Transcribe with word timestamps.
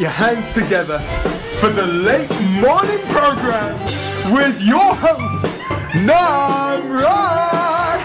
Put 0.00 0.04
your 0.04 0.12
hands 0.12 0.54
together 0.54 0.98
for 1.60 1.68
the 1.68 1.84
late 1.84 2.30
morning 2.30 3.06
program 3.08 4.32
with 4.32 4.58
your 4.62 4.94
host, 4.94 5.44
Nam 5.94 6.90
Ross. 6.90 8.00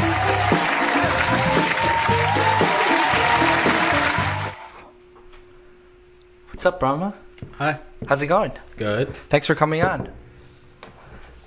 What's 6.49 6.65
up, 6.65 6.81
Brahma? 6.81 7.13
Hi. 7.53 7.79
How's 8.09 8.21
it 8.21 8.27
going? 8.27 8.51
Good. 8.75 9.15
Thanks 9.29 9.47
for 9.47 9.55
coming 9.55 9.81
on. 9.81 10.09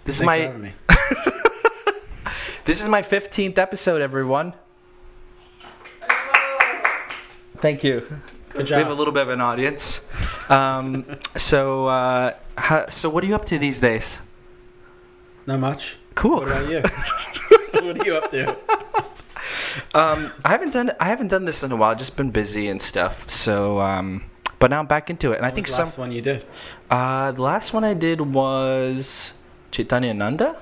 This 0.05 0.17
Thanks 0.17 0.21
is 0.21 0.23
my 0.23 0.39
for 0.39 0.45
having 0.45 0.63
me. 0.63 0.73
this 2.65 2.81
is 2.81 2.89
my 2.89 3.03
15th 3.03 3.59
episode, 3.59 4.01
everyone. 4.01 4.55
Thank 7.59 7.85
you. 7.85 8.09
Good 8.49 8.71
We 8.71 8.77
have 8.77 8.91
a 8.91 8.95
little 8.95 9.13
bit 9.13 9.25
of 9.25 9.29
an 9.29 9.43
audience. 9.43 10.01
Um, 10.49 11.05
so, 11.37 11.87
uh, 11.87 12.35
how, 12.57 12.89
so 12.89 13.11
what 13.11 13.23
are 13.25 13.27
you 13.27 13.35
up 13.35 13.45
to 13.47 13.59
these 13.59 13.81
days? 13.81 14.21
Not 15.47 15.61
much. 15.61 15.97
Cool. 16.15 16.41
What 16.41 16.49
about 16.49 16.71
you? 16.71 16.81
what 17.83 18.01
are 18.01 18.07
you 18.07 18.17
up 18.17 18.31
to? 18.31 18.57
Um, 19.95 20.33
I 20.45 20.51
haven't 20.51 20.73
done 20.73 20.93
I 21.01 21.07
haven't 21.07 21.29
done 21.29 21.45
this 21.45 21.63
in 21.63 21.73
a 21.73 21.77
while. 21.77 21.95
Just 21.95 22.17
been 22.17 22.31
busy 22.31 22.69
and 22.69 22.81
stuff. 22.81 23.31
So, 23.31 23.81
um, 23.81 24.25
but 24.59 24.71
now 24.71 24.81
I'm 24.81 24.87
back 24.87 25.11
into 25.11 25.33
it, 25.33 25.37
and 25.37 25.47
I 25.47 25.51
think 25.51 25.67
was 25.67 25.73
the 25.73 25.77
some. 25.77 25.87
last 25.87 25.99
one 25.99 26.13
you 26.13 26.21
did. 26.21 26.45
Uh, 26.91 27.33
the 27.33 27.43
last 27.43 27.73
one 27.73 27.85
I 27.85 27.95
did 27.95 28.21
was 28.21 29.33
Chaitanya 29.71 30.13
Nanda. 30.15 30.61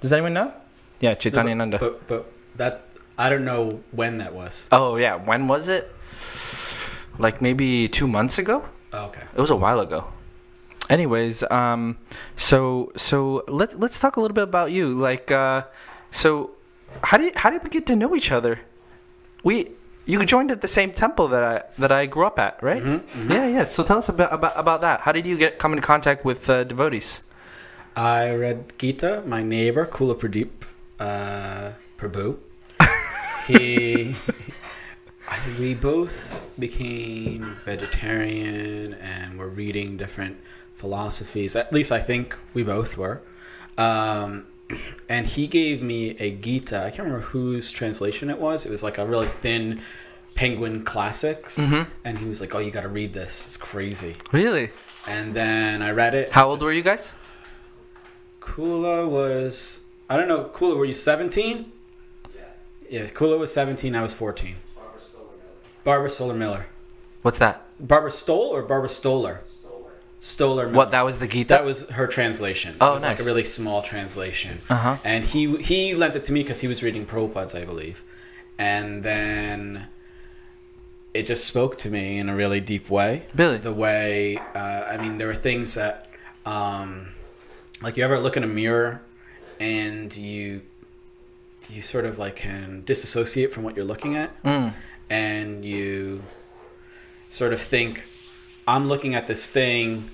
Does 0.00 0.12
anyone 0.12 0.34
know? 0.34 0.52
Yeah, 1.00 1.14
Chaitanya 1.14 1.54
Nanda. 1.54 1.78
But 1.78 2.06
but 2.06 2.32
that 2.56 2.86
I 3.18 3.30
don't 3.30 3.44
know 3.44 3.80
when 3.92 4.18
that 4.18 4.34
was. 4.34 4.68
Oh 4.70 4.96
yeah, 4.96 5.16
when 5.16 5.48
was 5.48 5.68
it? 5.68 5.92
Like 7.18 7.40
maybe 7.40 7.88
two 7.88 8.06
months 8.06 8.38
ago. 8.38 8.64
Oh, 8.92 9.06
okay. 9.06 9.22
It 9.34 9.40
was 9.40 9.50
a 9.50 9.56
while 9.56 9.80
ago. 9.80 10.06
Anyways, 10.88 11.42
um, 11.50 11.98
so 12.36 12.92
so 12.96 13.44
let 13.48 13.78
let's 13.80 13.98
talk 13.98 14.16
a 14.16 14.20
little 14.20 14.34
bit 14.34 14.44
about 14.44 14.70
you. 14.70 14.94
Like, 14.94 15.30
uh, 15.30 15.64
so 16.10 16.52
how 17.02 17.18
did 17.18 17.36
how 17.36 17.50
did 17.50 17.64
we 17.64 17.70
get 17.70 17.86
to 17.86 17.96
know 17.96 18.14
each 18.14 18.30
other? 18.30 18.60
We 19.42 19.72
you 20.06 20.24
joined 20.24 20.52
at 20.52 20.60
the 20.60 20.68
same 20.68 20.92
temple 20.92 21.28
that 21.28 21.42
I 21.42 21.62
that 21.78 21.90
I 21.90 22.06
grew 22.06 22.24
up 22.26 22.38
at, 22.38 22.62
right? 22.62 22.82
Yeah, 23.28 23.46
yeah. 23.46 23.64
So 23.66 23.82
tell 23.82 23.98
us 23.98 24.08
about 24.08 24.32
about, 24.32 24.52
about 24.54 24.80
that. 24.82 25.00
How 25.00 25.10
did 25.10 25.26
you 25.26 25.36
get 25.36 25.58
come 25.58 25.72
in 25.72 25.80
contact 25.80 26.24
with 26.24 26.48
uh, 26.48 26.62
devotees? 26.62 27.20
I 27.96 28.30
read 28.30 28.78
Gita. 28.78 29.22
My 29.26 29.42
neighbor 29.42 29.86
Kula 29.86 30.14
Pradeep 30.14 30.50
uh, 31.00 31.72
Prabhu. 31.98 32.38
he. 33.46 34.14
I, 35.28 35.40
we 35.58 35.74
both 35.74 36.40
became 36.58 37.56
vegetarian 37.64 38.94
and 38.94 39.38
were 39.38 39.48
reading 39.48 39.96
different 39.96 40.36
philosophies. 40.76 41.56
At 41.56 41.72
least 41.72 41.90
I 41.92 42.00
think 42.00 42.36
we 42.54 42.62
both 42.62 42.96
were. 42.96 43.22
Um, 43.76 44.46
and 45.08 45.26
he 45.26 45.46
gave 45.46 45.82
me 45.82 46.10
a 46.18 46.30
Gita. 46.30 46.78
I 46.78 46.90
can't 46.90 47.00
remember 47.08 47.20
whose 47.26 47.70
translation 47.70 48.30
it 48.30 48.38
was. 48.38 48.66
It 48.66 48.70
was 48.70 48.82
like 48.82 48.98
a 48.98 49.06
really 49.06 49.28
thin 49.28 49.80
Penguin 50.34 50.84
Classics. 50.84 51.58
Mhm. 51.58 51.86
And 52.04 52.18
he 52.18 52.26
was 52.26 52.40
like, 52.40 52.54
"Oh, 52.54 52.58
you 52.58 52.70
got 52.70 52.82
to 52.82 52.88
read 52.88 53.12
this. 53.12 53.46
It's 53.46 53.56
crazy." 53.56 54.16
Really? 54.32 54.70
And 55.06 55.34
then 55.34 55.82
I 55.82 55.90
read 55.92 56.14
it. 56.14 56.32
How 56.32 56.48
old 56.48 56.62
were 56.62 56.72
you 56.72 56.82
guys? 56.82 57.14
Kula 58.40 59.08
was 59.08 59.80
I 60.08 60.16
don't 60.16 60.28
know. 60.28 60.44
Kula, 60.44 60.76
were 60.76 60.84
you 60.84 60.94
seventeen? 60.94 61.72
Yeah. 62.34 62.42
Yeah, 62.90 63.06
Kula 63.06 63.38
was 63.38 63.52
seventeen. 63.52 63.96
I 63.96 64.02
was 64.02 64.14
fourteen. 64.14 64.56
Barbara 65.86 66.08
Stoler 66.08 66.36
Miller. 66.36 66.66
What's 67.22 67.38
that? 67.38 67.62
Barbara 67.78 68.10
Stoll 68.10 68.48
or 68.48 68.62
Barbara 68.62 68.88
Stoler? 68.88 69.42
Stoler. 70.20 70.64
Miller. 70.66 70.76
What 70.76 70.90
that 70.90 71.02
was 71.02 71.18
the 71.18 71.28
Gita? 71.28 71.48
That 71.48 71.64
was 71.64 71.88
her 71.90 72.08
translation. 72.08 72.74
Oh, 72.80 72.90
it 72.90 72.94
was 72.94 73.02
like 73.04 73.20
a 73.20 73.22
really 73.22 73.44
small 73.44 73.82
translation. 73.82 74.60
Uh-huh. 74.68 74.96
And 75.04 75.22
he 75.24 75.56
he 75.58 75.94
lent 75.94 76.16
it 76.16 76.24
to 76.24 76.32
me 76.32 76.42
because 76.42 76.60
he 76.60 76.66
was 76.66 76.82
reading 76.82 77.06
Prabhupada's, 77.06 77.54
I 77.54 77.64
believe. 77.64 78.02
And 78.58 79.04
then 79.04 79.86
it 81.14 81.28
just 81.28 81.44
spoke 81.44 81.78
to 81.78 81.88
me 81.88 82.18
in 82.18 82.28
a 82.28 82.34
really 82.34 82.60
deep 82.60 82.90
way. 82.90 83.26
Really? 83.36 83.58
The 83.58 83.72
way, 83.72 84.38
uh, 84.56 84.86
I 84.90 84.96
mean, 84.96 85.18
there 85.18 85.28
were 85.28 85.36
things 85.36 85.74
that, 85.74 86.10
um, 86.44 87.12
like 87.80 87.96
you 87.96 88.02
ever 88.02 88.18
look 88.18 88.36
in 88.36 88.42
a 88.42 88.48
mirror 88.48 89.02
and 89.60 90.14
you 90.16 90.62
you 91.70 91.80
sort 91.80 92.06
of 92.06 92.18
like 92.18 92.34
can 92.36 92.82
disassociate 92.84 93.52
from 93.52 93.62
what 93.62 93.76
you're 93.76 93.84
looking 93.84 94.16
at 94.16 94.42
Mm. 94.42 94.72
And 95.10 95.64
you 95.64 96.22
sort 97.28 97.52
of 97.52 97.60
think 97.60 98.04
i'm 98.66 98.88
looking 98.88 99.14
at 99.14 99.26
this 99.26 99.48
thing 99.50 100.08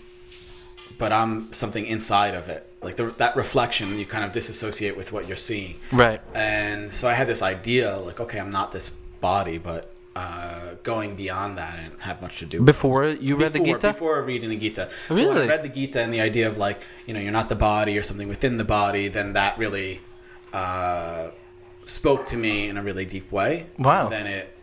but 0.98 1.12
i'm 1.12 1.52
something 1.52 1.86
inside 1.86 2.34
of 2.34 2.48
it 2.48 2.66
like 2.82 2.96
the, 2.96 3.06
that 3.18 3.36
reflection 3.36 3.98
you 3.98 4.04
kind 4.06 4.24
of 4.24 4.32
disassociate 4.32 4.96
with 4.96 5.12
what 5.12 5.26
you're 5.26 5.36
seeing 5.36 5.76
Right. 5.92 6.20
and 6.34 6.92
so 6.92 7.08
i 7.08 7.14
had 7.14 7.26
this 7.26 7.42
idea 7.42 7.96
like 7.98 8.20
okay 8.20 8.38
i'm 8.38 8.50
not 8.50 8.72
this 8.72 8.90
body 9.20 9.58
but 9.58 9.88
uh, 10.14 10.74
going 10.82 11.16
beyond 11.16 11.56
that 11.56 11.78
and 11.78 11.98
have 12.00 12.20
much 12.20 12.38
to 12.40 12.44
do 12.44 12.58
with 12.58 12.66
Before 12.66 13.06
you 13.06 13.34
read 13.36 13.54
the 13.54 13.60
Gita? 13.60 13.92
before 13.94 14.20
reading 14.22 14.50
the 14.50 14.56
Gita. 14.56 14.90
So 15.08 15.14
when 15.14 15.24
Really? 15.24 15.44
I 15.44 15.46
read 15.48 15.62
the 15.62 15.70
Gita 15.70 16.02
and 16.02 16.12
the 16.12 16.20
idea 16.20 16.48
of 16.48 16.58
like, 16.58 16.82
you 17.06 17.14
know, 17.14 17.20
you're 17.20 17.32
not 17.32 17.48
the 17.48 17.54
body 17.56 17.96
or 17.96 18.02
something 18.02 18.28
within 18.28 18.58
the 18.58 18.64
body, 18.64 19.08
then 19.08 19.32
that 19.32 19.56
really 19.56 20.02
uh, 20.52 21.28
spoke 21.86 22.26
to 22.26 22.36
me 22.36 22.68
in 22.68 22.76
a 22.76 22.82
really 22.82 23.06
deep 23.06 23.32
way. 23.32 23.64
Wow. 23.78 24.02
And 24.02 24.12
then 24.12 24.26
it, 24.26 24.54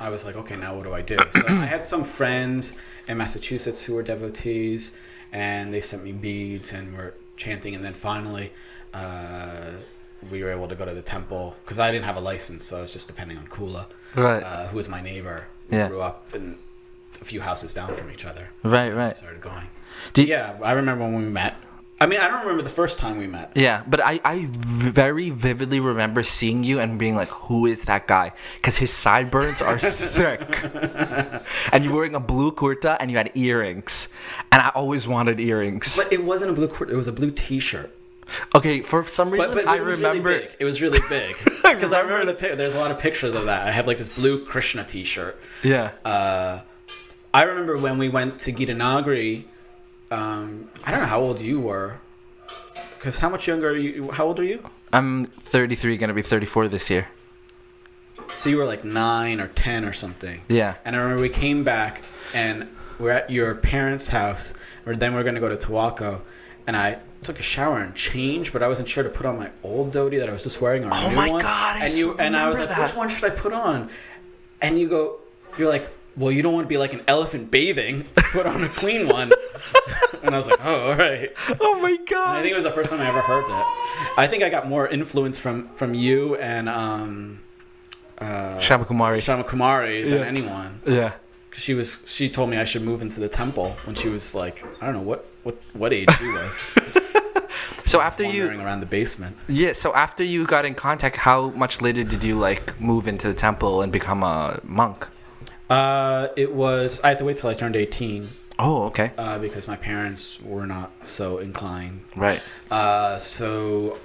I 0.00 0.08
was 0.08 0.24
like, 0.24 0.34
okay, 0.36 0.56
now 0.56 0.74
what 0.74 0.84
do 0.84 0.92
I 0.94 1.02
do? 1.02 1.18
So 1.32 1.42
I 1.46 1.66
had 1.66 1.84
some 1.86 2.04
friends 2.04 2.74
in 3.06 3.18
Massachusetts 3.18 3.82
who 3.82 3.94
were 3.94 4.02
devotees, 4.02 4.92
and 5.30 5.72
they 5.72 5.80
sent 5.82 6.02
me 6.02 6.12
beads 6.12 6.72
and 6.72 6.96
were 6.96 7.14
chanting, 7.36 7.74
and 7.74 7.84
then 7.84 7.94
finally. 7.94 8.52
Uh, 8.94 9.72
we 10.30 10.42
were 10.42 10.50
able 10.50 10.68
to 10.68 10.74
go 10.74 10.84
to 10.84 10.92
the 10.92 11.00
temple 11.00 11.54
because 11.64 11.78
I 11.78 11.90
didn't 11.90 12.04
have 12.04 12.16
a 12.16 12.20
license, 12.20 12.64
so 12.66 12.76
I 12.76 12.80
was 12.82 12.92
just 12.92 13.06
depending 13.06 13.38
on 13.38 13.46
Kula, 13.46 13.86
Right. 14.14 14.42
uh, 14.42 14.66
who 14.66 14.76
was 14.76 14.86
my 14.88 15.00
neighbor. 15.00 15.46
We 15.70 15.78
Yeah. 15.78 15.88
grew 15.88 16.02
up 16.02 16.34
in 16.34 16.58
a 17.22 17.24
few 17.24 17.40
houses 17.40 17.72
down 17.72 17.94
from 17.94 18.10
each 18.10 18.26
other. 18.26 18.48
Right, 18.62 18.90
So 18.92 18.96
right. 18.98 19.16
Started 19.16 19.40
going. 19.40 19.68
You- 20.16 20.24
yeah, 20.24 20.56
I 20.62 20.72
remember 20.72 21.04
when 21.04 21.14
we 21.16 21.30
met. 21.30 21.54
I 22.02 22.06
mean, 22.06 22.18
I 22.20 22.28
don't 22.28 22.40
remember 22.40 22.62
the 22.62 22.70
first 22.70 22.98
time 22.98 23.18
we 23.18 23.26
met. 23.26 23.52
Yeah, 23.54 23.82
but 23.86 24.00
I, 24.02 24.20
I 24.24 24.48
very 24.50 25.28
vividly 25.28 25.80
remember 25.80 26.22
seeing 26.22 26.64
you 26.64 26.80
and 26.80 26.98
being 26.98 27.14
like, 27.14 27.28
who 27.28 27.66
is 27.66 27.84
that 27.84 28.06
guy? 28.06 28.32
Because 28.56 28.78
his 28.78 28.90
sideburns 28.90 29.60
are 29.60 29.78
sick. 29.78 30.58
and 31.72 31.84
you're 31.84 31.94
wearing 31.94 32.14
a 32.14 32.20
blue 32.20 32.52
kurta 32.52 32.96
and 33.00 33.10
you 33.10 33.18
had 33.18 33.30
earrings. 33.34 34.08
And 34.50 34.62
I 34.62 34.70
always 34.74 35.06
wanted 35.06 35.40
earrings. 35.40 35.94
But 35.94 36.10
it 36.10 36.24
wasn't 36.24 36.52
a 36.52 36.54
blue. 36.54 36.68
qu- 36.68 36.84
It 36.88 36.96
was 36.96 37.06
a 37.06 37.12
blue 37.12 37.30
T-shirt. 37.30 37.94
Okay, 38.54 38.80
for 38.80 39.04
some 39.04 39.28
reason, 39.30 39.52
But, 39.52 39.64
but 39.66 39.68
I 39.68 39.76
remember. 39.76 40.28
Really 40.30 40.40
big. 40.46 40.56
It 40.58 40.64
was 40.64 40.80
really 40.80 41.00
big 41.10 41.36
because 41.44 41.92
I 41.98 42.00
remember 42.00 42.24
the. 42.26 42.34
pic- 42.34 42.56
There's 42.56 42.74
a 42.74 42.78
lot 42.78 42.90
of 42.92 42.98
pictures 42.98 43.34
of 43.34 43.44
that. 43.46 43.66
I 43.66 43.72
had 43.72 43.86
like 43.86 43.98
this 43.98 44.08
blue 44.08 44.44
Krishna 44.46 44.84
T-shirt. 44.84 45.36
Yeah. 45.62 45.90
Uh, 46.04 46.60
I 47.34 47.42
remember 47.42 47.76
when 47.76 47.98
we 47.98 48.08
went 48.08 48.38
to 48.40 48.52
Gita 48.52 48.72
Nagari. 48.72 49.44
Um, 50.10 50.68
I 50.84 50.90
don't 50.90 51.00
know 51.00 51.06
how 51.06 51.20
old 51.20 51.40
you 51.40 51.60
were. 51.60 52.00
Because 52.98 53.18
how 53.18 53.28
much 53.28 53.46
younger 53.46 53.70
are 53.70 53.76
you? 53.76 54.10
How 54.10 54.26
old 54.26 54.38
are 54.40 54.44
you? 54.44 54.62
I'm 54.92 55.26
33, 55.26 55.96
gonna 55.96 56.12
be 56.14 56.22
34 56.22 56.68
this 56.68 56.90
year. 56.90 57.08
So 58.36 58.50
you 58.50 58.56
were 58.56 58.66
like 58.66 58.84
nine 58.84 59.40
or 59.40 59.48
ten 59.48 59.84
or 59.84 59.92
something. 59.92 60.42
Yeah. 60.48 60.74
And 60.84 60.94
I 60.96 60.98
remember 61.00 61.22
we 61.22 61.28
came 61.28 61.64
back 61.64 62.02
and 62.34 62.68
we're 62.98 63.10
at 63.10 63.30
your 63.30 63.54
parents' 63.54 64.08
house, 64.08 64.52
or 64.84 64.94
then 64.94 65.14
we 65.14 65.20
are 65.20 65.24
gonna 65.24 65.40
go 65.40 65.48
to 65.48 65.56
Towaco, 65.56 66.20
and 66.66 66.76
I 66.76 66.98
took 67.22 67.38
a 67.38 67.42
shower 67.42 67.78
and 67.80 67.94
changed, 67.94 68.52
but 68.52 68.62
I 68.62 68.68
wasn't 68.68 68.88
sure 68.88 69.02
to 69.02 69.10
put 69.10 69.26
on 69.26 69.38
my 69.38 69.50
old 69.62 69.92
dhoti 69.92 70.18
that 70.18 70.28
I 70.28 70.32
was 70.32 70.42
just 70.42 70.60
wearing 70.60 70.84
or 70.84 70.90
Oh 70.92 71.08
new 71.08 71.16
my 71.16 71.30
one. 71.30 71.42
God, 71.42 71.76
I 71.76 71.84
and 71.84 71.92
you 71.94 72.16
and 72.18 72.36
I 72.36 72.48
was 72.48 72.58
like, 72.58 72.68
remember 72.68 72.86
which 72.86 72.96
one 72.96 73.08
should 73.08 73.24
I 73.24 73.34
put 73.34 73.52
on? 73.52 73.90
And 74.60 74.78
you 74.78 74.88
go, 74.88 75.20
you're 75.56 75.68
like, 75.68 75.88
well, 76.16 76.30
you 76.32 76.42
don't 76.42 76.52
want 76.54 76.64
to 76.64 76.68
be 76.68 76.78
like 76.78 76.92
an 76.92 77.02
elephant 77.06 77.50
bathing. 77.50 78.04
Put 78.32 78.46
on 78.46 78.62
a 78.64 78.68
clean 78.68 79.08
one. 79.08 79.30
and 80.22 80.34
I 80.34 80.38
was 80.38 80.48
like, 80.48 80.60
oh, 80.64 80.90
all 80.90 80.96
right. 80.96 81.30
Oh 81.60 81.78
my 81.80 81.90
And 81.90 82.06
god. 82.08 82.36
I 82.36 82.42
think 82.42 82.52
it 82.52 82.56
was 82.56 82.64
the 82.64 82.70
first 82.70 82.90
time 82.90 83.00
I 83.00 83.08
ever 83.08 83.20
heard 83.20 83.44
that. 83.46 84.14
I 84.16 84.26
think 84.26 84.42
I 84.42 84.48
got 84.50 84.68
more 84.68 84.86
influence 84.88 85.38
from 85.38 85.68
from 85.76 85.94
you 85.94 86.36
and 86.36 86.68
um, 86.68 87.40
uh, 88.18 88.58
Shama 88.58 88.84
Kumari. 88.84 89.20
Shama 89.22 89.44
Kumari 89.44 90.02
than 90.04 90.20
Yeah. 90.20 90.26
anyone. 90.26 90.80
Yeah. 90.86 91.12
'Cause 91.50 91.62
She 91.62 91.74
was 91.74 92.04
she 92.06 92.28
told 92.30 92.48
me 92.50 92.56
I 92.58 92.64
should 92.64 92.82
move 92.82 93.02
into 93.02 93.18
the 93.20 93.28
temple 93.28 93.76
when 93.84 93.96
she 93.96 94.08
was 94.08 94.34
like 94.34 94.64
I 94.80 94.86
don't 94.86 94.94
know 94.94 95.02
what 95.10 95.26
what 95.42 95.56
what 95.72 95.92
age 95.92 96.08
she 96.18 96.26
was. 96.26 96.64
So 97.84 98.00
after 98.00 98.22
you 98.22 98.42
wandering 98.42 98.60
around 98.60 98.80
the 98.80 98.86
basement. 98.86 99.36
Yeah, 99.48 99.72
so 99.72 99.92
after 99.94 100.22
you 100.22 100.46
got 100.46 100.64
in 100.64 100.76
contact, 100.76 101.16
how 101.16 101.48
much 101.50 101.80
later 101.82 102.04
did 102.04 102.22
you 102.22 102.36
like 102.38 102.80
move 102.80 103.08
into 103.08 103.26
the 103.26 103.34
temple 103.34 103.82
and 103.82 103.90
become 103.90 104.22
a 104.22 104.60
monk? 104.62 105.08
Uh, 105.70 106.28
it 106.36 106.52
was 106.52 107.00
I 107.04 107.08
had 107.10 107.18
to 107.18 107.24
wait 107.24 107.36
till 107.38 107.48
I 107.50 107.54
turned 107.54 107.76
eighteen 107.76 108.30
Oh, 108.58 108.82
okay. 108.86 109.12
uh, 109.16 109.38
because 109.38 109.66
my 109.66 109.76
parents 109.76 110.38
were 110.42 110.66
not 110.66 110.90
so 111.04 111.38
inclined. 111.38 112.02
Right. 112.16 112.42
Uh, 112.70 113.16
so 113.18 113.98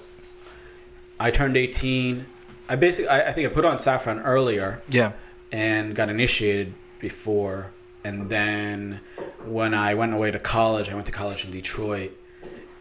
I 1.19 1.31
turned 1.31 1.57
eighteen. 1.57 2.27
I 2.69 2.75
basically 2.75 3.09
I, 3.09 3.29
I 3.29 3.33
think 3.33 3.49
I 3.49 3.53
put 3.53 3.65
on 3.65 3.79
saffron 3.79 4.19
earlier 4.19 4.81
Yeah. 4.89 5.11
and 5.51 5.95
got 5.95 6.09
initiated 6.09 6.73
before 6.99 7.71
and 8.03 8.29
then 8.29 9.01
when 9.45 9.73
I 9.73 9.95
went 9.95 10.13
away 10.13 10.29
to 10.31 10.39
college, 10.39 10.89
I 10.89 10.93
went 10.93 11.07
to 11.07 11.11
college 11.11 11.43
in 11.45 11.51
Detroit 11.51 12.11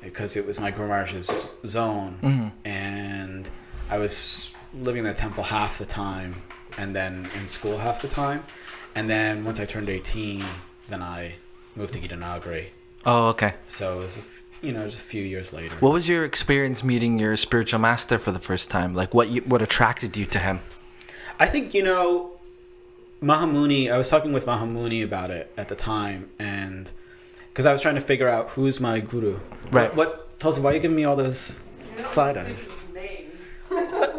because 0.03 0.37
it 0.37 0.47
was 0.47 0.61
my 0.61 0.71
Guru 0.71 1.23
zone, 1.67 2.19
Mm-hmm. 2.23 2.49
and 2.67 3.51
I 3.91 3.97
was 3.99 4.53
living 4.75 5.01
in 5.01 5.05
the 5.07 5.15
Temple 5.15 5.45
half 5.45 5.79
the 5.79 5.87
time, 5.87 6.35
and 6.77 6.95
then 6.95 7.27
in 7.39 7.49
school 7.49 7.79
half 7.79 8.03
the 8.03 8.09
time, 8.09 8.45
and 8.95 9.09
then 9.11 9.45
once 9.45 9.61
I 9.61 9.65
turned 9.65 9.89
eighteen, 9.89 10.45
then 10.89 11.03
I 11.03 11.35
moved 11.77 11.93
to 11.95 12.01
Gitanagari. 12.01 12.67
Oh, 13.07 13.29
okay. 13.29 13.55
So 13.67 14.01
it 14.01 14.03
was, 14.03 14.17
a 14.17 14.21
f- 14.21 14.43
you 14.63 14.73
know, 14.73 14.81
it 14.81 14.85
was 14.85 14.95
a 14.95 14.99
few 14.99 15.23
years 15.23 15.53
later. 15.53 15.75
What 15.81 15.93
was 15.93 16.09
your 16.09 16.25
experience 16.25 16.83
meeting 16.83 17.19
your 17.19 17.37
spiritual 17.37 17.81
master 17.81 18.19
for 18.19 18.33
the 18.33 18.39
first 18.39 18.71
time? 18.71 18.95
Like, 18.95 19.13
what 19.13 19.29
you, 19.29 19.43
what 19.43 19.61
attracted 19.61 20.17
you 20.17 20.25
to 20.27 20.39
him? 20.39 20.61
I 21.39 21.47
think 21.47 21.75
you 21.75 21.83
know 21.83 22.33
Mahamuni. 23.23 23.91
I 23.91 23.99
was 23.99 24.09
talking 24.09 24.33
with 24.33 24.47
Mahamuni 24.47 25.05
about 25.05 25.31
it 25.31 25.53
at 25.57 25.69
the 25.69 25.75
time, 25.75 26.31
and 26.39 26.91
because 27.49 27.67
I 27.67 27.73
was 27.73 27.83
trying 27.83 27.97
to 27.97 28.01
figure 28.01 28.29
out 28.29 28.51
who's 28.51 28.81
my 28.81 29.01
guru. 29.01 29.39
Right. 29.71 29.95
What, 29.95 29.97
what 29.97 30.39
Tulsi? 30.39 30.61
Why 30.61 30.71
are 30.73 30.75
you 30.75 30.81
giving 30.81 30.97
me 30.97 31.05
all 31.05 31.17
those 31.17 31.61
side 32.01 32.37
eyes? 32.37 32.69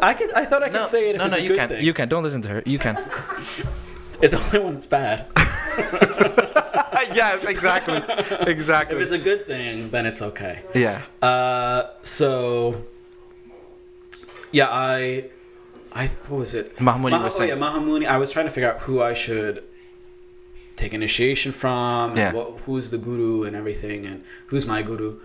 I 0.02 0.12
could. 0.14 0.32
I 0.34 0.44
thought 0.44 0.62
I 0.62 0.68
could 0.68 0.86
say 0.86 1.08
it 1.08 1.14
if 1.16 1.18
no, 1.18 1.24
it's 1.26 1.32
no, 1.32 1.38
a 1.38 1.40
you 1.40 1.48
good 1.48 1.58
can't. 1.58 1.70
thing. 1.70 1.84
You 1.84 1.94
can't. 1.94 2.10
Don't 2.10 2.22
listen 2.22 2.42
to 2.42 2.48
her. 2.50 2.62
You 2.66 2.78
can. 2.78 2.96
It's 4.22 4.34
only 4.34 4.58
when 4.60 4.74
it's 4.76 4.86
bad. 4.86 5.26
yes, 7.14 7.44
exactly, 7.44 7.96
Exactly. 8.50 8.96
if 8.96 9.02
it's 9.02 9.12
a 9.12 9.18
good 9.18 9.46
thing, 9.46 9.90
then 9.90 10.06
it's 10.06 10.22
okay. 10.22 10.62
yeah. 10.74 11.02
Uh, 11.22 11.84
so 12.02 12.82
yeah, 14.52 14.68
I, 14.70 15.24
I 15.92 16.06
what 16.28 16.38
was 16.38 16.54
it? 16.54 16.76
Mahamuni 16.76 17.10
Maha- 17.10 17.24
was 17.24 17.34
oh, 17.34 17.38
saying. 17.38 17.50
yeah, 17.50 17.56
Mahamuni. 17.56 18.06
I 18.06 18.16
was 18.18 18.32
trying 18.32 18.46
to 18.46 18.50
figure 18.50 18.72
out 18.72 18.80
who 18.80 19.02
I 19.02 19.12
should 19.14 19.64
take 20.76 20.92
initiation 20.94 21.52
from, 21.52 22.16
Yeah. 22.16 22.28
and 22.28 22.36
what, 22.36 22.60
who's 22.60 22.90
the 22.90 22.98
guru 22.98 23.44
and 23.44 23.54
everything, 23.56 24.06
and 24.06 24.24
who's 24.46 24.66
my 24.66 24.82
guru. 24.82 25.18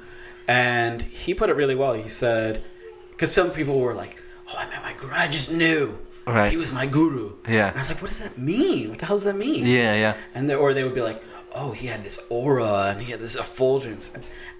And 0.47 1.01
he 1.01 1.33
put 1.33 1.49
it 1.49 1.55
really 1.55 1.75
well. 1.75 1.93
He 1.93 2.07
said, 2.09 2.63
because 3.11 3.31
some 3.31 3.51
people 3.51 3.79
were 3.79 3.93
like, 3.93 4.17
"Oh, 4.49 4.55
I 4.57 4.65
met 4.69 4.81
my 4.81 4.93
guru. 4.93 5.13
I 5.13 5.27
just 5.27 5.51
knew 5.51 5.99
Right. 6.31 6.51
he 6.51 6.57
was 6.57 6.71
my 6.71 6.85
guru." 6.85 7.33
Yeah. 7.47 7.67
And 7.69 7.77
I 7.77 7.79
was 7.79 7.89
like, 7.89 8.01
"What 8.01 8.07
does 8.09 8.19
that 8.19 8.37
mean? 8.37 8.89
What 8.89 8.99
the 8.99 9.05
hell 9.05 9.17
does 9.17 9.25
that 9.25 9.35
mean?" 9.37 9.65
Yeah, 9.65 9.93
yeah. 9.95 10.15
and 10.35 10.49
they, 10.49 10.55
or 10.55 10.73
they 10.73 10.83
would 10.83 10.95
be 10.95 11.01
like, 11.01 11.21
"Oh, 11.53 11.71
he 11.71 11.87
had 11.87 12.01
this 12.03 12.19
aura 12.29 12.85
and 12.89 13.01
he 13.01 13.11
had 13.11 13.19
this 13.19 13.35
effulgence." 13.35 14.11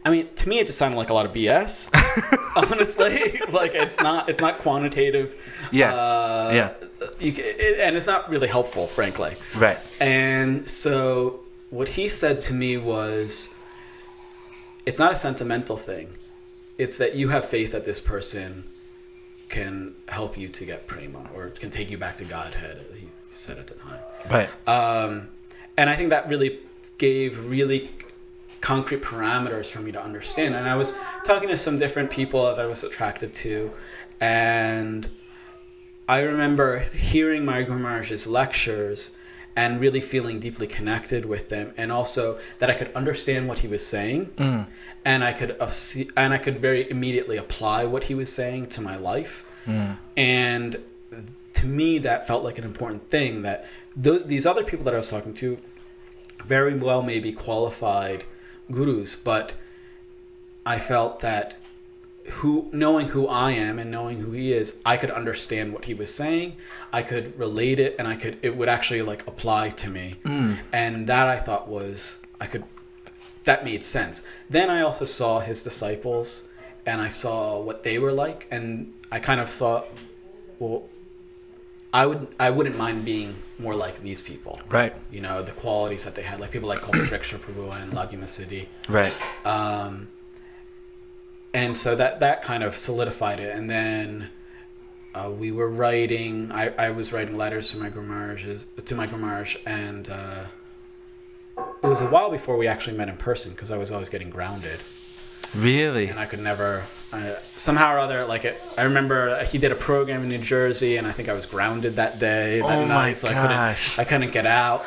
I 0.04 0.10
mean, 0.10 0.28
to 0.36 0.50
me, 0.50 0.58
it 0.58 0.66
just 0.66 0.80
sounded 0.80 0.98
like 0.98 1.10
a 1.12 1.14
lot 1.14 1.28
of 1.28 1.34
BS. 1.34 1.90
honestly, 2.56 3.40
like 3.52 3.76
it's 3.76 4.00
not 4.00 4.30
it's 4.30 4.40
not 4.42 4.58
quantitative. 4.60 5.36
Yeah. 5.72 5.94
uh, 5.94 6.52
Yeah. 6.54 6.88
You, 7.20 7.34
it, 7.38 7.80
and 7.80 7.96
it's 7.96 8.08
not 8.08 8.30
really 8.30 8.48
helpful, 8.48 8.88
frankly. 8.88 9.36
Right. 9.58 9.78
And 10.00 10.68
so, 10.68 11.42
what 11.70 11.88
he 11.90 12.10
said 12.10 12.42
to 12.42 12.54
me 12.54 12.78
was, 12.78 13.50
"It's 14.86 15.00
not 15.00 15.12
a 15.12 15.16
sentimental 15.16 15.78
thing. 15.78 16.10
It's 16.78 16.98
that 16.98 17.14
you 17.16 17.30
have 17.30 17.46
faith 17.46 17.72
that 17.74 17.86
this 17.86 18.00
person 18.00 18.64
can 19.52 19.94
help 20.08 20.38
you 20.38 20.50
to 20.50 20.66
get 20.66 20.88
prema 20.88 21.30
or 21.36 21.50
can 21.50 21.70
take 21.70 21.92
you 21.92 21.98
back 21.98 22.18
to 22.18 22.26
Godhead." 22.26 22.84
He 23.00 23.08
said 23.34 23.60
at 23.60 23.68
the 23.68 23.76
time. 23.76 24.00
Right. 24.30 24.50
Um, 24.68 25.30
and 25.78 25.90
I 25.90 25.96
think 25.96 26.10
that 26.10 26.28
really 26.28 26.60
gave 26.98 27.46
really 27.46 27.92
concrete 28.62 29.02
parameters 29.02 29.68
for 29.68 29.80
me 29.80 29.92
to 29.92 30.02
understand. 30.02 30.56
And 30.56 30.70
I 30.70 30.76
was 30.76 30.94
talking 31.26 31.50
to 31.50 31.58
some 31.58 31.78
different 31.78 32.12
people 32.12 32.46
that 32.46 32.60
I 32.60 32.68
was 32.68 32.84
attracted 32.84 33.34
to, 33.36 33.72
and 34.20 35.10
I 36.08 36.20
remember 36.20 36.80
hearing 36.94 37.46
my 37.46 37.64
Maharaj's 37.64 38.28
lectures 38.28 39.18
and 39.56 39.80
really 39.82 40.00
feeling 40.02 40.40
deeply 40.40 40.68
connected 40.68 41.26
with 41.26 41.50
them, 41.50 41.74
and 41.78 41.92
also 41.92 42.40
that 42.60 42.70
I 42.70 42.74
could 42.74 42.92
understand 42.94 43.48
what 43.48 43.60
he 43.60 43.68
was 43.68 43.86
saying, 43.86 44.32
Mm. 44.38 44.68
and 45.04 45.24
I 45.24 45.34
could 45.34 45.56
see, 45.74 46.10
and 46.16 46.34
I 46.34 46.38
could 46.38 46.60
very 46.60 46.90
immediately 46.90 47.38
apply 47.38 47.86
what 47.86 48.06
he 48.06 48.16
was 48.16 48.32
saying 48.32 48.68
to 48.68 48.82
my 48.82 48.96
life. 48.96 49.44
Mm. 49.68 49.98
And 50.18 50.78
to 51.54 51.66
me, 51.66 52.00
that 52.00 52.28
felt 52.28 52.44
like 52.44 52.58
an 52.58 52.64
important 52.64 53.10
thing 53.10 53.42
that 53.42 53.66
th- 54.02 54.24
these 54.26 54.46
other 54.46 54.64
people 54.64 54.86
that 54.86 54.94
I 54.94 54.98
was 54.98 55.10
talking 55.10 55.34
to 55.36 55.58
very 56.46 56.74
well 56.74 57.02
may 57.02 57.20
be 57.20 57.32
qualified 57.34 58.24
gurus, 58.72 59.16
but 59.16 59.54
I 60.66 60.80
felt 60.80 61.20
that 61.20 61.56
who 62.30 62.70
knowing 62.72 63.08
who 63.08 63.28
I 63.28 63.52
am 63.52 63.80
and 63.80 63.90
knowing 63.92 64.20
who 64.20 64.32
he 64.32 64.54
is, 64.54 64.76
I 64.86 64.98
could 64.98 65.10
understand 65.12 65.74
what 65.74 65.86
he 65.86 65.94
was 65.94 66.14
saying. 66.14 66.56
I 66.94 67.02
could 67.04 67.38
relate 67.38 67.80
it, 67.80 67.96
and 68.00 68.08
I 68.08 68.16
could 68.16 68.38
it 68.42 68.56
would 68.56 68.70
actually 68.70 69.02
like 69.02 69.26
apply 69.28 69.70
to 69.70 69.90
me, 69.90 70.14
Mm. 70.24 70.60
and 70.72 71.08
that 71.08 71.28
I 71.28 71.38
thought 71.40 71.68
was 71.68 72.20
I 72.40 72.46
could 72.48 72.64
that 73.46 73.66
made 73.66 73.84
sense. 73.84 74.22
Then 74.50 74.70
I 74.70 74.82
also 74.82 75.04
saw 75.06 75.40
his 75.40 75.64
disciples, 75.64 76.44
and 76.86 77.02
I 77.02 77.10
saw 77.10 77.60
what 77.60 77.84
they 77.84 77.98
were 77.98 78.12
like, 78.14 78.48
and 78.52 78.94
I 79.12 79.20
kind 79.20 79.42
of 79.42 79.50
thought, 79.50 79.88
well, 80.60 80.84
I 81.94 82.06
would 82.06 82.28
I 82.40 82.50
wouldn't 82.52 82.78
mind 82.78 83.04
being 83.04 83.36
more 83.58 83.76
like 83.76 84.02
these 84.04 84.22
people. 84.22 84.60
Right. 84.70 84.94
You 85.12 85.22
know 85.22 85.42
the 85.42 85.52
qualities 85.52 86.06
that 86.06 86.14
they 86.16 86.22
had, 86.22 86.40
like 86.40 86.52
people 86.52 86.70
like 86.70 86.80
Kalpavriksha 86.82 87.40
Prabhu 87.40 87.72
and 87.82 87.92
Laghima 87.94 88.26
Siddhi. 88.26 88.68
Right. 88.88 89.14
Um, 89.44 90.08
and 91.54 91.76
so 91.76 91.96
that 91.96 92.20
that 92.20 92.42
kind 92.44 92.64
of 92.64 92.76
solidified 92.78 93.40
it. 93.40 93.56
And 93.56 93.70
then 93.70 94.30
uh, 95.14 95.30
we 95.30 95.52
were 95.52 95.70
writing. 95.70 96.52
I, 96.52 96.70
I 96.78 96.90
was 96.92 97.12
writing 97.12 97.38
letters 97.38 97.72
to 97.72 97.78
my 97.78 97.90
Guru 97.90 98.38
to 98.86 98.96
my 98.96 99.08
Guru 99.08 99.46
and 99.66 100.10
uh, 100.10 100.46
it 101.84 101.88
was 101.88 102.02
a 102.02 102.08
while 102.08 102.32
before 102.32 102.58
we 102.58 102.68
actually 102.68 102.98
met 102.98 103.10
in 103.10 103.18
person 103.18 103.52
because 103.52 103.72
I 103.72 103.78
was 103.78 103.92
always 103.92 104.10
getting 104.10 104.30
grounded, 104.30 104.80
Really. 105.54 106.08
and 106.08 106.20
I 106.20 106.26
could 106.26 106.40
never. 106.40 106.84
Uh, 107.14 107.36
somehow 107.58 107.94
or 107.94 108.00
other, 108.00 108.26
like 108.26 108.46
it, 108.46 108.56
I 108.78 108.84
remember 108.84 109.44
he 109.44 109.58
did 109.58 109.74
a 109.74 109.76
program 109.76 110.24
in 110.24 110.30
New 110.30 110.38
Jersey, 110.38 110.96
and 110.96 111.06
I 111.06 111.12
think 111.12 111.28
I 111.28 111.34
was 111.34 111.46
grounded 111.46 111.98
that 111.98 112.20
day. 112.20 112.62
That 112.62 112.72
Oh 112.72 112.86
night, 112.86 112.88
my 112.88 113.14
so 113.14 113.28
I 113.28 113.34
couldn't, 113.34 114.00
I 114.00 114.04
couldn't 114.06 114.32
get 114.32 114.46
out. 114.46 114.86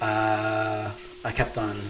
Uh, 0.00 0.90
I 1.24 1.30
kept 1.30 1.58
on. 1.58 1.80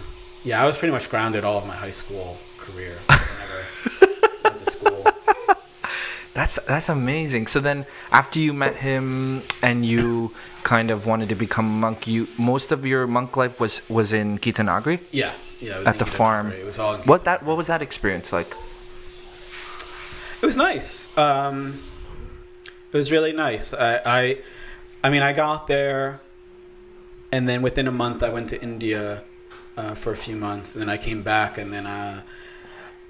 Yeah, 0.43 0.61
I 0.63 0.67
was 0.67 0.77
pretty 0.77 0.91
much 0.91 1.09
grounded 1.09 1.43
all 1.43 1.57
of 1.57 1.65
my 1.65 1.75
high 1.75 1.89
school 1.91 2.37
career. 2.59 2.95
I 3.09 3.25
never 3.39 4.43
went 4.43 4.65
to 4.65 4.71
school. 4.71 5.07
That's 6.41 6.57
that's 6.65 6.89
amazing. 6.89 7.45
So 7.45 7.59
then, 7.59 7.85
after 8.11 8.39
you 8.39 8.51
met 8.51 8.75
him 8.75 9.43
and 9.61 9.85
you 9.85 10.31
kind 10.63 10.89
of 10.89 11.05
wanted 11.05 11.29
to 11.29 11.35
become 11.35 11.67
a 11.67 11.77
monk, 11.85 12.07
you 12.07 12.27
most 12.35 12.71
of 12.71 12.83
your 12.83 13.05
monk 13.05 13.37
life 13.37 13.59
was 13.59 13.87
was 13.87 14.11
in 14.11 14.39
Gitanagari. 14.39 15.01
Yeah, 15.11 15.33
yeah. 15.59 15.83
At 15.85 15.99
the 15.99 16.07
farm. 16.07 16.51
It 16.51 16.65
was 16.65 16.79
all. 16.79 16.97
What 17.11 17.25
that 17.25 17.43
what 17.43 17.57
was 17.57 17.67
that 17.67 17.83
experience 17.83 18.33
like? 18.33 18.55
It 20.41 20.45
was 20.47 20.57
nice. 20.57 21.15
Um, 21.15 21.83
it 22.91 22.97
was 22.97 23.11
really 23.11 23.33
nice. 23.33 23.71
I, 23.75 24.01
I, 24.03 24.37
I 25.03 25.09
mean, 25.11 25.21
I 25.21 25.33
got 25.33 25.67
there, 25.67 26.21
and 27.31 27.47
then 27.47 27.61
within 27.61 27.87
a 27.87 27.91
month, 27.91 28.23
I 28.23 28.29
went 28.29 28.49
to 28.49 28.59
India 28.59 29.21
uh, 29.77 29.93
for 29.93 30.11
a 30.11 30.17
few 30.17 30.35
months. 30.35 30.73
And 30.73 30.81
then 30.81 30.89
I 30.89 30.97
came 30.97 31.21
back, 31.21 31.59
and 31.59 31.71
then 31.71 31.85
uh, 31.85 32.23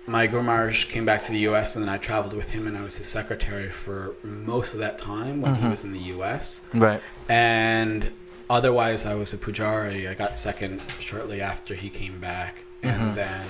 my 0.07 0.27
Maharaj 0.27 0.85
came 0.85 1.05
back 1.05 1.21
to 1.23 1.31
the 1.31 1.39
U.S. 1.39 1.75
And 1.75 1.85
then 1.85 1.93
I 1.93 1.97
traveled 1.97 2.33
with 2.33 2.49
him, 2.49 2.67
and 2.67 2.77
I 2.77 2.81
was 2.81 2.95
his 2.97 3.07
secretary 3.07 3.69
for 3.69 4.15
most 4.23 4.73
of 4.73 4.79
that 4.79 4.97
time 4.97 5.41
when 5.41 5.55
he 5.55 5.61
Mhm. 5.63 5.71
was 5.71 5.83
in 5.83 5.91
the 5.93 5.99
U.S. 5.99 6.61
Right. 6.73 7.01
And 7.29 8.09
otherwise, 8.49 9.05
I 9.05 9.15
was 9.15 9.33
a 9.33 9.37
pujari. 9.37 10.09
I 10.09 10.13
got 10.13 10.37
second 10.37 10.81
shortly 10.99 11.41
after 11.41 11.75
he 11.75 11.89
came 11.89 12.19
back, 12.19 12.63
and 12.83 13.11
Mhm. 13.11 13.15
then. 13.15 13.45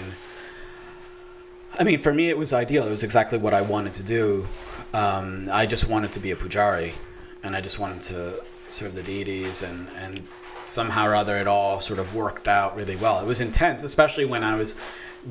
I 1.79 1.84
mean, 1.86 2.00
for 2.00 2.13
me, 2.13 2.27
it 2.29 2.38
was 2.38 2.51
ideal. 2.51 2.86
It 2.86 2.89
was 2.89 3.03
exactly 3.03 3.38
what 3.38 3.53
I 3.53 3.62
wanted 3.62 3.93
to 3.93 4.03
do. 4.03 4.48
Um, 4.93 5.48
I 5.51 5.65
just 5.65 5.88
wanted 5.88 6.12
to 6.12 6.20
be 6.20 6.31
a 6.31 6.36
pujari, 6.36 6.91
and 7.43 7.55
I 7.55 7.62
just 7.62 7.79
wanted 7.79 8.01
to 8.03 8.41
serve 8.70 8.93
the 8.93 9.01
deities, 9.03 9.63
and 9.63 9.88
and 9.98 10.22
somehow 10.65 11.08
or 11.08 11.15
other, 11.15 11.38
it 11.38 11.48
all 11.48 11.79
sort 11.79 11.98
of 12.00 12.13
worked 12.13 12.48
out 12.48 12.75
really 12.75 12.96
well. 12.96 13.20
It 13.20 13.25
was 13.25 13.39
intense, 13.39 13.84
especially 13.84 14.25
when 14.25 14.43
I 14.43 14.55
was 14.55 14.75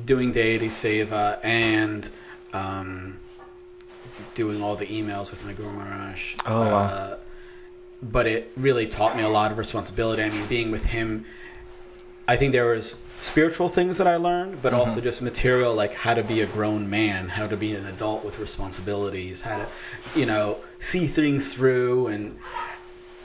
doing 0.05 0.31
deity 0.31 0.67
seva 0.67 1.39
and 1.43 2.09
um, 2.53 3.19
doing 4.33 4.61
all 4.61 4.75
the 4.75 4.87
emails 4.87 5.31
with 5.31 5.43
my 5.45 5.53
Guru 5.53 5.71
Maharaj. 5.71 6.35
Oh, 6.45 6.61
wow. 6.61 6.77
Uh, 6.77 7.17
but 8.01 8.27
it 8.27 8.51
really 8.57 8.87
taught 8.87 9.15
me 9.15 9.23
a 9.23 9.29
lot 9.29 9.51
of 9.51 9.57
responsibility. 9.57 10.23
I 10.23 10.29
mean, 10.29 10.47
being 10.47 10.71
with 10.71 10.85
him, 10.85 11.25
I 12.27 12.37
think 12.37 12.51
there 12.51 12.65
was 12.65 12.99
spiritual 13.19 13.69
things 13.69 13.97
that 13.99 14.07
I 14.07 14.15
learned, 14.15 14.61
but 14.61 14.73
also 14.73 14.99
just 15.01 15.21
material 15.21 15.75
like 15.75 15.93
how 15.93 16.13
to 16.13 16.23
be 16.23 16.41
a 16.41 16.47
grown 16.47 16.89
man, 16.89 17.29
how 17.29 17.45
to 17.47 17.55
be 17.55 17.75
an 17.75 17.85
adult 17.85 18.25
with 18.25 18.39
responsibilities, 18.39 19.43
how 19.43 19.57
to, 19.57 19.67
you 20.15 20.25
know, 20.25 20.57
see 20.79 21.07
things 21.07 21.53
through, 21.53 22.07
and 22.07 22.37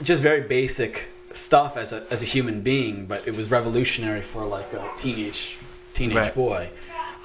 just 0.01 0.21
very 0.21 0.41
basic 0.41 1.07
stuff 1.31 1.77
as 1.77 1.91
a 1.93 2.05
as 2.11 2.21
a 2.21 2.25
human 2.25 2.61
being. 2.61 3.05
But 3.05 3.27
it 3.27 3.35
was 3.35 3.49
revolutionary 3.49 4.21
for 4.21 4.45
like 4.45 4.73
a 4.73 4.91
teenage 4.97 5.57
teenage 5.97 6.15
Right. 6.15 6.35
boy. 6.35 6.69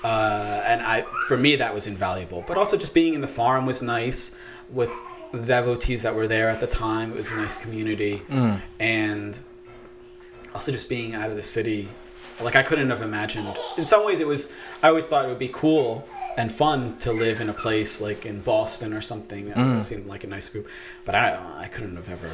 Uh, 0.02 0.62
and 0.71 0.83
I, 0.83 1.05
for 1.29 1.37
me, 1.37 1.57
that 1.57 1.73
was 1.75 1.87
invaluable. 1.87 2.43
But 2.49 2.57
also, 2.57 2.76
just 2.76 2.93
being 2.95 3.14
in 3.14 3.21
the 3.21 3.29
farm 3.41 3.67
was 3.67 3.83
nice 3.83 4.33
with 4.71 4.93
the 5.33 5.38
devotees 5.57 6.02
that 6.02 6.14
were 6.14 6.26
there 6.26 6.49
at 6.50 6.61
the 6.61 6.67
time. 6.67 7.12
It 7.12 7.19
was 7.19 7.31
a 7.31 7.37
nice 7.37 7.57
community, 7.57 8.23
Mm. 8.29 8.61
and 8.81 9.41
also 10.55 10.73
just 10.73 10.88
being 10.88 11.14
out 11.14 11.31
of 11.31 11.37
the 11.37 11.43
city. 11.43 11.88
Like 12.41 12.57
I 12.57 12.62
couldn't 12.62 12.91
have 12.91 13.02
imagined. 13.02 13.57
In 13.79 13.85
some 13.85 14.05
ways, 14.05 14.19
it 14.21 14.26
was. 14.26 14.52
I 14.83 14.88
always 14.88 15.07
thought 15.09 15.25
it 15.25 15.29
would 15.29 15.38
be 15.38 15.50
cool 15.52 16.07
and 16.37 16.50
fun 16.50 16.97
to 16.99 17.12
live 17.12 17.41
in 17.41 17.49
a 17.50 17.55
place 17.55 18.00
like 18.00 18.26
in 18.26 18.41
Boston 18.41 18.93
or 18.95 19.00
something. 19.02 19.49
It 19.55 19.83
seemed 19.83 20.07
like 20.07 20.25
a 20.25 20.26
nice 20.26 20.49
group, 20.49 20.67
but 21.05 21.14
I 21.14 21.38
I 21.64 21.69
couldn't 21.69 21.95
have 21.97 22.09
ever 22.09 22.31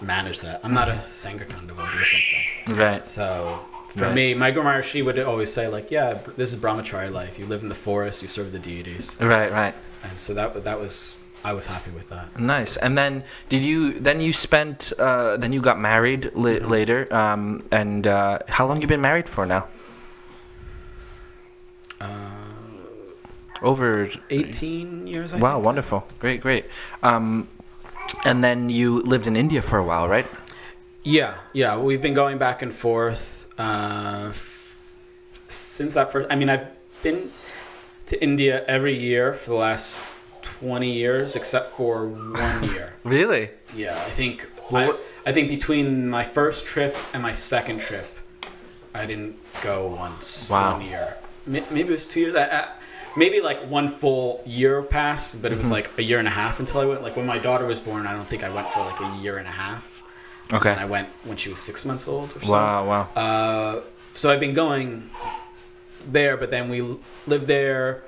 managed 0.00 0.42
that. 0.42 0.60
I'm 0.64 0.72
not 0.72 0.88
a 0.88 0.98
Sankirtan 1.10 1.66
devotee 1.66 1.98
or 1.98 2.04
something. 2.14 2.76
Right. 2.82 3.06
So 3.06 3.60
for 3.96 4.06
Right. 4.06 4.14
me, 4.14 4.34
my 4.34 4.50
Guru 4.50 4.82
she 4.82 5.02
would 5.02 5.18
always 5.18 5.52
say 5.52 5.68
like, 5.68 5.90
yeah, 5.90 6.18
this 6.36 6.52
is 6.52 6.58
brahmachari 6.60 7.10
life. 7.10 7.38
You 7.38 7.46
live 7.46 7.62
in 7.62 7.68
the 7.68 7.74
forest, 7.88 8.22
you 8.22 8.28
serve 8.28 8.50
the 8.52 8.58
deities, 8.58 9.16
Right. 9.20 9.50
Right. 9.52 9.74
and 10.04 10.18
so 10.20 10.34
that 10.34 10.64
that 10.64 10.78
was 10.80 11.16
I 11.44 11.52
was 11.52 11.66
happy 11.66 11.90
with 11.90 12.08
that. 12.10 12.38
Nice. 12.38 12.76
And 12.76 12.96
then 12.96 13.24
did 13.48 13.62
you? 13.62 13.98
Then 13.98 14.20
you 14.20 14.32
spent. 14.32 14.92
Uh, 14.98 15.36
then 15.36 15.52
you 15.52 15.60
got 15.60 15.76
married 15.80 16.30
li- 16.34 16.60
Mm-hmm. 16.60 16.68
later. 16.76 17.00
Um, 17.14 17.64
and 17.72 18.06
uh, 18.06 18.38
how 18.48 18.64
long 18.68 18.80
you 18.80 18.86
been 18.86 19.00
married 19.00 19.28
for 19.28 19.44
now? 19.44 19.66
Uh, 22.00 22.06
Over 23.60 24.08
18 24.30 25.06
years. 25.06 25.32
I 25.32 25.38
Wow, 25.38 25.54
think. 25.54 25.64
wonderful. 25.66 26.04
Great, 26.18 26.40
great. 26.40 26.64
Um, 27.02 27.48
and 28.24 28.42
then 28.42 28.68
you 28.70 29.00
lived 29.00 29.26
in 29.26 29.36
India 29.36 29.62
for 29.62 29.78
a 29.78 29.84
while, 29.84 30.08
right? 30.08 30.26
Yeah, 31.04 31.34
yeah. 31.52 31.76
We've 31.78 32.02
been 32.02 32.14
going 32.14 32.38
back 32.38 32.62
and 32.62 32.72
forth 32.72 33.41
uh, 33.58 34.26
f- 34.30 34.94
since 35.46 35.94
that 35.94 36.10
first. 36.12 36.28
I 36.30 36.36
mean, 36.36 36.48
I've 36.48 36.68
been 37.02 37.30
to 38.06 38.22
India 38.22 38.64
every 38.66 38.98
year 38.98 39.32
for 39.34 39.50
the 39.50 39.56
last 39.56 40.04
20 40.42 40.90
years, 40.92 41.36
except 41.36 41.76
for 41.76 42.06
one 42.08 42.62
year. 42.70 42.94
Really? 43.04 43.50
Yeah, 43.74 44.00
I 44.06 44.10
think 44.10 44.48
Well, 44.70 44.98
I, 45.26 45.30
I 45.30 45.32
think 45.32 45.48
between 45.48 46.08
my 46.08 46.24
first 46.24 46.64
trip 46.66 46.96
and 47.12 47.22
my 47.22 47.32
second 47.32 47.80
trip, 47.80 48.06
I 48.94 49.06
didn't 49.06 49.36
go 49.62 49.88
once. 49.88 50.50
Wow. 50.50 50.72
One 50.78 50.82
year, 50.86 51.16
maybe 51.46 51.80
it 51.80 51.88
was 51.88 52.06
two 52.06 52.20
years. 52.20 52.34
I, 52.34 52.44
I, 52.48 52.68
maybe 53.16 53.40
like 53.40 53.66
one 53.68 53.88
full 53.88 54.42
year 54.46 54.82
passed, 54.82 55.40
but 55.42 55.52
it 55.52 55.58
was 55.58 55.66
Mm-hmm. 55.68 55.72
like 55.74 55.98
a 55.98 56.02
year 56.02 56.18
and 56.18 56.28
a 56.28 56.32
half 56.32 56.60
until 56.60 56.80
I 56.80 56.84
went. 56.86 57.02
Like 57.02 57.16
when 57.16 57.26
my 57.26 57.38
daughter 57.38 57.66
was 57.66 57.80
born, 57.80 58.06
I 58.06 58.12
don't 58.12 58.26
think 58.26 58.42
I 58.44 58.50
went 58.50 58.68
for 58.70 58.80
like 58.80 59.00
a 59.00 59.16
year 59.22 59.38
and 59.38 59.46
a 59.48 59.50
half. 59.52 59.91
Okay. 60.52 60.70
And 60.70 60.80
I 60.80 60.84
went 60.84 61.08
when 61.24 61.36
she 61.36 61.48
was 61.48 61.58
six 61.58 61.84
months 61.84 62.06
old 62.06 62.36
or 62.36 62.40
so. 62.40 62.52
Wow, 62.52 62.86
wow. 62.86 63.08
Uh, 63.16 63.80
so 64.12 64.30
I've 64.30 64.40
been 64.40 64.54
going 64.54 65.08
there, 66.10 66.36
but 66.36 66.50
then 66.50 66.68
we 66.68 66.82
lived 67.26 67.46
there 67.46 68.02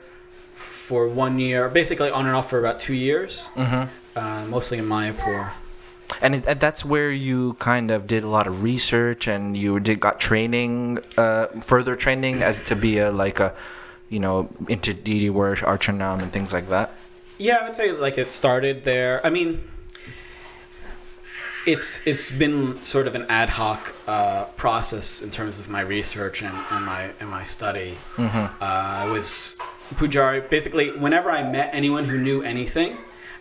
for 0.55 1.09
one 1.09 1.39
year, 1.39 1.69
basically 1.69 2.11
on 2.11 2.27
and 2.27 2.37
off 2.37 2.51
for 2.51 2.59
about 2.59 2.79
two 2.79 2.95
years, 2.95 3.49
hmm 3.55 3.85
uh, 4.17 4.45
mostly 4.47 4.79
in 4.79 4.85
Mayapur. 4.85 5.51
And, 6.21 6.37
it, 6.37 6.45
and 6.47 6.61
that's 6.61 6.85
where 6.85 7.11
you 7.11 7.55
kind 7.55 7.91
of 7.91 8.07
did 8.07 8.23
a 8.23 8.29
lot 8.29 8.47
of 8.47 8.63
research, 8.63 9.27
and 9.27 9.57
you 9.57 9.81
did 9.81 9.99
got 9.99 10.21
training, 10.21 11.01
uh, 11.17 11.47
further 11.65 11.97
training 11.97 12.43
as 12.43 12.61
to 12.63 12.77
be 12.77 12.99
a 12.99 13.11
like 13.11 13.41
a, 13.41 13.53
you 14.11 14.21
know, 14.21 14.49
into 14.69 14.95
deity 14.95 15.31
worship, 15.31 15.67
archanam, 15.67 16.23
and 16.23 16.33
things 16.33 16.53
like 16.53 16.69
that. 16.69 16.93
Yeah, 17.39 17.57
I 17.57 17.65
would 17.65 17.75
say 17.75 17.91
like 17.91 18.19
it 18.19 18.31
started 18.31 18.85
there. 18.85 19.21
I 19.27 19.31
mean, 19.31 19.67
it's 21.66 22.06
it's 22.06 22.30
been 22.30 22.83
sort 22.83 23.06
of 23.06 23.14
an 23.14 23.26
ad 23.28 23.49
hoc 23.49 23.94
uh, 24.06 24.44
process 24.56 25.23
in 25.23 25.30
terms 25.30 25.59
of 25.59 25.68
my 25.68 25.80
research 25.80 26.42
and, 26.42 26.54
and 26.71 26.85
my 26.85 27.11
and 27.21 27.28
my 27.28 27.42
study. 27.42 27.97
Mm-hmm. 28.16 28.37
Uh, 28.37 28.47
I 28.61 29.11
was 29.11 29.56
pujari. 29.94 30.49
Basically, 30.49 30.90
whenever 30.90 31.30
I 31.30 31.42
met 31.42 31.71
anyone 31.73 32.04
who 32.04 32.18
knew 32.18 32.42
anything, 32.42 32.97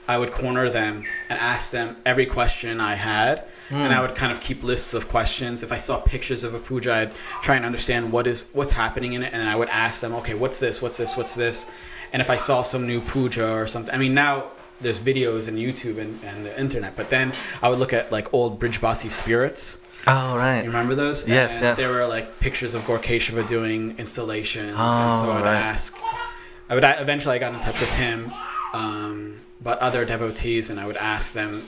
I 0.07 0.17
would 0.17 0.31
corner 0.31 0.69
them 0.69 1.03
and 1.29 1.39
ask 1.39 1.71
them 1.71 1.97
every 2.05 2.25
question 2.25 2.79
I 2.79 2.95
had. 2.95 3.45
And 3.69 3.91
I 3.91 4.01
would 4.01 4.13
kind 4.13 4.31
of 4.31 4.39
keep 4.39 4.61
lists 4.61 4.93
of 4.93 5.07
questions. 5.09 5.63
If 5.63 5.71
I 5.71 5.77
saw 5.77 5.99
pictures 5.99 6.43
of 6.43 6.53
a 6.53 6.59
puja, 6.59 6.93
I'd 6.93 7.11
try 7.41 7.55
and 7.55 7.65
understand 7.65 8.11
what 8.11 8.27
is 8.27 8.45
what's 8.53 8.71
happening 8.71 9.13
in 9.13 9.23
it, 9.23 9.33
and 9.33 9.49
I 9.49 9.55
would 9.55 9.69
ask 9.69 9.99
them, 10.01 10.13
okay, 10.15 10.35
what's 10.35 10.59
this? 10.59 10.79
What's 10.79 10.97
this? 10.97 11.17
What's 11.17 11.33
this? 11.33 11.71
And 12.11 12.21
if 12.21 12.29
I 12.29 12.37
saw 12.37 12.61
some 12.61 12.85
new 12.85 13.01
puja 13.01 13.51
or 13.51 13.65
something, 13.65 13.95
I 13.95 13.97
mean, 13.97 14.13
now 14.13 14.51
there's 14.83 14.99
videos 14.99 15.47
and 15.47 15.57
YouTube 15.57 15.97
and, 15.97 16.19
and 16.23 16.45
the 16.45 16.59
internet, 16.59 16.95
but 16.95 17.09
then 17.09 17.33
I 17.61 17.69
would 17.69 17.79
look 17.79 17.93
at 17.93 18.11
like 18.11 18.33
old 18.33 18.59
Brijbasi 18.59 19.09
spirits. 19.09 19.79
Oh 20.05 20.35
right. 20.37 20.59
You 20.59 20.69
remember 20.69 20.95
those? 20.95 21.27
Yes, 21.27 21.53
and 21.53 21.61
yes. 21.61 21.77
There 21.77 21.91
were 21.93 22.05
like 22.05 22.39
pictures 22.39 22.73
of 22.73 22.83
Gaura 22.83 23.01
Keshava 23.01 23.47
doing 23.47 23.95
installations, 23.97 24.75
Oh, 24.77 24.99
and 25.05 25.15
so 25.15 25.31
I 25.31 25.35
would 25.37 25.45
right. 25.45 25.55
ask. 25.55 25.97
I 26.69 26.75
would 26.75 26.83
eventually 26.83 27.35
I 27.35 27.39
got 27.39 27.53
in 27.53 27.59
touch 27.61 27.79
with 27.79 27.93
him, 27.93 28.31
um, 28.73 29.39
but 29.61 29.79
other 29.79 30.03
devotees, 30.05 30.69
and 30.69 30.79
I 30.79 30.85
would 30.85 30.97
ask 30.97 31.33
them, 31.33 31.67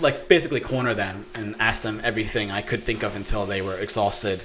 like 0.00 0.28
basically 0.28 0.60
corner 0.60 0.94
them 0.94 1.24
and 1.34 1.54
ask 1.58 1.82
them 1.82 2.00
everything 2.04 2.50
I 2.50 2.60
could 2.62 2.82
think 2.82 3.02
of 3.02 3.16
until 3.16 3.46
they 3.46 3.62
were 3.62 3.76
exhausted 3.78 4.42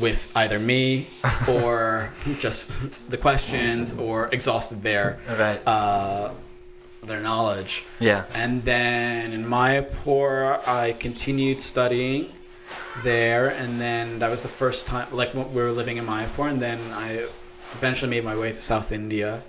with 0.00 0.30
either 0.36 0.58
me 0.58 1.06
or 1.48 2.12
just 2.38 2.70
the 3.08 3.16
questions 3.16 3.94
or 3.98 4.28
exhausted 4.32 4.82
their 4.82 5.18
Right. 5.28 5.66
uh, 5.66 6.30
their 7.02 7.20
knowledge. 7.20 7.84
Yeah. 8.00 8.24
And 8.34 8.64
then 8.64 9.32
in 9.32 9.44
Mayapur, 9.44 10.66
I 10.66 10.92
continued 10.92 11.60
studying 11.60 12.32
there, 13.02 13.50
and 13.50 13.80
then 13.80 14.18
that 14.18 14.30
was 14.30 14.42
the 14.42 14.48
first 14.48 14.86
time, 14.86 15.06
like 15.12 15.34
we 15.34 15.42
were 15.42 15.70
living 15.72 15.96
in 15.96 16.06
Mayapur, 16.06 16.50
and 16.50 16.60
then 16.60 16.80
I 16.92 17.26
eventually 17.72 18.10
made 18.10 18.24
my 18.24 18.36
way 18.36 18.52
to 18.52 18.60
South 18.60 18.92
India. 18.92 19.42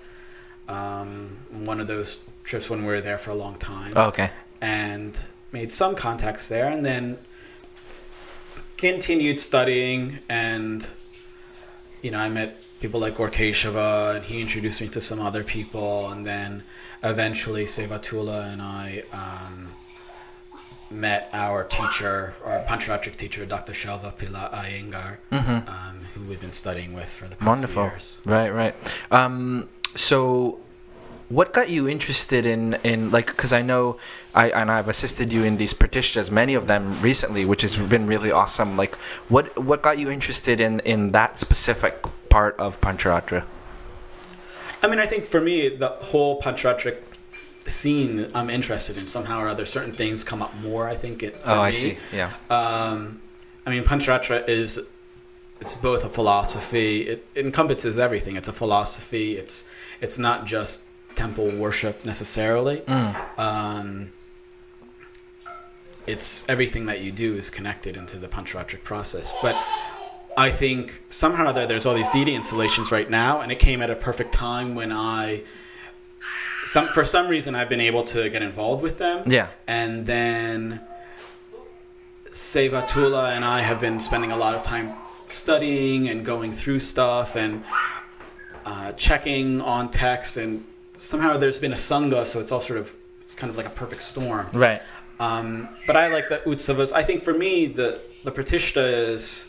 Um, 0.68 1.38
one 1.50 1.80
of 1.80 1.88
those 1.88 2.20
trips 2.44 2.70
when 2.70 2.82
we 2.82 2.88
were 2.88 3.02
there 3.02 3.18
for 3.18 3.32
a 3.32 3.36
long 3.36 3.56
time, 3.56 3.98
Okay. 3.98 4.30
and 4.62 5.20
made 5.52 5.72
some 5.72 5.96
contacts 5.96 6.48
there, 6.48 6.70
and 6.70 6.86
then 6.86 7.18
continued 8.78 9.40
studying, 9.40 10.20
and 10.30 10.88
you 12.02 12.12
know, 12.12 12.20
I 12.20 12.30
met 12.30 12.56
people 12.80 13.00
like 13.00 13.16
Gaura 13.16 13.32
Keshava, 13.32 14.16
and 14.16 14.26
he 14.26 14.40
introduced 14.42 14.82
me 14.82 14.88
to 14.90 15.02
some 15.02 15.20
other 15.20 15.44
people, 15.44 16.10
and 16.12 16.26
then 16.26 16.64
eventually 17.04 17.66
Sevatula 17.66 18.52
and 18.54 18.62
I 18.62 19.04
um, 19.14 19.70
met 20.90 21.30
our 21.34 21.64
teacher, 21.66 22.34
our 22.44 22.62
Pancharatric 22.64 23.16
teacher, 23.16 23.46
Dr. 23.46 23.74
Shalva 23.74 24.14
Pillai 24.16 24.52
Iyengar, 24.54 25.18
Mm-hmm. 25.32 25.70
um, 25.70 26.02
who 26.14 26.22
we've 26.24 26.42
been 26.42 26.52
studying 26.52 26.94
with 26.94 27.10
for 27.10 27.28
the 27.28 27.36
past 27.36 27.48
Wonderful. 27.48 27.84
years. 27.84 28.22
Right, 28.26 28.50
right. 28.50 28.76
Um, 29.12 29.70
so, 29.96 30.60
what 31.30 31.54
got 31.54 31.70
you 31.70 31.88
interested 31.88 32.46
in 32.48 32.74
in 32.84 33.12
like? 33.12 33.28
Because 33.28 33.54
I 33.54 33.62
know 33.62 33.98
I 34.34 34.50
and 34.50 34.72
I've 34.72 34.88
assisted 34.88 35.32
you 35.32 35.44
in 35.44 35.58
these 35.58 35.74
pratishtas, 35.76 36.32
many 36.32 36.56
of 36.56 36.66
them 36.66 37.00
recently, 37.02 37.46
which 37.46 37.62
has 37.62 37.76
been 37.76 38.08
really 38.08 38.32
awesome. 38.32 38.76
Like, 38.78 38.96
what 39.28 39.56
what 39.64 39.84
got 39.84 40.00
you 40.00 40.10
interested 40.10 40.60
in 40.60 40.80
in 40.82 41.12
that 41.12 41.38
specific 41.38 42.04
part 42.30 42.56
of 42.60 42.80
Pancharatra? 42.82 43.44
I 44.82 44.88
mean, 44.88 45.00
I 45.00 45.06
think 45.06 45.26
for 45.26 45.42
me, 45.42 45.70
the 45.70 45.90
whole 45.90 46.42
Pancharatric 46.42 46.98
scene 47.62 48.32
I'm 48.34 48.50
interested 48.50 48.98
in 48.98 49.06
somehow 49.06 49.40
or 49.40 49.48
other. 49.48 49.66
Certain 49.66 49.92
things 49.94 50.24
come 50.24 50.42
up 50.42 50.56
more. 50.62 50.88
I 50.88 50.96
think 50.96 51.24
it. 51.24 51.36
For 51.44 51.50
Oh, 51.52 51.56
me. 51.56 51.62
I 51.62 51.72
see. 51.72 51.98
Yeah. 52.14 52.34
Um, 52.50 53.22
I 53.66 53.70
mean, 53.72 53.84
Pancharatra 53.84 54.48
is 54.48 54.80
it's 55.60 55.76
both 55.76 56.06
a 56.06 56.10
philosophy. 56.10 57.02
It, 57.02 57.26
it 57.36 57.46
encompasses 57.46 58.00
everything. 58.00 58.38
It's 58.38 58.48
a 58.48 58.54
philosophy. 58.54 59.38
It's 59.38 59.66
it's 60.02 60.18
not 60.18 60.46
just 60.46 60.84
temple 61.16 61.50
worship 61.50 62.06
necessarily. 62.06 62.78
Mm. 62.82 63.40
Um, 63.40 64.10
it's 66.08 66.48
everything 66.50 66.86
that 66.86 67.02
you 67.02 67.12
do 67.12 67.36
is 67.36 67.50
connected 67.50 67.98
into 67.98 68.18
the 68.18 68.28
Pancharatric 68.28 68.84
process. 68.84 69.32
But 69.42 69.56
I 70.48 70.52
think 70.52 71.04
somehow 71.10 71.44
or 71.44 71.48
other 71.48 71.66
there's 71.68 71.86
all 71.86 71.94
these 71.96 72.10
deity 72.10 72.34
installations 72.36 72.92
right 72.92 73.10
now, 73.10 73.42
and 73.42 73.52
it 73.52 73.60
came 73.60 73.82
at 73.82 73.90
a 73.90 73.96
perfect 73.96 74.34
time 74.34 74.76
when 74.76 74.92
I. 74.92 75.44
Some, 76.66 76.88
for 76.90 77.06
some 77.06 77.28
reason, 77.30 77.56
I've 77.56 77.70
been 77.70 77.80
able 77.82 78.04
to 78.16 78.30
get 78.30 78.42
involved 78.42 78.84
with 78.84 78.98
them 78.98 79.24
Yeah. 79.32 79.48
and 79.66 80.06
then 80.06 80.82
Sevatula 82.32 83.36
and 83.36 83.44
I 83.44 83.62
have 83.62 83.80
been 83.82 84.00
spending 84.00 84.32
a 84.32 84.38
lot 84.38 84.54
of 84.56 84.62
time 84.64 84.94
studying 85.30 86.10
and 86.10 86.24
going 86.24 86.52
through 86.52 86.80
stuff 86.80 87.36
and 87.36 87.64
uh, 88.66 88.92
checking 88.94 89.62
on 89.62 89.90
texts 89.90 90.38
and 90.38 90.64
somehow 90.94 91.38
there's 91.38 91.60
been 91.60 91.74
a 91.74 91.78
sangha 91.78 92.26
so 92.26 92.40
it's 92.40 92.52
all 92.52 92.62
sort 92.62 92.80
of 92.80 92.94
it's 93.22 93.36
kind 93.36 93.50
of 93.50 93.58
like 93.58 93.66
a 93.66 93.70
perfect 93.72 94.04
storm 94.04 94.48
Right. 94.54 94.82
um, 95.20 95.70
but 95.88 95.96
I 95.96 96.08
like 96.10 96.30
the 96.30 96.38
utsavas 96.40 96.94
I 96.94 97.04
think 97.04 97.24
for 97.24 97.34
me 97.34 97.68
the 97.68 98.02
the 98.24 98.32
pratishta 98.32 99.10
is 99.10 99.49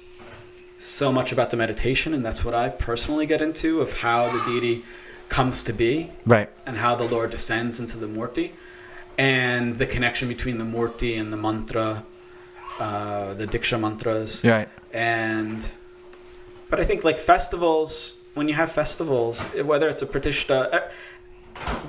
so 0.81 1.13
much 1.13 1.31
about 1.31 1.51
the 1.51 1.57
meditation 1.59 2.15
and 2.15 2.25
that's 2.25 2.43
what 2.45 2.55
I 2.55 2.71
personally 2.71 3.27
get 3.27 3.43
into 3.43 3.83
of 3.83 3.93
how 3.93 4.31
the 4.31 4.43
deity 4.45 4.83
comes 5.29 5.63
to 5.65 5.73
be 5.75 6.11
Right. 6.25 6.49
and 6.67 6.79
how 6.79 6.95
the 6.95 7.05
Lord 7.05 7.31
descends 7.31 7.79
into 7.79 7.99
the 7.99 8.07
Murti, 8.07 8.53
and 9.19 9.77
the 9.77 9.87
connection 9.87 10.27
between 10.29 10.57
the 10.57 10.65
Murti 10.65 11.21
and 11.21 11.31
the 11.33 11.37
mantra, 11.37 12.03
uh, 12.81 13.35
the 13.35 13.47
Diksha 13.47 13.79
mantras, 13.79 14.43
Right. 14.45 14.69
and 14.93 15.69
but 16.71 16.81
I 16.81 16.85
think 16.85 17.05
like 17.05 17.19
festivals, 17.19 18.15
when 18.35 18.49
you 18.49 18.55
have 18.55 18.73
festivals, 18.73 19.47
whether 19.63 19.89
it's 19.89 20.03
a 20.03 20.07
Pratishta, 20.07 20.69
eh, 20.73 20.81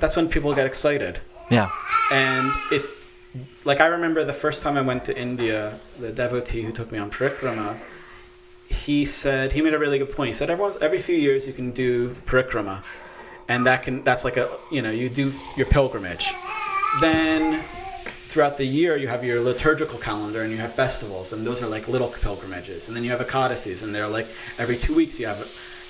that's 0.00 0.16
when 0.16 0.28
people 0.28 0.54
get 0.54 0.66
excited, 0.66 1.18
Yeah. 1.50 1.70
and 2.12 2.52
it 2.70 2.84
like 3.64 3.80
I 3.80 3.86
remember 3.86 4.22
the 4.24 4.34
first 4.34 4.60
time 4.60 4.76
I 4.76 4.82
went 4.82 5.04
to 5.06 5.16
India, 5.18 5.78
the 5.98 6.12
devotee 6.12 6.62
who 6.62 6.72
took 6.72 6.92
me 6.92 6.98
on 6.98 7.10
parikrama, 7.10 7.78
he 8.72 9.04
said 9.04 9.52
he 9.52 9.60
made 9.62 9.74
a 9.74 9.78
really 9.78 9.98
good 9.98 10.10
point. 10.12 10.28
He 10.28 10.32
said 10.34 10.50
everyone's 10.50 10.76
every 10.78 10.98
few 10.98 11.16
years 11.16 11.46
you 11.46 11.52
can 11.52 11.70
do 11.72 12.14
parikrama, 12.26 12.82
and 13.48 13.66
that 13.66 13.82
can 13.82 14.02
that's 14.02 14.24
like 14.24 14.36
a 14.36 14.48
you 14.70 14.82
know 14.82 14.90
you 14.90 15.08
do 15.08 15.32
your 15.56 15.66
pilgrimage. 15.66 16.32
Then 17.00 17.62
throughout 18.26 18.56
the 18.56 18.64
year 18.64 18.96
you 18.96 19.08
have 19.08 19.22
your 19.24 19.40
liturgical 19.40 19.98
calendar 19.98 20.42
and 20.42 20.50
you 20.50 20.58
have 20.58 20.74
festivals, 20.74 21.32
and 21.32 21.46
those 21.46 21.62
are 21.62 21.68
like 21.68 21.86
little 21.88 22.08
pilgrimages. 22.08 22.88
And 22.88 22.96
then 22.96 23.04
you 23.04 23.10
have 23.10 23.20
ekadasis, 23.20 23.82
and 23.82 23.94
they're 23.94 24.08
like 24.08 24.26
every 24.58 24.76
two 24.76 24.94
weeks 24.94 25.20
you 25.20 25.26
have. 25.26 25.46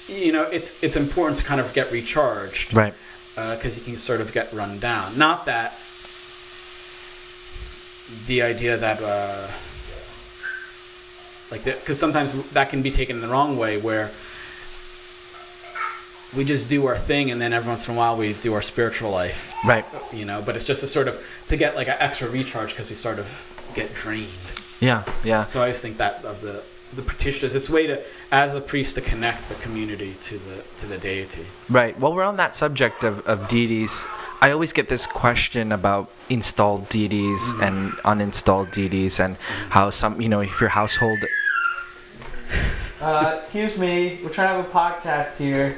You 0.08 0.32
know, 0.32 0.42
it's 0.44 0.82
it's 0.82 0.96
important 0.96 1.38
to 1.38 1.44
kind 1.44 1.60
of 1.60 1.72
get 1.72 1.90
recharged 1.92 2.74
Right. 2.74 2.94
because 3.36 3.78
you 3.78 3.84
can 3.84 3.96
sort 3.96 4.20
of 4.20 4.32
get 4.32 4.52
run 4.52 4.78
down. 4.80 5.16
Not 5.16 5.46
that 5.46 5.74
the 8.26 8.42
idea 8.42 8.76
that 8.76 9.00
uh, 9.02 9.46
like 11.52 11.64
because 11.64 11.98
sometimes 11.98 12.32
that 12.52 12.70
can 12.70 12.80
be 12.82 12.90
taken 12.90 13.16
in 13.16 13.22
the 13.22 13.28
wrong 13.28 13.56
way 13.58 13.76
where 13.76 14.10
we 16.34 16.44
just 16.44 16.66
do 16.68 16.86
our 16.86 16.96
thing 16.96 17.30
and 17.30 17.38
then 17.40 17.52
every 17.52 17.68
once 17.68 17.86
in 17.86 17.94
a 17.94 17.96
while 17.96 18.16
we 18.16 18.32
do 18.32 18.54
our 18.54 18.62
spiritual 18.62 19.10
life 19.10 19.52
Right. 19.64 19.84
you 20.12 20.24
know 20.24 20.40
but 20.40 20.56
it's 20.56 20.64
just 20.64 20.82
a 20.82 20.86
sort 20.86 21.08
of 21.08 21.22
to 21.48 21.56
get 21.58 21.76
like 21.76 21.88
an 21.88 21.96
extra 21.98 22.28
recharge 22.28 22.70
because 22.70 22.88
we 22.88 22.96
sort 22.96 23.18
of 23.18 23.28
get 23.74 23.92
drained 23.94 24.28
Yeah. 24.80 25.04
Yeah. 25.22 25.44
so 25.44 25.60
i 25.60 25.64
always 25.64 25.82
think 25.82 25.98
that 25.98 26.24
of 26.24 26.40
the 26.40 26.62
the 26.94 27.02
practitioners 27.02 27.54
it's 27.54 27.68
a 27.68 27.72
way 27.72 27.86
to 27.86 28.02
as 28.30 28.54
a 28.54 28.60
priest 28.60 28.94
to 28.94 29.02
connect 29.02 29.46
the 29.50 29.54
community 29.56 30.14
to 30.20 30.38
the 30.38 30.64
to 30.78 30.86
the 30.86 30.96
deity 30.98 31.46
Right. 31.68 31.98
Well, 31.98 32.12
we're 32.12 32.24
on 32.24 32.36
that 32.36 32.54
subject 32.54 33.02
of, 33.02 33.20
of 33.26 33.48
deities. 33.48 34.04
I 34.42 34.50
always 34.50 34.74
get 34.74 34.88
this 34.88 35.06
question 35.06 35.72
about 35.72 36.10
installed 36.28 36.88
deities 36.90 37.40
mm-hmm. 37.40 37.62
and 37.62 37.92
uninstalled 38.04 38.72
deities, 38.72 39.18
and 39.20 39.36
how 39.70 39.88
some, 39.88 40.20
you 40.20 40.28
know, 40.28 40.40
if 40.40 40.60
your 40.60 40.68
household. 40.68 41.18
Uh, 43.00 43.36
excuse 43.38 43.78
me, 43.78 44.18
we're 44.22 44.30
trying 44.30 44.48
to 44.48 44.62
have 44.62 44.64
a 44.64 44.68
podcast 44.68 45.36
here. 45.36 45.76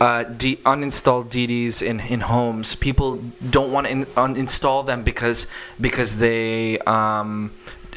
Uh, 0.00 0.24
de- 0.24 0.56
uninstalled 0.66 1.26
DDs 1.30 1.80
in, 1.80 2.00
in 2.00 2.20
homes. 2.20 2.74
People 2.74 3.22
don't 3.50 3.72
want 3.72 3.86
to 3.86 3.92
in- 3.92 4.06
uninstall 4.16 4.84
them 4.84 5.02
because 5.02 5.46
because 5.80 6.16
they 6.16 6.78
um, 6.80 7.52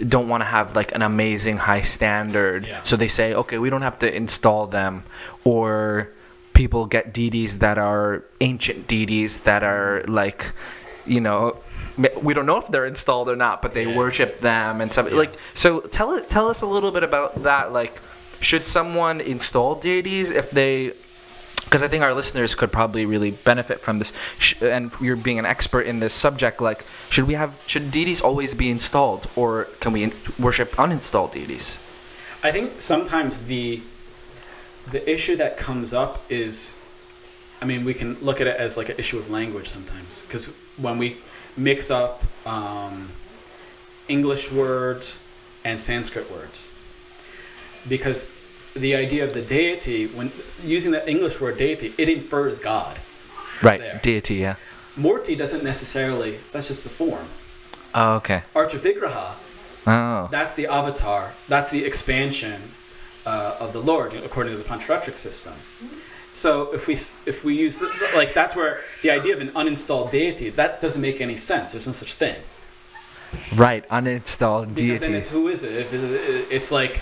don't 0.08 0.28
want 0.30 0.42
to 0.42 0.46
have 0.46 0.76
like 0.76 0.94
an 0.94 1.02
amazing 1.02 1.58
high 1.58 1.82
standard. 1.82 2.66
Yeah. 2.68 2.84
So 2.84 2.96
they 2.96 3.08
say, 3.08 3.34
okay, 3.34 3.58
we 3.58 3.70
don't 3.70 3.82
have 3.82 3.98
to 4.00 4.16
install 4.16 4.68
them, 4.68 5.04
or 5.44 6.10
people 6.54 6.86
get 6.86 7.14
DDs 7.14 7.60
that 7.60 7.78
are 7.78 8.24
ancient 8.42 8.88
DDs 8.88 9.44
that 9.44 9.64
are 9.64 10.04
like, 10.08 10.52
you 11.06 11.20
know, 11.22 11.42
m- 11.52 11.58
we 12.22 12.34
don't 12.34 12.46
know 12.46 12.58
if 12.58 12.68
they're 12.68 12.86
installed 12.86 13.30
or 13.30 13.36
not, 13.36 13.62
but 13.62 13.74
they 13.74 13.86
Yeah. 13.86 13.96
worship 13.98 14.39
them 14.39 14.82
and 14.82 14.92
stuff. 14.92 15.08
Yeah. 15.10 15.18
Like, 15.18 15.34
so 15.54 15.80
tell 15.80 16.13
it, 16.13 16.30
tell 16.30 16.50
us 16.50 16.62
a 16.62 16.68
little 16.68 16.92
bit 16.92 17.04
about 17.04 17.44
that. 17.44 17.74
Like, 17.74 18.00
should 18.39 18.68
someone 18.68 19.20
install 19.20 19.75
deities 19.75 20.32
if 20.32 20.51
they? 20.51 20.94
Because 21.63 21.84
I 21.84 21.89
think 21.89 22.01
our 22.04 22.13
listeners 22.13 22.56
could 22.56 22.72
probably 22.72 23.06
really 23.06 23.32
benefit 23.32 23.82
from 23.82 24.00
this, 24.00 24.13
and 24.62 24.92
you're 25.01 25.18
being 25.18 25.38
an 25.38 25.46
expert 25.46 25.82
in 25.82 26.00
this 26.00 26.13
subject. 26.13 26.62
Like, 26.62 26.86
should 27.10 27.27
we 27.27 27.34
have 27.34 27.58
should 27.66 27.92
deities 27.92 28.22
always 28.22 28.54
be 28.54 28.70
installed, 28.70 29.27
or 29.36 29.66
can 29.82 29.92
we 29.92 30.13
worship 30.39 30.72
uninstalled 30.77 31.32
deities? 31.34 31.77
I 32.44 32.51
think 32.51 32.82
sometimes 32.82 33.42
the 33.42 33.82
the 34.89 35.10
issue 35.12 35.36
that 35.36 35.58
comes 35.58 35.92
up 35.92 36.24
is, 36.30 36.74
I 37.62 37.66
mean, 37.66 37.84
we 37.84 37.94
can 37.94 38.18
look 38.22 38.39
at 38.39 38.48
it 38.48 38.56
as 38.56 38.77
like 38.77 38.88
an 38.88 38.96
issue 38.98 39.18
of 39.18 39.30
language 39.30 39.68
sometimes 39.68 40.22
because 40.22 40.46
when 40.77 40.98
we 40.98 41.18
mix 41.58 41.90
up 41.92 42.24
um, 42.46 43.10
English 44.08 44.52
words 44.52 45.22
and 45.66 45.82
Sanskrit 45.82 46.32
words, 46.32 46.72
because 47.90 48.28
the 48.76 48.96
idea 48.96 49.24
of 49.24 49.34
the 49.34 49.42
deity, 49.42 50.08
when 50.08 50.32
using 50.63 50.91
the 50.91 51.08
English 51.10 51.41
word 51.41 51.58
deity, 51.58 51.93
it 51.98 52.08
infers 52.08 52.60
God. 52.60 52.98
Right, 53.62 53.80
There. 53.80 54.00
deity. 54.04 54.36
Yeah. 54.36 54.56
Murti 54.98 55.36
doesn't 55.38 55.63
necessarily. 55.63 56.39
That's 56.52 56.67
just 56.67 56.84
the 56.84 56.89
form. 56.89 57.28
Oh, 57.96 58.15
okay. 58.15 58.43
Archavigraha 58.56 59.34
Oh. 59.88 60.28
that's 60.30 60.54
the 60.56 60.67
avatar. 60.67 61.34
That's 61.48 61.72
the 61.72 61.86
expansion 61.86 62.62
uh, 63.26 63.56
of 63.60 63.72
the 63.74 63.82
Lord, 63.82 64.13
according 64.13 64.52
to 64.54 64.58
the 64.58 64.65
Pancharatric 64.65 65.15
system. 65.17 65.54
So 66.30 66.74
if 66.74 66.88
we 66.88 66.94
if 67.26 67.44
we 67.44 67.56
use 67.56 67.82
like 68.13 68.34
that's 68.34 68.56
where 68.56 68.82
the 69.02 69.12
idea 69.12 69.36
of 69.36 69.42
an 69.42 69.50
uninstalled 69.52 70.10
deity 70.10 70.50
that 70.52 70.82
doesn't 70.82 71.02
make 71.02 71.22
any 71.22 71.38
sense. 71.38 71.72
There's 71.72 71.88
no 71.88 71.94
such 71.94 72.13
thing. 72.16 72.36
Right, 73.56 73.88
uninstalled 73.90 74.76
Because 74.76 75.02
then 75.02 75.12
deity. 75.12 75.13
it's, 75.16 75.30
who 75.30 75.48
is 75.48 75.63
it? 75.63 75.74
If 75.74 75.94
it's, 75.94 76.52
it's 76.52 76.72
like 76.72 77.02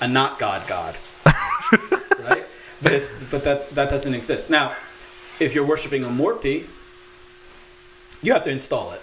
a 0.00 0.08
not 0.08 0.38
God 0.38 0.66
God, 0.66 0.96
right? 1.24 2.44
But 2.82 2.92
it's, 2.92 3.14
but 3.30 3.44
that 3.44 3.70
that 3.70 3.88
doesn't 3.90 4.14
exist. 4.14 4.50
Now, 4.50 4.74
if 5.40 5.54
you're 5.54 5.66
worshiping 5.66 6.04
a 6.04 6.08
Murti, 6.08 6.66
you 8.22 8.32
have 8.32 8.42
to 8.44 8.50
install 8.50 8.92
it. 8.92 9.02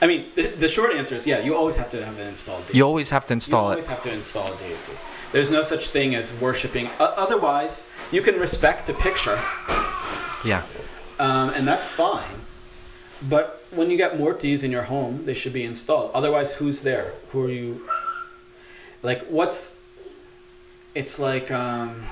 I 0.00 0.06
mean, 0.06 0.26
the, 0.34 0.46
the 0.48 0.68
short 0.68 0.92
answer 0.94 1.14
is 1.14 1.26
yeah. 1.26 1.40
You 1.40 1.56
always 1.56 1.76
have 1.76 1.90
to 1.90 2.04
have 2.04 2.18
an 2.18 2.28
installed 2.28 2.62
deity. 2.66 2.78
You 2.78 2.86
always 2.86 3.10
have 3.10 3.26
to 3.26 3.32
install 3.34 3.60
it. 3.60 3.64
you 3.64 3.70
always 3.70 3.86
have 3.86 4.00
to 4.02 4.12
install 4.12 4.52
a 4.52 4.56
deity. 4.56 4.92
There's 5.32 5.50
no 5.50 5.62
such 5.62 5.90
thing 5.90 6.14
as 6.14 6.32
worshiping. 6.34 6.88
Uh, 6.98 7.14
otherwise, 7.16 7.86
you 8.10 8.20
can 8.22 8.38
respect 8.38 8.88
a 8.88 8.94
picture, 8.94 9.38
Yeah. 10.44 10.62
um, 11.18 11.50
and 11.50 11.66
that's 11.68 11.86
fine. 11.86 12.40
But 13.28 13.62
when 13.70 13.90
you 13.90 13.96
get 13.96 14.18
murtis 14.18 14.64
in 14.64 14.70
your 14.72 14.82
home, 14.82 15.24
they 15.26 15.34
should 15.34 15.52
be 15.52 15.62
installed. 15.64 16.10
Otherwise, 16.14 16.54
who's 16.54 16.80
there? 16.82 17.12
Who 17.30 17.44
are 17.44 17.50
you? 17.50 17.88
Like, 19.02 19.24
what's? 19.26 19.76
It's 20.94 21.18
like 21.20 21.50
um, 21.52 22.02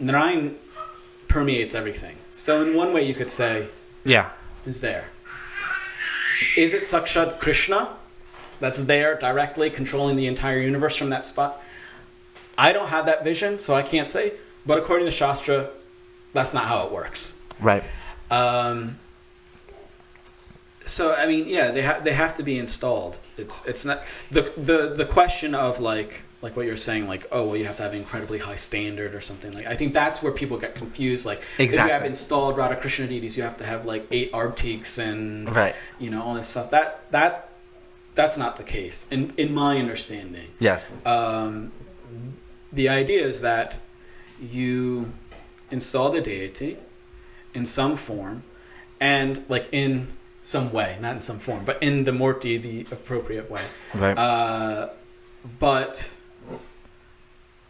Narayan 0.00 0.56
permeates 1.28 1.74
everything. 1.74 2.16
So 2.34 2.62
in 2.62 2.74
one 2.74 2.92
way, 2.92 3.04
you 3.04 3.14
could 3.14 3.30
say, 3.30 3.68
Yeah. 4.04 4.30
Is 4.66 4.80
there? 4.80 5.04
Is 6.56 6.74
it 6.74 6.82
Sakshat 6.82 7.38
Krishna 7.38 7.94
that's 8.60 8.82
there 8.84 9.16
directly 9.18 9.70
controlling 9.70 10.16
the 10.16 10.26
entire 10.26 10.58
universe 10.60 10.96
from 10.96 11.10
that 11.10 11.24
spot? 11.24 11.62
I 12.58 12.72
don't 12.72 12.88
have 12.88 13.06
that 13.06 13.22
vision, 13.24 13.56
so 13.56 13.74
I 13.74 13.82
can't 13.82 14.08
say. 14.08 14.34
But 14.66 14.78
according 14.78 15.06
to 15.06 15.12
Shastra, 15.12 15.70
that's 16.32 16.52
not 16.52 16.64
how 16.64 16.84
it 16.86 16.92
works. 16.92 17.34
Right. 17.60 17.84
Um, 18.30 18.98
so 20.84 21.14
I 21.14 21.26
mean, 21.26 21.48
yeah, 21.48 21.70
they 21.70 21.82
have 21.82 22.04
they 22.04 22.12
have 22.12 22.34
to 22.34 22.42
be 22.42 22.58
installed. 22.58 23.18
It's 23.36 23.64
it's 23.64 23.84
not 23.84 24.02
the 24.30 24.52
the 24.56 24.94
the 24.94 25.04
question 25.06 25.54
of 25.54 25.80
like 25.80 26.22
like 26.42 26.56
what 26.56 26.66
you're 26.66 26.76
saying, 26.76 27.06
like 27.08 27.26
oh 27.30 27.46
well, 27.46 27.56
you 27.56 27.64
have 27.66 27.76
to 27.76 27.82
have 27.82 27.92
an 27.92 27.98
incredibly 27.98 28.38
high 28.38 28.56
standard 28.56 29.14
or 29.14 29.20
something 29.20 29.52
like. 29.52 29.66
I 29.66 29.76
think 29.76 29.92
that's 29.94 30.22
where 30.22 30.32
people 30.32 30.56
get 30.56 30.74
confused. 30.74 31.26
Like 31.26 31.42
if 31.58 31.72
you 31.72 31.78
have 31.78 32.04
installed 32.04 32.56
Radha 32.56 32.76
Krishna 32.76 33.06
deities, 33.06 33.36
you 33.36 33.42
have 33.42 33.56
to 33.58 33.64
have 33.64 33.86
like 33.86 34.06
eight 34.10 34.32
artiques 34.34 34.98
and 34.98 35.54
Right. 35.54 35.74
you 35.98 36.10
know 36.10 36.22
all 36.22 36.34
this 36.34 36.48
stuff. 36.48 36.70
That 36.70 37.00
that 37.12 37.50
that's 38.14 38.36
not 38.36 38.56
the 38.56 38.64
case 38.64 39.06
in 39.10 39.32
in 39.36 39.54
my 39.54 39.78
understanding. 39.78 40.48
Yes. 40.58 40.90
Um, 41.04 41.72
the 42.72 42.88
idea 42.88 43.24
is 43.24 43.40
that 43.40 43.78
you 44.40 45.12
install 45.70 46.10
the 46.10 46.20
deity 46.20 46.76
in 47.54 47.64
some 47.66 47.96
form 47.96 48.42
and 49.00 49.44
like 49.48 49.68
in 49.72 50.08
some 50.42 50.72
way, 50.72 50.96
not 51.00 51.14
in 51.14 51.20
some 51.20 51.38
form, 51.38 51.64
but 51.64 51.82
in 51.82 52.04
the 52.04 52.10
murti, 52.10 52.60
the 52.60 52.80
appropriate 52.92 53.50
way. 53.50 53.62
Right. 53.94 54.16
Uh, 54.16 54.88
but 55.58 56.12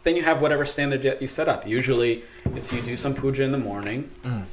then 0.03 0.15
you 0.15 0.23
have 0.23 0.41
whatever 0.41 0.63
standard 0.65 1.01
that 1.03 1.21
you 1.21 1.27
set 1.27 1.49
up. 1.49 1.67
Usually, 1.67 2.23
it's 2.55 2.71
you 2.71 2.81
do 2.81 2.95
some 2.95 3.13
puja 3.13 3.43
in 3.43 3.51
the 3.51 3.57
morning, 3.57 4.09
Mm. 4.23 4.45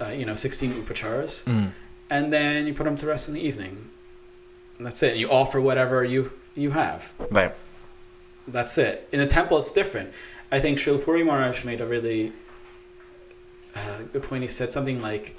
uh, 0.00 0.06
you 0.08 0.26
know, 0.26 0.34
16 0.34 0.74
upacharas, 0.82 1.44
Mm. 1.44 1.72
and 2.10 2.32
then 2.32 2.66
you 2.66 2.74
put 2.74 2.84
them 2.84 2.96
to 2.96 3.06
rest 3.06 3.28
in 3.28 3.34
the 3.34 3.40
evening. 3.40 3.88
And 4.76 4.86
that's 4.86 5.02
it. 5.02 5.16
You 5.16 5.30
offer 5.30 5.60
whatever 5.60 6.04
you 6.04 6.32
you 6.54 6.72
have. 6.72 7.10
Right. 7.30 7.54
That's 8.48 8.76
it. 8.78 9.08
In 9.12 9.20
a 9.20 9.26
temple, 9.26 9.58
it's 9.58 9.72
different. 9.72 10.12
I 10.50 10.60
think 10.60 10.78
Srila 10.78 11.04
Puri 11.04 11.24
Maharaj 11.24 11.64
made 11.64 11.80
a 11.80 11.86
really 11.86 12.32
uh, 13.74 13.98
good 14.12 14.22
point. 14.22 14.42
He 14.42 14.48
said 14.48 14.72
something 14.72 15.00
like, 15.00 15.36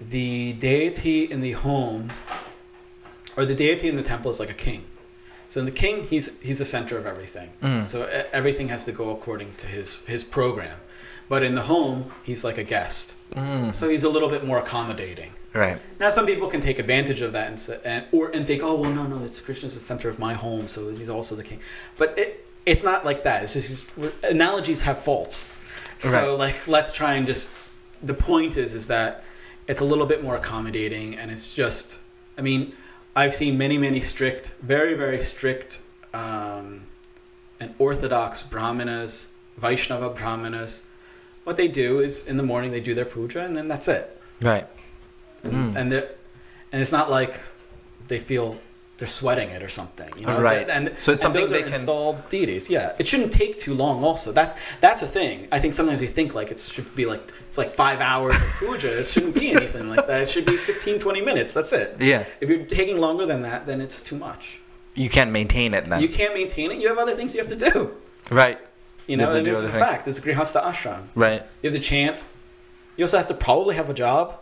"The 0.00 0.54
deity 0.54 1.30
in 1.30 1.40
the 1.40 1.52
home, 1.52 2.10
or 3.36 3.44
the 3.44 3.54
deity 3.54 3.88
in 3.88 3.96
the 3.96 4.02
temple, 4.02 4.30
is 4.30 4.40
like 4.40 4.50
a 4.50 4.54
king. 4.54 4.84
So 5.48 5.60
in 5.60 5.66
the 5.66 5.72
king, 5.72 6.04
he's 6.04 6.30
he's 6.40 6.58
the 6.58 6.64
center 6.64 6.98
of 6.98 7.06
everything. 7.06 7.50
Mm. 7.62 7.84
So 7.84 8.04
everything 8.32 8.68
has 8.68 8.84
to 8.86 8.92
go 8.92 9.10
according 9.10 9.54
to 9.58 9.66
his 9.66 10.00
his 10.06 10.24
program. 10.24 10.78
But 11.28 11.42
in 11.42 11.54
the 11.54 11.62
home, 11.62 12.12
he's 12.24 12.44
like 12.44 12.58
a 12.58 12.64
guest. 12.64 13.14
Mm. 13.32 13.74
So 13.74 13.88
he's 13.88 14.04
a 14.04 14.08
little 14.08 14.28
bit 14.28 14.44
more 14.44 14.58
accommodating." 14.58 15.32
Right. 15.56 15.80
Now, 15.98 16.10
some 16.10 16.26
people 16.26 16.48
can 16.48 16.60
take 16.60 16.78
advantage 16.78 17.22
of 17.22 17.32
that 17.32 17.48
and, 17.48 17.80
and 17.84 18.04
or 18.12 18.30
and 18.30 18.46
think, 18.46 18.62
oh 18.62 18.74
well, 18.74 18.90
no, 18.92 19.06
no, 19.06 19.24
it's 19.24 19.40
Krishna's 19.40 19.74
the 19.74 19.80
center 19.80 20.08
of 20.08 20.18
my 20.18 20.34
home, 20.34 20.68
so 20.68 20.90
he's 20.90 21.08
also 21.08 21.34
the 21.34 21.42
king. 21.44 21.60
But 21.96 22.18
it 22.18 22.46
it's 22.66 22.84
not 22.84 23.04
like 23.04 23.24
that. 23.24 23.44
It's 23.44 23.54
just, 23.54 23.68
just 23.96 24.24
analogies 24.24 24.82
have 24.82 24.98
faults. 24.98 25.50
So 25.98 26.30
Right. 26.30 26.38
like, 26.38 26.68
let's 26.68 26.92
try 26.92 27.14
and 27.14 27.26
just. 27.26 27.52
The 28.02 28.14
point 28.14 28.58
is, 28.58 28.74
is 28.74 28.88
that 28.88 29.24
it's 29.66 29.80
a 29.80 29.84
little 29.84 30.04
bit 30.06 30.22
more 30.22 30.36
accommodating, 30.36 31.16
and 31.16 31.30
it's 31.30 31.54
just, 31.54 31.98
I 32.36 32.42
mean, 32.42 32.74
I've 33.16 33.34
seen 33.34 33.56
many, 33.56 33.78
many 33.78 34.00
strict, 34.00 34.52
very, 34.60 34.94
very 34.94 35.22
strict, 35.22 35.80
um, 36.12 36.82
and 37.58 37.74
orthodox 37.78 38.42
brahmanas, 38.42 39.28
Vaishnava 39.56 40.10
brahmanas. 40.10 40.82
What 41.44 41.56
they 41.56 41.68
do 41.68 42.00
is 42.00 42.26
in 42.26 42.36
the 42.36 42.42
morning 42.42 42.70
they 42.70 42.80
do 42.80 42.94
their 42.94 43.06
puja, 43.06 43.40
and 43.40 43.56
then 43.56 43.68
that's 43.68 43.88
it. 43.88 44.20
Right. 44.42 44.66
And, 45.46 45.74
Mm. 45.74 45.80
and 45.80 45.92
they're, 45.92 46.08
and 46.72 46.82
it's 46.82 46.92
not 46.92 47.10
like 47.10 47.40
they 48.08 48.18
feel 48.18 48.56
they're 48.98 49.06
sweating 49.08 49.50
it 49.50 49.62
or 49.62 49.68
something. 49.68 50.08
You 50.18 50.24
know? 50.26 50.40
Right. 50.40 50.68
And 50.70 50.88
So 50.88 50.92
it's 50.92 51.06
and 51.08 51.20
something 51.20 51.42
those 51.42 51.50
they 51.50 51.58
can- 51.62 51.68
installed 51.68 52.28
deities. 52.30 52.70
Yeah. 52.70 52.92
It 52.98 53.06
shouldn't 53.06 53.32
take 53.32 53.58
too 53.58 53.74
long. 53.74 54.02
Also, 54.02 54.32
that's 54.32 54.54
that's 54.80 55.00
the 55.00 55.06
thing. 55.06 55.48
I 55.52 55.58
think 55.60 55.74
sometimes 55.74 56.00
we 56.00 56.06
think 56.06 56.34
like 56.34 56.50
it 56.50 56.58
should 56.60 56.94
be 56.94 57.04
like 57.04 57.20
it's 57.46 57.58
like 57.58 57.74
five 57.74 58.00
hours 58.00 58.36
of 58.36 58.48
puja. 58.58 59.00
It 59.00 59.06
shouldn't 59.06 59.34
be 59.34 59.50
anything 59.52 59.90
like 59.90 60.06
that. 60.06 60.22
It 60.22 60.30
should 60.30 60.46
be 60.46 60.56
15, 60.56 60.98
20 60.98 61.20
minutes. 61.20 61.52
That's 61.52 61.72
it. 61.74 61.96
Yeah. 62.00 62.24
If 62.40 62.48
you're 62.48 62.64
taking 62.64 62.96
longer 62.98 63.26
than 63.26 63.42
that, 63.42 63.66
then 63.66 63.80
it's 63.82 64.00
too 64.00 64.16
much. 64.16 64.60
You 64.94 65.10
can't 65.10 65.30
maintain 65.30 65.74
it 65.74 65.86
then. 65.90 66.00
You 66.00 66.08
can't 66.08 66.32
maintain 66.32 66.70
it. 66.72 66.78
You 66.78 66.88
have 66.88 66.96
other 66.96 67.14
things 67.14 67.34
you 67.34 67.40
have 67.40 67.50
to 67.58 67.70
do. 67.70 67.90
right. 68.30 68.58
You 69.06 69.12
You 69.12 69.16
know, 69.18 69.26
to 69.26 69.34
and 69.36 69.46
it's 69.46 69.58
a 69.58 69.60
other 69.60 69.68
things. 69.68 69.84
fact. 69.84 70.08
It's 70.08 70.18
a 70.18 70.22
grihasta 70.22 70.62
ashram. 70.64 71.02
Right. 71.14 71.42
You 71.62 71.70
have 71.70 71.74
to 71.80 71.86
chant. 71.86 72.24
You 72.96 73.04
also 73.04 73.18
have 73.18 73.26
to 73.26 73.34
probably 73.34 73.74
have 73.76 73.90
a 73.90 73.94
job. 73.94 74.40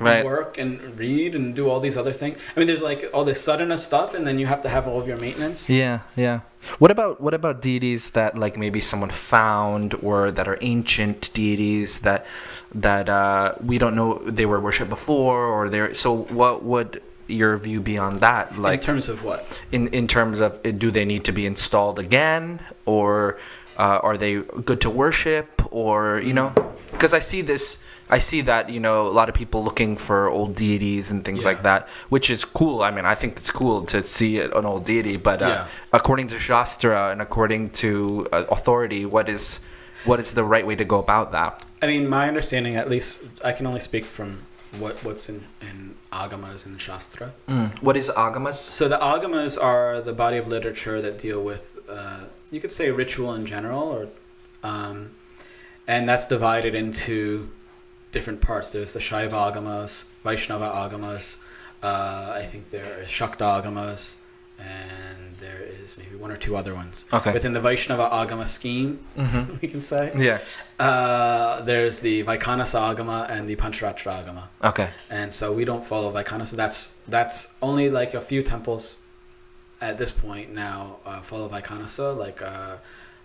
Right. 0.00 0.24
work 0.24 0.56
and 0.58 0.98
read 0.98 1.34
and 1.34 1.54
do 1.54 1.68
all 1.68 1.78
these 1.80 1.96
other 1.96 2.12
things. 2.12 2.38
I 2.56 2.58
mean, 2.58 2.66
there's 2.66 2.82
like 2.82 3.10
all 3.12 3.24
this 3.24 3.40
sadhana 3.44 3.76
stuff, 3.78 4.14
and 4.14 4.26
then 4.26 4.38
you 4.38 4.46
have 4.46 4.62
to 4.62 4.68
have 4.68 4.88
all 4.88 4.98
of 5.00 5.06
your 5.06 5.18
maintenance. 5.18 5.68
Yeah, 5.68 6.00
yeah. 6.16 6.40
What 6.78 6.90
about 6.90 7.20
what 7.20 7.34
about 7.34 7.60
deities 7.62 8.10
that 8.10 8.36
like 8.38 8.56
maybe 8.56 8.80
someone 8.80 9.10
found 9.10 9.94
or 10.02 10.30
that 10.30 10.46
are 10.48 10.58
ancient 10.62 11.30
deities 11.34 12.00
that 12.00 12.26
that 12.74 13.08
uh, 13.08 13.54
we 13.64 13.78
don't 13.78 13.94
know 13.94 14.18
they 14.26 14.46
were 14.46 14.60
worshipped 14.60 14.90
before 14.90 15.44
or 15.44 15.68
they're 15.70 15.94
so 15.94 16.16
what 16.40 16.62
would 16.64 17.02
your 17.26 17.56
view 17.56 17.80
be 17.80 17.96
on 17.96 18.18
that 18.18 18.58
Like 18.58 18.80
in 18.80 18.86
terms 18.86 19.08
of 19.08 19.22
what? 19.24 19.60
in 19.72 19.88
in 19.88 20.06
terms 20.06 20.40
of 20.40 20.58
uh, 20.66 20.70
do 20.72 20.90
they 20.90 21.04
need 21.04 21.24
to 21.24 21.32
be 21.32 21.46
installed 21.46 21.98
again 21.98 22.60
or 22.86 23.38
uh, 23.78 24.00
are 24.02 24.18
they 24.18 24.34
good 24.64 24.80
to 24.82 24.90
worship 24.90 25.48
or 25.72 26.20
you 26.20 26.32
know 26.34 26.52
because 26.92 27.14
I 27.14 27.20
see 27.20 27.40
this 27.40 27.78
I 28.16 28.18
see 28.18 28.40
that 28.42 28.68
you 28.70 28.80
know 28.80 29.06
a 29.06 29.14
lot 29.20 29.28
of 29.30 29.34
people 29.34 29.62
looking 29.64 29.96
for 29.96 30.28
old 30.28 30.54
deities 30.56 31.10
and 31.10 31.24
things 31.24 31.44
Yeah. 31.44 31.50
like 31.52 31.62
that 31.62 31.88
which 32.14 32.28
is 32.34 32.44
cool 32.44 32.82
I 32.82 32.90
mean 32.90 33.04
I 33.04 33.14
think 33.20 33.30
it's 33.40 33.50
cool 33.50 33.84
to 33.92 34.02
see 34.02 34.40
an 34.40 34.64
old 34.72 34.84
deity 34.84 35.16
but 35.16 35.38
uh, 35.42 35.46
Yeah. 35.48 35.66
according 35.98 36.26
to 36.32 36.38
Shastra 36.38 37.10
and 37.12 37.20
according 37.22 37.70
to 37.82 37.90
uh, 38.32 38.44
authority 38.56 39.02
what 39.06 39.28
is 39.28 39.60
what 40.04 40.18
is 40.24 40.34
the 40.34 40.44
right 40.54 40.66
way 40.66 40.76
to 40.76 40.84
go 40.84 40.98
about 40.98 41.26
that 41.32 41.52
I 41.82 41.86
mean, 41.86 42.04
my 42.08 42.28
understanding, 42.28 42.76
at 42.76 42.90
least, 42.90 43.22
I 43.42 43.52
can 43.52 43.64
only 43.66 43.80
speak 43.80 44.04
from 44.04 44.28
what 44.82 44.94
what's 45.06 45.28
in 45.30 45.38
in 45.68 45.76
agamas 46.12 46.66
and 46.66 46.78
shastra. 46.86 47.32
what 47.80 47.96
is 47.96 48.10
agamas 48.26 48.58
So 48.78 48.86
the 48.94 48.98
agamas 49.14 49.54
are 49.70 50.02
the 50.02 50.12
body 50.12 50.36
of 50.42 50.46
literature 50.56 51.00
that 51.06 51.14
deal 51.26 51.40
with, 51.50 51.64
uh, 51.88 52.20
you 52.50 52.60
could 52.60 52.70
say, 52.70 52.90
ritual 52.90 53.32
in 53.38 53.44
general, 53.46 53.82
or, 53.96 54.02
um, 54.62 54.96
and 55.86 56.06
that's 56.08 56.26
divided 56.36 56.74
into 56.74 57.48
different 58.12 58.40
parts. 58.40 58.70
There's 58.70 58.92
the 58.92 59.00
Shaiva 59.00 59.52
agamas, 59.52 60.04
Vaishnava 60.24 60.68
agamas. 60.68 61.38
Uh, 61.82 62.32
I 62.34 62.44
think 62.44 62.70
there 62.70 63.02
is 63.02 63.08
Shakta 63.08 63.62
agamas, 63.62 64.16
and 64.58 65.36
there 65.40 65.62
is 65.82 65.96
maybe 65.96 66.16
one 66.16 66.30
or 66.30 66.36
two 66.36 66.54
other 66.56 66.74
ones. 66.74 67.06
okay 67.12 67.32
Within 67.32 67.52
the 67.52 67.60
Vaishnava 67.60 68.08
agama 68.12 68.46
scheme, 68.46 68.98
hmm 69.16 69.44
we 69.62 69.68
can 69.68 69.80
say, 69.80 70.12
yeah 70.16 70.38
uh, 70.78 71.60
there's 71.62 72.00
the 72.00 72.22
Vaikhanasa 72.24 72.94
agama 72.94 73.28
and 73.30 73.48
the 73.48 73.56
Pancharatra 73.56 74.24
agama. 74.24 74.48
okay 74.62 74.90
And 75.08 75.32
so 75.32 75.52
we 75.52 75.64
don't 75.64 75.84
follow 75.84 76.12
Vaikhanasa. 76.12 76.56
That's 76.56 76.94
that's 77.08 77.54
only 77.62 77.88
like 77.90 78.12
a 78.14 78.20
few 78.20 78.42
temples 78.42 78.98
at 79.80 79.96
this 79.96 80.10
point 80.10 80.52
now 80.52 80.98
uh, 81.06 81.20
follow 81.22 81.48
Vaikhanasa. 81.48 82.16
Like 82.16 82.42
uh, 82.42 82.76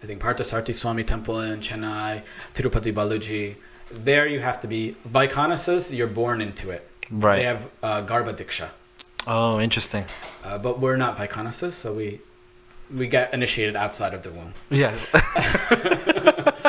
I 0.02 0.06
think 0.06 0.22
Parthasarthi 0.22 0.74
Swami 0.74 1.04
Temple 1.04 1.42
in 1.42 1.60
Chennai, 1.60 2.24
Tirupati 2.54 2.94
Balaji. 2.94 3.56
There 3.92 4.28
you 4.28 4.40
have 4.40 4.60
to 4.62 4.68
be 4.68 4.96
Vaikhanasas. 5.08 5.96
You're 5.96 6.08
born 6.08 6.42
into 6.42 6.72
it. 6.72 6.88
right 7.12 7.38
They 7.38 7.44
have 7.44 7.70
uh, 7.84 8.02
Garbha 8.02 8.34
Diksha, 8.36 8.70
oh 9.28 9.60
interesting 9.60 10.06
uh, 10.44 10.58
but 10.58 10.80
we're 10.80 10.98
not 10.98 11.18
Vaikhanasas, 11.18 11.74
so 11.74 11.94
we 11.94 12.20
we 12.94 13.08
get 13.08 13.34
initiated 13.34 13.76
outside 13.76 14.14
of 14.14 14.24
the 14.24 14.32
womb. 14.32 14.54
yes 14.70 15.10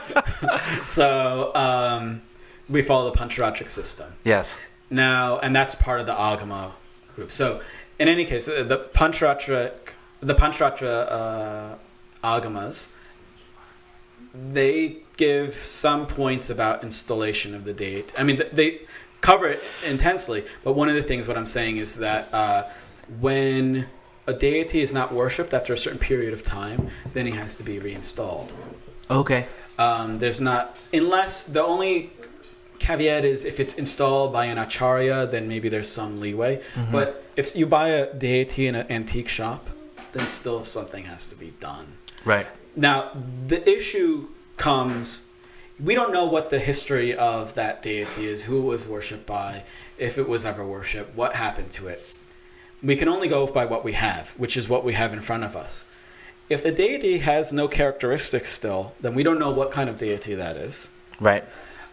So 0.84 1.54
um, 1.54 2.22
we 2.68 2.82
follow 2.82 3.10
the 3.10 3.18
Pancharatric 3.18 3.70
system. 3.70 4.12
yes 4.24 4.56
Now, 4.90 5.38
and 5.38 5.54
that's 5.54 5.74
part 5.74 6.00
of 6.00 6.06
the 6.06 6.14
Agama 6.14 6.72
group. 7.16 7.32
So, 7.32 7.60
in 7.98 8.08
any 8.08 8.24
case, 8.24 8.46
uh, 8.48 8.62
the 8.62 8.78
Pancharatra, 8.94 9.72
the 10.20 10.34
Pancharatra 10.34 11.10
uh, 11.10 11.74
Agamas, 12.22 12.88
they 14.52 14.98
give 15.16 15.54
some 15.54 16.06
points 16.06 16.50
about 16.50 16.82
installation 16.82 17.54
of 17.54 17.64
the 17.64 17.72
date. 17.72 18.12
I 18.18 18.22
mean, 18.22 18.42
they 18.52 18.82
cover 19.20 19.48
it 19.48 19.62
intensely, 19.86 20.44
but 20.62 20.72
one 20.74 20.88
of 20.88 20.94
the 20.94 21.02
things 21.02 21.26
what 21.26 21.36
I'm 21.36 21.46
saying 21.46 21.78
is 21.78 21.96
that 21.96 22.28
uh, 22.32 22.64
when 23.20 23.86
a 24.26 24.34
deity 24.34 24.80
is 24.82 24.92
not 24.92 25.12
worshipped 25.12 25.54
after 25.54 25.72
a 25.72 25.78
certain 25.78 25.98
period 25.98 26.32
of 26.32 26.42
time, 26.42 26.90
then 27.12 27.26
he 27.26 27.32
has 27.32 27.56
to 27.56 27.62
be 27.62 27.78
reinstalled. 27.78 28.52
okay 29.10 29.46
Um, 29.78 30.18
there's 30.18 30.40
not 30.40 30.78
unless 30.92 31.44
the 31.44 31.62
only 31.62 32.10
caveat 32.78 33.24
is 33.24 33.44
if 33.44 33.58
it's 33.60 33.74
installed 33.74 34.32
by 34.32 34.44
an 34.46 34.58
acharya, 34.58 35.26
then 35.26 35.48
maybe 35.48 35.68
there's 35.68 35.88
some 35.88 36.20
leeway. 36.20 36.60
Mhm. 36.74 36.92
But 36.92 37.24
if 37.36 37.54
you 37.56 37.66
buy 37.66 37.88
a 37.88 38.12
deity 38.12 38.66
in 38.66 38.74
an 38.74 38.86
antique 38.90 39.28
shop, 39.28 39.68
then 40.12 40.28
still 40.28 40.62
something 40.64 41.04
has 41.04 41.26
to 41.28 41.36
be 41.36 41.52
done. 41.60 41.86
right 42.24 42.46
Now 42.74 43.12
the 43.46 43.60
issue 43.68 44.28
comes. 44.56 45.26
We 45.78 45.94
don't 45.94 46.12
know 46.12 46.24
what 46.24 46.50
the 46.50 46.58
history 46.58 47.14
of 47.14 47.54
that 47.54 47.82
deity 47.82 48.26
is, 48.26 48.44
who 48.44 48.58
it 48.62 48.64
was 48.64 48.86
worshipped 48.86 49.26
by, 49.26 49.64
if 49.98 50.16
it 50.18 50.28
was 50.28 50.44
ever 50.44 50.64
worshipped, 50.64 51.14
what 51.14 51.36
happened 51.36 51.70
to 51.72 51.88
it. 51.88 52.06
We 52.82 52.96
can 52.96 53.08
only 53.08 53.28
go 53.28 53.46
by 53.46 53.66
what 53.66 53.84
we 53.84 53.92
have, 53.92 54.30
which 54.30 54.56
is 54.56 54.68
what 54.68 54.84
we 54.84 54.94
have 54.94 55.12
in 55.12 55.20
front 55.20 55.44
of 55.44 55.56
us. 55.56 55.84
If 56.48 56.62
the 56.62 56.70
deity 56.70 57.18
has 57.18 57.52
no 57.52 57.66
characteristics 57.68 58.52
still, 58.52 58.92
then 59.00 59.14
we 59.14 59.22
don't 59.22 59.38
know 59.38 59.50
what 59.50 59.70
kind 59.70 59.90
of 59.90 59.98
deity 59.98 60.34
that 60.34 60.56
is. 60.56 60.90
right 61.20 61.44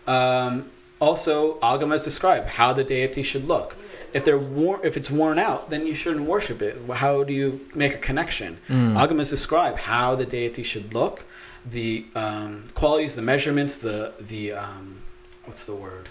Um, 0.05 0.69
also, 0.99 1.59
agamas 1.59 2.03
describe 2.03 2.45
how 2.45 2.71
the 2.73 2.83
deity 2.83 3.23
should 3.23 3.47
look. 3.47 3.75
If 4.13 4.23
they're 4.23 4.37
wor- 4.37 4.85
if 4.85 4.95
it's 4.95 5.09
worn 5.09 5.39
out, 5.39 5.69
then 5.71 5.87
you 5.87 5.95
shouldn't 5.95 6.25
worship 6.25 6.61
it. 6.61 6.77
How 6.91 7.23
do 7.23 7.33
you 7.33 7.67
make 7.73 7.95
a 7.95 7.97
connection? 7.97 8.59
Mm. 8.69 8.95
Agamas 8.95 9.29
describe 9.29 9.77
how 9.77 10.13
the 10.15 10.25
deity 10.25 10.61
should 10.61 10.93
look, 10.93 11.25
the 11.65 12.05
um, 12.15 12.63
qualities, 12.73 13.15
the 13.15 13.21
measurements, 13.21 13.77
the 13.77 14.13
the 14.19 14.53
um, 14.53 15.01
what's 15.45 15.65
the 15.65 15.75
word? 15.75 16.09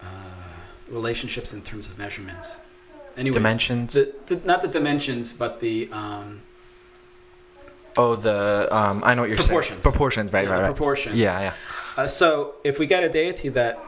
Uh, 0.00 0.06
relationships 0.88 1.52
in 1.52 1.62
terms 1.62 1.88
of 1.88 1.98
measurements. 1.98 2.60
Anyways, 3.16 3.34
dimensions 3.34 3.92
The, 3.94 4.12
the, 4.26 4.36
not 4.44 4.60
the 4.60 4.68
dimensions, 4.68 5.32
but 5.32 5.60
the 5.60 5.88
um, 5.92 6.42
Oh, 7.96 8.16
the 8.16 8.68
um, 8.76 9.02
I 9.04 9.14
know 9.14 9.22
what 9.22 9.28
you're 9.30 9.36
Proportions. 9.38 9.82
saying. 9.84 9.92
Proportions, 9.92 10.32
right, 10.32 10.44
yeah, 10.44 10.50
right, 10.50 10.60
right. 10.62 10.66
proportions. 10.66 11.14
Yeah, 11.16 11.40
yeah. 11.40 11.52
Uh, 11.96 12.06
so 12.08 12.56
if 12.64 12.78
we 12.80 12.86
get 12.86 13.04
a 13.04 13.08
deity 13.08 13.48
that 13.50 13.78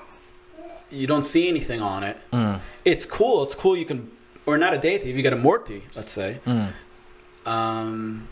you 0.90 1.08
don't 1.08 1.24
see 1.24 1.48
anything 1.48 1.82
on 1.82 2.04
it, 2.04 2.16
Mm, 2.32 2.60
it's 2.84 3.04
cool. 3.04 3.42
It's 3.42 3.54
cool. 3.56 3.76
You 3.76 3.84
can, 3.84 4.10
or 4.46 4.58
not 4.58 4.72
a 4.74 4.78
deity. 4.78 5.10
If 5.10 5.16
you 5.16 5.22
get 5.22 5.32
a 5.32 5.36
morti, 5.36 5.82
let's 5.96 6.12
say, 6.12 6.38
mm. 6.46 6.72
um, 7.46 8.28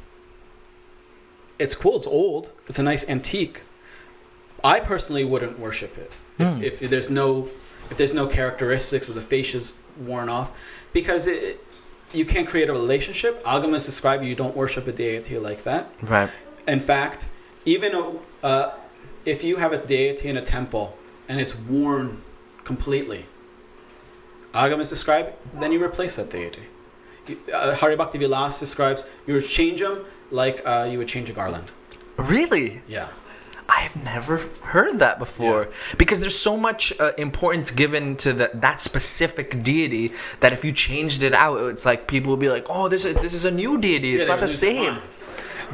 it's 1.59 1.75
cool. 1.75 1.97
It's 1.97 2.07
old. 2.07 2.51
It's 2.69 2.79
a 2.79 2.83
nice 2.83 3.09
antique. 3.09 3.63
I 4.63 4.81
personally 4.81 5.25
wouldn't 5.25 5.59
worship 5.59 5.97
it 5.99 6.13
Hmm. 6.39 6.63
if, 6.63 6.83
if 6.83 6.91
there's 6.91 7.11
no 7.11 7.49
if 7.91 7.97
there's 7.99 8.15
no 8.15 8.27
characteristics 8.27 9.09
or 9.11 9.13
the 9.13 9.21
fascia's 9.21 9.75
worn 9.99 10.29
off, 10.29 10.51
because 10.93 11.27
it, 11.27 11.63
you 12.13 12.25
can't 12.25 12.49
create 12.49 12.69
a 12.69 12.73
relationship. 12.73 13.45
Agamas 13.45 13.85
describe 13.85 14.23
you 14.23 14.35
don't 14.35 14.57
worship 14.57 14.89
a 14.89 14.93
deity 14.93 15.39
like 15.39 15.63
that. 15.65 15.93
Right. 16.03 16.31
In 16.67 16.81
fact, 16.81 17.27
even 17.67 18.19
uh, 18.43 18.71
if 19.27 19.45
you 19.45 19.57
have 19.57 19.73
a 19.73 19.87
deity 19.87 20.29
in 20.29 20.39
a 20.39 20.43
temple 20.43 20.97
and 21.29 21.39
it's 21.39 21.55
worn 21.57 22.23
completely, 22.65 23.27
Agamas 24.55 24.89
describe, 24.89 25.35
then 25.61 25.73
you 25.73 25.83
replace 25.83 26.17
that 26.17 26.31
deity. 26.31 26.63
Uh, 27.53 27.75
Hari 27.75 27.97
Bhakti 27.97 28.19
Vilas 28.19 28.59
describes 28.61 29.05
you 29.27 29.41
change 29.41 29.81
them 29.81 30.05
like 30.31 30.63
uh, 30.65 30.89
you 30.91 30.99
would 30.99 31.09
change 31.09 31.31
a 31.31 31.33
garland. 31.33 31.73
Really? 32.17 32.83
Yeah. 32.87 33.09
I've 33.67 33.97
never 34.05 34.39
heard 34.63 34.99
that 34.99 35.19
before 35.19 35.63
yeah. 35.63 35.97
because 35.97 36.21
there's 36.21 36.39
so 36.39 36.57
much 36.57 36.93
uh, 37.01 37.13
importance 37.17 37.71
given 37.71 38.15
to 38.19 38.35
the, 38.35 38.51
that 38.55 38.83
specific 38.83 39.63
deity 39.63 40.13
that 40.41 40.53
if 40.53 40.65
you 40.67 40.73
changed 40.73 41.23
it 41.23 41.33
out, 41.33 41.57
it's 41.71 41.87
like 41.87 42.07
people 42.07 42.29
will 42.29 42.37
be 42.37 42.51
like, 42.51 42.67
"Oh, 42.69 42.89
this 42.89 43.07
is 43.07 43.15
this 43.17 43.33
is 43.33 43.47
a 43.47 43.51
new 43.51 43.81
deity. 43.81 44.17
It's 44.17 44.29
not 44.29 44.41
the 44.41 44.49
same." 44.49 44.99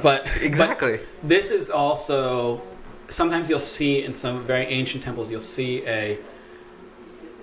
But 0.02 0.26
Exactly. 0.40 0.98
but 0.98 1.28
this 1.28 1.50
is 1.50 1.68
also 1.68 2.62
sometimes 3.08 3.50
you'll 3.50 3.58
see 3.58 4.04
in 4.04 4.14
some 4.14 4.46
very 4.46 4.66
ancient 4.66 5.02
temples 5.02 5.30
you'll 5.30 5.40
see 5.40 5.84
a 5.86 6.16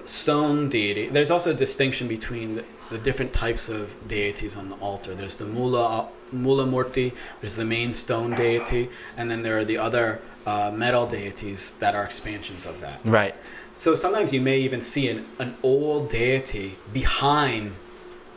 stone 0.06 0.70
deity. 0.70 1.10
There's 1.10 1.30
also 1.30 1.52
a 1.52 1.54
distinction 1.54 2.08
between 2.08 2.56
the, 2.56 2.66
the 2.90 2.98
different 2.98 3.34
types 3.34 3.68
of 3.68 3.96
deities 4.08 4.56
on 4.56 4.70
the 4.70 4.76
altar. 4.78 5.14
There's 5.14 5.36
the 5.36 5.46
Mula 5.46 6.08
Mula 6.32 6.66
Murti, 6.66 7.12
which 7.12 7.48
is 7.48 7.56
the 7.56 7.66
main 7.66 7.94
stone 7.94 8.36
deity, 8.36 8.90
and 9.16 9.30
then 9.30 9.44
there 9.44 9.58
are 9.58 9.66
the 9.66 9.78
other 9.78 10.22
uh, 10.46 10.72
metal 10.74 11.06
deities 11.06 11.72
that 11.80 11.96
are 11.96 12.04
expansions 12.04 12.66
of 12.66 12.80
that. 12.82 13.00
Right. 13.04 13.36
So 13.76 13.96
sometimes 13.96 14.34
you 14.34 14.42
may 14.42 14.60
even 14.60 14.82
see 14.82 15.10
an, 15.10 15.26
an 15.40 15.56
old 15.62 16.10
deity 16.10 16.78
behind 16.94 17.76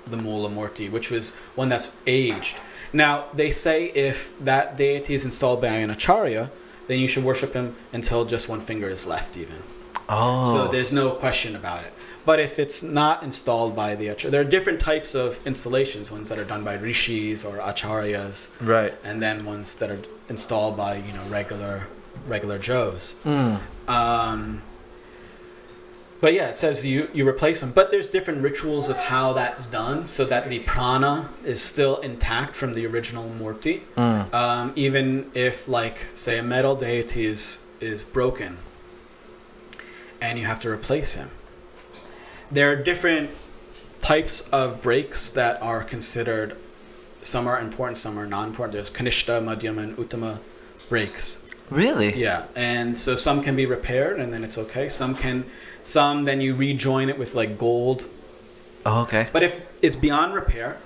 the 0.07 0.16
Mula 0.16 0.50
Murti, 0.50 0.90
which 0.90 1.11
was 1.11 1.31
one 1.55 1.68
that's 1.68 1.96
aged. 2.07 2.57
Now, 2.92 3.26
they 3.33 3.50
say 3.50 3.87
if 3.87 4.33
that 4.44 4.76
deity 4.76 5.14
is 5.14 5.24
installed 5.24 5.61
by 5.61 5.68
an 5.68 5.90
acharya, 5.90 6.50
then 6.88 6.98
you 6.98 7.07
should 7.07 7.24
worship 7.24 7.55
him 7.55 7.76
until 7.92 8.24
just 8.24 8.48
one 8.48 8.61
finger 8.61 8.88
is 8.88 9.07
left, 9.07 9.37
even. 9.37 9.62
Oh. 10.11 10.53
So 10.53 10.68
there's 10.68 10.92
no 10.92 11.12
question 11.12 11.57
about 11.57 11.85
it. 11.85 11.92
But 12.27 12.40
if 12.40 12.59
it's 12.59 12.83
not 12.83 13.23
installed 13.23 13.75
by 13.75 13.94
the 13.94 14.09
acharya, 14.09 14.31
there 14.31 14.40
are 14.42 14.44
different 14.44 14.81
types 14.81 15.14
of 15.14 15.38
installations, 15.46 16.11
ones 16.11 16.29
that 16.29 16.38
are 16.38 16.44
done 16.44 16.64
by 16.64 16.75
rishis 16.75 17.44
or 17.44 17.59
acharyas, 17.59 18.51
right. 18.61 18.94
and 19.05 19.23
then 19.23 19.46
ones 19.46 19.75
that 19.77 19.90
are 19.90 20.01
installed 20.29 20.77
by, 20.77 20.96
you 20.96 21.12
know, 21.12 21.25
regular 21.29 21.87
regular 22.27 22.59
Joes. 22.59 23.14
Mm. 23.25 23.61
Um, 23.88 24.62
but 26.20 26.35
yeah, 26.35 26.51
it 26.51 26.59
says 26.59 26.85
you, 26.85 27.09
you 27.14 27.27
replace 27.27 27.61
them. 27.61 27.73
But 27.73 27.90
there's 27.90 28.11
different 28.11 28.42
rituals 28.42 28.90
of 28.90 28.99
how 28.99 29.33
that's 29.33 29.66
done 29.66 30.07
so 30.07 30.27
that 30.27 30.51
the 30.51 30.59
prana 30.61 31.31
is 31.44 31.62
still 31.62 31.96
intact 31.99 32.55
from 32.55 32.75
the 32.75 32.85
original 32.87 33.31
Murti. 33.31 33.81
Mm. 33.96 34.35
Um, 34.35 34.73
even 34.77 35.31
if, 35.33 35.66
like, 35.66 36.07
say, 36.14 36.38
a 36.38 36.42
metal 36.42 36.77
deity 36.77 37.25
is, 37.25 37.61
is 37.81 38.03
broken 38.03 38.59
and 40.21 40.39
you 40.39 40.47
have 40.47 40.61
to 40.61 40.71
replace 40.71 41.15
him. 41.15 41.31
There 42.51 42.71
are 42.71 42.77
different 42.77 43.31
types 44.01 44.49
of 44.49 44.83
breaks 44.83 45.31
that 45.31 45.63
are 45.63 45.85
considered, 45.85 46.57
some 47.23 47.47
are 47.47 47.61
important, 47.61 47.99
some 47.99 48.19
are 48.19 48.27
non 48.27 48.49
important. 48.49 48.73
There's 48.73 48.91
Kanishta, 48.91 49.43
Madhyama, 49.43 49.85
and 49.85 49.97
Uttama 49.97 50.41
breaks. 50.89 51.41
Really? 51.71 52.13
Yeah, 52.15 52.47
and 52.57 52.99
so 52.99 53.15
some 53.15 53.43
can 53.43 53.55
be 53.55 53.67
repaired 53.67 54.19
and 54.19 54.33
then 54.33 54.43
it's 54.43 54.59
okay. 54.59 54.89
Some 54.89 55.15
can, 55.15 55.45
some 55.83 56.25
then 56.25 56.41
you 56.41 56.57
rejoin 56.57 57.09
it 57.09 57.17
with 57.17 57.35
like 57.35 57.57
gold. 57.57 58.07
Oh, 58.85 59.03
okay. 59.03 59.29
But 59.33 59.45
if 59.45 59.61
it's 59.81 59.95
beyond 59.95 60.35
repair, 60.35 60.79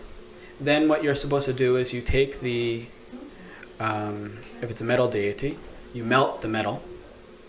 then 0.61 0.88
what 0.88 1.03
you're 1.03 1.14
supposed 1.14 1.47
to 1.47 1.53
do 1.53 1.77
is 1.77 1.94
you 1.94 2.03
take 2.03 2.40
the, 2.40 2.87
um, 3.81 4.38
if 4.61 4.70
it's 4.70 4.83
a 4.83 4.85
metal 4.85 5.09
deity, 5.09 5.59
you 5.94 6.05
melt 6.05 6.42
the 6.42 6.49
metal. 6.49 6.83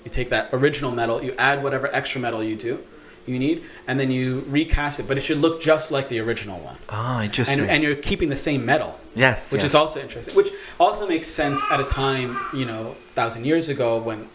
You 0.06 0.12
take 0.12 0.30
that 0.30 0.50
original 0.54 0.92
metal, 0.92 1.22
you 1.22 1.34
add 1.38 1.64
whatever 1.64 1.88
extra 1.94 2.22
metal 2.22 2.44
you 2.44 2.56
do, 2.56 2.80
you 3.26 3.40
need, 3.40 3.64
and 3.88 4.00
then 4.00 4.12
you 4.12 4.46
recast 4.48 5.00
it. 5.00 5.08
But 5.08 5.18
it 5.18 5.22
should 5.22 5.40
look 5.40 5.60
just 5.60 5.92
like 5.92 6.08
the 6.10 6.20
original 6.20 6.60
one, 6.60 6.78
Oh, 6.90 7.22
interesting. 7.24 7.60
and 7.62 7.70
and 7.72 7.84
you're 7.84 7.96
keeping 7.96 8.30
the 8.30 8.36
same 8.36 8.64
metal 8.64 9.00
yes. 9.16 9.52
which 9.52 9.64
yes. 9.64 9.72
is 9.72 9.76
also 9.76 10.00
interesting. 10.00 10.36
Which 10.36 10.52
also 10.80 11.08
makes 11.08 11.28
sense 11.28 11.64
at 11.72 11.80
a 11.80 11.84
time, 11.86 12.38
you 12.54 12.66
know, 12.66 12.96
thousand 13.16 13.46
years 13.46 13.68
ago 13.68 13.98
when 13.98 14.30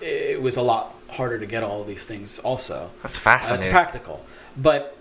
it 0.00 0.40
was 0.40 0.56
a 0.56 0.62
lot 0.62 0.94
harder 1.08 1.38
to 1.40 1.46
get 1.46 1.64
all 1.64 1.82
these 1.82 2.06
things. 2.06 2.38
Also, 2.38 2.90
That's 3.02 3.16
Uh, 3.18 3.20
fascinating. 3.20 3.66
it's 3.66 3.72
practical, 3.72 4.24
but 4.56 4.96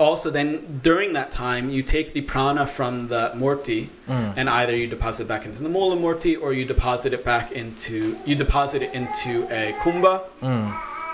also 0.00 0.30
then 0.30 0.80
during 0.82 1.12
that 1.12 1.30
time 1.30 1.68
you 1.70 1.82
take 1.82 2.12
the 2.14 2.22
prana 2.22 2.66
from 2.66 3.08
the 3.08 3.30
murti 3.36 3.88
Mm. 4.08 4.34
and 4.38 4.48
either 4.58 4.74
you 4.76 4.86
deposit 4.96 5.22
it 5.24 5.28
back 5.28 5.44
into 5.46 5.62
the 5.62 5.68
mula 5.68 5.96
murti 5.96 6.34
or 6.42 6.52
you 6.58 6.64
deposit 6.64 7.12
it 7.12 7.22
back 7.24 7.52
into 7.52 8.16
you 8.26 8.34
deposit 8.34 8.80
it 8.86 8.92
into 9.00 9.32
a 9.60 9.72
kumbha 9.82 10.14
Mm. 10.42 10.68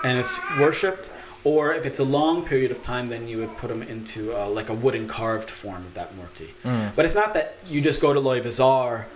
and 0.05 0.19
it's 0.19 0.39
worshipped. 0.61 1.11
Or 1.45 1.73
if 1.79 1.85
it's 1.87 2.01
a 2.01 2.05
long 2.19 2.45
period 2.45 2.71
of 2.73 2.79
time, 2.83 3.07
then 3.09 3.29
you 3.29 3.37
would 3.39 3.57
put 3.57 3.69
them 3.69 3.81
into 3.95 4.21
uh, 4.37 4.49
like 4.59 4.69
a 4.69 4.75
wooden 4.85 5.07
carved 5.07 5.49
form 5.49 5.83
of 5.89 5.95
that 5.95 6.09
murti. 6.19 6.49
Mm. 6.65 6.91
But 6.97 7.05
it's 7.05 7.15
not 7.23 7.35
that 7.35 7.47
you 7.73 7.81
just 7.81 8.01
go 8.01 8.13
to 8.13 8.19
Loi 8.19 8.41
Bazaar 8.43 9.07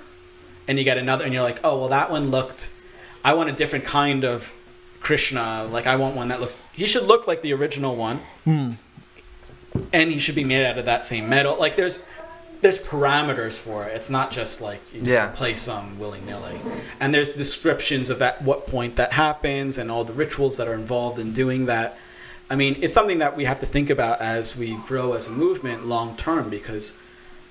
and 0.68 0.78
you 0.78 0.84
get 0.84 0.96
another, 0.96 1.24
and 1.24 1.34
you're 1.34 1.42
like, 1.50 1.58
oh, 1.64 1.74
well, 1.80 1.88
that 1.88 2.08
one 2.16 2.30
looked, 2.30 2.70
I 3.24 3.32
want 3.34 3.48
a 3.50 3.52
different 3.52 3.84
kind 3.84 4.22
of 4.24 4.52
Krishna. 5.00 5.64
Like, 5.72 5.86
I 5.88 5.96
want 5.96 6.14
one 6.14 6.28
that 6.28 6.38
looks, 6.40 6.56
he 6.72 6.86
should 6.86 7.02
look 7.12 7.26
like 7.26 7.42
the 7.42 7.52
original 7.52 7.96
one, 7.96 8.20
Mm. 8.46 8.76
And 9.92 10.10
he 10.10 10.18
should 10.18 10.34
be 10.34 10.44
made 10.44 10.64
out 10.64 10.78
of 10.78 10.84
that 10.86 11.04
same 11.04 11.28
metal. 11.28 11.56
Like, 11.58 11.76
there's, 11.76 11.98
there's 12.60 12.78
parameters 12.78 13.56
for 13.56 13.84
it. 13.86 13.94
It's 13.94 14.10
not 14.10 14.30
just 14.30 14.60
like 14.60 14.80
you 14.92 15.00
just 15.00 15.10
Yeah. 15.10 15.30
replace 15.30 15.64
them 15.66 15.98
willy 15.98 16.20
nilly. 16.20 16.58
And 16.98 17.14
there's 17.14 17.34
descriptions 17.34 18.10
of 18.10 18.20
at 18.22 18.42
what 18.42 18.66
point 18.66 18.96
that 18.96 19.12
happens 19.12 19.78
and 19.78 19.90
all 19.90 20.04
the 20.04 20.12
rituals 20.12 20.56
that 20.58 20.68
are 20.68 20.74
involved 20.74 21.18
in 21.18 21.32
doing 21.32 21.66
that. 21.66 21.98
I 22.50 22.56
mean, 22.56 22.76
it's 22.80 22.94
something 22.94 23.18
that 23.18 23.36
we 23.36 23.44
have 23.44 23.60
to 23.60 23.66
think 23.66 23.90
about 23.90 24.20
as 24.20 24.56
we 24.56 24.76
grow 24.86 25.12
as 25.12 25.28
a 25.28 25.30
movement 25.30 25.86
long 25.86 26.16
term 26.16 26.50
because, 26.50 26.94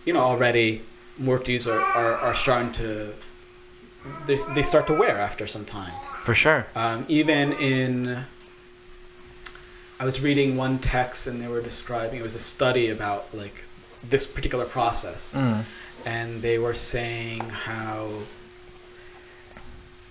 you 0.05 0.12
know, 0.13 0.19
already 0.19 0.82
murtis 1.19 1.67
are, 1.71 1.79
are, 1.79 2.15
are 2.17 2.34
starting 2.34 2.71
to, 2.73 3.13
they, 4.25 4.38
they 4.53 4.63
start 4.63 4.88
to 4.88 4.93
wear 4.93 5.17
after 5.17 5.47
some 5.47 5.63
time. 5.65 5.93
For 6.21 6.36
sure. 6.36 6.67
Um, 6.75 7.05
even 7.08 7.53
in, 7.53 8.25
I 9.99 10.05
was 10.05 10.21
reading 10.21 10.55
one 10.55 10.79
text 10.79 11.27
and 11.27 11.41
they 11.41 11.47
were 11.47 11.62
describing, 11.62 12.19
it 12.19 12.23
was 12.23 12.35
a 12.35 12.39
study 12.39 12.89
about 12.89 13.27
like 13.33 13.65
this 14.03 14.25
particular 14.25 14.65
process. 14.65 15.33
Mm. 15.33 15.65
And 16.05 16.41
they 16.41 16.57
were 16.57 16.73
saying 16.73 17.41
how 17.49 18.09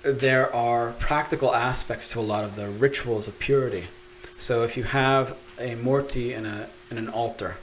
there 0.02 0.54
are 0.54 0.92
practical 0.92 1.54
aspects 1.54 2.10
to 2.10 2.20
a 2.20 2.22
lot 2.22 2.44
of 2.44 2.56
the 2.56 2.68
rituals 2.68 3.28
of 3.28 3.38
purity. 3.38 3.86
So 4.36 4.62
if 4.62 4.76
you 4.76 4.84
have 4.84 5.36
a 5.58 5.74
murti 5.74 6.36
and 6.36 6.46
a 6.46 6.68
and 6.90 6.98
an 6.98 7.08
altar, 7.08 7.56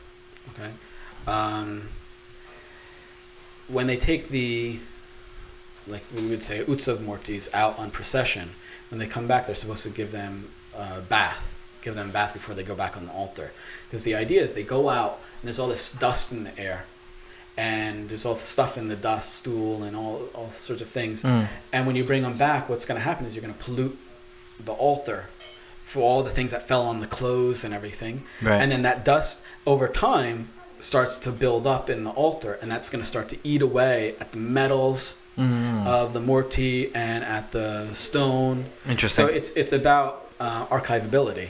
okay, 0.49 0.71
um, 1.25 1.89
when 3.67 3.87
they 3.87 3.97
take 3.97 4.29
the 4.29 4.79
like 5.87 6.03
we 6.13 6.27
would 6.27 6.43
say 6.43 6.63
utsav 6.65 6.97
murtis 6.97 7.49
out 7.53 7.79
on 7.79 7.91
procession, 7.91 8.51
when 8.89 8.99
they 8.99 9.07
come 9.07 9.27
back, 9.27 9.45
they're 9.45 9.55
supposed 9.55 9.83
to 9.83 9.89
give 9.89 10.11
them 10.11 10.49
a 10.77 11.01
bath, 11.01 11.54
give 11.85 11.95
them 11.95 12.09
a 12.09 12.11
bath 12.11 12.33
before 12.33 12.53
they 12.55 12.63
go 12.63 12.75
back 12.75 12.97
on 12.97 13.05
the 13.05 13.13
altar, 13.13 13.51
because 13.85 14.03
the 14.03 14.15
idea 14.15 14.41
is 14.43 14.53
they 14.53 14.63
go 14.63 14.89
out 14.89 15.13
and 15.39 15.47
there's 15.47 15.59
all 15.59 15.69
this 15.69 15.91
dust 15.91 16.31
in 16.33 16.43
the 16.43 16.59
air, 16.59 16.79
and 17.55 18.09
there's 18.09 18.25
all 18.25 18.33
the 18.33 18.41
stuff 18.55 18.77
in 18.77 18.89
the 18.89 18.95
dust, 18.95 19.35
stool, 19.35 19.83
and 19.83 19.95
all 19.95 20.17
all 20.33 20.51
sorts 20.51 20.81
of 20.81 20.89
things. 20.89 21.23
Mm. 21.23 21.47
And 21.71 21.87
when 21.87 21.95
you 21.95 22.03
bring 22.03 22.23
them 22.23 22.37
back, 22.37 22.67
what's 22.69 22.85
going 22.89 22.99
to 22.99 23.07
happen 23.09 23.25
is 23.25 23.35
you're 23.35 23.47
going 23.47 23.57
to 23.59 23.63
pollute 23.63 23.97
the 24.59 24.73
altar 24.73 25.29
for 25.83 26.01
all 26.01 26.23
the 26.23 26.35
things 26.37 26.51
that 26.51 26.67
fell 26.67 26.85
on 26.91 26.99
the 26.99 27.07
clothes 27.07 27.63
and 27.63 27.73
everything. 27.73 28.23
Right. 28.41 28.61
And 28.61 28.71
then 28.71 28.81
that 28.81 29.05
dust 29.05 29.43
over 29.65 29.87
time 29.87 30.49
starts 30.79 31.15
to 31.17 31.31
build 31.31 31.65
up 31.75 31.89
in 31.89 32.03
the 32.03 32.15
altar, 32.25 32.57
and 32.61 32.67
that's 32.71 32.89
going 32.89 33.03
to 33.03 33.07
start 33.07 33.29
to 33.29 33.37
eat 33.43 33.61
away 33.61 34.15
at 34.19 34.31
the 34.31 34.39
metals 34.39 35.17
Mm. 35.37 35.85
of 35.85 36.13
the 36.13 36.21
murti 36.21 36.91
and 36.95 37.21
at 37.25 37.51
the 37.51 37.93
stone. 37.93 38.57
Interesting. 38.87 39.27
So 39.27 39.33
it's 39.33 39.51
it's 39.61 39.73
about 39.73 40.11
uh, 40.39 40.65
archivability, 40.67 41.49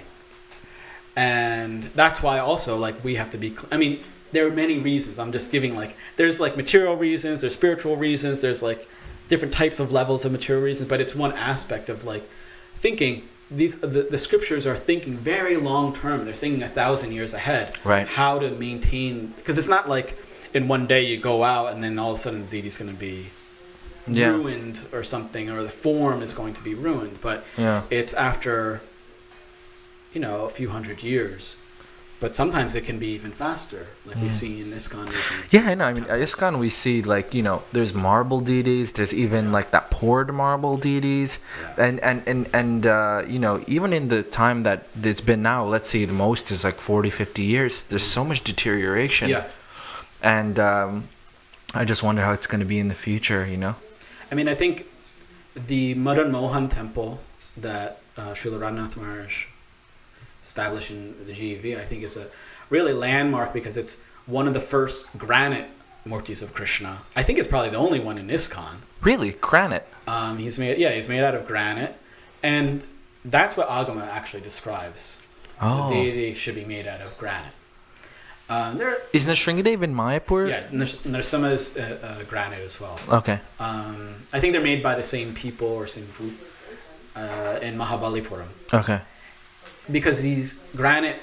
and 1.16 1.84
that's 1.96 2.22
why 2.22 2.40
also 2.40 2.76
like 2.78 3.04
we 3.04 3.16
have 3.16 3.30
to 3.32 3.38
be. 3.38 3.56
I 3.72 3.78
mean, 3.78 4.04
there 4.32 4.46
are 4.48 4.52
many 4.52 4.80
reasons. 4.80 5.18
I'm 5.20 5.32
just 5.32 5.52
giving 5.52 5.76
like 5.76 5.96
there's 6.18 6.40
like 6.40 6.58
material 6.58 6.96
reasons, 6.98 7.42
there's 7.42 7.54
spiritual 7.54 7.96
reasons, 7.98 8.42
there's 8.42 8.62
like 8.64 8.88
different 9.28 9.54
types 9.54 9.80
of 9.80 9.92
levels 9.92 10.26
of 10.26 10.32
material 10.32 10.64
reasons, 10.64 10.90
but 10.90 11.00
it's 11.02 11.16
one 11.16 11.34
aspect 11.34 11.90
of 11.90 12.04
like 12.04 12.28
thinking. 12.76 13.24
These 13.52 13.80
the, 13.80 14.08
the 14.10 14.18
scriptures 14.18 14.66
are 14.66 14.76
thinking 14.76 15.18
very 15.18 15.56
long 15.56 15.96
term. 15.96 16.26
They're 16.26 16.34
thinking 16.34 16.64
a 16.64 16.68
thousand 16.70 17.12
years 17.12 17.32
ahead. 17.36 17.76
Right. 17.86 18.08
How 18.08 18.40
to 18.40 18.50
maintain 18.50 19.28
because 19.38 19.60
it's 19.60 19.68
not 19.68 19.88
like 19.88 20.18
in 20.56 20.68
one 20.68 20.88
day 20.88 21.06
you 21.06 21.18
go 21.20 21.44
out 21.44 21.72
and 21.74 21.84
then 21.84 22.00
all 22.00 22.10
of 22.10 22.16
a 22.16 22.18
sudden 22.18 22.42
the 22.42 22.48
deity's 22.50 22.80
going 22.80 22.90
to 22.90 22.98
be 22.98 23.28
Yeah. 24.08 24.30
ruined 24.30 24.82
or 24.92 25.04
something, 25.04 25.52
or 25.52 25.62
the 25.62 25.70
form 25.70 26.24
is 26.24 26.34
going 26.34 26.56
to 26.56 26.62
be 26.62 26.74
ruined. 26.74 27.20
But 27.22 27.44
Yeah. 27.56 27.84
it's 27.92 28.14
after, 28.16 28.82
you 30.16 30.22
know, 30.22 30.46
a 30.46 30.50
few 30.50 30.70
hundred 30.70 31.04
years. 31.04 31.58
But 32.22 32.34
sometimes 32.34 32.74
it 32.76 32.86
can 32.86 32.98
be 32.98 33.08
even 33.18 33.32
faster, 33.34 33.88
like 34.08 34.16
we 34.16 34.30
Mm. 34.30 34.32
see 34.40 34.62
in 34.62 34.72
ISKCON. 34.72 35.06
Yeah, 35.52 35.66
I 35.72 35.74
know. 35.76 35.84
I 35.84 35.94
mean, 35.94 36.06
at 36.06 36.18
ISKCON 36.28 36.58
we 36.66 36.70
see 36.70 37.02
like 37.16 37.28
you 37.38 37.44
know, 37.48 37.58
there's 37.74 37.94
marble 37.94 38.40
deities. 38.40 38.94
There's 38.94 39.14
even 39.14 39.52
like 39.52 39.72
that 39.72 39.92
poured 39.92 40.34
marble 40.34 40.78
deities, 40.78 41.32
Yeah. 41.62 41.86
and 41.88 42.00
and 42.10 42.18
and 42.32 42.42
and 42.62 42.86
uh, 42.88 43.24
you 43.34 43.38
know, 43.46 43.56
even 43.68 43.92
in 44.00 44.08
the 44.08 44.24
time 44.24 44.64
that 44.64 44.80
it's 45.10 45.20
been 45.32 45.42
now, 45.54 45.66
let's 45.74 45.90
say 45.90 46.06
the 46.06 46.14
most 46.28 46.52
is 46.52 46.64
like 46.64 46.80
40, 46.80 47.10
50 47.10 47.44
years. 47.44 47.84
There's 47.84 48.10
so 48.18 48.24
much 48.24 48.40
deterioration. 48.52 49.28
Yeah. 49.30 49.44
And 50.22 50.58
um, 50.58 51.10
I 51.74 51.84
just 51.84 52.02
wonder 52.02 52.22
how 52.24 52.32
it's 52.32 52.48
going 52.48 52.62
to 52.68 52.72
be 52.76 52.80
in 52.80 52.88
the 52.88 52.96
future. 53.08 53.46
You 53.46 53.58
know. 53.58 53.76
I 54.32 54.36
mean, 54.36 54.48
I 54.48 54.56
think 54.56 54.86
the 55.68 55.94
Madan 55.96 56.32
Mohan 56.32 56.70
temple 56.70 57.20
that 57.58 58.00
uh, 58.18 58.32
Srila 58.38 58.60
Radhanath 58.64 58.96
Maharaj 58.96 59.48
established 60.46 60.92
in 60.92 61.16
the 61.26 61.34
GEV, 61.34 61.78
I 61.78 61.86
think 61.86 62.04
is 62.04 62.18
a 62.18 62.28
really 62.70 62.94
landmark 62.94 63.54
because 63.54 63.78
it's 63.78 63.98
one 64.26 64.48
of 64.48 64.54
the 64.54 64.60
first 64.60 65.16
granite 65.18 65.70
murtis 66.06 66.42
of 66.42 66.54
Krishna. 66.54 67.02
I 67.16 67.24
think 67.24 67.40
it's 67.40 67.48
probably 67.48 67.70
the 67.72 67.78
only 67.78 68.00
one 68.00 68.18
in 68.18 68.28
ISKCON. 68.28 68.78
Really, 69.02 69.32
granite. 69.32 69.88
Um, 70.08 70.38
he's 70.38 70.58
made, 70.60 70.78
yeah, 70.78 70.92
he's 70.92 71.10
made 71.10 71.24
out 71.24 71.36
of 71.36 71.48
granite, 71.48 71.96
and 72.44 72.86
that's 73.24 73.58
what 73.58 73.68
Agama 73.68 74.08
actually 74.08 74.42
describes. 74.42 75.24
Oh. 75.62 75.88
The 75.88 75.96
deity 75.96 76.34
should 76.34 76.56
be 76.56 76.66
made 76.66 76.86
out 76.86 77.02
of 77.02 77.18
granite. 77.18 77.54
Um, 78.48 78.78
there, 78.78 79.02
Isn't 79.12 79.30
the 79.30 79.36
Shringadev 79.36 79.82
in 79.82 79.96
Mayapur? 79.96 80.48
yeah, 80.48 80.58
and 80.70 80.80
there's, 80.80 81.04
and 81.04 81.16
there's 81.16 81.28
some 81.28 81.44
as 81.44 81.76
uh, 81.76 81.98
uh, 82.04 82.24
granite 82.26 82.62
as 82.62 82.80
well. 82.80 83.00
Okay. 83.10 83.40
Um, 83.60 84.16
I 84.32 84.40
think 84.40 84.54
they're 84.54 84.62
made 84.62 84.84
by 84.84 84.94
the 84.94 85.04
same 85.04 85.34
people 85.34 85.68
or 85.68 85.88
same 85.88 86.08
group 86.16 86.36
uh, 87.16 87.58
in 87.64 87.76
Mahabalipuram. 87.76 88.48
Okay. 88.72 89.02
Because 89.92 90.22
these 90.22 90.56
granite 90.76 91.18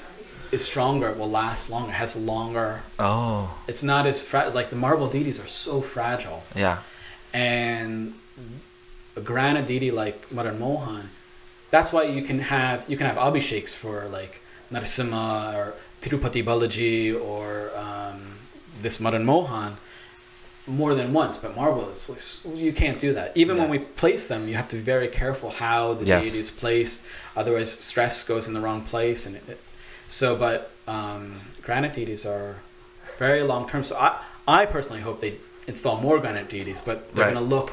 is 0.53 0.65
stronger, 0.65 1.09
it 1.09 1.19
will 1.19 1.31
last 1.31 1.71
longer, 1.71 1.93
has 1.93 2.17
longer. 2.17 2.83
Oh. 2.99 3.53
It's 3.67 3.83
not 3.83 4.07
as 4.07 4.23
fra- 4.23 4.51
like 4.55 4.71
the 4.71 4.77
marble 4.77 5.09
deities 5.09 5.41
are 5.41 5.47
so 5.47 5.81
fragile, 5.81 6.43
Yeah. 6.55 6.79
and 7.33 8.15
a 9.17 9.21
granite 9.21 9.67
deity 9.67 9.91
like 9.91 10.31
Madan 10.33 10.59
Mohan, 10.59 11.11
that's 11.71 11.93
why 11.93 12.05
you 12.05 12.23
can 12.23 12.39
have 12.39 12.85
you 12.89 12.97
can 12.97 13.07
have 13.07 13.17
abhisheks 13.17 13.75
for 13.75 14.09
like 14.09 14.41
Narasimha 14.71 15.55
or 15.55 15.75
Tirupati 16.01 16.45
Balaji 16.45 17.19
or 17.21 17.71
um, 17.77 18.37
this 18.81 19.01
Madan 19.01 19.25
Mohan 19.25 19.77
more 20.67 20.95
than 20.95 21.13
once, 21.13 21.39
but 21.39 21.57
marble 21.57 21.89
is 21.91 22.41
you 22.55 22.73
can't 22.73 22.99
do 22.99 23.13
that. 23.15 23.33
Even 23.37 23.59
when 23.59 23.69
we 23.69 23.79
place 23.81 24.29
them, 24.29 24.47
you 24.49 24.55
have 24.55 24.69
to 24.69 24.77
be 24.77 24.83
very 24.83 25.09
careful 25.09 25.51
how 25.51 25.95
the 25.95 26.07
Yes. 26.07 26.25
deity 26.25 26.39
is 26.41 26.51
placed. 26.51 27.05
Otherwise, 27.37 27.71
stress 27.73 28.23
goes 28.23 28.47
in 28.49 28.55
the 28.55 28.61
wrong 28.61 28.83
place, 28.83 29.27
and 29.27 29.37
it, 29.37 29.43
it- 29.49 29.61
so. 30.09 30.37
But 30.37 30.71
um, 30.87 31.41
granite 31.63 31.95
deities 31.95 32.25
are 32.27 32.57
very 33.19 33.43
long 33.43 33.69
term. 33.69 33.83
So 33.83 33.97
I, 33.97 34.21
I 34.47 34.67
personally 34.67 35.03
hope 35.03 35.21
they 35.21 35.37
install 35.67 36.01
more 36.01 36.19
granite 36.21 36.49
deities, 36.49 36.81
but 36.81 37.13
they're 37.15 37.27
Right. 37.27 37.35
going 37.35 37.49
to 37.49 37.55
look 37.57 37.73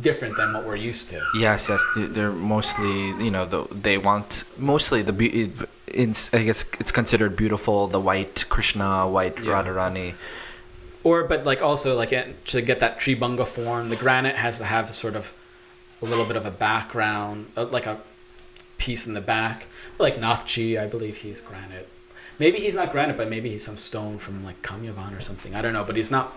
different 0.00 0.36
than 0.36 0.52
what 0.52 0.66
we're 0.66 0.76
used 0.76 1.08
to. 1.08 1.20
Yes, 1.34 1.68
yes. 1.68 1.84
they- 1.96 2.06
They're 2.06 2.30
mostly, 2.32 3.08
you 3.24 3.30
know, 3.30 3.44
the, 3.44 3.64
they 3.74 3.98
want 3.98 4.44
mostly 4.56 5.02
the 5.02 5.12
be- 5.12 5.52
it's, 5.88 6.32
I 6.32 6.44
guess 6.44 6.64
it's 6.78 6.92
considered 6.92 7.34
beautiful. 7.34 7.88
The 7.88 7.98
white 8.00 8.44
Krishna, 8.48 9.08
white 9.08 9.38
Yeah. 9.40 9.50
Radharani. 9.52 10.14
Or, 11.02 11.24
but 11.24 11.44
like 11.46 11.62
also 11.62 11.96
like 11.96 12.12
it- 12.12 12.44
to 12.46 12.60
get 12.62 12.80
that 12.80 12.98
tribhanga 12.98 13.46
form, 13.46 13.88
the 13.88 13.96
granite 13.96 14.36
has 14.36 14.58
to 14.58 14.64
have 14.64 14.92
sort 14.94 15.16
of 15.16 15.32
a 16.02 16.04
little 16.04 16.24
bit 16.24 16.36
of 16.36 16.46
a 16.46 16.50
background, 16.50 17.46
uh, 17.56 17.64
like 17.66 17.86
a 17.86 17.98
piece 18.78 19.06
in 19.06 19.14
the 19.14 19.20
back. 19.20 19.66
Like 19.98 20.16
Nathji, 20.16 20.80
I 20.80 20.86
believe 20.86 21.18
he's 21.18 21.40
granite. 21.40 21.88
Maybe 22.38 22.58
he's 22.58 22.74
not 22.74 22.90
granite, 22.92 23.16
but 23.18 23.28
maybe 23.28 23.50
he's 23.50 23.64
some 23.64 23.76
stone 23.76 24.18
from 24.18 24.44
like 24.44 24.62
Kamyavan 24.62 25.16
or 25.16 25.20
something. 25.20 25.54
I 25.54 25.60
don't 25.62 25.72
know, 25.72 25.84
but 25.84 25.96
he's 25.96 26.10
not. 26.10 26.34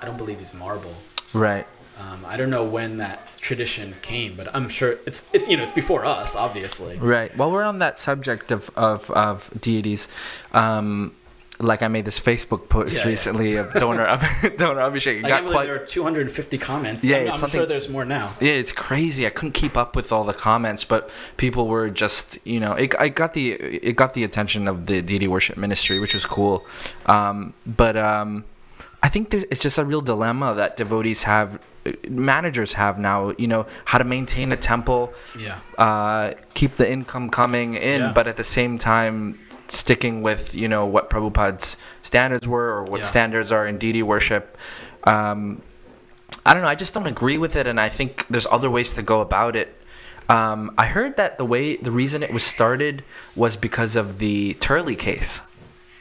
I 0.00 0.04
don't 0.04 0.18
believe 0.18 0.38
he's 0.38 0.52
marble. 0.52 0.94
Right. 1.32 1.66
Um, 1.98 2.26
I 2.26 2.36
don't 2.36 2.50
know 2.50 2.62
when 2.64 2.98
that 2.98 3.26
tradition 3.40 3.94
came, 4.02 4.36
but 4.36 4.54
I'm 4.54 4.68
sure 4.68 4.98
it's 5.06 5.26
it's 5.32 5.48
you 5.48 5.56
know 5.56 5.62
it's 5.62 5.72
before 5.72 6.04
us, 6.04 6.36
obviously. 6.36 6.98
Right. 6.98 7.34
While 7.38 7.50
we're 7.50 7.62
on 7.64 7.78
that 7.78 7.98
subject 7.98 8.50
of 8.50 8.70
of, 8.76 9.10
of 9.10 9.50
deities, 9.60 10.08
um, 10.52 11.14
like 11.58 11.82
I 11.82 11.88
made 11.88 12.04
this 12.04 12.20
Facebook 12.20 12.68
post 12.68 12.96
Yeah, 12.98 13.02
yeah. 13.04 13.08
recently 13.08 13.56
of 13.56 13.72
donor 13.72 14.04
donor 14.58 14.80
Abhishek. 14.82 15.20
It 15.20 15.24
I 15.24 15.28
got 15.28 15.28
can't 15.28 15.44
believe 15.44 15.54
quite 15.54 15.66
there 15.66 15.82
are 15.82 15.86
250 15.86 16.58
comments. 16.58 17.02
Yeah, 17.02 17.16
I'm, 17.16 17.26
it's 17.28 17.42
I'm 17.42 17.48
sure 17.50 17.64
there's 17.66 17.88
more 17.88 18.04
now. 18.04 18.34
Yeah, 18.40 18.52
it's 18.52 18.72
crazy. 18.72 19.24
I 19.26 19.30
couldn't 19.30 19.52
keep 19.52 19.76
up 19.76 19.96
with 19.96 20.12
all 20.12 20.24
the 20.24 20.34
comments, 20.34 20.84
but 20.84 21.08
people 21.38 21.66
were 21.66 21.88
just, 21.88 22.38
you 22.44 22.60
know, 22.60 22.72
it, 22.74 22.94
I 23.00 23.08
got 23.08 23.32
the 23.32 23.52
it 23.52 23.96
got 23.96 24.12
the 24.14 24.24
attention 24.24 24.68
of 24.68 24.86
the 24.86 25.00
deity 25.00 25.28
worship 25.28 25.56
ministry, 25.56 25.98
which 25.98 26.12
was 26.14 26.26
cool. 26.26 26.66
Um, 27.06 27.54
but 27.66 27.96
um, 27.96 28.44
I 29.02 29.08
think 29.08 29.30
there's, 29.30 29.44
it's 29.50 29.60
just 29.60 29.78
a 29.78 29.84
real 29.84 30.02
dilemma 30.02 30.54
that 30.56 30.76
devotees 30.76 31.22
have, 31.22 31.58
managers 32.08 32.72
have 32.74 32.98
now. 32.98 33.32
You 33.38 33.46
know, 33.46 33.66
how 33.84 33.98
to 33.98 34.04
maintain 34.04 34.52
a 34.52 34.56
temple, 34.56 35.12
Yeah. 35.38 35.58
uh, 35.78 36.34
keep 36.54 36.76
the 36.76 36.90
income 36.90 37.30
coming 37.30 37.74
in, 37.74 38.00
Yeah. 38.00 38.12
but 38.12 38.26
at 38.26 38.36
the 38.36 38.44
same 38.44 38.78
time 38.78 39.38
sticking 39.68 40.22
with 40.22 40.54
you 40.54 40.68
know 40.68 40.86
what 40.86 41.10
Prabhupada's 41.10 41.76
standards 42.02 42.46
were 42.48 42.68
or 42.68 42.82
what 42.84 43.00
Yeah. 43.00 43.06
standards 43.06 43.52
are 43.52 43.66
in 43.66 43.78
deity 43.78 44.02
worship. 44.02 44.56
Um, 45.04 45.62
I 46.44 46.54
don't 46.54 46.62
know. 46.62 46.68
I 46.68 46.74
just 46.74 46.94
don't 46.94 47.06
agree 47.06 47.38
with 47.38 47.56
it, 47.56 47.66
and 47.66 47.80
I 47.80 47.88
think 47.88 48.26
there's 48.30 48.46
other 48.50 48.70
ways 48.70 48.92
to 48.94 49.02
go 49.02 49.20
about 49.20 49.56
it. 49.56 49.72
Um, 50.28 50.72
I 50.76 50.86
heard 50.86 51.16
that 51.18 51.38
the 51.38 51.44
way 51.44 51.76
the 51.76 51.92
reason 51.92 52.22
it 52.22 52.32
was 52.32 52.42
started 52.42 53.04
was 53.36 53.56
because 53.56 53.94
of 53.96 54.18
the 54.18 54.54
Turley 54.54 54.96
case. 54.96 55.40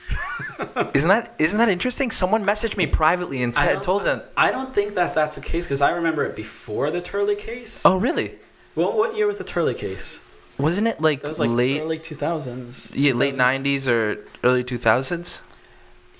isn't 0.93 1.09
that 1.09 1.33
isn't 1.39 1.57
that 1.57 1.69
interesting? 1.69 2.11
Someone 2.11 2.43
messaged 2.45 2.77
me 2.77 2.85
privately 2.87 3.43
and 3.43 3.53
said 3.55 3.81
told 3.83 4.03
them, 4.03 4.21
I 4.37 4.51
don't 4.51 4.73
think 4.73 4.95
that 4.95 5.13
that's 5.13 5.35
the 5.35 5.41
case 5.41 5.65
because 5.65 5.81
I 5.81 5.91
remember 5.91 6.23
it 6.25 6.35
before 6.35 6.91
the 6.91 7.01
Turley 7.01 7.35
case. 7.35 7.85
"Oh, 7.85 7.97
really? 7.97 8.35
Well, 8.75 8.95
what 8.97 9.15
year 9.15 9.27
was 9.27 9.37
the 9.37 9.43
Turley 9.43 9.73
case? 9.73 10.21
Wasn't 10.57 10.87
it 10.87 11.01
like, 11.01 11.21
That 11.21 11.27
was 11.27 11.39
like 11.39 11.49
late 11.49 11.81
early 11.81 11.99
2000s. 11.99 12.93
yeah, 12.95 13.13
late 13.13 13.35
'90s 13.35 13.87
or 13.89 14.25
early 14.43 14.63
2000s? 14.63 15.41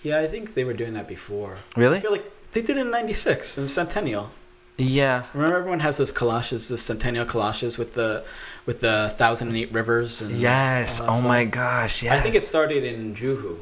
Yeah, 0.04 0.19
I 0.19 0.28
think 0.28 0.54
they 0.54 0.63
were 0.63 0.74
doing 0.74 0.93
that 0.93 1.08
before. 1.08 1.58
Really? 1.76 1.98
I 1.98 2.02
feel 2.02 2.12
like 2.12 2.30
they 2.52 2.62
did 2.62 2.78
it 2.78 2.82
in 2.82 2.91
96 2.91 3.58
in 3.58 3.67
Centennial. 3.67 4.30
Yeah. 4.78 5.24
Remember 5.34 5.56
everyone 5.58 5.80
has 5.80 5.98
those 5.98 6.12
collages, 6.12 6.67
the 6.67 6.78
Centennial 6.78 7.26
collages 7.26 7.78
with 7.78 7.93
the 7.93 8.26
with 8.65 8.82
the 8.82 9.13
1008 9.17 9.71
rivers 9.71 10.21
and 10.21 10.32
Yes. 10.38 11.00
Oh 11.00 11.13
stuff. 11.13 11.24
my 11.26 11.45
gosh. 11.45 12.04
Yes. 12.04 12.19
I 12.19 12.21
think 12.21 12.36
it 12.36 12.43
started 12.43 12.84
in 12.84 13.15
Juhu. 13.15 13.58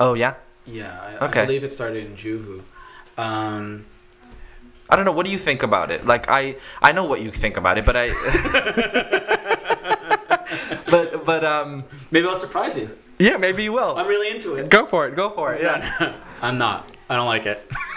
Oh 0.00 0.14
yeah. 0.14 0.34
Yeah, 0.66 0.98
I, 1.20 1.26
Okay. 1.26 1.42
I 1.42 1.44
believe 1.44 1.64
it 1.64 1.72
started 1.74 2.06
in 2.06 2.16
Juhu. 2.16 2.62
Um, 3.18 3.84
I 4.88 4.96
don't 4.96 5.04
know. 5.04 5.12
What 5.12 5.26
do 5.26 5.32
you 5.32 5.38
think 5.38 5.62
about 5.62 5.90
it? 5.90 6.06
Like 6.06 6.30
I, 6.30 6.56
I 6.80 6.92
know 6.92 7.04
what 7.04 7.20
you 7.20 7.30
think 7.30 7.58
about 7.58 7.76
it, 7.76 7.84
but 7.84 7.94
I. 7.96 8.08
but 10.90 11.24
but 11.24 11.44
um. 11.44 11.84
maybe 12.10 12.26
I'll 12.26 12.38
surprise 12.38 12.76
you. 12.76 12.90
Yeah, 13.18 13.36
maybe 13.36 13.62
you 13.62 13.72
will. 13.72 13.96
I'm 13.96 14.06
really 14.06 14.34
into 14.34 14.54
it. 14.56 14.68
Go 14.70 14.86
for 14.86 15.06
it. 15.06 15.14
Go 15.14 15.30
for 15.30 15.54
it. 15.54 15.62
Yeah. 15.62 16.16
I'm 16.42 16.58
not. 16.58 16.90
I 17.08 17.16
don't 17.16 17.26
like 17.26 17.46
it. 17.46 17.70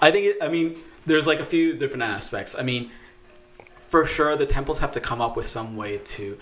I 0.00 0.10
think 0.10 0.26
it, 0.26 0.36
I 0.42 0.48
mean, 0.48 0.76
there's 1.06 1.26
like 1.26 1.40
a 1.40 1.44
few 1.44 1.74
different 1.74 2.02
aspects. 2.02 2.56
I 2.58 2.62
mean, 2.62 2.90
for 3.88 4.06
sure, 4.06 4.36
the 4.36 4.46
temples 4.46 4.78
have 4.80 4.92
to 4.92 5.00
come 5.00 5.20
up 5.20 5.36
with 5.36 5.46
some 5.46 5.76
way 5.76 5.98
to 5.98 6.38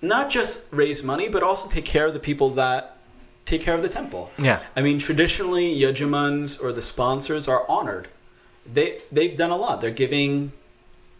not 0.00 0.30
just 0.30 0.66
raise 0.70 1.02
money, 1.02 1.28
but 1.28 1.42
also 1.42 1.68
take 1.68 1.84
care 1.84 2.06
of 2.06 2.14
the 2.14 2.20
people 2.20 2.50
that 2.50 2.98
take 3.44 3.62
care 3.62 3.74
of 3.74 3.82
the 3.82 3.88
temple. 3.88 4.30
Yeah. 4.38 4.60
I 4.76 4.82
mean, 4.82 4.98
traditionally, 4.98 5.74
yajamans 5.74 6.62
or 6.62 6.72
the 6.72 6.82
sponsors 6.82 7.48
are 7.48 7.68
honored. 7.68 8.08
They 8.70 9.00
they've 9.10 9.36
done 9.36 9.50
a 9.50 9.56
lot. 9.56 9.80
They're 9.80 9.90
giving, 9.90 10.52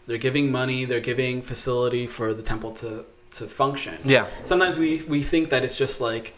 they're 0.07 0.17
giving 0.17 0.51
money. 0.51 0.85
They're 0.85 1.01
giving 1.01 1.41
facility 1.41 2.07
for 2.07 2.33
the 2.33 2.43
temple 2.43 2.71
to 2.75 3.05
to 3.33 3.47
function. 3.47 3.97
Yeah. 4.03 4.27
sometimes 4.43 4.77
we 4.77 5.01
we 5.03 5.23
think 5.23 5.49
that 5.49 5.63
it's 5.63 5.77
just 5.77 6.01
like 6.01 6.33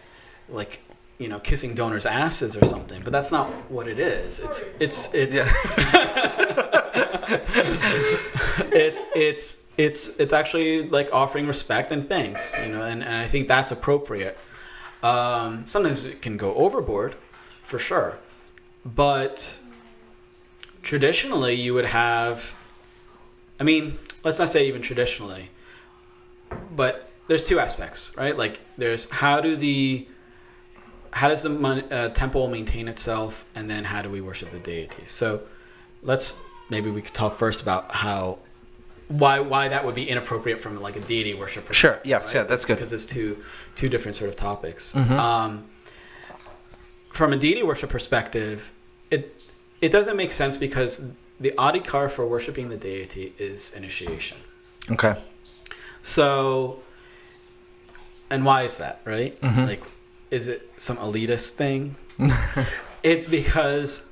like 0.50 0.82
you 1.18 1.28
know 1.28 1.40
kissing 1.40 1.76
donors 1.76 2.06
asses 2.06 2.58
or 2.58 2.66
something 2.66 3.02
but 3.04 3.12
that's 3.12 3.32
not 3.32 3.50
what 3.70 3.88
it 3.88 4.00
is. 4.00 4.40
It's 4.40 4.62
it's 4.80 5.14
it's 5.14 5.36
it's 8.72 9.06
it's 9.16 9.58
it's 9.78 10.10
it's 10.20 10.34
actually 10.34 10.88
like 10.90 11.10
offering 11.12 11.48
respect 11.48 11.92
and 11.92 12.08
thanks 12.08 12.56
you 12.58 12.72
know 12.72 12.82
and, 12.82 13.04
and 13.04 13.16
i 13.16 13.28
think 13.28 13.48
that's 13.48 13.72
appropriate. 13.72 14.38
Um, 15.04 15.68
sometimes 15.68 16.06
it 16.06 16.22
can 16.22 16.38
go 16.38 16.56
overboard 16.56 17.16
for 17.64 17.78
sure 17.78 18.18
but 18.84 19.60
traditionally 20.82 21.54
you 21.54 21.74
would 21.74 21.86
have 21.86 22.56
i 23.60 23.64
mean 23.64 24.00
let's 24.24 24.40
not 24.40 24.50
say 24.50 24.68
even 24.68 24.82
traditionally 24.82 25.50
but 26.76 27.10
there's 27.28 27.46
two 27.46 27.60
aspects, 27.60 28.12
right? 28.18 28.38
Like 28.38 28.60
there's 28.78 29.10
how 29.10 29.42
do 29.42 29.56
the 29.56 30.08
how 31.12 31.30
does 31.30 31.42
the 31.42 31.50
mon- 31.50 31.92
uh, 31.92 32.10
temple 32.10 32.48
maintain 32.50 32.88
itself, 32.88 33.46
and 33.56 33.70
then 33.72 33.84
how 33.86 34.02
do 34.02 34.10
we 34.10 34.22
worship 34.22 34.50
the 34.52 34.60
deity? 34.60 35.06
So 35.06 35.42
let's 36.04 36.36
maybe 36.70 36.90
we 36.92 37.02
could 37.02 37.14
talk 37.14 37.38
first 37.38 37.62
about 37.62 37.92
how 37.92 38.40
why 39.08 39.40
why 39.40 39.68
that 39.70 39.86
would 39.86 39.96
be 39.96 40.08
inappropriate 40.10 40.60
from 40.60 40.82
like 40.82 40.96
a 40.96 41.00
deity 41.00 41.34
worship. 41.34 41.72
Sure. 41.74 41.92
perspective, 41.94 42.10
Yes. 42.10 42.34
Yeah. 42.34 42.44
That's 42.44 42.66
good. 42.66 42.74
because 42.76 42.92
it's 42.94 43.06
two 43.06 43.44
two 43.76 43.90
different 43.90 44.16
sort 44.16 44.30
of 44.30 44.36
topics. 44.36 44.94
Mhm. 44.94 45.12
Um, 45.12 45.66
from 47.12 47.32
a 47.34 47.38
deity 47.38 47.64
worship 47.64 47.90
perspective, 47.90 48.72
it 49.10 49.42
it 49.82 49.92
doesn't 49.92 50.18
make 50.18 50.32
sense 50.32 50.58
because 50.58 51.02
the 51.40 51.52
adhikar 51.58 52.10
for 52.10 52.26
worshiping 52.28 52.70
the 52.70 52.78
deity 52.78 53.34
is 53.38 53.72
initiation. 53.74 54.38
Okay. 54.92 55.16
So, 56.06 56.82
and 58.30 58.46
why 58.46 58.62
is 58.64 58.78
that, 58.78 59.02
right? 59.06 59.40
Mhm. 59.42 59.68
Like, 59.68 59.82
is 60.30 60.48
it 60.48 60.70
some 60.78 60.98
elitist 60.98 61.52
thing? 61.52 61.96
it's 63.04 63.26
because 63.26 64.04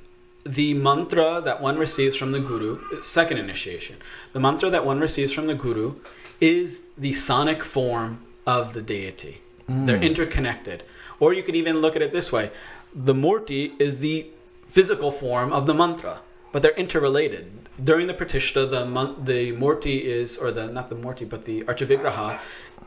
the 0.44 0.74
mantra 0.74 1.40
that 1.44 1.62
one 1.62 1.78
receives 1.78 2.16
from 2.16 2.32
the 2.32 2.40
guru, 2.40 2.80
second 3.00 3.38
initiation, 3.38 3.96
the 4.32 4.40
mantra 4.40 4.70
that 4.70 4.84
one 4.84 4.98
receives 4.98 5.30
from 5.32 5.46
the 5.46 5.54
guru 5.54 5.94
is 6.40 6.80
the 6.98 7.12
sonic 7.12 7.62
form 7.62 8.18
of 8.44 8.72
the 8.72 8.82
deity. 8.82 9.40
They're 9.68 10.02
interconnected. 10.02 10.82
Or 11.20 11.32
you 11.32 11.42
could 11.44 11.54
even 11.56 11.78
look 11.78 11.94
at 11.96 12.02
it 12.02 12.12
this 12.12 12.30
way 12.32 12.50
the 12.92 13.14
murti 13.14 13.72
is 13.80 13.98
the 14.00 14.26
physical 14.66 15.10
form 15.12 15.52
of 15.52 15.66
the 15.66 15.74
mantra. 15.74 16.18
But 16.54 16.62
they're 16.62 16.70
interrelated. 16.76 17.50
During 17.82 18.06
the 18.06 18.14
Pratishta, 18.14 18.70
the 18.70 18.84
the 19.24 19.50
Murti 19.50 20.02
is, 20.02 20.38
or 20.38 20.52
the 20.52 20.68
not 20.68 20.88
the 20.88 20.94
Murti, 20.94 21.28
but 21.28 21.46
the 21.46 21.62
Archavigraha 21.64 22.38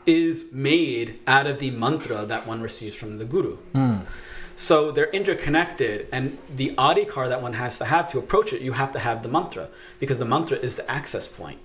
is 0.06 0.46
made 0.52 1.20
out 1.26 1.46
of 1.46 1.58
the 1.58 1.70
mantra 1.70 2.24
that 2.24 2.46
one 2.46 2.62
receives 2.62 2.96
from 2.96 3.18
the 3.18 3.26
Guru. 3.26 3.56
Hmm. 3.74 3.96
So 4.56 4.90
they're 4.90 5.10
interconnected, 5.10 6.08
and 6.10 6.38
the 6.56 6.70
adhikar 6.78 7.28
that 7.28 7.42
one 7.42 7.52
has 7.52 7.76
to 7.76 7.84
have 7.84 8.06
to 8.12 8.18
approach 8.18 8.54
it, 8.54 8.62
you 8.62 8.72
have 8.72 8.90
to 8.92 8.98
have 9.00 9.22
the 9.22 9.28
mantra 9.28 9.68
because 10.00 10.18
the 10.18 10.24
mantra 10.24 10.56
is 10.56 10.76
the 10.76 10.90
access 10.90 11.28
point. 11.28 11.58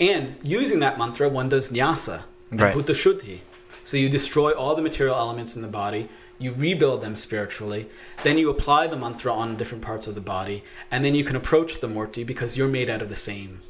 And 0.00 0.34
using 0.42 0.80
that 0.80 0.98
mantra, 0.98 1.28
one 1.28 1.48
does 1.48 1.70
nyasa, 1.70 2.24
and 2.50 2.60
Right. 2.60 2.74
bhuta 2.74 2.94
shuddhi. 3.02 3.38
So 3.84 3.96
you 3.96 4.08
destroy 4.08 4.50
all 4.50 4.74
the 4.74 4.82
material 4.82 5.14
elements 5.14 5.54
in 5.54 5.62
the 5.62 5.68
body, 5.68 6.08
you 6.44 6.52
rebuild 6.52 7.00
them 7.02 7.16
spiritually, 7.16 7.88
then 8.22 8.36
you 8.36 8.50
apply 8.50 8.86
the 8.86 8.96
mantra 8.96 9.32
on 9.32 9.56
different 9.56 9.82
parts 9.82 10.06
of 10.06 10.14
the 10.14 10.20
body, 10.20 10.62
and 10.90 11.02
then 11.02 11.14
you 11.14 11.24
can 11.24 11.36
approach 11.36 11.80
the 11.80 11.88
murti 11.88 12.24
because 12.24 12.56
you're 12.56 12.68
made 12.68 12.90
out 12.90 13.00
of 13.00 13.08
the 13.08 13.16
same 13.16 13.62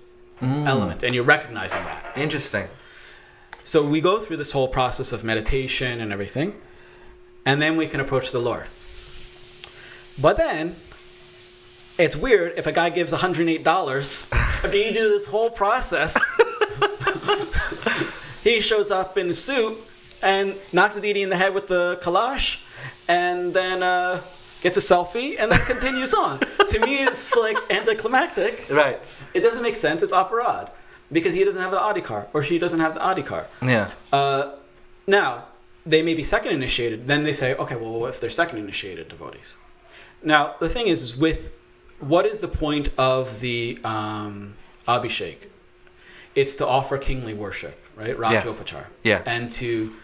mm. 0.43 0.67
elements, 0.67 1.05
and 1.05 1.15
you're 1.15 1.25
recognizing 1.25 1.83
that. 1.85 2.13
Interesting. 2.17 2.67
So 3.63 3.87
we 3.87 4.01
go 4.01 4.19
through 4.19 4.39
this 4.39 4.51
whole 4.51 4.67
process 4.67 5.13
of 5.13 5.23
meditation 5.23 6.01
and 6.01 6.13
everything, 6.13 6.61
and 7.47 7.63
then 7.63 7.77
we 7.77 7.87
can 7.87 8.01
approach 8.01 8.33
the 8.33 8.41
Lord. 8.41 8.67
But 10.19 10.37
then, 10.37 10.75
it's 11.97 12.17
weird 12.17 12.55
if 12.57 12.67
a 12.67 12.73
guy 12.73 12.91
gives 12.91 13.13
$108 13.13 14.33
after 14.33 14.77
you 14.77 14.93
do 14.93 15.09
this 15.11 15.27
whole 15.27 15.51
process. 15.51 16.23
he 18.43 18.61
shows 18.61 18.91
up 18.91 19.17
in 19.17 19.31
a 19.31 19.35
suit 19.35 19.79
and 20.25 20.55
knocks 20.73 20.95
the 20.95 21.01
deity 21.01 21.23
in 21.23 21.29
the 21.29 21.37
head 21.37 21.55
with 21.55 21.69
the 21.69 22.01
kalash, 22.03 22.57
and 23.09 23.53
then 23.53 23.83
uh, 23.83 24.21
gets 24.63 24.77
a 24.77 24.81
selfie, 24.81 25.37
and 25.39 25.51
then 25.53 25.61
continues 25.61 26.15
on. 26.15 26.39
to 26.69 26.81
me, 26.81 27.05
it's 27.05 27.37
like 27.37 27.59
anticlimactic. 27.71 28.67
Right. 28.71 29.01
It 29.35 29.41
doesn't 29.41 29.63
make 29.63 29.77
sense. 29.77 30.03
It's 30.03 30.13
aparad 30.13 30.71
because 31.13 31.35
he 31.35 31.45
doesn't 31.45 31.61
have 31.61 31.71
the 31.71 31.79
adhikar 31.79 32.29
or 32.33 32.43
she 32.43 32.59
doesn't 32.59 32.81
have 32.81 32.95
the 32.95 33.01
adhikar. 33.01 33.47
Yeah. 33.63 33.91
Uh, 34.13 34.57
now 35.07 35.47
they 35.87 36.03
may 36.03 36.15
be 36.15 36.25
second 36.25 36.53
initiated. 36.53 37.07
Then 37.07 37.23
they 37.23 37.33
say, 37.33 37.55
okay, 37.55 37.77
well, 37.77 38.01
what 38.01 38.11
if 38.11 38.21
they're 38.21 38.31
second 38.31 38.59
initiated 38.59 39.09
devotees? 39.09 39.57
Now 40.23 40.57
the 40.61 40.69
thing 40.69 40.89
is, 40.89 41.03
is 41.03 41.17
with 41.17 41.53
what 42.01 42.27
is 42.27 42.41
the 42.41 42.49
point 42.49 42.89
of 42.99 43.41
the 43.41 43.79
um, 43.85 44.57
abhishek? 44.89 45.37
It's 46.35 46.55
to 46.55 46.67
offer 46.67 46.99
kingly 46.99 47.33
worship, 47.33 47.81
right? 47.95 48.17
Rajopachar. 48.17 48.87
Yeah. 49.05 49.23
And 49.25 49.49
to, 49.51 49.95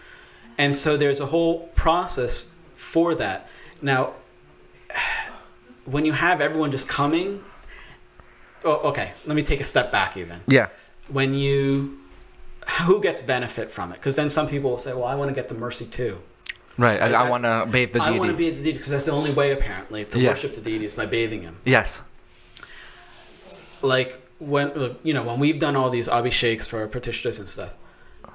and 0.59 0.77
so 0.77 0.97
there's 0.97 1.19
a 1.19 1.27
whole 1.27 1.69
process 1.75 2.51
for 2.81 3.14
that. 3.14 3.49
Now, 3.83 4.14
when 5.85 6.05
you 6.05 6.12
have 6.12 6.41
everyone 6.41 6.70
just 6.72 6.89
coming, 6.89 7.45
oh, 8.64 8.89
okay, 8.91 9.12
let 9.26 9.37
me 9.37 9.43
take 9.43 9.61
a 9.61 9.64
step 9.64 9.93
back 9.93 10.16
even 10.16 10.41
Yeah. 10.49 10.68
when 11.09 11.35
you 11.35 11.99
who 12.83 13.01
gets 13.01 13.20
benefit 13.22 13.72
from 13.72 13.91
it 13.93 13.95
because 13.97 14.16
then 14.16 14.28
some 14.28 14.47
people 14.47 14.70
will 14.70 14.78
say 14.78 14.93
well 14.93 15.07
i 15.07 15.14
want 15.14 15.28
to 15.31 15.35
get 15.35 15.49
the 15.49 15.55
mercy 15.55 15.87
too 15.87 16.20
Right. 16.76 17.01
I, 17.01 17.09
I 17.24 17.28
want 17.31 17.43
to 17.45 17.66
bathe 17.70 17.95
the 17.95 17.99
deity. 18.01 18.14
i 18.14 18.18
want 18.18 18.31
to 18.31 18.37
be 18.37 18.49
at 18.49 18.57
the 18.57 18.62
deity 18.62 18.72
because 18.74 18.89
that's 18.91 19.07
the 19.07 19.12
only 19.12 19.33
way 19.33 19.51
apparently 19.53 20.05
to 20.05 20.20
Yeah. 20.20 20.28
worship 20.28 20.55
the 20.55 20.61
deity 20.61 20.85
is 20.85 20.93
by 20.93 21.07
bathing 21.07 21.41
him 21.43 21.57
yes. 21.64 22.03
like 23.83 24.20
when 24.39 24.70
uh, 24.72 24.95
you 25.03 25.14
know 25.14 25.22
when 25.22 25.39
we've 25.41 25.59
done 25.59 25.74
all 25.74 25.89
these 25.91 26.07
abhisheks 26.09 26.66
for 26.68 26.81
our 26.81 26.87
pratishtas 26.87 27.39
and 27.39 27.49
stuff 27.49 27.72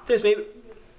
there's 0.06 0.22
maybe 0.24 0.44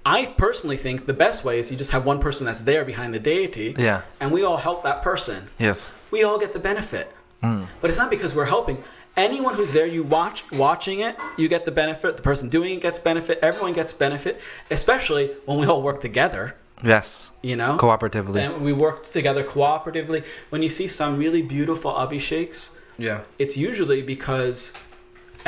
i 0.06 0.26
personally 0.26 0.76
think 0.76 1.06
the 1.06 1.12
best 1.12 1.44
way 1.44 1.58
is 1.58 1.70
you 1.70 1.76
just 1.76 1.90
have 1.90 2.04
one 2.04 2.18
person 2.20 2.46
that's 2.46 2.62
there 2.62 2.84
behind 2.84 3.12
the 3.14 3.18
deity 3.20 3.74
Yeah. 3.78 4.02
and 4.20 4.30
we 4.32 4.42
all 4.44 4.56
help 4.56 4.82
that 4.84 5.02
person 5.02 5.48
Yes. 5.58 5.92
we 6.10 6.22
all 6.24 6.38
get 6.38 6.52
the 6.52 6.58
benefit. 6.60 7.06
Mm. 7.42 7.66
But 7.80 7.90
it's 7.90 7.98
not 7.98 8.10
because 8.10 8.34
we're 8.34 8.46
helping. 8.56 8.82
Anyone 9.16 9.54
who's 9.54 9.72
there, 9.72 9.86
you 9.86 10.02
watch 10.02 10.42
watching 10.52 11.00
it, 11.00 11.14
you 11.36 11.46
get 11.48 11.64
the 11.64 11.70
benefit. 11.70 12.16
The 12.16 12.22
person 12.22 12.48
doing 12.48 12.74
it 12.74 12.80
gets 12.80 12.98
benefit. 12.98 13.38
Everyone 13.42 13.72
gets 13.72 13.92
benefit, 13.92 14.40
especially 14.72 15.30
when 15.46 15.58
we 15.60 15.66
all 15.66 15.82
work 15.82 16.00
together. 16.00 16.54
Yes. 16.82 17.30
You 17.42 17.54
know, 17.56 17.76
Cooperatively. 17.76 18.40
and 18.40 18.64
we 18.64 18.72
work 18.72 19.04
together 19.04 19.44
cooperatively. 19.44 20.24
When 20.50 20.62
you 20.64 20.68
see 20.68 20.88
some 20.88 21.16
really 21.16 21.42
beautiful 21.42 21.92
abhisheks, 21.92 22.70
yeah. 22.96 23.20
it's 23.38 23.56
usually 23.56 24.02
because 24.02 24.72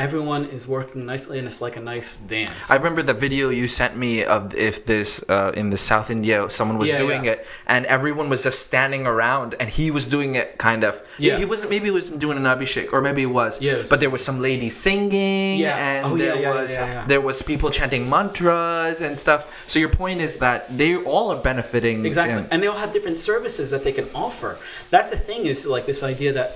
everyone 0.01 0.47
is 0.47 0.67
working 0.67 1.05
nicely, 1.07 1.39
and 1.39 1.47
it's 1.47 1.61
like 1.61 1.77
a 1.77 1.81
nice 1.81 2.19
dance. 2.19 2.71
I 2.71 2.77
remember 2.77 3.03
the 3.03 3.15
video 3.27 3.51
you 3.51 3.69
sent 3.69 3.97
me 3.97 4.25
of 4.25 4.55
if 4.55 4.85
this 4.87 5.23
uh, 5.29 5.53
in 5.61 5.71
the 5.71 5.77
South 5.77 6.09
India 6.11 6.49
someone 6.49 6.79
was 6.79 6.89
Yeah, 6.91 6.99
doing 7.05 7.25
yeah. 7.25 7.33
it 7.33 7.47
and 7.67 7.87
everyone 7.87 8.29
was 8.29 8.43
just 8.43 8.59
standing 8.67 9.07
around 9.07 9.55
and 9.61 9.69
he 9.69 9.91
was 9.91 10.05
doing 10.07 10.35
it 10.41 10.59
kind 10.59 10.83
of 10.85 10.93
Yeah. 11.19 11.37
he 11.37 11.45
wasn't 11.45 11.71
maybe 11.71 11.87
he 11.87 11.91
wasn't 12.01 12.19
doing 12.25 12.37
an 12.43 12.45
abhishek 12.45 12.93
or 12.93 13.01
maybe 13.03 13.21
he 13.23 13.27
was 13.41 13.61
Yeah, 13.61 13.73
it 13.75 13.79
was- 13.79 13.89
but 13.93 14.01
there 14.01 14.11
was 14.17 14.23
some 14.25 14.39
lady 14.41 14.71
singing 14.71 15.59
Yeah. 15.61 15.77
and 15.91 16.07
Oh, 16.07 16.15
yeah, 16.17 16.25
there 16.25 16.35
yeah, 16.37 16.41
yeah, 16.55 16.61
was 16.61 16.71
there 17.13 17.21
was 17.29 17.37
people 17.43 17.69
chanting 17.71 18.03
mantras 18.09 19.01
and 19.07 19.19
stuff 19.19 19.41
so 19.67 19.79
your 19.79 19.89
point 20.03 20.21
is 20.21 20.37
that 20.37 20.59
they 20.81 20.97
all 20.97 21.27
are 21.33 21.41
benefiting 21.51 22.05
Exactly. 22.07 22.45
And 22.51 22.63
they 22.63 22.67
all 22.73 22.79
have 22.85 22.93
different 22.93 23.19
services 23.19 23.71
that 23.71 23.83
they 23.85 23.93
can 23.93 24.07
offer. 24.15 24.59
That's 24.91 25.11
the 25.11 25.21
thing 25.29 25.47
is 25.47 25.67
like 25.67 25.85
this 25.87 26.03
idea 26.03 26.33
that 26.39 26.49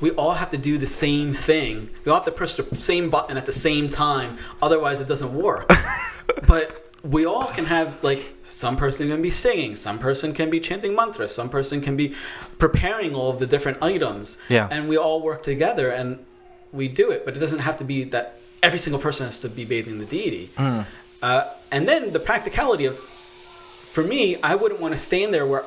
we 0.00 0.10
all 0.12 0.32
have 0.32 0.50
to 0.50 0.58
do 0.58 0.78
the 0.78 0.86
same 0.86 1.32
thing. 1.32 1.90
We 2.04 2.10
all 2.10 2.18
have 2.18 2.24
to 2.24 2.32
press 2.32 2.56
the 2.56 2.80
same 2.80 3.10
button 3.10 3.36
at 3.36 3.46
the 3.46 3.52
same 3.52 3.88
time. 3.88 4.38
Otherwise, 4.62 5.00
it 5.00 5.08
doesn't 5.08 5.34
work. 5.34 5.70
but 6.46 6.92
we 7.02 7.26
all 7.26 7.46
can 7.46 7.66
have 7.66 8.02
like 8.02 8.34
some 8.42 8.76
person 8.76 9.08
can 9.08 9.22
be 9.22 9.30
singing, 9.30 9.76
some 9.76 9.98
person 9.98 10.34
can 10.34 10.50
be 10.50 10.60
chanting 10.60 10.94
mantras, 10.94 11.34
some 11.34 11.48
person 11.48 11.80
can 11.80 11.96
be 11.96 12.14
preparing 12.58 13.14
all 13.14 13.30
of 13.30 13.38
the 13.38 13.46
different 13.46 13.82
items. 13.82 14.38
Yeah. 14.48 14.68
And 14.70 14.88
we 14.88 14.96
all 14.96 15.22
work 15.22 15.42
together 15.42 15.90
and 15.90 16.24
we 16.72 16.88
do 16.88 17.10
it. 17.10 17.24
But 17.24 17.36
it 17.36 17.40
doesn't 17.40 17.60
have 17.60 17.76
to 17.78 17.84
be 17.84 18.04
that 18.04 18.40
every 18.62 18.78
single 18.78 19.00
person 19.00 19.26
has 19.26 19.38
to 19.40 19.48
be 19.48 19.64
bathing 19.64 19.98
the 19.98 20.04
deity. 20.04 20.50
Mm. 20.56 20.86
Uh, 21.22 21.44
and 21.70 21.88
then 21.88 22.12
the 22.12 22.20
practicality 22.20 22.86
of, 22.86 22.98
for 22.98 24.02
me, 24.02 24.36
I 24.42 24.54
wouldn't 24.54 24.80
want 24.80 24.92
to 24.92 24.98
stand 24.98 25.32
there 25.32 25.46
where, 25.46 25.64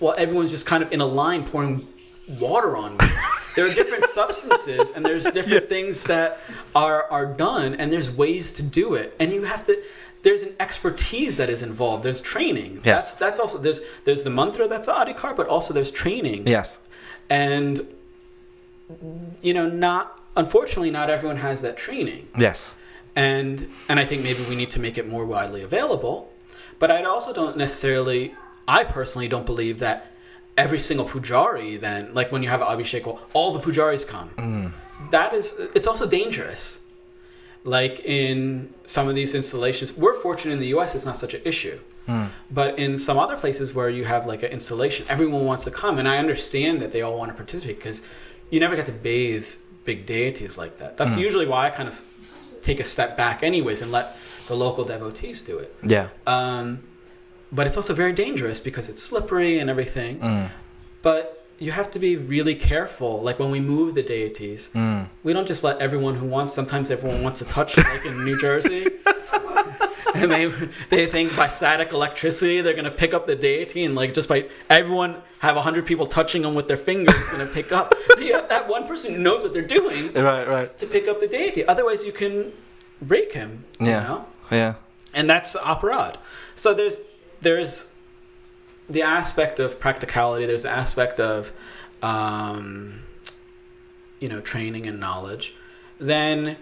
well, 0.00 0.14
everyone's 0.18 0.50
just 0.50 0.66
kind 0.66 0.82
of 0.82 0.92
in 0.92 1.00
a 1.00 1.06
line 1.06 1.44
pouring 1.44 1.86
water 2.28 2.76
on 2.76 2.96
me. 2.96 3.06
there 3.56 3.66
are 3.66 3.74
different 3.74 4.04
substances 4.20 4.92
and 4.92 5.04
there's 5.04 5.24
different 5.24 5.68
things 5.68 6.04
that 6.04 6.38
are 6.74 7.04
are 7.10 7.26
done 7.26 7.74
and 7.74 7.92
there's 7.92 8.10
ways 8.10 8.52
to 8.54 8.62
do 8.62 8.94
it. 8.94 9.16
And 9.18 9.32
you 9.32 9.42
have 9.42 9.64
to 9.64 9.82
there's 10.22 10.42
an 10.42 10.54
expertise 10.60 11.36
that 11.36 11.50
is 11.50 11.62
involved. 11.62 12.04
There's 12.04 12.20
training. 12.20 12.82
Yes. 12.84 13.14
that's 13.14 13.14
that's 13.14 13.40
also 13.40 13.58
there's 13.58 13.80
there's 14.04 14.22
the 14.22 14.30
mantra 14.30 14.68
that's 14.68 14.88
adhikar 14.88 15.34
but 15.36 15.48
also 15.48 15.74
there's 15.74 15.90
training. 15.90 16.46
Yes. 16.46 16.78
And 17.28 17.86
you 19.42 19.54
know 19.54 19.68
not 19.68 20.20
unfortunately 20.36 20.90
not 20.90 21.10
everyone 21.10 21.38
has 21.38 21.62
that 21.62 21.76
training. 21.76 22.28
Yes. 22.38 22.76
And 23.16 23.70
and 23.88 23.98
I 23.98 24.04
think 24.04 24.22
maybe 24.22 24.44
we 24.44 24.54
need 24.54 24.70
to 24.70 24.80
make 24.80 24.98
it 24.98 25.08
more 25.08 25.24
widely 25.24 25.62
available. 25.62 26.32
But 26.78 26.90
I 26.90 27.02
also 27.04 27.32
don't 27.32 27.56
necessarily, 27.56 28.34
I 28.68 28.84
personally 28.84 29.28
don't 29.28 29.46
believe 29.46 29.78
that 29.78 30.12
every 30.56 30.78
single 30.78 31.06
pujari 31.06 31.78
then, 31.80 32.12
like 32.14 32.32
when 32.32 32.42
you 32.42 32.48
have 32.48 32.62
an 32.62 32.68
abhishek, 32.68 33.06
well, 33.06 33.20
all 33.32 33.52
the 33.52 33.60
pujaris 33.60 34.06
come. 34.06 34.30
Mm. 34.30 34.72
That 35.10 35.34
is, 35.34 35.54
it's 35.74 35.86
also 35.86 36.06
dangerous. 36.06 36.80
Like 37.64 38.00
in 38.00 38.72
some 38.86 39.08
of 39.08 39.14
these 39.14 39.34
installations, 39.34 39.92
we're 39.92 40.18
fortunate 40.20 40.54
in 40.54 40.60
the 40.60 40.68
U.S. 40.68 40.94
It's 40.94 41.04
not 41.04 41.16
such 41.16 41.34
an 41.34 41.42
issue. 41.44 41.78
Mm. 42.08 42.30
But 42.50 42.78
in 42.78 42.96
some 42.96 43.18
other 43.18 43.36
places 43.36 43.74
where 43.74 43.90
you 43.90 44.04
have 44.04 44.26
like 44.26 44.42
an 44.42 44.50
installation, 44.50 45.04
everyone 45.08 45.44
wants 45.44 45.64
to 45.64 45.70
come, 45.70 45.98
and 45.98 46.08
I 46.08 46.18
understand 46.18 46.80
that 46.80 46.92
they 46.92 47.02
all 47.02 47.18
want 47.18 47.30
to 47.30 47.34
participate 47.34 47.76
because 47.76 48.02
you 48.50 48.60
never 48.60 48.76
get 48.76 48.86
to 48.86 48.92
bathe 48.92 49.48
big 49.84 50.06
deities 50.06 50.56
like 50.56 50.78
that. 50.78 50.96
That's 50.96 51.10
mm. 51.10 51.18
usually 51.18 51.46
why 51.46 51.66
I 51.66 51.70
kind 51.70 51.88
of 51.88 52.00
take 52.62 52.80
a 52.80 52.84
step 52.84 53.16
back, 53.16 53.42
anyways, 53.42 53.82
and 53.82 53.90
let 53.90 54.16
the 54.46 54.54
local 54.54 54.84
devotees 54.84 55.42
do 55.42 55.58
it. 55.58 55.74
yeah 55.82 56.08
Um, 56.26 56.82
but 57.52 57.66
it's 57.66 57.76
also 57.76 57.94
very 57.94 58.12
dangerous 58.12 58.60
because 58.60 58.88
it's 58.88 59.02
slippery 59.02 59.58
and 59.58 59.70
everything. 59.70 60.18
Mm. 60.18 60.50
But 61.02 61.46
you 61.58 61.72
have 61.72 61.90
to 61.92 61.98
be 61.98 62.16
really 62.16 62.54
careful. 62.54 63.22
Like 63.22 63.38
when 63.38 63.50
we 63.50 63.60
move 63.60 63.94
the 63.94 64.02
deities, 64.02 64.70
Mm. 64.74 65.08
we 65.22 65.32
don't 65.32 65.46
just 65.46 65.64
let 65.64 65.78
everyone 65.80 66.16
who 66.16 66.26
wants. 66.26 66.52
Sometimes 66.52 66.90
everyone 66.90 67.22
wants 67.22 67.38
to 67.38 67.44
touch, 67.46 67.76
like 67.76 68.04
in 68.04 68.24
New 68.24 68.38
Jersey. 68.38 68.88
and 70.14 70.30
they 70.32 70.46
they 70.88 71.06
think 71.06 71.34
by 71.36 71.48
static 71.48 71.92
electricity 71.92 72.60
they're 72.62 72.74
gonna 72.74 72.90
pick 72.90 73.12
up 73.12 73.26
the 73.26 73.36
deity 73.36 73.84
and 73.84 73.94
like 73.94 74.14
just 74.14 74.28
by 74.28 74.48
everyone 74.70 75.16
have 75.40 75.56
hundred 75.56 75.84
people 75.84 76.06
touching 76.06 76.40
them 76.42 76.54
with 76.54 76.68
their 76.68 76.76
fingers 76.76 77.14
it's 77.18 77.28
gonna 77.30 77.46
pick 77.46 77.70
up. 77.72 77.94
You 78.18 78.32
have 78.32 78.48
that 78.48 78.66
one 78.66 78.86
person 78.88 79.14
who 79.14 79.18
knows 79.20 79.42
what 79.42 79.52
they're 79.52 79.62
doing 79.80 80.12
right 80.14 80.48
right 80.48 80.78
to 80.78 80.86
pick 80.86 81.06
up 81.06 81.20
the 81.20 81.28
deity. 81.28 81.64
Otherwise, 81.64 82.02
you 82.02 82.12
can 82.12 82.52
break 83.02 83.32
him. 83.32 83.64
Yeah. 83.78 83.86
You 83.86 84.08
know? 84.08 84.26
yeah 84.50 84.74
and 85.14 85.28
that's 85.28 85.56
aparad. 85.56 86.16
So 86.54 86.74
there's 86.74 86.96
there's 87.40 87.86
the 88.88 89.02
aspect 89.02 89.58
of 89.60 89.78
practicality. 89.80 90.46
There's 90.46 90.62
the 90.62 90.70
aspect 90.70 91.20
of 91.20 91.52
um, 92.02 93.02
you 94.20 94.28
know 94.28 94.40
training 94.40 94.86
and 94.86 94.98
knowledge. 95.00 95.54
Then 95.98 96.56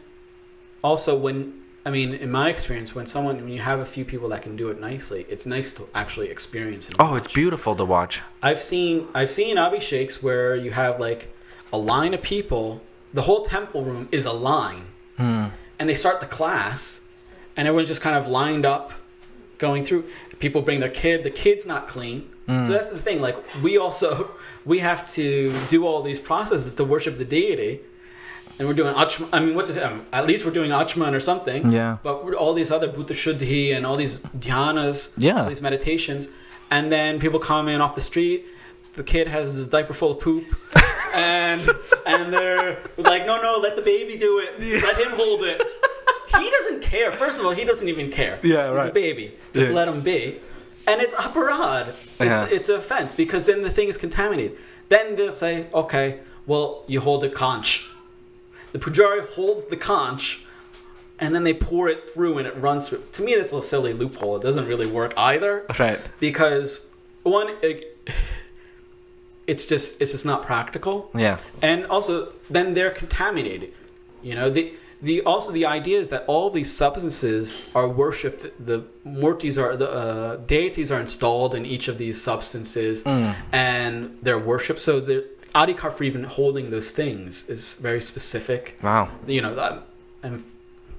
also 0.82 1.16
when 1.16 1.60
I 1.86 1.90
mean, 1.90 2.14
in 2.14 2.30
my 2.30 2.48
experience, 2.48 2.94
when 2.94 3.06
someone 3.06 3.36
when 3.36 3.48
you 3.48 3.60
have 3.60 3.80
a 3.80 3.86
few 3.86 4.04
people 4.06 4.28
that 4.30 4.42
can 4.42 4.56
do 4.56 4.70
it 4.70 4.80
nicely, 4.80 5.26
it's 5.28 5.44
nice 5.44 5.70
to 5.72 5.88
actually 5.94 6.30
experience 6.30 6.88
it. 6.88 6.96
oh 6.98 7.14
it's 7.16 7.32
beautiful 7.32 7.76
to 7.76 7.84
watch 7.84 8.22
I've 8.42 8.60
seen 8.60 9.08
I've 9.14 9.30
seen 9.30 9.56
abhisheks 9.56 10.22
where 10.22 10.56
you 10.56 10.70
have 10.70 10.98
like 10.98 11.34
a 11.72 11.78
line 11.78 12.14
of 12.14 12.22
people. 12.22 12.80
The 13.12 13.22
whole 13.22 13.44
temple 13.44 13.84
room 13.84 14.08
is 14.10 14.26
a 14.26 14.32
line, 14.32 14.86
Hmm. 15.18 15.46
and 15.78 15.88
they 15.88 15.94
start 15.94 16.20
the 16.20 16.26
class, 16.26 17.00
and 17.56 17.68
everyone's 17.68 17.86
just 17.88 18.00
kind 18.00 18.16
of 18.16 18.26
lined 18.28 18.64
up, 18.66 18.92
going 19.58 19.84
through. 19.84 20.04
People 20.38 20.62
bring 20.62 20.80
their 20.80 20.90
kid. 20.90 21.24
The 21.24 21.30
kid's 21.30 21.66
not 21.66 21.88
clean, 21.88 22.28
so 22.46 22.64
that's 22.72 22.90
the 22.90 22.98
thing. 22.98 23.20
Like 23.20 23.36
we 23.62 23.78
also 23.78 24.30
we 24.64 24.78
have 24.80 25.10
to 25.12 25.54
do 25.68 25.86
all 25.86 26.02
these 26.02 26.18
processes 26.18 26.74
to 26.74 26.84
worship 26.84 27.18
the 27.18 27.24
deity, 27.24 27.80
and 28.58 28.66
we're 28.68 28.74
doing 28.74 28.94
achma. 28.94 29.28
I 29.32 29.40
mean, 29.40 29.54
what 29.54 29.66
does 29.66 29.76
um, 29.78 30.06
at 30.12 30.26
least 30.26 30.44
we're 30.44 30.50
doing 30.52 30.70
achman 30.70 31.12
or 31.14 31.20
something. 31.20 31.70
Yeah. 31.70 31.98
But 32.02 32.34
all 32.34 32.54
these 32.54 32.70
other 32.70 32.88
Bhuta 32.88 33.14
Shuddhi 33.14 33.74
and 33.76 33.86
all 33.86 33.96
these 33.96 34.20
dhyanas, 34.20 35.10
Yeah. 35.16 35.42
all 35.42 35.48
these 35.48 35.62
meditations, 35.62 36.28
and 36.70 36.92
then 36.92 37.18
people 37.20 37.38
come 37.38 37.68
in 37.68 37.80
off 37.80 37.94
the 37.94 38.00
street. 38.00 38.46
The 38.94 39.04
kid 39.04 39.26
has 39.28 39.54
his 39.54 39.66
diaper 39.66 39.92
full 39.94 40.12
of 40.12 40.20
poop, 40.20 40.44
and 41.14 41.68
and 42.06 42.32
they're 42.32 42.78
like, 42.96 43.26
"No, 43.26 43.40
no, 43.40 43.58
let 43.60 43.74
the 43.76 43.82
baby 43.82 44.16
do 44.16 44.38
it. 44.38 44.60
Let 44.60 44.96
him 44.98 45.12
hold 45.12 45.42
it." 45.44 45.60
He 46.40 46.50
doesn't 46.50 46.82
care. 46.82 47.12
First 47.12 47.38
of 47.38 47.46
all, 47.46 47.52
he 47.52 47.64
doesn't 47.64 47.88
even 47.88 48.10
care. 48.10 48.38
Yeah, 48.42 48.66
He's 48.68 48.74
right. 48.76 48.90
a 48.90 48.92
baby. 48.92 49.34
Just 49.52 49.68
Yeah. 49.68 49.72
let 49.74 49.88
him 49.88 50.00
be. 50.02 50.40
And 50.86 51.00
it's 51.00 51.14
aparad. 51.14 51.88
It's, 51.88 52.20
Yeah. 52.20 52.46
it's 52.50 52.68
an 52.68 52.76
offense 52.76 53.12
because 53.12 53.46
then 53.46 53.62
the 53.62 53.70
thing 53.70 53.88
is 53.88 53.96
contaminated. 53.96 54.58
Then 54.88 55.16
they'll 55.16 55.32
say, 55.32 55.66
okay, 55.72 56.18
well, 56.46 56.84
you 56.86 57.00
hold 57.00 57.22
the 57.22 57.30
conch. 57.30 57.86
The 58.72 58.78
pujari 58.78 59.26
holds 59.26 59.64
the 59.64 59.76
conch 59.76 60.40
and 61.20 61.34
then 61.34 61.44
they 61.44 61.54
pour 61.54 61.88
it 61.88 62.10
through 62.12 62.38
and 62.38 62.46
it 62.46 62.56
runs 62.56 62.88
through. 62.88 63.02
To 63.12 63.22
me, 63.22 63.34
that's 63.34 63.52
a 63.52 63.62
silly 63.62 63.92
loophole. 63.92 64.36
It 64.36 64.42
doesn't 64.42 64.66
really 64.66 64.86
work 64.86 65.14
either 65.16 65.64
Right. 65.78 65.98
because 66.20 66.86
one, 67.22 67.48
it, 67.62 67.96
it's 69.46 69.64
just 69.66 70.00
it's 70.00 70.12
just 70.12 70.24
not 70.24 70.42
practical 70.44 71.10
Yeah. 71.14 71.38
and 71.62 71.86
also 71.86 72.32
then 72.50 72.72
they're 72.74 72.90
contaminated 72.90 73.72
you 74.22 74.34
know 74.34 74.48
the 74.48 74.72
the 75.08 75.16
also 75.32 75.50
the 75.60 75.66
idea 75.78 75.98
is 76.04 76.08
that 76.14 76.22
all 76.32 76.48
these 76.58 76.70
substances 76.82 77.44
are 77.78 77.88
worshipped 78.02 78.42
the 78.70 78.78
murtis 79.22 79.56
are 79.64 79.76
the 79.82 79.90
uh, 79.90 80.36
deities 80.54 80.90
are 80.94 81.00
installed 81.08 81.52
in 81.58 81.62
each 81.74 81.86
of 81.92 81.96
these 82.02 82.16
substances 82.30 82.96
and 83.52 83.94
they're 84.24 84.44
worshipped 84.52 84.80
so 84.88 84.92
the 85.10 85.16
adhikar 85.62 85.90
for 85.96 86.04
even 86.10 86.22
holding 86.38 86.66
those 86.74 86.88
things 87.00 87.30
is 87.54 87.62
very 87.88 88.00
specific 88.12 88.62
Wow. 88.82 89.04
you 89.36 89.42
know 89.44 89.54
that 89.62 89.72
and 90.24 90.32
if 90.40 90.44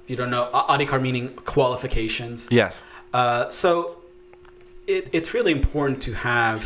you 0.10 0.16
don't 0.20 0.30
know 0.36 0.45
adhikar 0.74 0.99
meaning 1.08 1.26
qualifications 1.56 2.38
Yes. 2.62 2.84
uh, 3.20 3.49
so 3.49 3.70
it, 4.95 5.03
it's 5.18 5.30
really 5.34 5.51
important 5.62 5.97
to 6.08 6.12
have 6.14 6.60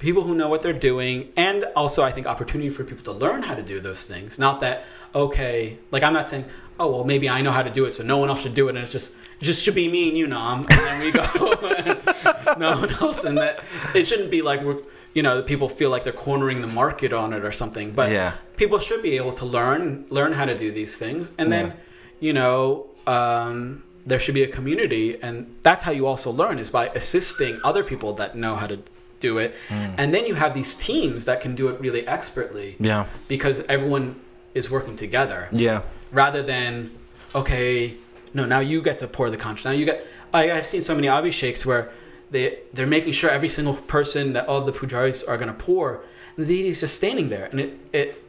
people 0.00 0.22
who 0.24 0.34
know 0.34 0.48
what 0.48 0.62
they're 0.62 0.72
doing 0.72 1.28
and 1.36 1.64
also 1.76 2.02
i 2.02 2.10
think 2.10 2.26
opportunity 2.26 2.70
for 2.70 2.82
people 2.84 3.04
to 3.04 3.12
learn 3.12 3.42
how 3.42 3.54
to 3.54 3.62
do 3.62 3.78
those 3.80 4.06
things 4.06 4.38
not 4.38 4.60
that 4.60 4.84
okay 5.14 5.78
like 5.92 6.02
i'm 6.02 6.12
not 6.12 6.26
saying 6.26 6.44
oh 6.80 6.90
well 6.90 7.04
maybe 7.04 7.28
i 7.28 7.40
know 7.40 7.50
how 7.52 7.62
to 7.62 7.70
do 7.70 7.84
it 7.84 7.90
so 7.92 8.02
no 8.02 8.16
one 8.18 8.28
else 8.28 8.40
should 8.42 8.54
do 8.54 8.66
it 8.66 8.70
and 8.70 8.78
it's 8.78 8.90
just 8.92 9.12
it 9.40 9.44
just 9.44 9.62
should 9.62 9.74
be 9.74 9.88
me 9.88 10.08
and 10.08 10.16
you 10.18 10.26
nom 10.26 10.60
and 10.60 10.80
then 10.86 11.00
we 11.00 11.10
go 11.12 11.24
no 12.58 12.78
one 12.80 12.90
else 13.02 13.24
and 13.24 13.38
that 13.38 13.62
it 13.94 14.06
shouldn't 14.06 14.30
be 14.30 14.42
like 14.42 14.62
we're 14.62 14.78
you 15.14 15.22
know 15.22 15.42
people 15.42 15.68
feel 15.68 15.90
like 15.90 16.02
they're 16.04 16.12
cornering 16.12 16.60
the 16.60 16.66
market 16.82 17.12
on 17.12 17.32
it 17.32 17.44
or 17.44 17.52
something 17.52 17.90
but 17.92 18.10
Yeah. 18.10 18.32
people 18.56 18.78
should 18.78 19.02
be 19.02 19.16
able 19.16 19.32
to 19.32 19.44
learn 19.44 20.06
learn 20.10 20.32
how 20.32 20.44
to 20.46 20.56
do 20.56 20.70
these 20.72 20.98
things 20.98 21.32
and 21.38 21.52
then 21.52 21.66
Yeah. 21.68 21.72
you 22.20 22.32
know 22.32 22.86
um, 23.06 23.82
there 24.06 24.18
should 24.18 24.34
be 24.34 24.44
a 24.44 24.48
community 24.48 25.20
and 25.22 25.56
that's 25.62 25.82
how 25.82 25.92
you 25.92 26.06
also 26.06 26.30
learn 26.30 26.58
is 26.58 26.70
by 26.70 26.88
assisting 26.94 27.60
other 27.64 27.82
people 27.84 28.12
that 28.14 28.36
know 28.36 28.54
how 28.56 28.66
to 28.66 28.78
do 29.20 29.38
it 29.38 29.54
and 29.70 30.12
then 30.14 30.26
you 30.26 30.34
have 30.34 30.52
these 30.54 30.74
teams 30.74 31.26
that 31.26 31.40
can 31.40 31.54
do 31.54 31.68
it 31.68 31.80
really 31.80 32.06
expertly 32.08 32.76
Yeah. 32.80 33.06
because 33.28 33.62
everyone 33.68 34.16
is 34.54 34.70
working 34.70 34.96
together 34.96 35.48
Yeah. 35.52 35.82
rather 36.10 36.42
than 36.42 36.90
okay 37.34 37.94
no 38.34 38.44
now 38.46 38.58
you 38.60 38.82
get 38.82 38.98
to 38.98 39.06
pour 39.06 39.30
the 39.30 39.36
conch 39.36 39.64
now 39.64 39.70
you 39.70 39.84
get 39.84 40.04
I, 40.34 40.50
i've 40.52 40.66
seen 40.66 40.82
so 40.82 40.94
many 40.94 41.06
abhisheks 41.06 41.64
where 41.64 41.92
they 42.30 42.58
they're 42.72 42.86
making 42.98 43.12
sure 43.12 43.30
every 43.30 43.48
single 43.48 43.74
person 43.74 44.32
that 44.32 44.48
all 44.48 44.62
the 44.62 44.72
pujaris 44.72 45.22
are 45.28 45.36
going 45.36 45.48
to 45.56 45.60
pour 45.68 46.02
and 46.36 46.44
the 46.46 46.48
deity's 46.56 46.80
just 46.80 46.94
standing 46.96 47.28
there 47.28 47.46
and 47.52 47.60
it 47.60 47.70
it 47.92 48.24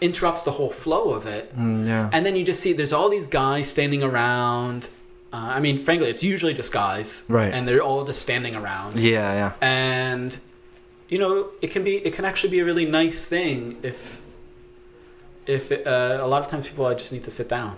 interrupts 0.00 0.42
the 0.44 0.52
whole 0.52 0.70
flow 0.70 1.10
of 1.12 1.26
it 1.26 1.54
Mm, 1.58 1.86
yeah. 1.86 2.08
and 2.12 2.24
then 2.24 2.34
you 2.36 2.44
just 2.44 2.60
see 2.60 2.72
there's 2.72 2.92
all 2.92 3.10
these 3.10 3.26
guys 3.26 3.68
standing 3.68 4.02
around 4.02 4.88
uh, 5.32 5.36
i 5.56 5.60
mean 5.60 5.76
frankly 5.78 6.08
it's 6.10 6.22
usually 6.22 6.54
just 6.54 6.72
guys 6.72 7.22
Right. 7.28 7.52
and 7.54 7.66
they're 7.66 7.82
all 7.82 8.04
just 8.04 8.20
standing 8.22 8.54
around 8.54 8.98
Yeah. 8.98 9.32
Yeah. 9.40 9.52
and 9.60 10.38
you 11.08 11.18
know 11.18 11.50
it 11.62 11.70
can 11.70 11.82
be 11.84 11.96
it 12.06 12.12
can 12.14 12.24
actually 12.24 12.50
be 12.50 12.60
a 12.60 12.64
really 12.64 12.86
nice 12.86 13.26
thing 13.26 13.76
if 13.82 14.20
if 15.46 15.72
it, 15.72 15.86
uh, 15.86 16.18
a 16.20 16.28
lot 16.28 16.40
of 16.42 16.48
times 16.48 16.68
people 16.68 16.86
I 16.86 16.94
just 16.94 17.12
need 17.12 17.24
to 17.24 17.30
sit 17.30 17.48
down 17.48 17.76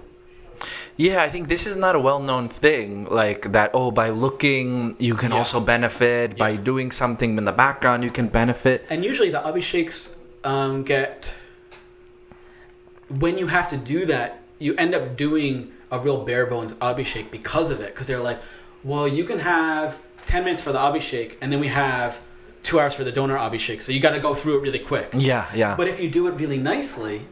Yeah, 0.96 1.24
I 1.26 1.28
think 1.32 1.48
this 1.48 1.66
is 1.66 1.74
not 1.84 1.94
a 1.96 2.02
well-known 2.08 2.46
thing 2.48 2.88
like 3.10 3.42
that. 3.56 3.68
Oh, 3.74 3.90
by 3.90 4.08
looking, 4.24 4.94
you 5.08 5.14
can 5.22 5.30
Yeah. 5.32 5.38
also 5.40 5.58
benefit. 5.58 6.36
By 6.38 6.52
doing 6.70 6.92
something 7.02 7.30
in 7.40 7.44
the 7.50 7.56
background, 7.64 8.04
you 8.06 8.12
can 8.18 8.28
benefit. 8.40 8.78
and 8.92 8.98
usually 9.10 9.30
the 9.36 9.42
abhisheks 9.50 9.96
um, 10.52 10.84
get 10.84 11.34
when 13.08 13.38
you 13.38 13.46
have 13.48 13.66
to 13.68 13.76
do 13.76 14.04
that 14.06 14.28
you 14.58 14.74
end 14.76 14.94
up 14.94 15.16
doing 15.16 15.72
a 15.92 15.98
real 16.00 16.24
bare 16.24 16.46
bones 16.46 16.72
abhishek 16.74 17.30
because 17.30 17.70
of 17.70 17.80
it 17.80 17.88
because 17.94 18.06
they're 18.08 18.18
like 18.30 18.40
well 18.82 19.06
you 19.06 19.22
can 19.24 19.38
have 19.38 19.98
10 20.24 20.42
minutes 20.44 20.62
for 20.62 20.72
the 20.72 20.78
abhishek 20.78 21.36
and 21.40 21.52
then 21.52 21.60
we 21.60 21.68
have 21.68 22.20
two 22.62 22.80
hours 22.80 22.94
for 22.94 23.04
the 23.04 23.12
donor 23.12 23.36
abhishek 23.36 23.80
so 23.82 23.92
you 23.92 24.00
got 24.00 24.12
to 24.12 24.20
go 24.20 24.34
through 24.34 24.58
it 24.58 24.62
really 24.62 24.78
quick 24.78 25.10
Yeah. 25.14 25.46
Yeah. 25.54 25.76
but 25.76 25.86
if 25.88 26.00
you 26.00 26.08
do 26.10 26.26
it 26.28 26.32
really 26.32 26.58
nicely 26.58 27.26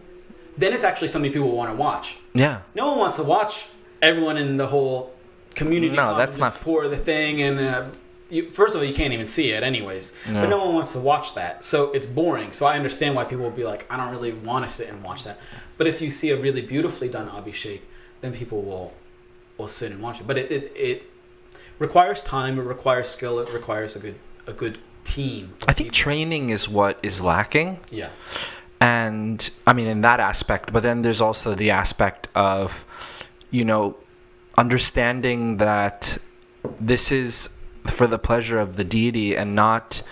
then 0.59 0.73
it's 0.75 0.85
actually 0.85 1.09
something 1.09 1.33
people 1.33 1.51
want 1.57 1.71
to 1.71 1.77
watch 1.77 2.19
yeah. 2.35 2.61
no 2.75 2.89
one 2.91 2.99
wants 2.99 3.17
to 3.17 3.23
watch 3.23 3.69
everyone 4.03 4.37
in 4.37 4.57
the 4.57 4.67
whole 4.67 5.15
community 5.55 5.95
No, 5.97 6.17
that's 6.17 6.37
not- 6.39 6.55
pour 6.55 6.87
the 6.89 6.97
thing 6.97 7.41
and 7.43 7.59
uh, 7.61 7.87
you, 8.29 8.51
first 8.51 8.75
of 8.75 8.81
all 8.81 8.87
you 8.87 8.95
can't 8.95 9.13
even 9.13 9.27
see 9.27 9.51
it 9.53 9.63
anyways 9.63 10.13
No. 10.29 10.43
but 10.43 10.49
no 10.51 10.59
one 10.65 10.75
wants 10.75 10.93
to 10.93 11.01
watch 11.01 11.35
that 11.35 11.65
so 11.65 11.91
it's 11.93 12.07
boring 12.07 12.53
so 12.53 12.67
i 12.67 12.77
understand 12.77 13.15
why 13.17 13.25
people 13.25 13.45
will 13.45 13.51
be 13.63 13.65
like 13.65 13.87
i 13.91 13.97
don't 13.97 14.11
really 14.11 14.33
want 14.33 14.67
to 14.67 14.71
sit 14.73 14.89
and 14.91 15.03
watch 15.03 15.25
that 15.25 15.39
but 15.79 15.87
if 15.87 16.01
you 16.03 16.11
see 16.11 16.31
a 16.31 16.37
really 16.37 16.61
beautifully 16.63 17.09
done 17.09 17.29
abhishek 17.29 17.81
then 18.21 18.33
people 18.33 18.63
will 18.63 18.93
will 19.59 19.69
sit 19.69 19.93
and 19.93 20.03
watch 20.03 20.21
it 20.21 20.27
but 20.27 20.39
it, 20.39 20.51
it, 20.51 20.73
it 20.75 21.03
requires 21.79 22.21
time 22.23 22.59
it 22.59 22.63
requires 22.63 23.09
skill 23.09 23.39
it 23.39 23.53
requires 23.53 23.97
a 23.97 23.99
good 23.99 24.17
a 24.47 24.53
good 24.53 24.79
team 25.05 25.55
I 25.69 25.73
think 25.73 25.91
people. 25.91 25.97
training 25.97 26.51
is 26.51 26.69
what 26.69 26.99
is 27.03 27.21
lacking. 27.21 27.81
yeah 27.91 28.11
and 28.81 29.51
i 29.67 29.73
mean 29.73 29.87
in 29.87 30.01
that 30.01 30.21
aspect 30.21 30.73
but 30.73 30.83
then 30.83 31.03
there's 31.03 31.21
also 31.21 31.55
the 31.55 31.71
aspect 31.71 32.29
of 32.35 32.85
you 33.51 33.65
know 33.65 33.97
understanding 34.57 35.59
that 35.59 36.17
this 36.81 37.13
is 37.13 37.51
for 37.87 38.07
the 38.07 38.19
pleasure 38.19 38.59
of 38.59 38.77
the 38.77 38.85
deity 38.85 39.37
and 39.37 39.55
not 39.55 40.03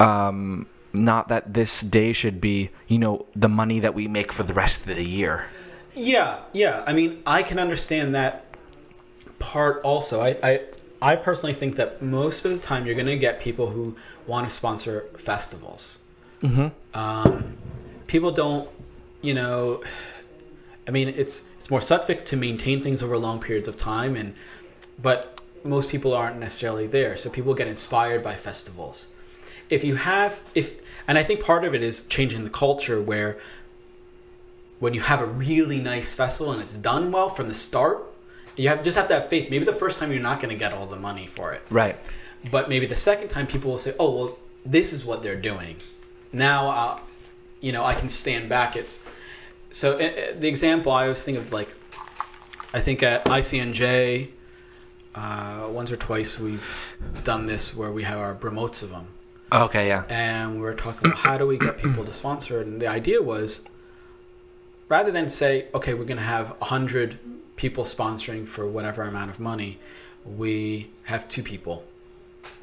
um 0.00 0.66
not 0.92 1.28
that 1.28 1.52
this 1.52 1.80
day 1.80 2.12
should 2.12 2.40
be 2.40 2.70
you 2.86 2.98
know 2.98 3.26
the 3.34 3.48
money 3.48 3.80
that 3.80 3.94
we 3.94 4.06
make 4.06 4.32
for 4.32 4.44
the 4.44 4.52
rest 4.52 4.86
of 4.86 4.96
the 4.96 5.04
year 5.04 5.46
Yeah, 5.94 6.40
yeah. 6.52 6.82
I 6.86 6.92
mean, 6.92 7.22
I 7.26 7.42
can 7.42 7.58
understand 7.58 8.14
that 8.14 8.46
part 9.38 9.82
also. 9.82 10.20
I, 10.20 10.36
I, 10.42 10.60
I 11.00 11.16
personally 11.16 11.54
think 11.54 11.76
that 11.76 12.02
most 12.02 12.44
of 12.44 12.52
the 12.52 12.58
time 12.58 12.86
you're 12.86 12.94
going 12.94 13.06
to 13.06 13.16
get 13.16 13.40
people 13.40 13.70
who 13.70 13.96
want 14.26 14.48
to 14.48 14.54
sponsor 14.54 15.06
festivals. 15.16 16.00
mm-hmm. 16.42 16.68
Um, 16.98 17.56
people 18.06 18.32
don't, 18.32 18.68
you 19.20 19.34
know, 19.34 19.82
I 20.86 20.90
mean, 20.90 21.08
it's 21.08 21.44
it's 21.58 21.70
more 21.70 21.80
sattvic 21.80 22.26
to 22.26 22.36
maintain 22.36 22.82
things 22.82 23.02
over 23.02 23.16
long 23.16 23.40
periods 23.40 23.68
of 23.68 23.76
time, 23.76 24.16
and 24.16 24.34
but 25.00 25.40
most 25.64 25.88
people 25.88 26.12
aren't 26.12 26.38
necessarily 26.38 26.86
there. 26.86 27.16
So 27.16 27.30
people 27.30 27.54
get 27.54 27.68
inspired 27.68 28.22
by 28.22 28.34
festivals. 28.34 29.08
If 29.70 29.82
you 29.82 29.96
have, 29.96 30.42
if 30.54 30.72
and 31.08 31.16
I 31.16 31.22
think 31.22 31.42
part 31.42 31.64
of 31.64 31.74
it 31.74 31.82
is 31.82 32.04
changing 32.06 32.44
the 32.44 32.50
culture 32.50 33.00
where 33.00 33.38
when 34.80 34.94
you 34.94 35.00
have 35.00 35.20
a 35.20 35.26
really 35.26 35.80
nice 35.80 36.14
festival 36.14 36.52
and 36.52 36.60
it's 36.60 36.76
done 36.76 37.12
well 37.12 37.28
from 37.28 37.48
the 37.48 37.54
start, 37.54 38.04
you 38.56 38.68
have 38.68 38.82
just 38.82 38.96
have 38.96 39.08
to 39.08 39.14
have 39.14 39.28
faith. 39.28 39.50
Maybe 39.50 39.64
the 39.64 39.72
first 39.72 39.98
time 39.98 40.12
you're 40.12 40.20
not 40.20 40.40
going 40.40 40.50
to 40.50 40.58
get 40.58 40.72
all 40.72 40.86
the 40.86 40.96
money 40.96 41.26
for 41.26 41.52
it, 41.52 41.62
right 41.70 41.96
but 42.50 42.68
maybe 42.68 42.86
the 42.86 42.96
second 42.96 43.28
time 43.28 43.46
people 43.46 43.70
will 43.70 43.78
say, 43.78 43.94
"Oh, 43.98 44.10
well, 44.10 44.38
this 44.64 44.92
is 44.92 45.04
what 45.04 45.22
they're 45.22 45.40
doing." 45.40 45.76
Now, 46.32 46.68
uh, 46.68 47.00
you 47.60 47.72
know, 47.72 47.84
I 47.84 47.94
can 47.94 48.08
stand 48.08 48.48
back. 48.48 48.76
It's 48.76 49.04
so 49.70 49.96
uh, 49.96 50.34
the 50.38 50.48
example 50.48 50.92
I 50.92 51.04
always 51.04 51.24
think 51.24 51.38
of 51.38 51.52
like, 51.52 51.74
I 52.72 52.80
think 52.80 53.02
at 53.02 53.24
ICNJ, 53.24 54.28
uh, 55.14 55.68
once 55.70 55.90
or 55.90 55.96
twice 55.96 56.38
we've 56.38 56.96
done 57.24 57.46
this 57.46 57.74
where 57.74 57.92
we 57.92 58.02
have 58.02 58.18
our 58.18 58.34
Brahmotsavam 58.34 59.06
okay 59.52 59.86
yeah 59.88 60.02
and 60.08 60.56
we 60.56 60.62
were 60.62 60.74
talking 60.74 61.06
about 61.06 61.18
how 61.18 61.38
do 61.38 61.46
we 61.46 61.58
get 61.58 61.76
people 61.78 62.04
to 62.04 62.12
sponsor 62.12 62.60
it 62.60 62.66
and 62.66 62.80
the 62.80 62.86
idea 62.88 63.22
was 63.22 63.68
rather 64.88 65.10
than 65.10 65.28
say 65.28 65.66
okay 65.74 65.94
we're 65.94 66.04
going 66.04 66.16
to 66.18 66.22
have 66.22 66.48
100 66.58 67.18
people 67.56 67.84
sponsoring 67.84 68.46
for 68.46 68.66
whatever 68.66 69.02
amount 69.02 69.30
of 69.30 69.38
money 69.40 69.78
we 70.24 70.90
have 71.04 71.28
two 71.28 71.42
people 71.42 71.84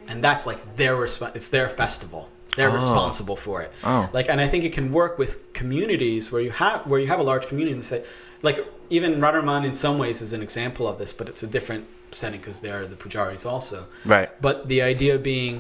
and 0.08 0.24
that's 0.24 0.46
like 0.46 0.76
their 0.76 0.96
resp- 0.96 1.36
it's 1.36 1.50
their 1.50 1.70
festival 1.70 2.30
They're 2.58 2.70
Oh. 2.70 2.74
responsible 2.84 3.38
for 3.38 3.62
it. 3.62 3.72
Oh. 3.82 4.10
Like, 4.12 4.28
and 4.28 4.42
I 4.42 4.48
think 4.50 4.66
it 4.66 4.74
can 4.74 4.92
work 4.92 5.18
with 5.18 5.32
communities 5.54 6.34
where 6.34 6.42
you 6.42 6.52
have 6.52 6.86
where 6.86 7.00
you 7.00 7.08
have 7.08 7.20
a 7.20 7.24
large 7.32 7.46
community 7.48 7.74
and 7.74 7.86
say, 7.86 8.04
like, 8.42 8.58
even 8.90 9.22
Radharaman 9.22 9.64
in 9.66 9.74
some 9.74 9.98
ways 9.98 10.22
is 10.22 10.34
an 10.34 10.42
example 10.42 10.86
of 10.86 10.98
this, 10.98 11.14
but 11.14 11.30
it's 11.30 11.44
a 11.44 11.48
different 11.48 11.86
setting 12.12 12.42
because 12.42 12.60
they 12.60 12.70
are 12.70 12.86
the 12.86 12.98
pujaris 13.04 13.46
also. 13.46 13.86
Right. 14.06 14.30
But 14.42 14.68
the 14.68 14.82
idea 14.82 15.18
being, 15.18 15.56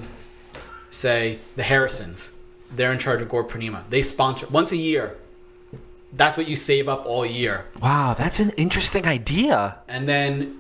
say, 0.89 1.39
the 1.55 1.63
Harrisons, 1.63 2.33
they're 2.75 2.91
in 2.91 2.99
charge 2.99 3.21
of 3.21 3.29
Purnima. 3.29 3.83
They 3.89 4.01
sponsor 4.01 4.47
once 4.47 4.73
a 4.73 4.77
year. 4.91 5.15
That's 6.13 6.35
what 6.37 6.47
you 6.47 6.55
save 6.55 6.89
up 6.89 7.05
all 7.05 7.25
year. 7.25 7.65
Wow, 7.81 8.13
that's 8.17 8.39
an 8.39 8.49
interesting 8.51 9.07
idea. 9.07 9.77
And 9.87 10.07
then 10.07 10.59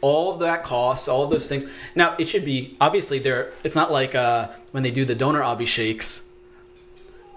all 0.00 0.32
of 0.32 0.40
that 0.40 0.62
costs, 0.62 1.08
all 1.08 1.24
of 1.24 1.30
those 1.30 1.48
things. 1.48 1.64
Now, 1.94 2.16
it 2.18 2.26
should 2.26 2.44
be, 2.44 2.76
obviously, 2.80 3.18
there. 3.18 3.52
it's 3.62 3.76
not 3.76 3.92
like 3.92 4.14
uh, 4.14 4.48
when 4.72 4.82
they 4.82 4.90
do 4.90 5.04
the 5.04 5.14
donor 5.14 5.42
abhisheks, 5.42 6.24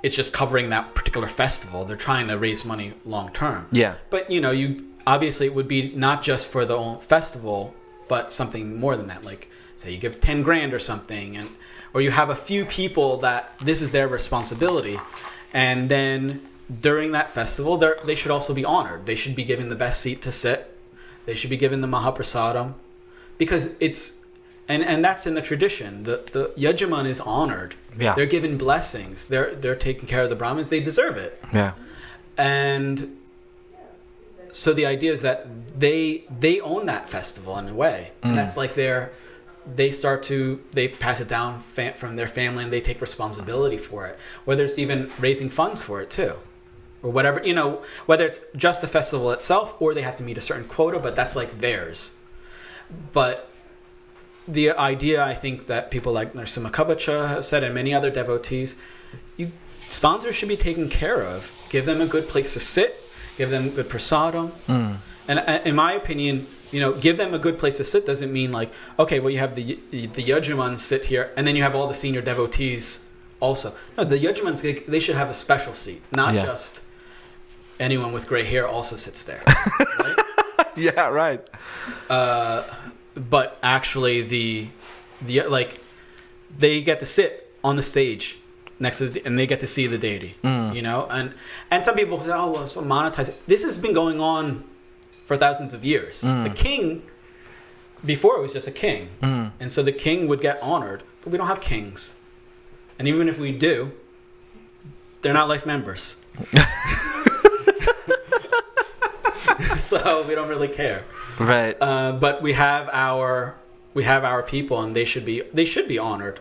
it's 0.02 0.16
just 0.16 0.34
covering 0.34 0.70
that 0.70 0.94
particular 0.96 1.28
festival. 1.28 1.86
They're 1.86 1.96
trying 1.96 2.28
to 2.28 2.38
raise 2.38 2.66
money 2.66 2.94
long 3.06 3.32
term. 3.32 3.68
Yeah. 3.72 3.96
But, 4.10 4.32
you 4.32 4.42
know, 4.42 4.52
you 4.52 4.90
obviously 5.06 5.48
it 5.48 5.56
would 5.56 5.68
be 5.68 5.94
not 5.96 6.24
just 6.24 6.48
for 6.48 6.66
the 6.66 6.98
festival, 7.02 7.74
but 8.08 8.34
something 8.34 8.80
more 8.80 8.98
than 8.98 9.08
that. 9.08 9.24
Like, 9.24 9.50
say 9.78 9.92
you 9.92 9.98
give 9.98 10.20
10 10.20 10.42
grand 10.44 10.74
or 10.74 10.80
something, 10.80 11.38
and 11.38 11.50
or 11.94 12.02
you 12.02 12.12
have 12.12 12.30
a 12.30 12.36
few 12.36 12.66
people 12.66 13.18
that 13.18 13.58
this 13.60 13.82
is 13.82 13.92
their 13.92 14.08
responsibility. 14.08 15.00
And 15.54 15.90
then 15.90 16.42
during 16.82 17.12
that 17.12 17.30
festival, 17.30 17.78
they 17.78 17.92
they 18.06 18.16
should 18.16 18.32
also 18.32 18.54
be 18.54 18.66
honored. 18.66 19.06
They 19.06 19.16
should 19.16 19.36
be 19.36 19.44
given 19.44 19.68
the 19.68 19.76
best 19.76 20.02
seat 20.02 20.22
to 20.24 20.32
sit. 20.32 20.76
They 21.26 21.36
should 21.36 21.50
be 21.50 21.58
given 21.58 21.82
the 21.82 21.88
Mahaprasadam. 21.88 22.74
Because 23.38 23.70
it's, 23.80 24.18
and, 24.68 24.84
and 24.84 25.04
that's 25.04 25.26
in 25.26 25.34
the 25.36 25.42
tradition. 25.42 26.04
The, 26.04 26.24
the 26.32 26.54
Yajaman 26.58 27.08
is 27.08 27.20
honored. 27.22 27.76
Yeah. 27.98 28.14
They're 28.14 28.26
given 28.26 28.58
blessings. 28.58 29.28
They're, 29.28 29.56
they're 29.56 29.76
taking 29.76 30.08
care 30.08 30.22
of 30.22 30.30
the 30.30 30.36
Brahmins. 30.36 30.70
They 30.70 30.80
deserve 30.82 31.18
it 31.18 31.42
Yeah. 31.54 31.74
and 32.38 33.18
so 34.52 34.72
the 34.72 34.86
idea 34.86 35.12
is 35.12 35.22
that 35.24 35.48
they 35.80 36.24
they 36.40 36.62
own 36.62 36.86
that 36.86 37.10
festival 37.10 37.58
in 37.58 37.68
a 37.68 37.74
way 37.74 38.12
and 38.22 38.34
mm. 38.34 38.36
that's 38.36 38.56
like 38.56 38.76
their 38.76 39.12
they 39.76 39.90
start 39.90 40.22
to 40.24 40.62
they 40.74 40.88
pass 40.88 41.20
it 41.20 41.28
down 41.28 41.60
fa- 41.60 41.94
from 41.94 42.16
their 42.16 42.28
family 42.28 42.64
and 42.64 42.72
they 42.72 42.82
take 42.82 43.02
responsibility 43.02 43.78
for 43.78 44.06
it 44.06 44.20
whether 44.46 44.64
it's 44.64 44.78
even 44.78 45.12
raising 45.20 45.50
funds 45.50 45.82
for 45.82 46.02
it 46.02 46.10
too 46.10 46.36
or 47.04 47.12
whatever 47.12 47.42
you 47.44 47.54
know 47.54 47.84
whether 48.06 48.26
it's 48.26 48.40
just 48.56 48.82
the 48.82 48.88
festival 48.88 49.32
itself 49.32 49.80
or 49.82 49.94
they 49.94 50.02
have 50.02 50.16
to 50.16 50.24
meet 50.24 50.38
a 50.38 50.42
certain 50.42 50.66
quota 50.68 50.98
but 51.00 51.16
that's 51.16 51.36
like 51.36 51.60
theirs. 51.60 52.14
But 53.12 53.50
the 54.48 54.72
idea 54.72 55.24
i 55.24 55.34
think 55.34 55.68
that 55.68 55.90
people 55.90 56.12
like 56.12 56.34
Narsima 56.34 56.70
Kabacha 56.72 57.28
have 57.30 57.46
said 57.46 57.64
and 57.64 57.74
many 57.74 57.94
other 57.94 58.10
devotees 58.10 58.76
you 59.38 59.52
sponsors 59.88 60.36
should 60.36 60.50
be 60.50 60.58
taken 60.58 60.90
care 60.90 61.22
of. 61.22 61.52
Give 61.70 61.86
them 61.86 62.02
a 62.02 62.06
good 62.08 62.28
place 62.28 62.54
to 62.54 62.60
sit. 62.60 63.00
Give 63.38 63.50
them 63.50 63.70
good 63.70 63.90
prasadam. 63.90 64.52
And 65.28 65.40
uh, 65.40 65.60
in 65.66 65.76
my 65.76 65.94
opinion 65.94 66.48
you 66.72 66.80
know 66.80 66.92
give 66.94 67.18
them 67.18 67.34
a 67.34 67.40
good 67.40 67.58
place 67.60 67.78
to 67.78 67.84
sit 67.84 68.06
doesn't 68.06 68.32
mean 68.34 68.52
like 68.52 68.72
okay 68.98 69.20
well 69.20 69.30
you 69.30 69.40
have 69.40 69.56
the 69.56 69.80
the 69.92 70.24
yajamans 70.32 70.80
sit 70.80 71.06
here 71.06 71.32
and 71.38 71.46
then 71.48 71.56
you 71.56 71.64
have 71.64 71.76
all 71.76 71.88
the 71.88 71.94
senior 71.94 72.22
devotees 72.22 73.06
also. 73.40 73.74
No 73.98 74.04
the 74.04 74.18
yajamans 74.18 74.62
they, 74.62 74.74
they 74.94 75.00
should 75.00 75.16
have 75.16 75.30
a 75.30 75.34
special 75.34 75.74
seat 75.74 76.02
not 76.12 76.34
Yeah. 76.34 76.46
just 76.46 76.82
anyone 77.80 78.12
with 78.12 78.28
gray 78.28 78.44
hair 78.44 78.68
also 78.68 78.96
sits 78.96 79.24
there 79.24 79.42
right? 80.00 80.18
Yeah, 80.76 81.10
right. 81.10 81.48
uh, 82.10 82.64
but 83.16 83.58
actually 83.62 84.22
the 84.22 84.70
the 85.22 85.44
like 85.44 85.80
they 86.58 86.82
get 86.82 87.00
to 87.00 87.06
sit 87.06 87.52
on 87.64 87.76
the 87.76 87.84
stage 87.84 88.38
next 88.80 88.98
to 89.00 89.10
the, 89.10 89.26
and 89.26 89.38
they 89.38 89.48
get 89.48 89.60
to 89.60 89.68
see 89.68 89.88
the 89.88 89.98
deity 89.98 90.36
mm. 90.44 90.76
you 90.76 90.82
know? 90.82 91.08
And 91.10 91.34
and 91.72 91.86
some 91.86 91.96
people 91.96 92.20
say 92.20 92.32
oh 92.32 92.52
well 92.52 92.68
so 92.68 92.82
monetize 92.82 93.34
this 93.48 93.64
has 93.64 93.78
been 93.78 93.94
going 93.94 94.20
on 94.20 94.64
for 95.26 95.38
thousands 95.38 95.74
of 95.74 95.86
years. 95.86 96.22
Mm. 96.24 96.44
The 96.44 96.50
king 96.50 97.04
before 98.06 98.38
it 98.38 98.42
was 98.42 98.52
just 98.52 98.68
a 98.68 98.72
king. 98.72 99.10
Mm. 99.22 99.52
And 99.60 99.72
so 99.72 99.82
the 99.82 99.94
king 99.94 100.28
would 100.28 100.42
get 100.42 100.62
honored 100.62 101.04
but 101.24 101.32
we 101.32 101.38
don't 101.38 101.48
have 101.48 101.62
kings. 101.62 102.16
And 103.00 103.08
even 103.08 103.28
if 103.28 103.38
we 103.40 103.52
do 103.52 103.92
they're 105.22 105.34
not 105.34 105.48
life 105.48 105.66
members 105.66 106.18
so 109.78 110.26
we 110.28 110.36
don't 110.36 110.50
really 110.50 110.68
care 110.68 111.04
Right. 111.40 111.76
uh, 111.82 112.12
but 112.14 112.42
we 112.42 112.54
have 112.54 112.90
our 112.94 113.56
we 113.96 114.04
have 114.04 114.24
our 114.24 114.42
people, 114.42 114.82
and 114.82 114.96
they 114.96 115.06
should 115.06 115.24
be 115.26 115.42
they 115.54 115.66
should 115.66 115.88
be 115.88 116.00
honored, 116.00 116.40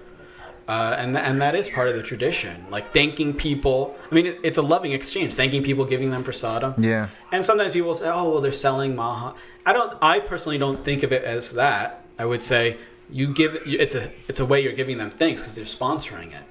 uh, 0.68 0.96
and 0.98 1.14
th- 1.14 1.24
and 1.26 1.40
that 1.42 1.54
is 1.54 1.68
part 1.68 1.88
of 1.88 1.94
the 1.96 2.02
tradition. 2.02 2.64
Like 2.70 2.92
thanking 2.92 3.34
people. 3.34 3.94
I 4.10 4.14
mean, 4.14 4.24
it, 4.26 4.40
it's 4.42 4.56
a 4.56 4.62
loving 4.62 4.92
exchange. 4.92 5.34
Thanking 5.34 5.62
people, 5.62 5.84
giving 5.84 6.10
them 6.10 6.24
prasadam. 6.24 6.74
yeah. 6.78 7.08
And 7.30 7.44
sometimes 7.44 7.72
people 7.74 7.94
say, 7.94 8.08
"Oh, 8.08 8.30
well, 8.32 8.40
they're 8.40 8.52
selling 8.52 8.96
maha." 8.96 9.34
I 9.66 9.72
don't. 9.74 9.96
I 10.00 10.20
personally 10.20 10.56
don't 10.58 10.82
think 10.82 11.02
of 11.02 11.12
it 11.12 11.24
as 11.24 11.52
that. 11.52 12.04
I 12.18 12.24
would 12.24 12.42
say 12.42 12.76
you 13.10 13.32
give 13.34 13.60
it's 13.66 13.94
a 13.94 14.10
it's 14.28 14.40
a 14.40 14.46
way 14.46 14.62
you're 14.62 14.72
giving 14.72 14.96
them 14.98 15.10
thanks 15.10 15.40
because 15.42 15.54
they're 15.54 15.64
sponsoring 15.66 16.32
it. 16.32 16.44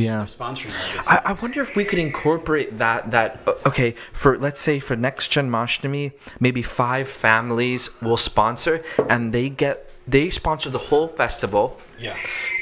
Yeah. 0.00 0.24
Sponsoring 0.24 0.72
all 0.72 0.96
these 0.96 1.08
I, 1.08 1.22
I 1.24 1.32
wonder 1.32 1.62
if 1.62 1.76
we 1.76 1.84
could 1.84 1.98
incorporate 1.98 2.78
that 2.78 3.10
that 3.10 3.40
uh, 3.46 3.54
okay 3.66 3.94
for 4.12 4.38
let's 4.38 4.60
say 4.60 4.80
for 4.80 4.96
next 4.96 5.32
Janmashtami 5.32 6.12
maybe 6.40 6.62
five 6.62 7.08
families 7.08 7.90
will 8.02 8.16
sponsor 8.16 8.82
and 9.08 9.32
they 9.32 9.48
get 9.48 9.90
they 10.06 10.30
sponsor 10.30 10.70
the 10.70 10.78
whole 10.78 11.08
festival 11.08 11.78
yeah. 11.98 12.16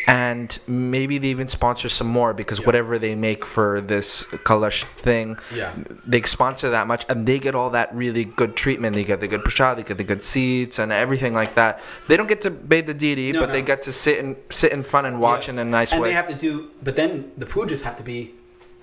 And 0.06 0.58
maybe 0.66 1.18
they 1.18 1.28
even 1.28 1.48
sponsor 1.48 1.88
some 1.88 2.06
more 2.06 2.32
because 2.34 2.64
whatever 2.66 2.98
they 2.98 3.14
make 3.14 3.44
for 3.44 3.80
this 3.80 4.24
kalash 4.44 4.84
thing 4.96 5.38
Yeah. 5.54 5.72
they 6.06 6.22
sponsor 6.22 6.70
that 6.70 6.86
much 6.86 7.04
and 7.08 7.26
they 7.26 7.38
get 7.38 7.54
all 7.54 7.70
that 7.70 7.94
really 7.94 8.24
good 8.24 8.56
treatment 8.56 8.94
they 8.96 9.04
get 9.04 9.20
the 9.20 9.28
good 9.28 9.42
prashad, 9.42 9.76
they 9.76 9.82
get 9.82 9.98
the 9.98 10.04
good 10.04 10.22
seats 10.24 10.78
and 10.78 10.92
everything 10.92 11.34
like 11.34 11.54
that 11.54 11.80
they 12.08 12.16
don't 12.16 12.28
get 12.28 12.40
to 12.42 12.50
bathe 12.50 12.86
the 12.86 12.94
deity 12.94 13.32
No, 13.32 13.40
but 13.40 13.46
no. 13.46 13.52
they 13.52 13.62
get 13.62 13.82
to 13.82 13.92
sit 13.92 14.18
in 14.18 14.36
sit 14.50 14.72
in 14.72 14.82
front 14.82 15.06
and 15.06 15.20
watch 15.20 15.46
Yeah. 15.46 15.54
in 15.54 15.58
a 15.60 15.64
nice 15.64 15.92
and 15.92 16.00
way 16.02 16.08
they 16.08 16.14
have 16.14 16.26
to 16.28 16.34
do, 16.34 16.70
but 16.82 16.96
then 16.96 17.30
the 17.38 17.46
pujas 17.46 17.82
have 17.82 17.96
to 17.96 18.02
be 18.02 18.32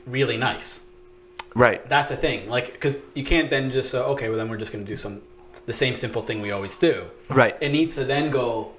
really 0.08 0.38
nice. 0.38 0.82
right 1.56 1.88
That's 1.90 2.10
the 2.10 2.16
thing, 2.16 2.50
like, 2.50 2.72
because 2.74 2.98
you 3.16 3.24
can't 3.24 3.50
then 3.50 3.72
just 3.72 3.90
say, 3.92 3.98
okay, 4.00 4.30
well 4.30 4.38
then 4.38 4.50
we're 4.50 4.58
just 4.58 4.72
gonna 4.72 4.84
do 4.84 4.96
some, 4.96 5.22
the 5.66 5.74
same 5.74 5.96
simple 5.96 6.22
thing 6.22 6.42
we 6.42 6.52
always 6.52 6.78
do. 6.78 7.04
right 7.30 7.56
It 7.60 7.70
needs 7.70 7.96
to 7.96 8.06
then 8.06 8.30
go, 8.32 8.72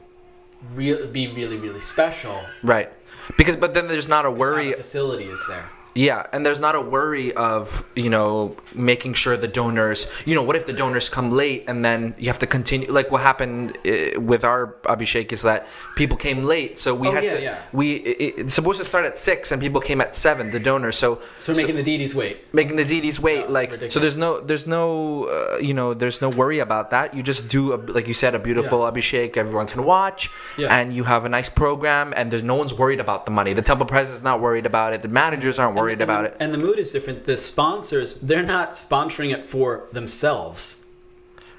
real, 0.75 1.07
be 1.07 1.29
really, 1.29 1.57
really 1.57 1.81
special. 1.81 2.41
Right. 2.63 2.93
Because 3.37 3.57
but 3.57 3.75
then 3.75 3.89
there's 3.89 4.09
not 4.09 4.27
a 4.27 4.31
worry 4.31 4.71
the 4.71 4.77
facility 4.77 5.25
is 5.25 5.45
there. 5.49 5.69
Yeah, 5.95 6.27
and 6.33 6.45
there's 6.47 6.61
not 6.61 6.75
a 6.77 6.81
worry 6.81 7.33
of, 7.35 7.85
you 7.97 8.11
know, 8.11 8.57
making 8.75 9.15
sure 9.15 9.37
the 9.37 9.49
donors, 9.49 10.07
you 10.25 10.35
know, 10.35 10.43
what 10.43 10.57
if 10.57 10.67
the 10.67 10.73
donors 10.73 11.09
come 11.09 11.33
late 11.33 11.65
and 11.69 11.85
then 11.85 12.15
you 12.19 12.27
have 12.29 12.39
to 12.39 12.47
continue 12.47 12.91
like 12.91 13.11
what 13.11 13.23
happened 13.23 13.77
uh, 13.87 14.21
with 14.21 14.45
our 14.45 14.77
Abhishek 14.85 15.33
is 15.33 15.43
that 15.43 15.67
people 15.97 16.17
came 16.17 16.45
late, 16.45 16.79
so 16.79 16.95
we 16.95 17.09
Oh, 17.09 17.13
had 17.13 17.25
yeah, 17.25 17.31
to 17.35 17.43
yeah. 17.43 17.59
we 17.73 17.95
it, 17.97 18.35
it's 18.39 18.55
supposed 18.55 18.79
to 18.79 18.85
start 18.85 19.05
at 19.05 19.19
6 19.19 19.51
and 19.53 19.61
people 19.61 19.81
came 19.81 20.01
at 20.01 20.15
7, 20.15 20.51
the 20.51 20.61
donors. 20.61 20.97
So 20.97 21.21
So 21.39 21.53
we're 21.53 21.57
making 21.63 21.77
the 21.77 21.83
deities 21.83 22.15
wait. 22.15 22.53
making 22.55 22.77
the 22.77 22.85
deities 22.85 23.19
wait 23.21 23.41
it's 23.41 23.51
like 23.51 23.91
so 23.91 23.99
there's 24.01 24.17
no 24.17 24.41
there's 24.41 24.67
no 24.67 25.25
uh, 25.25 25.57
you 25.59 25.75
know 25.75 25.95
there's 25.95 26.21
no 26.21 26.29
worry 26.29 26.61
about 26.61 26.91
that 26.91 27.15
you 27.15 27.23
just 27.23 27.49
do 27.49 27.75
a, 27.75 27.79
like 27.97 28.07
you 28.09 28.15
said 28.15 28.35
a 28.35 28.39
beautiful 28.39 28.81
Yeah. 28.81 28.91
abhishek 28.91 29.37
everyone 29.37 29.67
can 29.67 29.85
watch 29.85 30.31
Yeah. 30.57 30.75
and 30.77 30.95
you 30.95 31.05
have 31.05 31.25
a 31.25 31.29
nice 31.29 31.49
program 31.49 32.13
and 32.17 32.31
there's 32.31 32.43
no 32.43 32.55
one's 32.55 32.75
worried 32.75 33.01
about 33.01 33.25
the 33.27 33.33
money 33.33 33.53
the 33.55 33.63
temple 33.63 33.87
president's 33.87 34.23
not 34.23 34.41
worried 34.41 34.67
about 34.67 34.93
it 34.95 35.03
the 35.03 35.09
managers 35.09 35.59
aren't 35.59 35.75
worried 35.81 35.95
and, 35.95 36.03
about 36.03 36.25
it 36.25 36.37
And 36.41 36.53
the 36.53 36.59
mood 36.59 36.79
is 36.79 36.93
different. 36.93 37.25
The 37.25 37.37
sponsors, 37.37 38.15
they're 38.21 38.43
not 38.43 38.73
sponsoring 38.75 39.33
it 39.33 39.49
for 39.49 39.89
themselves. 39.93 40.87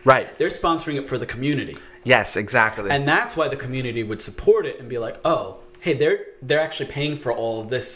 right 0.06 0.28
They're 0.38 0.50
sponsoring 0.50 0.96
it 0.98 1.06
for 1.06 1.18
the 1.18 1.26
community. 1.26 1.78
yes 2.04 2.38
exactly 2.38 2.90
And 2.90 3.08
that's 3.08 3.36
why 3.36 3.48
the 3.48 3.56
community 3.66 4.04
would 4.04 4.22
support 4.22 4.66
it 4.66 4.80
and 4.80 4.88
be 4.90 4.98
like, 4.98 5.18
"Oh, 5.26 5.58
hey, 5.80 5.94
they're 5.94 6.20
they're 6.42 6.60
actually 6.68 6.90
paying 7.00 7.16
for 7.18 7.32
all 7.32 7.62
of 7.62 7.70
this 7.70 7.90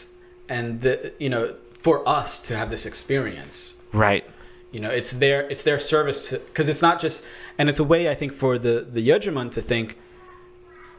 and 0.50 0.82
the 0.82 0.94
you 1.20 1.30
know, 1.30 1.56
for 1.86 2.08
us 2.08 2.40
to 2.48 2.56
have 2.60 2.70
this 2.70 2.86
experience." 2.86 3.78
right 3.94 4.26
You 4.72 4.82
know, 4.84 4.90
it's 5.00 5.14
their 5.24 5.40
it's 5.52 5.64
their 5.64 5.80
service 5.80 6.20
to 6.30 6.40
because 6.40 6.68
it's 6.70 6.82
not 6.90 6.98
just 7.06 7.26
and 7.58 7.70
it's 7.70 7.80
a 7.80 7.88
way 7.94 8.02
I 8.14 8.16
think 8.16 8.32
for 8.34 8.58
the 8.66 8.76
the 8.98 9.04
Yajaman 9.10 9.48
to 9.58 9.62
think 9.62 9.88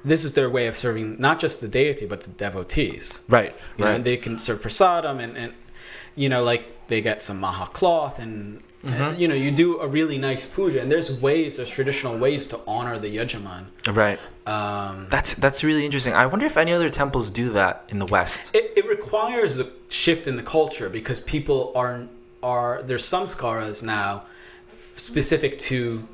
this 0.04 0.24
is 0.24 0.32
their 0.34 0.48
way 0.50 0.66
of 0.66 0.76
serving 0.76 1.16
not 1.18 1.40
just 1.40 1.60
the 1.60 1.68
deity 1.68 2.06
but 2.06 2.20
the 2.22 2.30
devotees. 2.30 3.22
right 3.28 3.54
You 3.76 3.84
know, 3.84 3.90
right 3.90 3.94
and 3.96 4.04
they 4.04 4.16
can 4.16 4.38
serve 4.38 4.60
prasadam 4.62 5.22
and, 5.22 5.36
and 5.36 5.52
you 6.14 6.28
know 6.28 6.42
like 6.42 6.86
they 6.88 7.00
get 7.00 7.22
some 7.22 7.40
maha 7.40 7.66
cloth 7.66 8.18
and, 8.18 8.62
Mm-hmm. 8.84 9.02
and, 9.02 9.18
you 9.20 9.26
know 9.26 9.34
you 9.34 9.50
do 9.50 9.80
a 9.80 9.88
really 9.88 10.16
nice 10.16 10.46
puja 10.46 10.80
and 10.80 10.92
there's 10.92 11.10
ways 11.20 11.56
there's 11.56 11.70
traditional 11.70 12.16
ways 12.18 12.46
to 12.46 12.60
honor 12.68 12.98
the 13.00 13.16
Yajaman. 13.16 13.64
right 13.88 14.20
Um, 14.46 15.08
that's 15.10 15.34
that's 15.34 15.64
really 15.64 15.84
interesting 15.84 16.12
i 16.14 16.24
wonder 16.26 16.46
if 16.46 16.56
any 16.56 16.72
other 16.72 16.88
temples 16.90 17.28
do 17.30 17.48
that 17.50 17.82
in 17.88 17.98
the 17.98 18.06
west 18.06 18.54
it, 18.54 18.72
it 18.76 18.86
requires 18.86 19.58
a 19.58 19.66
shift 19.88 20.28
in 20.28 20.36
the 20.36 20.42
culture 20.42 20.88
because 20.88 21.18
people 21.18 21.72
are 21.74 22.06
are 22.44 22.82
there's 22.84 23.02
samskaras 23.02 23.82
now 23.82 24.24
specific 24.96 25.58
to 25.58 26.06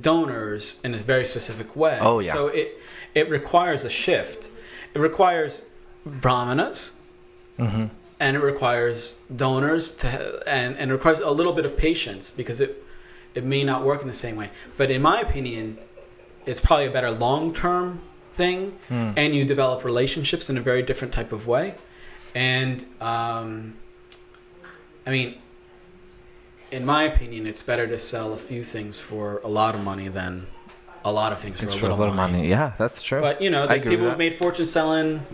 donors 0.00 0.80
in 0.84 0.94
a 0.94 0.98
very 0.98 1.24
specific 1.24 1.76
way. 1.76 1.98
Oh, 2.00 2.18
yeah. 2.20 2.32
So 2.32 2.48
it 2.48 2.78
it 3.16 3.28
requires 3.28 3.82
a 3.84 3.90
shift. 3.90 4.50
It 4.94 5.00
requires 5.00 5.62
brahmanas 6.04 6.92
Mm-hmm. 7.58 7.86
and 8.20 8.36
it 8.36 8.42
requires 8.52 9.16
donors 9.34 9.90
to 10.02 10.08
and 10.46 10.76
and 10.76 10.90
it 10.90 10.94
requires 10.94 11.20
a 11.20 11.30
little 11.30 11.54
bit 11.54 11.64
of 11.64 11.74
patience 11.76 12.30
because 12.30 12.60
it 12.60 12.84
it 13.34 13.44
may 13.44 13.64
not 13.64 13.82
work 13.82 14.02
in 14.02 14.08
the 14.08 14.20
same 14.26 14.36
way. 14.36 14.50
But 14.76 14.90
in 14.90 15.00
my 15.00 15.20
opinion, 15.20 15.78
it's 16.44 16.60
probably 16.60 16.86
a 16.86 16.90
better 16.90 17.10
long 17.10 17.54
term 17.54 18.00
thing, 18.30 18.78
Hmm. 18.88 19.10
and 19.16 19.34
you 19.34 19.44
develop 19.46 19.84
relationships 19.84 20.50
in 20.50 20.58
a 20.58 20.60
very 20.60 20.82
different 20.82 21.12
type 21.14 21.32
of 21.32 21.46
way. 21.46 21.74
And 22.34 22.84
um, 23.00 23.74
I 25.06 25.10
mean, 25.10 25.36
in 26.70 26.84
my 26.84 27.04
opinion, 27.04 27.46
it's 27.46 27.62
better 27.62 27.86
to 27.86 27.98
sell 27.98 28.34
a 28.34 28.38
few 28.50 28.62
things 28.64 28.98
for 29.00 29.40
a 29.44 29.48
lot 29.48 29.74
of 29.74 29.82
money 29.82 30.08
than 30.08 30.46
a 31.06 31.12
lot 31.12 31.32
of 31.32 31.38
things 31.38 31.60
for 31.60 31.66
It's 31.66 31.76
a 31.76 31.78
for 31.78 31.88
little, 31.88 32.12
money. 32.12 32.48
Yeah, 32.48 32.72
that's 32.78 33.00
true. 33.00 33.20
But 33.20 33.40
you 33.40 33.48
know, 33.48 33.66
there's 33.66 33.82
people 33.82 34.08
who've 34.08 34.18
made 34.18 34.34
fortunes 34.34 34.70
selling 34.70 35.24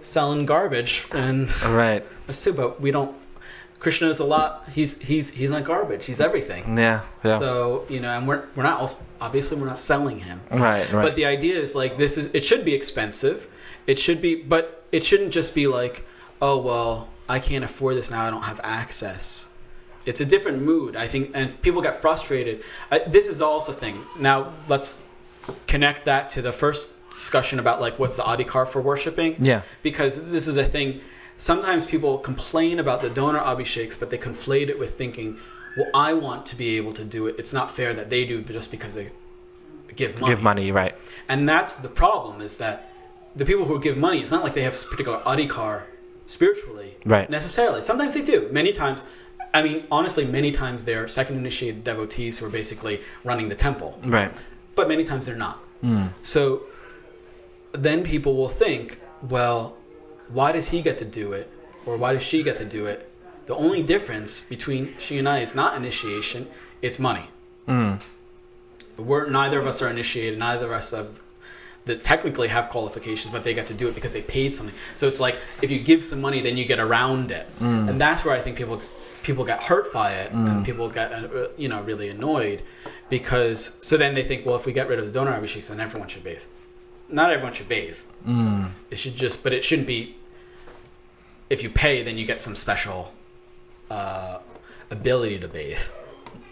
selling 0.00 0.46
garbage, 0.46 1.06
and 1.12 1.48
right. 1.62 2.04
us 2.28 2.42
too. 2.42 2.52
But 2.54 2.80
we 2.80 2.90
don't. 2.90 3.14
Krishna 3.78 4.08
is 4.08 4.18
a 4.18 4.24
lot. 4.24 4.68
He's 4.70 4.98
he's 5.00 5.30
he's 5.30 5.50
not 5.50 5.64
garbage. 5.64 6.06
He's 6.06 6.20
everything. 6.20 6.78
Yeah. 6.78 7.02
Yeah. 7.22 7.38
So 7.38 7.84
you 7.90 8.00
know, 8.00 8.16
and 8.16 8.26
we're 8.26 8.44
we're 8.56 8.62
not 8.62 8.80
also 8.80 8.96
obviously 9.20 9.60
we're 9.60 9.66
not 9.66 9.78
selling 9.78 10.18
him. 10.20 10.40
right. 10.50 10.90
Right. 10.90 11.02
But 11.02 11.16
the 11.16 11.26
idea 11.26 11.58
is 11.58 11.74
like 11.74 11.98
this 11.98 12.16
is 12.16 12.30
it 12.32 12.44
should 12.44 12.64
be 12.64 12.74
expensive. 12.74 13.48
It 13.86 13.98
should 13.98 14.22
be, 14.22 14.36
but 14.36 14.86
it 14.92 15.04
shouldn't 15.04 15.32
just 15.32 15.54
be 15.54 15.66
like, 15.66 16.06
oh 16.40 16.56
well, 16.56 17.08
I 17.28 17.38
can't 17.40 17.64
afford 17.64 17.96
this 17.98 18.10
now. 18.10 18.24
I 18.24 18.30
don't 18.30 18.44
have 18.44 18.60
access. 18.64 19.50
It's 20.06 20.20
a 20.20 20.24
different 20.24 20.62
mood, 20.62 20.96
I 20.96 21.06
think, 21.06 21.30
and 21.34 21.60
people 21.62 21.80
get 21.80 22.00
frustrated. 22.00 22.62
I, 22.90 23.00
this 23.00 23.28
is 23.28 23.40
also 23.40 23.72
the 23.72 23.78
thing. 23.78 23.98
Now 24.18 24.52
let's 24.68 24.98
connect 25.66 26.04
that 26.04 26.28
to 26.30 26.42
the 26.42 26.52
first 26.52 26.90
discussion 27.10 27.58
about 27.58 27.80
like 27.80 27.98
what's 27.98 28.16
the 28.16 28.22
adhikar 28.22 28.66
for 28.66 28.80
worshiping 28.80 29.36
yeah. 29.38 29.62
because 29.82 30.30
this 30.30 30.48
is 30.48 30.54
the 30.54 30.64
thing. 30.64 31.00
Sometimes 31.36 31.84
people 31.86 32.18
complain 32.18 32.78
about 32.78 33.02
the 33.02 33.10
donor 33.10 33.40
abhisheks, 33.40 33.98
but 33.98 34.10
they 34.10 34.18
conflate 34.18 34.68
it 34.68 34.78
with 34.78 34.96
thinking, 34.96 35.38
"Well, 35.76 35.88
I 35.94 36.12
want 36.12 36.46
to 36.46 36.56
be 36.56 36.76
able 36.76 36.92
to 36.94 37.04
do 37.04 37.26
it. 37.26 37.36
It's 37.38 37.52
not 37.52 37.70
fair 37.70 37.92
that 37.94 38.10
they 38.10 38.24
do 38.24 38.42
just 38.42 38.70
because 38.70 38.94
they 38.94 39.10
give 39.96 40.20
money." 40.20 40.32
Give 40.32 40.42
money. 40.42 40.70
Right. 40.70 40.94
And 41.28 41.48
that's 41.48 41.74
the 41.74 41.88
problem: 41.88 42.40
is 42.40 42.56
that 42.58 42.90
the 43.34 43.44
people 43.44 43.64
who 43.64 43.80
give 43.80 43.96
money, 43.96 44.20
it's 44.20 44.30
not 44.30 44.44
like 44.44 44.54
they 44.54 44.62
have 44.62 44.80
particular 44.90 45.20
adhikar 45.20 45.84
spiritually, 46.26 46.96
Right. 47.04 47.28
Necessarily. 47.28 47.82
Sometimes 47.82 48.14
they 48.14 48.22
do. 48.22 48.48
Many 48.50 48.72
times, 48.72 49.04
I 49.54 49.62
mean, 49.62 49.84
honestly, 49.90 50.24
many 50.26 50.50
times 50.50 50.84
they're 50.84 51.06
second 51.06 51.36
initiated 51.36 51.84
devotees 51.84 52.38
who 52.38 52.46
are 52.46 52.50
basically 52.50 53.00
running 53.22 53.48
the 53.48 53.54
temple 53.54 53.98
Right. 54.04 54.32
but 54.74 54.88
many 54.88 55.04
times 55.04 55.24
they're 55.26 55.36
not. 55.36 55.62
Mm. 55.82 56.10
So 56.22 56.64
then 57.72 58.02
people 58.02 58.36
will 58.36 58.48
think, 58.48 58.98
well, 59.22 59.76
why 60.28 60.50
does 60.52 60.68
he 60.70 60.82
get 60.82 60.98
to 60.98 61.04
do 61.04 61.32
it? 61.32 61.50
Or 61.86 61.96
why 61.96 62.12
does 62.14 62.22
she 62.24 62.42
get 62.42 62.56
to 62.56 62.64
do 62.64 62.86
it? 62.86 63.08
The 63.46 63.54
only 63.54 63.82
difference 63.82 64.42
between 64.42 64.96
she 64.98 65.18
and 65.18 65.28
I 65.28 65.40
is 65.40 65.54
not 65.54 65.76
initiation, 65.76 66.48
it's 66.82 66.98
money. 66.98 67.28
Mm. 67.68 68.00
We're 68.96 69.28
neither 69.28 69.60
of 69.60 69.66
us 69.66 69.82
are 69.82 69.88
initiated, 69.88 70.38
neither 70.38 70.66
of 70.66 70.72
us 70.72 70.90
have 70.92 71.20
that 71.84 72.02
technically 72.02 72.48
have 72.48 72.70
qualifications, 72.70 73.30
but 73.30 73.44
they 73.44 73.52
get 73.52 73.66
to 73.66 73.74
do 73.74 73.86
it 73.88 73.94
because 73.94 74.14
they 74.14 74.22
paid 74.22 74.54
something. 74.54 74.74
So 74.94 75.06
it's 75.06 75.20
like 75.20 75.36
if 75.60 75.70
you 75.70 75.80
give 75.80 76.02
some 76.02 76.20
money, 76.20 76.40
then 76.40 76.56
you 76.56 76.64
get 76.64 76.80
around 76.80 77.30
it, 77.30 77.46
and 77.60 78.00
that's 78.00 78.24
where 78.24 78.34
I 78.34 78.40
think 78.40 78.56
people 78.56 78.80
people 79.24 79.44
get 79.44 79.62
hurt 79.62 79.92
by 79.92 80.12
it, 80.12 80.30
and 80.32 80.64
people 80.64 80.88
get 80.88 81.12
uh, 81.12 81.48
you 81.56 81.68
know 81.68 81.82
really 81.82 82.08
annoyed 82.08 82.62
because 83.08 83.76
so 83.80 83.96
then 83.96 84.14
they 84.14 84.22
think, 84.22 84.46
well, 84.46 84.54
if 84.54 84.66
we 84.66 84.72
get 84.72 84.88
rid 84.88 84.98
of 84.98 85.06
the 85.06 85.10
donor 85.10 85.32
abhisheks, 85.32 85.68
then 85.68 85.80
everyone 85.80 86.08
should 86.08 86.22
bathe. 86.22 86.42
Not 87.08 87.32
everyone 87.32 87.52
should 87.52 87.68
bathe. 87.68 87.96
Mm. 88.26 88.70
It 88.90 88.98
should 88.98 89.14
just, 89.14 89.42
but 89.42 89.52
it 89.52 89.64
shouldn't 89.64 89.88
be. 89.88 90.16
If 91.50 91.62
you 91.62 91.70
pay, 91.70 92.02
then 92.02 92.16
you 92.16 92.24
get 92.24 92.40
some 92.40 92.56
special 92.56 93.12
uh, 93.90 94.38
ability 94.90 95.38
to 95.40 95.48
bathe. 95.48 95.80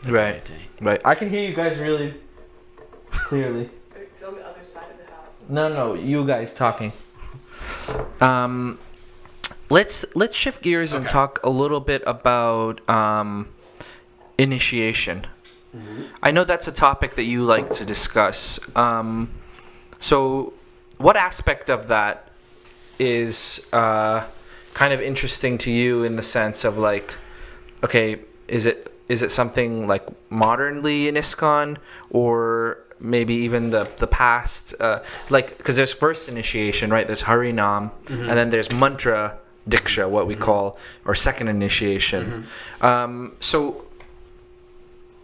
Right. 0.07 0.51
Right. 0.81 1.01
I 1.05 1.14
can 1.14 1.31
hear 1.31 1.49
you 1.49 1.55
guys 1.55 1.79
really 1.79 2.14
clearly. 3.11 3.70
It's 3.97 4.23
on 4.23 4.35
the 4.35 4.47
other 4.47 4.62
side 4.62 4.91
of 4.91 4.99
the 4.99 5.12
house. 5.12 5.29
No, 5.49 5.68
no, 5.68 5.95
you 5.95 6.27
guys 6.27 6.53
talking. 6.53 6.93
Um, 8.20 8.79
let's 9.73 10.05
let's 10.14 10.37
shift 10.37 10.62
gears 10.62 10.93
and 10.93 11.09
talk 11.09 11.41
a 11.43 11.49
little 11.49 11.81
bit 11.81 12.03
about 12.07 12.87
um, 12.91 13.49
initiation. 14.37 15.27
I 16.23 16.31
know 16.31 16.45
that's 16.45 16.68
a 16.68 16.73
topic 16.73 17.14
that 17.14 17.25
you 17.25 17.45
like 17.45 17.73
to 17.75 17.85
discuss. 17.87 18.61
Um, 18.77 19.31
so, 20.01 20.53
what 20.99 21.16
aspect 21.16 21.70
of 21.70 21.89
that 21.89 22.29
is 22.99 23.66
uh, 23.73 24.27
kind 24.75 24.93
of 24.93 25.01
interesting 25.01 25.57
to 25.59 25.70
you 25.70 26.05
in 26.05 26.16
the 26.16 26.23
sense 26.23 26.64
of 26.64 26.77
like, 26.77 27.18
okay, 27.83 28.20
is 28.49 28.66
it 28.66 28.93
is 29.09 29.23
it 29.23 29.31
something 29.31 29.87
like 29.87 30.05
modernly 30.31 31.09
in 31.09 31.14
ISKCON 31.14 31.79
or 32.11 32.79
maybe 33.01 33.33
even 33.33 33.70
the 33.70 33.89
the 33.97 34.07
past? 34.07 34.75
Uh, 34.79 35.03
like, 35.31 35.57
because 35.57 35.77
there's 35.77 35.93
first 35.93 36.29
initiation, 36.29 36.91
right? 36.91 37.07
There's 37.07 37.23
Harinam, 37.23 37.91
and 38.29 38.37
then 38.37 38.51
there's 38.51 38.70
mantra 38.70 39.39
diksha, 39.68 40.08
what 40.08 40.26
we 40.26 40.34
call, 40.34 40.78
or 41.04 41.14
second 41.14 41.48
initiation. 41.48 42.46
Um, 42.80 43.36
so, 43.40 43.86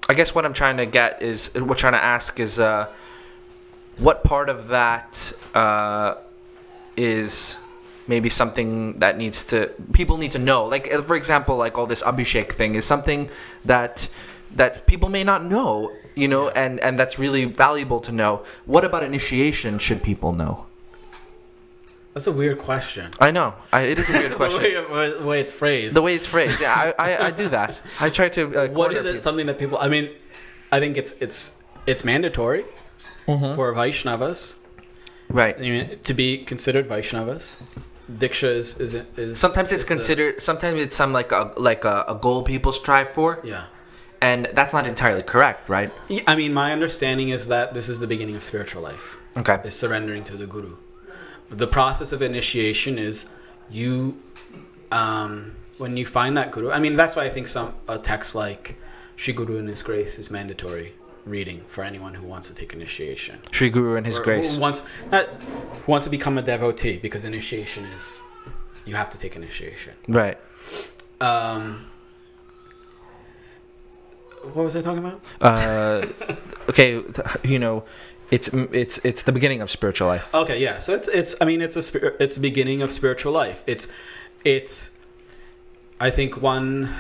I 0.09 0.15
guess 0.15 0.35
what 0.35 0.45
I'm 0.45 0.55
trying 0.55 0.77
to 0.79 0.87
get 0.87 1.23
is, 1.23 1.53
what 1.55 1.71
I'm 1.71 1.77
trying 1.77 1.93
to 1.93 2.03
ask 2.03 2.41
is, 2.41 2.59
uh, 2.61 2.89
what 3.99 4.23
part 4.23 4.49
of 4.49 4.69
that 4.69 5.33
uh, 5.55 6.15
is 6.97 7.59
maybe 8.07 8.29
something 8.29 8.99
that 9.01 9.19
needs 9.19 9.45
to 9.45 9.71
people 9.93 10.17
need 10.17 10.33
to 10.33 10.39
know? 10.39 10.65
Like 10.67 10.91
for 11.05 11.17
example 11.17 11.57
like 11.57 11.77
all 11.77 11.87
this 11.87 12.03
abhishek 12.03 12.53
thing 12.53 12.75
is 12.75 12.85
something 12.85 13.29
that 13.65 14.09
that 14.55 14.87
people 14.87 15.09
may 15.09 15.25
not 15.25 15.45
know 15.45 15.93
you 16.15 16.27
know 16.27 16.49
and 16.51 16.81
and 16.81 16.99
that's 16.99 17.19
really 17.19 17.45
valuable 17.45 18.01
to 18.01 18.13
know. 18.13 18.45
What 18.67 18.85
about 18.85 19.03
initiation 19.03 19.79
should 19.79 20.03
people 20.03 20.33
know 20.33 20.68
That's 22.15 22.27
a 22.27 22.33
weird 22.33 22.59
question. 22.59 23.11
i 23.21 23.31
know 23.31 23.55
I, 23.73 23.81
it 23.83 23.99
is 23.99 24.09
a 24.11 24.13
weird 24.13 24.33
the, 24.37 24.37
question 24.37 24.63
way, 24.63 25.11
the 25.19 25.25
way 25.25 25.41
it's 25.41 25.53
phrased. 25.53 25.95
the 25.95 26.03
way 26.03 26.15
it's 26.15 26.27
phrased 26.27 26.61
yeah 26.61 26.93
i 26.99 27.07
i, 27.07 27.27
I 27.29 27.31
do 27.31 27.49
that 27.51 27.79
i 28.01 28.09
try 28.11 28.29
to 28.31 28.43
uh, 28.43 28.69
what 28.81 28.91
corner 28.91 28.97
is 28.99 29.05
it? 29.07 29.09
people. 29.11 29.23
Something 29.29 29.47
that 29.47 29.59
people? 29.59 29.79
I 29.79 29.89
mean, 29.89 30.07
I 30.73 30.79
think 30.81 30.97
it's 30.97 31.13
it's 31.25 31.53
it's 31.87 32.03
mandatory 32.05 32.65
Mhm. 33.29 33.55
for 33.57 33.67
Vaishnavas. 33.75 34.41
right 35.29 35.57
I 35.59 35.61
mean, 35.75 35.99
to 36.09 36.15
be 36.23 36.29
considered 36.53 36.89
Vaishnavas. 36.89 37.45
Diksha 38.23 38.51
is 38.63 38.69
is, 38.85 38.95
is 39.17 39.39
sometimes 39.39 39.69
it's 39.71 39.83
is 39.83 39.89
the- 39.89 39.95
considered 39.95 40.33
sometimes 40.51 40.77
it's 40.85 40.97
some 41.03 41.13
like 41.21 41.31
a 41.41 41.53
like 41.71 41.85
a, 41.85 41.97
a 42.09 42.15
goal 42.27 42.41
people 42.43 42.73
strive 42.73 43.11
for 43.19 43.29
yeah. 43.45 43.65
and 44.31 44.41
that's 44.59 44.73
not 44.73 44.85
entirely 44.95 45.23
correct 45.35 45.69
right 45.69 45.91
Yeah, 46.09 46.23
I 46.33 46.35
mean, 46.41 46.53
my 46.63 46.69
understanding 46.73 47.29
is 47.37 47.43
that 47.55 47.75
this 47.75 47.87
is 47.93 47.97
the 48.05 48.07
beginning 48.15 48.35
of 48.41 48.43
spiritual 48.43 48.83
life. 48.91 49.05
okay 49.41 49.57
Is 49.71 49.75
surrendering 49.85 50.25
to 50.31 50.37
the 50.43 50.47
guru. 50.55 50.73
The 51.51 51.67
process 51.67 52.13
of 52.13 52.23
initiation 52.23 52.99
is 52.99 53.27
you, 53.71 54.21
um, 54.93 55.55
when 55.79 55.97
you 55.97 56.05
find 56.07 56.37
that 56.37 56.53
guru. 56.53 56.71
I 56.71 56.79
mean, 56.79 56.95
that's 56.95 57.17
why 57.17 57.25
I 57.25 57.31
think 57.31 57.49
some 57.49 57.75
a 57.89 57.99
text 57.99 58.35
like 58.35 58.77
"Shri 59.17 59.33
Guru 59.35 59.59
and 59.59 59.69
His 59.69 59.83
Grace" 59.83 60.19
is 60.19 60.31
mandatory 60.31 60.95
reading 61.25 61.63
for 61.69 61.85
anyone 61.85 62.15
who 62.15 62.27
wants 62.27 62.49
to 62.49 62.55
take 62.55 62.73
initiation. 62.73 63.39
Sri 63.51 63.71
Guru 63.71 63.97
and 63.97 64.07
His 64.07 64.19
Or 64.19 64.25
Grace 64.25 64.55
Who 64.55 64.61
wants 64.61 64.83
not 65.11 65.27
who 65.27 65.93
wants 65.93 66.05
to 66.05 66.11
become 66.11 66.39
a 66.39 66.43
devotee 66.43 66.99
because 66.99 67.25
initiation 67.25 67.85
is 67.97 68.21
you 68.85 68.95
have 68.95 69.11
to 69.11 69.19
take 69.19 69.37
initiation. 69.37 69.93
right 70.07 70.39
Um, 71.21 71.87
what 74.53 74.65
was 74.65 74.77
I 74.77 74.81
talking 74.81 75.05
about? 75.05 75.21
uh, 75.41 76.07
okay, 76.71 77.03
you 77.43 77.59
know, 77.59 77.85
it's 78.31 78.49
it's 78.49 78.99
it's 79.05 79.23
the 79.23 79.33
beginning 79.33 79.61
of 79.61 79.71
spiritual 79.71 80.09
life. 80.09 80.27
Okay, 80.35 80.61
yeah. 80.61 80.79
So 80.79 80.95
it's 80.95 81.09
it's 81.09 81.35
I 81.41 81.45
mean 81.45 81.61
it's 81.61 81.77
a 81.77 82.23
it's 82.23 82.35
the 82.35 82.41
beginning 82.41 82.83
of 82.83 82.93
spiritual 82.93 83.33
life. 83.33 83.63
It's 83.67 83.89
it's 84.45 84.91
I 86.01 86.11
think 86.11 86.43
one 86.43 86.95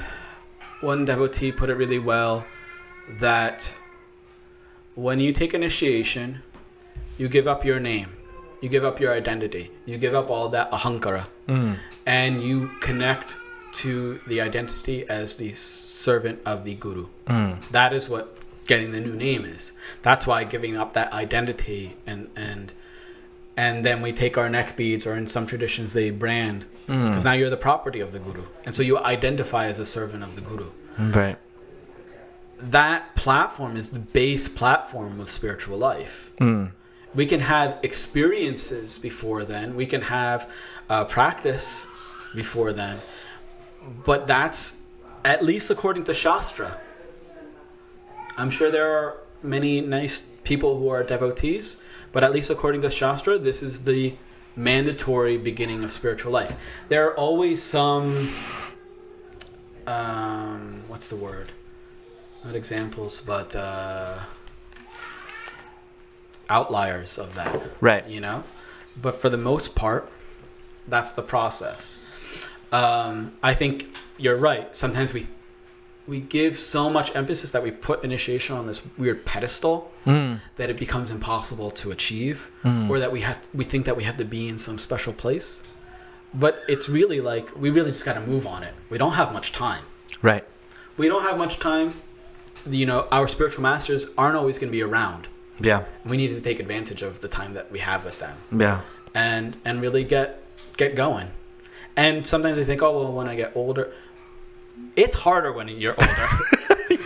one 0.80 1.04
devotee 1.04 1.52
put 1.52 1.70
it 1.70 1.74
really 1.74 1.98
well 1.98 2.46
that 3.20 3.74
when 4.94 5.20
you 5.20 5.32
take 5.32 5.54
initiation, 5.54 6.42
you 7.18 7.28
give 7.28 7.46
up 7.46 7.64
your 7.64 7.78
name, 7.78 8.08
you 8.60 8.68
give 8.68 8.84
up 8.84 9.00
your 9.00 9.12
identity, 9.12 9.70
you 9.86 9.98
give 9.98 10.14
up 10.14 10.30
all 10.30 10.48
that 10.48 10.70
ahankara, 10.70 11.26
mm. 11.46 11.76
and 12.06 12.42
you 12.42 12.68
connect 12.80 13.36
to 13.72 14.18
the 14.26 14.40
identity 14.40 15.08
as 15.08 15.36
the 15.36 15.52
servant 15.54 16.40
of 16.46 16.64
the 16.64 16.74
guru. 16.74 17.06
Mm. 17.26 17.60
That 17.70 17.92
is 17.92 18.08
what 18.08 18.37
getting 18.68 18.92
the 18.92 19.00
new 19.00 19.16
name 19.16 19.44
is. 19.44 19.72
That's 20.02 20.24
why 20.24 20.44
giving 20.44 20.76
up 20.76 20.92
that 20.92 21.12
identity 21.12 21.96
and 22.06 22.30
and 22.36 22.70
and 23.56 23.84
then 23.84 24.00
we 24.02 24.12
take 24.12 24.38
our 24.38 24.48
neck 24.48 24.76
beads, 24.76 25.04
or 25.04 25.16
in 25.16 25.26
some 25.26 25.44
traditions 25.44 25.92
they 25.92 26.10
brand, 26.10 26.64
mm. 26.86 27.08
because 27.08 27.24
now 27.24 27.32
you're 27.32 27.50
the 27.50 27.56
property 27.56 27.98
of 27.98 28.12
the 28.12 28.20
guru, 28.20 28.44
and 28.64 28.72
so 28.72 28.84
you 28.84 28.96
identify 28.98 29.66
as 29.66 29.80
a 29.80 29.86
servant 29.86 30.22
of 30.22 30.36
the 30.36 30.40
guru. 30.40 30.70
Mm, 30.96 31.16
right. 31.16 31.38
That 32.60 33.16
platform 33.16 33.76
is 33.76 33.88
the 33.88 33.98
base 33.98 34.48
platform 34.48 35.18
of 35.18 35.32
spiritual 35.32 35.76
life. 35.78 36.30
Mm. 36.40 36.70
We 37.14 37.26
can 37.26 37.40
have 37.40 37.78
experiences 37.82 38.96
before 38.98 39.44
then. 39.44 39.74
We 39.74 39.86
can 39.86 40.02
have 40.02 40.48
uh, 40.88 41.04
practice 41.04 41.84
before 42.34 42.72
then. 42.72 43.00
But 44.04 44.26
that's 44.26 44.76
at 45.24 45.42
least 45.42 45.70
according 45.70 46.04
to 46.04 46.14
Shastra. 46.14 46.78
I'm 48.38 48.50
sure 48.50 48.70
there 48.70 48.90
are 48.90 49.18
many 49.42 49.80
nice 49.80 50.22
people 50.44 50.78
who 50.78 50.88
are 50.88 51.02
devotees, 51.02 51.76
but 52.12 52.24
at 52.24 52.32
least 52.32 52.48
according 52.50 52.80
to 52.82 52.90
Shastra, 52.90 53.38
this 53.38 53.62
is 53.62 53.84
the 53.84 54.14
mandatory 54.56 55.36
beginning 55.36 55.84
of 55.84 55.92
spiritual 55.92 56.32
life. 56.32 56.56
There 56.88 57.06
are 57.08 57.16
always 57.16 57.62
some, 57.62 58.32
um, 59.86 60.82
what's 60.88 61.08
the 61.08 61.16
word? 61.16 61.52
Not 62.44 62.54
examples, 62.54 63.20
but 63.20 63.54
uh, 63.54 64.18
outliers 66.48 67.18
of 67.18 67.34
that 67.34 67.60
Right. 67.80 68.06
you 68.08 68.20
know 68.20 68.42
but 69.00 69.14
for 69.14 69.28
the 69.28 69.36
most 69.36 69.74
part 69.74 70.10
that's 70.86 71.12
the 71.12 71.20
process 71.22 71.98
um, 72.72 73.34
i 73.42 73.52
think 73.52 73.94
you're 74.16 74.36
right 74.36 74.74
sometimes 74.74 75.12
we 75.12 75.26
we 76.08 76.20
give 76.20 76.58
so 76.58 76.88
much 76.88 77.14
emphasis 77.14 77.50
that 77.52 77.62
we 77.62 77.70
put 77.70 78.02
initiation 78.02 78.56
on 78.56 78.66
this 78.66 78.80
weird 78.96 79.24
pedestal 79.26 79.92
Mm. 80.06 80.40
that 80.56 80.70
it 80.70 80.78
becomes 80.78 81.10
impossible 81.10 81.70
to 81.82 81.90
achieve 81.90 82.48
Mm. 82.64 82.88
or 82.90 82.98
that 82.98 83.12
we 83.12 83.20
have 83.20 83.46
we 83.54 83.64
think 83.64 83.84
that 83.86 83.96
we 83.96 84.04
have 84.04 84.16
to 84.16 84.24
be 84.24 84.48
in 84.48 84.56
some 84.58 84.78
special 84.78 85.12
place 85.12 85.62
but 86.34 86.62
it's 86.68 86.88
really 86.88 87.20
like 87.20 87.46
we 87.62 87.68
really 87.70 87.90
just 87.92 88.04
got 88.04 88.14
to 88.14 88.20
move 88.20 88.46
on 88.46 88.62
it 88.62 88.74
we 88.90 88.96
don't 88.98 89.12
have 89.12 89.32
much 89.32 89.52
time 89.52 89.82
Right. 90.22 90.44
we 90.96 91.08
don't 91.08 91.22
have 91.22 91.36
much 91.38 91.58
time 91.58 91.94
you 92.66 92.86
know 92.86 93.06
our 93.12 93.28
spiritual 93.28 93.62
masters 93.62 94.02
aren't 94.16 94.36
always 94.36 94.58
going 94.58 94.70
to 94.72 94.76
be 94.80 94.82
around 94.82 95.28
Yeah. 95.60 95.84
we 96.04 96.16
need 96.16 96.28
to 96.28 96.40
take 96.40 96.58
advantage 96.60 97.02
of 97.02 97.20
the 97.20 97.28
time 97.28 97.52
that 97.54 97.70
we 97.70 97.78
have 97.80 98.04
with 98.04 98.18
them 98.18 98.36
Yeah. 98.64 98.80
and 99.14 99.56
and 99.64 99.80
really 99.82 100.04
get 100.04 100.42
get 100.76 100.94
going. 100.94 101.28
And 101.96 102.24
sometimes 102.24 102.56
I 102.60 102.64
think, 102.64 102.80
oh 102.80 102.92
well, 102.96 103.12
when 103.12 103.26
I 103.26 103.34
get 103.34 103.50
older, 103.56 103.92
it's 105.04 105.14
harder 105.26 105.52
when 105.52 105.68
you're 105.68 105.96
older. 105.98 106.28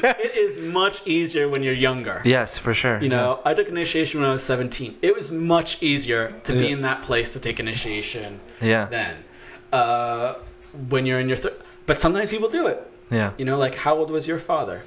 It 0.04 0.34
is 0.36 0.58
much 0.58 0.96
easier 1.06 1.48
when 1.48 1.62
you're 1.62 1.80
younger. 1.88 2.22
Yes, 2.24 2.58
for 2.58 2.74
sure. 2.74 3.00
You 3.00 3.08
know, 3.08 3.40
I 3.44 3.54
took 3.54 3.68
initiation 3.68 4.20
when 4.20 4.28
I 4.30 4.32
was 4.32 4.42
17. 4.42 4.96
It 5.00 5.14
was 5.14 5.30
much 5.30 5.70
easier 5.80 6.22
to 6.46 6.52
be 6.52 6.68
in 6.74 6.82
that 6.82 7.02
place 7.02 7.32
to 7.34 7.40
take 7.40 7.60
initiation 7.60 8.40
Yeah. 8.60 8.86
then. 8.86 9.14
Uh, 9.72 10.34
when 10.88 11.06
you're 11.06 11.20
in 11.20 11.28
your 11.28 11.36
third, 11.36 11.54
but 11.86 12.00
sometimes 12.00 12.30
people 12.30 12.48
do 12.48 12.66
it. 12.66 12.78
Yeah. 13.10 13.30
You 13.38 13.44
know, 13.44 13.58
like 13.58 13.74
how 13.76 13.94
old 13.96 14.10
was 14.10 14.26
your 14.26 14.38
father? 14.40 14.82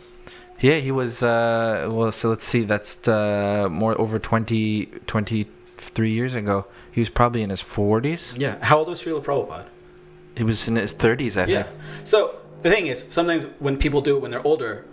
Yeah, 0.59 0.77
he 0.87 0.91
was. 0.91 1.23
Uh, 1.23 1.87
well, 1.95 2.11
so 2.11 2.29
let's 2.29 2.45
see. 2.45 2.63
That's 2.63 3.07
uh, 3.07 3.67
more 3.71 3.93
over 3.99 4.19
20, 4.19 4.85
23 5.07 6.11
years 6.11 6.35
ago. 6.35 6.65
He 6.91 6.99
was 7.01 7.09
probably 7.09 7.41
in 7.41 7.49
his 7.51 7.61
forties. 7.61 8.33
Yeah. 8.37 8.57
How 8.63 8.77
old 8.79 8.87
was 8.89 9.01
Srila 9.01 9.23
Prabhupada? 9.23 9.65
He 10.37 10.43
was 10.43 10.67
in 10.67 10.75
his 10.75 10.93
thirties, 10.93 11.37
I 11.37 11.45
Yeah. 11.45 11.63
think. 11.63 11.75
So 12.03 12.35
the 12.65 12.71
thing 12.71 12.87
is, 12.87 13.05
sometimes 13.09 13.45
when 13.59 13.77
people 13.77 14.01
do 14.01 14.17
it 14.17 14.21
when 14.23 14.31
they're 14.31 14.45
older, 14.45 14.85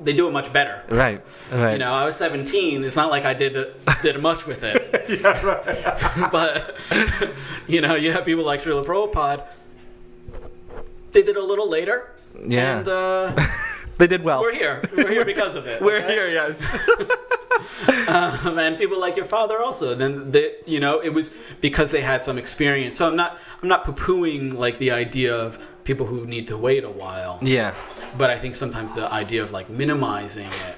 they 0.00 0.12
do 0.12 0.26
it 0.26 0.32
much 0.32 0.52
better. 0.52 0.82
Right. 0.88 1.22
Right. 1.52 1.74
You 1.74 1.78
know, 1.78 1.92
I 1.92 2.04
was 2.04 2.16
17. 2.16 2.82
It's 2.82 2.96
not 2.96 3.08
like 3.08 3.24
I 3.24 3.34
did 3.34 3.72
did 4.02 4.20
much 4.20 4.46
with 4.46 4.62
it. 4.64 5.22
but 6.32 6.76
you 7.68 7.82
know, 7.82 7.94
you 7.94 8.10
have 8.10 8.24
people 8.24 8.44
like 8.44 8.60
Srila 8.62 8.84
Prabhupada. 8.84 9.46
They 11.12 11.22
did 11.22 11.36
it 11.36 11.36
a 11.36 11.44
little 11.44 11.70
later. 11.70 12.10
Yeah. 12.44 12.78
And 12.78 12.88
uh, 12.88 13.46
they 13.98 14.08
did 14.08 14.24
well. 14.24 14.40
we're 14.40 14.52
here. 14.52 14.82
We're 14.96 15.10
here 15.10 15.24
because 15.24 15.54
of 15.54 15.68
it. 15.68 15.80
We're 15.80 15.98
okay? 15.98 16.12
here, 16.12 16.30
yes. 16.30 16.66
Um, 18.08 18.58
and 18.58 18.76
people 18.76 19.00
like 19.00 19.14
your 19.14 19.24
father 19.24 19.60
also. 19.60 19.94
Then 19.94 20.32
they, 20.32 20.56
you 20.66 20.80
know, 20.80 20.98
it 20.98 21.10
was 21.10 21.36
because 21.60 21.92
they 21.92 22.00
had 22.00 22.24
some 22.24 22.38
experience. 22.38 22.96
So 22.96 23.06
I'm 23.06 23.14
not 23.14 23.38
I'm 23.62 23.68
not 23.68 23.84
poo-pooing 23.84 24.54
like 24.54 24.78
the 24.78 24.90
idea 24.90 25.32
of 25.32 25.64
people 25.84 26.06
who 26.06 26.26
need 26.26 26.46
to 26.48 26.56
wait 26.56 26.84
a 26.84 26.90
while. 26.90 27.38
yeah. 27.42 27.74
But 28.18 28.30
I 28.30 28.38
think 28.38 28.54
sometimes 28.56 28.94
the 28.94 29.10
idea 29.12 29.42
of 29.42 29.52
like 29.52 29.70
minimizing 29.70 30.46
it 30.68 30.76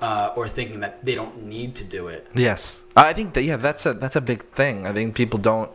uh, 0.00 0.32
or 0.36 0.48
thinking 0.48 0.80
that 0.80 1.04
they 1.04 1.14
don't 1.14 1.44
need 1.44 1.74
to 1.76 1.84
do 1.84 2.06
it. 2.08 2.26
Yes. 2.34 2.82
I 2.96 3.12
think 3.12 3.34
that 3.34 3.42
yeah, 3.42 3.56
that's 3.56 3.86
a 3.86 3.92
that's 3.94 4.16
a 4.16 4.20
big 4.20 4.44
thing. 4.54 4.86
I 4.86 4.92
think 4.92 5.14
people 5.16 5.38
don't, 5.40 5.70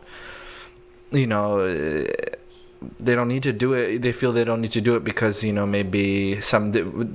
you 1.10 1.26
know, 1.26 1.60
uh, 1.60 2.06
they 2.98 3.14
don't 3.14 3.28
need 3.28 3.42
to 3.42 3.52
do 3.52 3.74
it. 3.74 4.00
They 4.00 4.12
feel 4.12 4.32
they 4.32 4.44
don't 4.44 4.62
need 4.62 4.72
to 4.72 4.80
do 4.80 4.96
it 4.96 5.04
because 5.04 5.44
you 5.44 5.52
know 5.52 5.66
maybe 5.66 6.40
some 6.40 6.72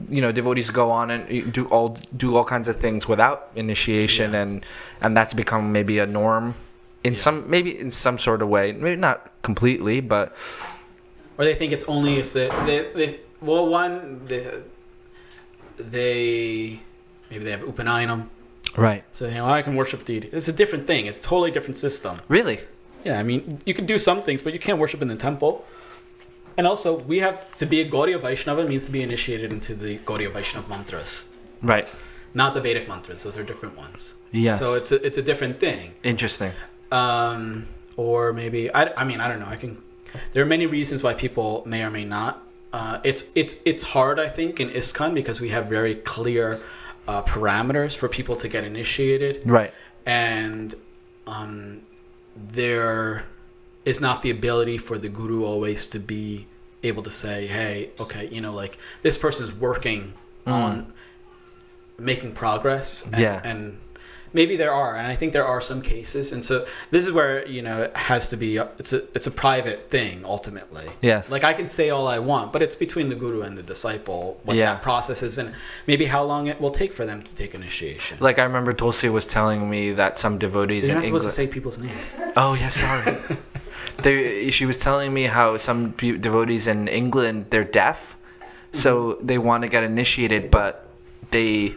you 0.10 0.22
know 0.22 0.32
devotees 0.32 0.70
go 0.70 0.92
on 0.92 1.10
and 1.10 1.52
do 1.52 1.66
all 1.70 1.98
do 2.16 2.36
all 2.38 2.44
kinds 2.46 2.68
of 2.70 2.76
things 2.76 3.08
without 3.08 3.50
initiation, 3.56 4.34
Yeah. 4.34 4.42
and 4.42 4.66
and 5.02 5.18
that's 5.18 5.34
become 5.34 5.72
maybe 5.72 5.98
a 5.98 6.06
norm 6.06 6.54
in 7.04 7.14
Yeah. 7.14 7.20
some 7.20 7.50
maybe 7.50 7.80
in 7.80 7.90
some 7.90 8.20
sort 8.20 8.44
of 8.44 8.50
way. 8.50 8.74
Maybe 8.74 8.96
not 8.96 9.32
completely, 9.42 10.02
but 10.02 10.36
Or 11.38 11.46
they 11.46 11.56
think 11.56 11.74
it's 11.74 11.84
only 11.86 12.20
if 12.20 12.34
they, 12.34 12.48
they, 12.66 12.92
they 12.96 13.20
well, 13.42 13.68
one, 13.68 14.26
they, 14.26 14.62
they 15.78 16.80
maybe 17.30 17.44
they 17.44 17.52
have 17.52 17.62
Upanayanam. 17.62 18.30
right. 18.78 19.04
So, 19.12 19.28
you 19.28 19.34
know, 19.36 19.46
I 19.46 19.62
can 19.62 19.76
worship 19.76 20.06
deity. 20.06 20.30
It's 20.32 20.48
a 20.48 20.54
different 20.54 20.88
thing. 20.88 21.06
It's 21.08 21.20
a 21.20 21.24
totally 21.24 21.52
different 21.52 21.78
system. 21.78 22.18
Really. 22.28 22.60
Yeah, 23.04 23.20
I 23.20 23.24
mean, 23.24 23.60
you 23.66 23.74
can 23.74 23.86
do 23.86 23.98
some 23.98 24.22
things, 24.22 24.42
but 24.42 24.54
you 24.54 24.60
can't 24.60 24.80
worship 24.80 25.02
in 25.02 25.08
the 25.08 25.16
temple. 25.16 25.66
And 26.58 26.66
also, 26.66 26.98
we 27.00 27.20
have 27.20 27.54
to 27.58 27.66
be 27.66 27.82
a 27.82 27.90
Gaudiya 27.90 28.20
Vaishnava 28.22 28.66
means 28.68 28.86
to 28.86 28.92
be 28.92 29.02
initiated 29.04 29.52
into 29.52 29.76
the 29.76 29.98
Gaudiya 30.00 30.32
Vaishnava 30.32 30.68
mantras, 30.70 31.30
Right. 31.62 31.88
not 32.34 32.54
the 32.54 32.62
Vedic 32.62 32.88
mantras. 32.88 33.24
Those 33.24 33.38
are 33.38 33.44
different 33.44 33.78
ones. 33.78 34.16
Yes. 34.32 34.60
So 34.60 34.76
it's 34.76 34.92
a, 34.92 35.06
it's 35.06 35.18
a 35.18 35.22
different 35.22 35.60
thing. 35.60 35.94
interesting. 36.04 36.54
Um, 36.92 37.68
or 37.98 38.32
maybe 38.34 38.74
I, 38.74 38.94
I 39.02 39.04
mean 39.04 39.20
I 39.20 39.28
don't 39.28 39.40
know. 39.40 39.48
I 39.48 39.56
can. 39.58 39.82
There 40.34 40.44
are 40.44 40.48
many 40.48 40.66
reasons 40.66 41.04
why 41.04 41.14
people 41.14 41.64
may 41.66 41.84
or 41.84 41.90
may 41.92 42.06
not. 42.06 42.42
Uh, 42.74 43.00
it's 43.04 43.26
it's 43.36 43.56
it's 43.66 43.84
hard 43.84 44.20
I 44.20 44.28
think 44.30 44.60
in 44.60 44.70
ISKCON 44.70 45.14
because 45.14 45.40
we 45.40 45.50
have 45.50 45.68
very 45.68 45.96
clear 45.96 46.62
uh, 47.08 47.22
parameters 47.22 47.96
for 47.96 48.10
people 48.10 48.36
to 48.38 48.48
get 48.50 48.64
initiated, 48.64 49.44
Right. 49.46 49.72
and 50.06 50.76
um, 51.28 51.82
there 52.36 53.26
is 53.86 54.02
not 54.02 54.22
the 54.24 54.32
ability 54.32 54.78
for 54.78 54.98
the 54.98 55.08
guru 55.10 55.46
always 55.46 55.86
to 55.88 56.00
be 56.00 56.48
able 56.84 57.04
to 57.04 57.12
say, 57.12 57.48
hey, 57.48 57.92
okay, 58.00 58.28
you 58.32 58.42
know, 58.42 58.54
like 58.54 58.78
this 59.04 59.18
person's 59.18 59.52
working 59.54 60.14
on 60.48 60.92
making 61.98 62.34
progress. 62.34 63.04
And, 63.06 63.18
Yeah. 63.20 63.42
and 63.44 63.80
maybe 64.36 64.58
there 64.58 64.74
are, 64.74 64.98
and 64.98 65.08
I 65.08 65.16
think 65.16 65.32
there 65.34 65.48
are 65.48 65.62
some 65.62 65.82
cases. 65.82 66.32
And 66.34 66.46
so 66.46 66.68
this 66.92 67.08
is 67.08 67.12
where 67.12 67.48
you 67.48 67.62
know 67.62 67.84
it 67.84 67.96
has 67.96 68.30
to 68.30 68.38
be. 68.38 68.58
It's 68.58 68.94
a 68.94 69.04
it's 69.16 69.26
a 69.26 69.32
private 69.32 69.90
thing 69.90 70.24
ultimately. 70.26 70.88
Yes. 71.02 71.32
Like 71.32 71.44
I 71.44 71.54
can 71.54 71.66
say 71.66 71.90
all 71.90 72.08
I 72.08 72.20
want, 72.20 72.54
but 72.54 72.62
it's 72.62 72.76
between 72.76 73.08
the 73.10 73.16
guru 73.16 73.42
and 73.42 73.58
the 73.58 73.64
disciple 73.64 74.40
what 74.44 74.58
Yeah. 74.58 74.74
that 74.74 74.82
process 74.84 75.24
is, 75.24 75.38
and 75.38 75.54
maybe 75.88 76.06
how 76.06 76.24
long 76.24 76.48
it 76.48 76.60
will 76.62 76.76
take 76.82 76.94
for 76.94 77.06
them 77.06 77.24
to 77.24 77.34
take 77.34 77.56
initiation. 77.56 78.18
Like 78.20 78.38
I 78.38 78.44
remember 78.44 78.74
Tulsi 78.74 79.10
was 79.10 79.26
telling 79.26 79.68
me 79.70 79.94
that 79.94 80.20
some 80.20 80.38
devotees 80.38 80.88
You're 80.88 80.96
not 80.96 81.06
England. 81.06 81.24
supposed 81.24 81.36
to 81.38 81.42
say 81.42 81.48
people's 81.48 81.80
names. 81.80 82.16
Oh 82.38 82.54
yeah, 82.54 82.68
sorry. 82.68 83.16
they, 84.04 84.52
she 84.52 84.66
was 84.66 84.78
telling 84.78 85.14
me 85.14 85.24
how 85.24 85.58
some 85.58 85.92
devotees 85.92 86.68
in 86.68 86.90
England 86.90 87.46
they're 87.50 87.64
deaf, 87.64 88.18
so 88.74 88.92
mm-hmm. 89.14 89.26
they 89.26 89.38
want 89.38 89.64
to 89.64 89.70
get 89.70 89.84
initiated, 89.84 90.52
but 90.52 90.86
they 91.32 91.76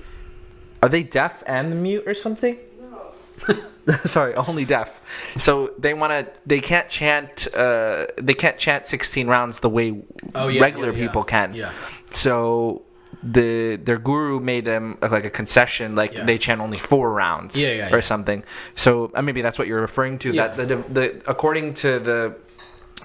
are 0.82 0.88
they 0.88 1.02
deaf 1.02 1.42
and 1.46 1.82
mute 1.82 2.04
or 2.06 2.14
something? 2.14 2.56
No. 2.80 3.94
Sorry, 4.04 4.34
only 4.34 4.64
deaf. 4.64 5.00
So 5.38 5.72
they 5.78 5.94
want 5.94 6.12
to. 6.12 6.32
They 6.46 6.60
can't 6.60 6.88
chant. 6.88 7.48
Uh, 7.54 8.06
they 8.16 8.34
can't 8.34 8.58
chant 8.58 8.86
sixteen 8.86 9.26
rounds 9.28 9.60
the 9.60 9.70
way 9.70 10.02
Oh, 10.34 10.48
yeah, 10.48 10.60
regular 10.60 10.92
yeah, 10.92 10.98
yeah. 10.98 11.06
people 11.06 11.24
can. 11.24 11.54
Yeah. 11.54 11.72
So 12.10 12.82
the 13.22 13.76
their 13.76 13.98
guru 13.98 14.40
made 14.40 14.64
them 14.66 14.98
uh, 15.02 15.08
like 15.10 15.24
a 15.24 15.30
concession, 15.30 15.94
like 15.96 16.12
Yeah. 16.16 16.24
they 16.24 16.38
chant 16.38 16.60
only 16.60 16.78
four 16.78 17.12
rounds 17.12 17.60
Yeah, 17.60 17.68
yeah, 17.72 17.88
or 17.92 17.96
yeah. 17.96 18.00
something. 18.00 18.44
So 18.74 19.10
uh, 19.14 19.22
maybe 19.22 19.40
that's 19.42 19.58
what 19.58 19.66
you're 19.68 19.80
referring 19.80 20.18
to. 20.20 20.32
That 20.32 20.56
the, 20.56 20.76
the 20.76 21.22
according 21.26 21.74
to 21.74 21.98
the 21.98 22.36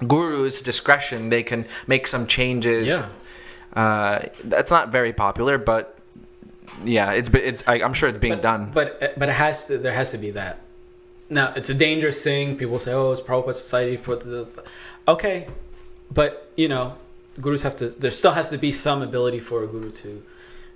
guru's 0.06 0.62
discretion, 0.62 1.30
they 1.30 1.42
can 1.42 1.64
make 1.86 2.06
some 2.06 2.26
changes. 2.26 2.88
Yeah. 2.88 3.08
Uh, 3.80 4.26
that's 4.44 4.70
not 4.70 4.92
very 4.92 5.12
popular, 5.12 5.58
but 5.58 5.93
yeah, 6.84 7.12
it's 7.12 7.28
it's 7.30 7.62
I, 7.66 7.82
I'm 7.82 7.94
sure 7.94 8.08
it's 8.08 8.18
being 8.18 8.34
but, 8.34 8.42
done. 8.42 8.70
But 8.72 8.98
eh, 9.00 9.12
but 9.16 9.28
it 9.28 9.34
has 9.34 9.66
to. 9.66 9.78
There 9.78 9.92
has 9.92 10.10
to 10.12 10.18
be 10.18 10.30
that. 10.32 10.60
Now 11.30 11.52
it's 11.56 11.70
a 11.70 11.74
dangerous 11.74 12.22
thing. 12.22 12.56
People 12.56 12.78
say, 12.78 12.92
"Oh, 12.92 13.12
it's 13.12 13.20
Prabhupada 13.20 13.54
Society." 13.54 13.96
Put 13.96 14.20
the 14.20 14.48
okay, 15.08 15.48
but 16.12 16.50
you 16.56 16.68
know, 16.68 16.96
gurus 17.40 17.62
have 17.62 17.76
to. 17.76 17.88
There 17.88 18.10
still 18.10 18.32
has 18.32 18.48
to 18.50 18.58
be 18.58 18.72
some 18.72 19.02
ability 19.02 19.40
for 19.40 19.62
a 19.64 19.66
guru 19.66 19.90
to 19.92 20.22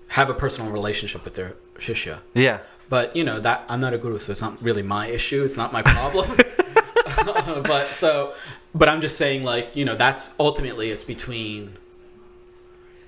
have 0.09 0.31
a 0.31 0.35
personal 0.35 0.73
relationship 0.73 1.25
with 1.25 1.35
their 1.35 1.55
shishya. 1.79 2.21
yeah, 2.35 2.61
But 2.89 3.15
you 3.15 3.25
know 3.25 3.41
that 3.41 3.65
I'm 3.69 3.81
not 3.81 3.93
a 3.93 3.99
guru, 3.99 4.19
so 4.19 4.33
it's 4.33 4.41
not 4.41 4.61
really 4.63 4.83
my 4.83 5.09
issue. 5.09 5.45
It's 5.45 5.57
not 5.57 5.73
my 5.73 5.83
problem. 5.83 6.37
but 7.63 7.95
so, 7.95 8.35
but 8.75 8.89
I'm 8.89 9.01
just 9.01 9.17
saying, 9.17 9.45
like 9.45 9.77
you 9.77 9.85
know, 9.85 9.97
that's 9.97 10.35
ultimately 10.39 10.91
it's 10.91 11.05
between. 11.05 11.77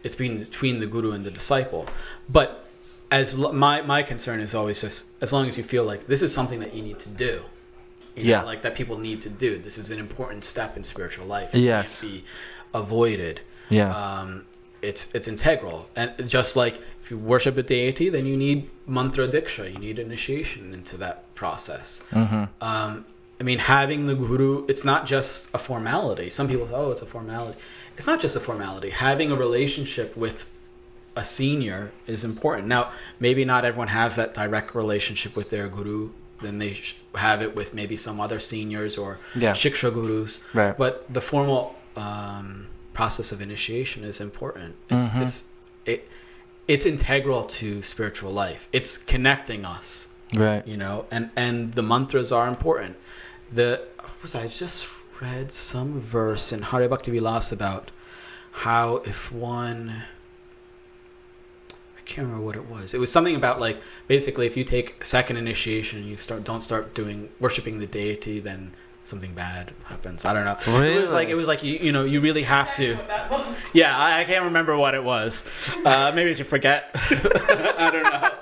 It's 0.02 0.14
between 0.14 0.38
between 0.38 0.80
the 0.80 0.86
guru 0.86 1.12
and 1.12 1.24
the 1.24 1.30
disciple, 1.30 1.86
but 2.28 2.69
as 3.10 3.38
l- 3.38 3.52
my 3.52 3.82
my 3.82 4.02
concern 4.02 4.40
is 4.40 4.54
always 4.54 4.80
just 4.80 5.06
as 5.20 5.32
long 5.32 5.48
as 5.48 5.56
you 5.58 5.64
feel 5.64 5.84
like 5.84 6.06
this 6.06 6.22
is 6.22 6.32
something 6.32 6.60
that 6.60 6.74
you 6.74 6.82
need 6.82 6.98
to 7.00 7.08
do, 7.08 7.42
you 8.16 8.24
know, 8.24 8.30
Yeah. 8.30 8.42
like 8.42 8.62
that 8.62 8.74
people 8.74 8.98
need 8.98 9.20
to 9.22 9.28
do. 9.30 9.58
This 9.58 9.78
is 9.78 9.90
an 9.90 9.98
important 9.98 10.44
step 10.44 10.76
in 10.76 10.84
spiritual 10.84 11.26
life. 11.26 11.54
Yes. 11.54 12.00
can't 12.00 12.12
be 12.12 12.24
avoided. 12.74 13.40
Yeah. 13.68 13.90
Um, 13.94 14.46
it's 14.82 15.08
it's 15.14 15.28
integral, 15.28 15.88
and 15.96 16.12
just 16.28 16.56
like 16.56 16.80
if 17.02 17.10
you 17.10 17.18
worship 17.18 17.56
a 17.58 17.62
deity, 17.62 18.08
then 18.08 18.24
you 18.26 18.36
need 18.36 18.70
mantra 18.86 19.28
diksha. 19.28 19.70
You 19.72 19.78
need 19.78 19.98
initiation 19.98 20.72
into 20.72 20.96
that 20.98 21.16
process. 21.34 22.02
mm-hmm. 22.12 22.44
Um, 22.62 23.04
I 23.40 23.42
mean, 23.42 23.58
having 23.58 24.06
the 24.06 24.14
guru, 24.14 24.66
it's 24.68 24.84
not 24.84 25.06
just 25.06 25.48
a 25.54 25.58
formality. 25.58 26.28
Some 26.28 26.46
people 26.46 26.66
say, 26.68 26.74
oh, 26.74 26.90
it's 26.90 27.00
a 27.00 27.06
formality. 27.06 27.58
It's 27.96 28.06
not 28.06 28.20
just 28.20 28.36
a 28.36 28.40
formality. 28.40 28.90
Having 28.90 29.32
a 29.32 29.34
relationship 29.34 30.14
with 30.14 30.44
a 31.16 31.24
senior 31.24 31.90
is 32.06 32.24
important. 32.24 32.68
Now, 32.68 32.92
maybe 33.18 33.44
not 33.44 33.64
everyone 33.64 33.88
has 33.88 34.16
that 34.16 34.34
direct 34.34 34.74
relationship 34.74 35.34
with 35.36 35.50
their 35.50 35.68
guru. 35.68 36.10
Then 36.42 36.58
they 36.58 36.80
have 37.14 37.42
it 37.42 37.54
with 37.56 37.74
maybe 37.74 37.96
some 37.96 38.20
other 38.20 38.40
seniors 38.40 38.96
or 38.96 39.18
Yeah. 39.34 39.52
shiksha 39.52 39.92
gurus. 39.92 40.40
Right. 40.54 40.76
But 40.76 41.12
the 41.12 41.20
formal 41.20 41.74
um, 41.96 42.68
process 42.94 43.32
of 43.32 43.40
initiation 43.40 44.04
is 44.04 44.20
important. 44.20 44.74
It's, 44.88 45.04
Mhm. 45.08 45.22
it's, 45.22 45.44
it, 45.84 46.08
it's 46.68 46.86
integral 46.86 47.44
to 47.44 47.82
spiritual 47.82 48.32
life. 48.32 48.68
It's 48.72 48.96
connecting 48.96 49.64
us 49.64 50.06
Right. 50.34 50.64
you 50.66 50.76
know 50.76 51.06
and 51.10 51.30
and 51.34 51.74
the 51.74 51.82
mantras 51.82 52.30
are 52.30 52.46
important 52.46 52.94
the 53.52 53.82
was 54.22 54.32
i 54.36 54.46
just 54.46 54.86
read 55.20 55.50
some 55.50 56.00
verse 56.00 56.52
in 56.52 56.62
Hari 56.62 56.86
Bhakti 56.86 57.10
Vilas 57.10 57.50
about 57.50 57.90
how 58.64 58.98
if 58.98 59.32
one 59.32 60.04
can't 62.10 62.26
remember 62.26 62.44
what 62.44 62.56
it 62.56 62.66
was. 62.66 62.92
It 62.92 62.98
was 62.98 63.10
something 63.10 63.36
about 63.36 63.60
like 63.60 63.80
basically 64.08 64.46
if 64.46 64.56
you 64.56 64.64
take 64.64 65.04
second 65.04 65.36
initiation 65.36 66.00
and 66.00 66.08
you 66.08 66.16
start 66.16 66.44
don't 66.44 66.60
start 66.60 66.94
doing 66.94 67.28
worshiping 67.38 67.78
the 67.78 67.86
deity 67.86 68.40
then 68.40 68.72
something 69.04 69.32
bad 69.32 69.72
happens. 69.84 70.24
I 70.24 70.34
don't 70.34 70.44
know. 70.44 70.82
It 70.82 71.00
was 71.00 71.12
like 71.12 71.28
it 71.28 71.34
was 71.34 71.46
like 71.46 71.62
you 71.62 71.74
you 71.74 71.92
know 71.92 72.04
you 72.04 72.20
really 72.20 72.42
have 72.42 72.72
to 72.74 72.98
yeah, 73.72 73.96
I, 73.96 74.20
I 74.20 74.24
can't 74.24 74.44
remember 74.44 74.76
what 74.76 74.94
it 74.94 75.02
was. 75.02 75.44
Uh, 75.84 76.12
maybe 76.14 76.30
it's 76.30 76.38
you 76.38 76.44
forget. 76.44 76.90
I 76.94 77.90
don't 77.92 78.02
know. 78.04 78.30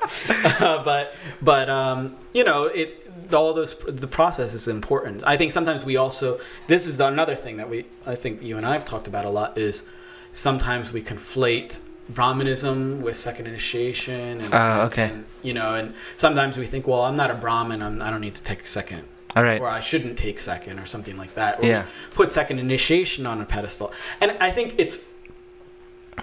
Uh, 0.58 0.82
but 0.82 1.14
but 1.42 1.68
um, 1.68 2.16
you 2.32 2.42
know 2.42 2.64
it. 2.64 3.04
All 3.34 3.52
those 3.52 3.76
the 3.86 4.06
process 4.06 4.54
is 4.54 4.66
important. 4.68 5.22
I 5.26 5.36
think 5.36 5.52
sometimes 5.52 5.84
we 5.84 5.98
also 5.98 6.40
this 6.66 6.86
is 6.86 6.98
another 6.98 7.36
thing 7.36 7.58
that 7.58 7.68
we 7.68 7.84
I 8.06 8.14
think 8.14 8.42
you 8.42 8.56
and 8.56 8.64
I 8.64 8.72
have 8.72 8.86
talked 8.86 9.06
about 9.06 9.26
a 9.26 9.30
lot 9.30 9.58
is 9.58 9.86
sometimes 10.32 10.92
we 10.92 11.02
conflate 11.02 11.80
Brahmanism 12.10 13.02
with 13.02 13.16
second 13.16 13.46
initiation 13.46 14.40
and, 14.40 14.54
Ah, 14.54 14.82
okay. 14.86 15.10
and, 15.12 15.24
you 15.42 15.52
know 15.52 15.74
and 15.74 15.94
sometimes 16.16 16.56
we 16.56 16.66
think 16.66 16.86
well 16.86 17.04
I'm 17.04 17.16
not 17.16 17.30
a 17.30 17.34
Brahmin 17.34 17.82
I'm, 17.82 18.00
I 18.00 18.10
don't 18.10 18.20
need 18.22 18.34
to 18.34 18.42
take 18.42 18.66
second 18.66 19.02
All 19.36 19.42
right. 19.44 19.60
or 19.60 19.68
I 19.68 19.80
shouldn't 19.80 20.16
take 20.16 20.40
second 20.40 20.78
or 20.78 20.86
something 20.86 21.16
like 21.18 21.34
that. 21.34 21.60
Or 21.60 21.66
Yeah. 21.66 21.84
put 22.14 22.32
second 22.32 22.58
initiation 22.58 23.26
on 23.26 23.40
a 23.40 23.44
pedestal. 23.44 23.92
And 24.20 24.32
I 24.40 24.50
think 24.50 24.74
it's 24.78 25.06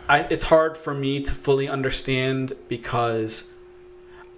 I, 0.09 0.21
it's 0.29 0.43
hard 0.45 0.75
for 0.75 0.93
me 0.93 1.21
to 1.21 1.33
fully 1.33 1.69
understand 1.69 2.53
because 2.67 3.51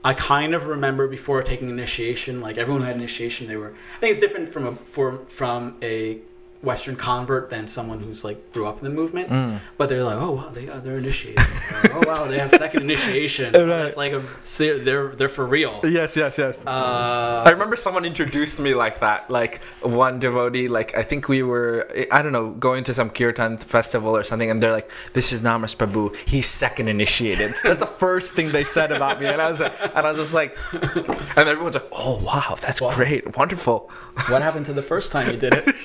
I 0.03 0.13
kind 0.13 0.53
of 0.53 0.67
remember 0.67 1.07
before 1.07 1.41
taking 1.43 1.67
initiation, 1.69 2.39
like 2.39 2.57
everyone 2.57 2.81
who 2.81 2.87
had 2.87 2.95
initiation, 2.95 3.47
they 3.47 3.55
were. 3.57 3.73
I 3.97 3.99
think 3.99 4.11
it's 4.11 4.19
different 4.19 4.47
from 4.49 4.67
a 4.67 4.75
for, 4.75 5.19
from 5.27 5.75
a 5.81 6.19
Western 6.63 6.95
convert 6.95 7.49
than 7.49 7.67
someone 7.67 7.99
who's 7.99 8.23
like 8.23 8.51
grew 8.51 8.65
up 8.65 8.79
in 8.79 8.83
the 8.83 8.89
movement. 8.89 9.29
Mm. 9.29 9.59
But 9.77 9.89
they're 9.89 10.03
like, 10.03 10.17
oh 10.17 10.31
wow, 10.31 10.49
they 10.49 10.67
uh, 10.67 10.79
they're 10.79 10.97
initiated. 10.97 11.39
Or, 11.39 11.89
oh 11.93 12.03
wow, 12.07 12.25
they 12.25 12.39
have 12.39 12.51
second 12.51 12.81
initiation. 12.83 13.53
Right. 13.67 13.67
That's 13.83 13.97
like 13.97 14.13
a 14.13 14.23
ser- 14.41 14.79
they're 14.79 15.09
they're 15.15 15.29
for 15.29 15.45
real. 15.45 15.79
Yes, 15.83 16.15
yes, 16.15 16.37
yes. 16.37 16.65
Uh, 16.65 17.43
I 17.45 17.49
remember 17.51 17.75
someone 17.75 18.05
introduced 18.05 18.59
me 18.59 18.73
like 18.73 18.99
that. 19.01 19.29
Like 19.29 19.61
one 19.81 20.19
devotee, 20.19 20.67
like 20.67 20.97
I 20.97 21.03
think 21.03 21.27
we 21.29 21.43
were, 21.43 21.87
I 22.11 22.21
don't 22.21 22.31
know, 22.31 22.51
going 22.51 22.83
to 22.85 22.93
some 22.93 23.09
kirtan 23.09 23.57
festival 23.57 24.15
or 24.15 24.23
something, 24.23 24.49
and 24.49 24.63
they're 24.63 24.71
like, 24.71 24.89
"This 25.13 25.31
is 25.33 25.41
Namas 25.41 25.75
Prabhu. 25.75 26.15
He's 26.25 26.47
second 26.47 26.87
initiated." 26.87 27.53
That's 27.63 27.79
the 27.79 27.85
first 27.87 28.33
thing 28.33 28.51
they 28.51 28.63
said 28.63 28.91
about 28.91 29.19
me, 29.21 29.27
and 29.27 29.41
I 29.41 29.49
was, 29.49 29.61
and 29.61 29.71
I 29.93 30.09
was 30.09 30.17
just 30.17 30.33
like, 30.33 30.57
and 31.37 31.47
everyone's 31.49 31.75
like, 31.75 31.89
"Oh 31.91 32.17
wow, 32.23 32.57
that's 32.61 32.81
Wow. 32.81 32.95
great, 32.95 33.37
wonderful." 33.37 33.91
what 34.29 34.41
happened 34.41 34.65
to 34.65 34.73
the 34.73 34.81
first 34.81 35.11
time 35.11 35.29
you 35.31 35.37
did 35.37 35.53
it? 35.53 35.75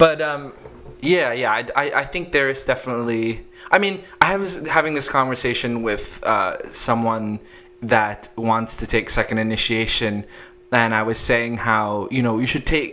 But 0.00 0.22
um, 0.22 0.54
yeah, 1.02 1.32
yeah, 1.34 1.52
I, 1.52 1.66
I, 1.76 1.84
I 2.00 2.04
think 2.06 2.32
there 2.32 2.48
is 2.48 2.64
definitely. 2.64 3.46
I 3.70 3.78
mean, 3.78 4.02
I 4.22 4.38
was 4.38 4.66
having 4.66 4.94
this 4.94 5.10
conversation 5.10 5.82
with 5.82 6.24
uh, 6.24 6.56
someone 6.68 7.38
that 7.82 8.30
wants 8.36 8.76
to 8.76 8.86
take 8.86 9.10
second 9.10 9.36
initiation, 9.38 10.24
and 10.72 10.94
I 10.94 11.02
was 11.02 11.18
saying 11.18 11.58
how 11.58 12.08
you 12.10 12.22
know 12.22 12.38
you 12.38 12.46
should 12.46 12.66
take. 12.66 12.90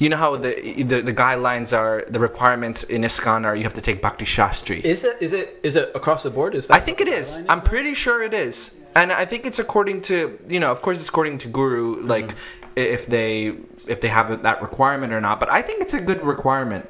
You 0.00 0.08
know 0.08 0.16
how 0.16 0.34
the 0.36 0.52
the, 0.82 1.00
the 1.02 1.12
guidelines 1.12 1.70
are, 1.76 2.04
the 2.08 2.18
requirements 2.18 2.82
in 2.82 3.02
ISKCON 3.02 3.44
are 3.44 3.54
you 3.54 3.62
have 3.62 3.74
to 3.74 3.80
take 3.80 4.02
Bhakti 4.02 4.24
Shastri. 4.24 4.80
Is 4.84 5.04
it 5.04 5.18
is 5.20 5.32
it 5.32 5.60
is 5.62 5.76
it 5.76 5.92
across 5.94 6.24
the 6.24 6.30
board? 6.30 6.56
Is 6.56 6.66
that 6.66 6.74
I 6.74 6.80
think 6.80 7.00
it 7.00 7.08
is. 7.08 7.38
I'm 7.48 7.60
pretty 7.60 7.94
sure 7.94 8.24
it 8.24 8.34
is. 8.34 8.74
And 8.96 9.12
I 9.12 9.24
think 9.24 9.46
it's 9.46 9.60
according 9.60 10.02
to 10.10 10.36
you 10.48 10.58
know, 10.58 10.72
of 10.72 10.82
course, 10.82 10.98
it's 10.98 11.08
according 11.08 11.38
to 11.38 11.48
Guru, 11.48 12.02
like 12.02 12.34
Mm-hmm. 12.70 12.94
if 12.94 13.06
they 13.06 13.54
if 13.90 14.00
they 14.00 14.08
have 14.08 14.42
that 14.42 14.62
requirement 14.62 15.12
or 15.12 15.20
not. 15.20 15.40
But 15.40 15.50
I 15.50 15.60
think 15.62 15.82
it's 15.82 15.94
a 15.94 16.00
good 16.00 16.22
requirement. 16.24 16.88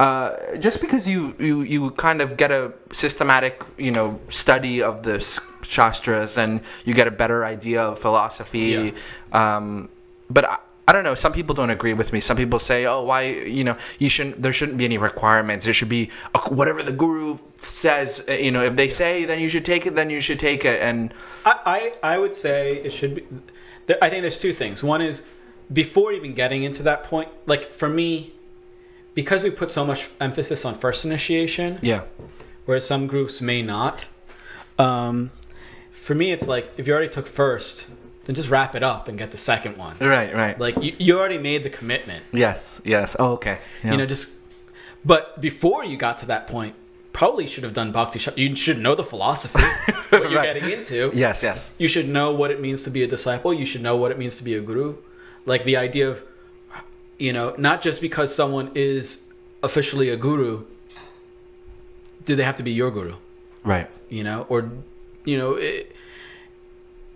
Uh, 0.00 0.56
just 0.56 0.80
because 0.80 1.06
you, 1.06 1.34
you 1.38 1.60
you 1.62 1.90
kind 2.06 2.20
of 2.22 2.36
get 2.38 2.50
a 2.50 2.72
systematic 2.92 3.62
you 3.76 3.90
know 3.96 4.18
study 4.30 4.82
of 4.82 5.02
the 5.02 5.16
shastras 5.62 6.38
and 6.38 6.60
you 6.86 6.94
get 6.94 7.06
a 7.06 7.10
better 7.10 7.44
idea 7.44 7.82
of 7.82 7.98
philosophy. 7.98 8.94
Um, 9.32 9.88
but 10.30 10.44
I, 10.48 10.56
I 10.88 10.92
don't 10.92 11.04
know. 11.04 11.14
Some 11.14 11.32
people 11.32 11.54
don't 11.54 11.70
agree 11.70 11.92
with 11.92 12.12
me. 12.14 12.20
Some 12.20 12.36
people 12.36 12.58
say, 12.58 12.86
"Oh, 12.86 13.02
why? 13.04 13.20
You 13.58 13.62
know, 13.62 13.76
you 13.98 14.08
shouldn't. 14.08 14.42
There 14.42 14.52
shouldn't 14.52 14.78
be 14.78 14.86
any 14.86 14.98
requirements. 14.98 15.64
There 15.66 15.74
should 15.74 15.90
be 15.90 16.08
a, 16.34 16.38
whatever 16.48 16.82
the 16.82 16.92
guru 16.92 17.36
says. 17.58 18.24
uh, 18.28 18.32
You 18.32 18.50
know, 18.50 18.64
if 18.64 18.74
they 18.76 18.88
say, 18.88 19.26
then 19.26 19.38
you 19.38 19.48
should 19.50 19.66
take 19.66 19.86
it. 19.86 19.94
Then 19.94 20.08
you 20.10 20.20
should 20.20 20.40
take 20.40 20.64
it." 20.64 20.80
And 20.82 21.12
I, 21.44 21.54
I 21.76 22.14
I 22.14 22.18
would 22.18 22.34
say 22.34 22.76
it 22.86 22.92
should 22.98 23.14
be. 23.16 23.22
I 24.02 24.08
think 24.08 24.22
there's 24.22 24.38
two 24.38 24.52
things. 24.52 24.82
One 24.82 25.02
is 25.02 25.22
before 25.72 26.12
even 26.12 26.34
getting 26.34 26.62
into 26.64 26.82
that 26.84 27.04
point. 27.04 27.28
Like 27.46 27.72
for 27.72 27.88
me, 27.88 28.32
because 29.14 29.42
we 29.42 29.50
put 29.50 29.70
so 29.72 29.84
much 29.84 30.08
emphasis 30.20 30.64
on 30.64 30.74
first 30.76 31.04
initiation, 31.04 31.78
yeah, 31.82 32.02
whereas 32.64 32.86
some 32.86 33.06
groups 33.06 33.40
may 33.40 33.62
not. 33.62 34.06
Um, 34.78 35.30
for 35.92 36.14
me, 36.14 36.32
it's 36.32 36.48
like 36.48 36.70
if 36.76 36.86
you 36.86 36.92
already 36.92 37.08
took 37.12 37.26
first, 37.26 37.86
then 38.24 38.34
just 38.34 38.48
wrap 38.50 38.74
it 38.74 38.82
up 38.82 39.08
and 39.08 39.18
get 39.18 39.30
the 39.30 39.36
second 39.36 39.76
one. 39.76 39.96
right, 40.00 40.34
right. 40.34 40.58
Like 40.58 40.80
you, 40.82 40.94
you 40.98 41.18
already 41.18 41.38
made 41.38 41.62
the 41.62 41.70
commitment. 41.70 42.24
yes, 42.32 42.80
yes. 42.84 43.16
Oh, 43.18 43.32
okay. 43.32 43.58
Yeah. 43.84 43.92
You 43.92 43.96
know, 43.98 44.06
just. 44.06 44.34
But 45.04 45.40
before 45.40 45.82
you 45.84 45.96
got 45.96 46.18
to 46.18 46.26
that 46.26 46.46
point, 46.46 46.74
probably 47.14 47.46
should 47.46 47.64
have 47.64 47.72
done 47.72 47.90
bhakti. 47.90 48.20
You 48.36 48.54
should 48.54 48.78
know 48.78 48.94
the 48.94 49.02
philosophy, 49.04 49.62
what 50.10 50.30
you're 50.30 50.34
Right. 50.40 50.54
getting 50.54 50.70
into. 50.70 51.10
yes, 51.14 51.42
yes. 51.42 51.72
You 51.78 51.88
should 51.88 52.06
know 52.08 52.32
what 52.32 52.50
it 52.50 52.60
means 52.60 52.82
to 52.82 52.90
be 52.90 53.02
a 53.02 53.06
disciple. 53.06 53.54
You 53.54 53.64
should 53.64 53.82
know 53.82 53.96
what 53.96 54.10
it 54.10 54.18
means 54.18 54.36
to 54.36 54.44
be 54.44 54.54
a 54.56 54.60
guru. 54.60 54.96
Like 55.52 55.64
the 55.64 55.76
idea 55.88 56.06
of, 56.12 56.22
you 57.18 57.32
know, 57.32 57.54
not 57.58 57.82
just 57.86 58.00
because 58.00 58.28
someone 58.40 58.70
is 58.74 59.04
officially 59.68 60.08
a 60.16 60.16
guru, 60.16 60.64
do 62.24 62.36
they 62.36 62.44
have 62.50 62.56
to 62.56 62.62
be 62.62 62.72
your 62.80 62.90
guru? 62.90 63.16
Right. 63.64 63.88
You 64.08 64.22
know, 64.22 64.46
or, 64.48 64.70
you 65.24 65.36
know, 65.40 65.50
it, 65.54 65.94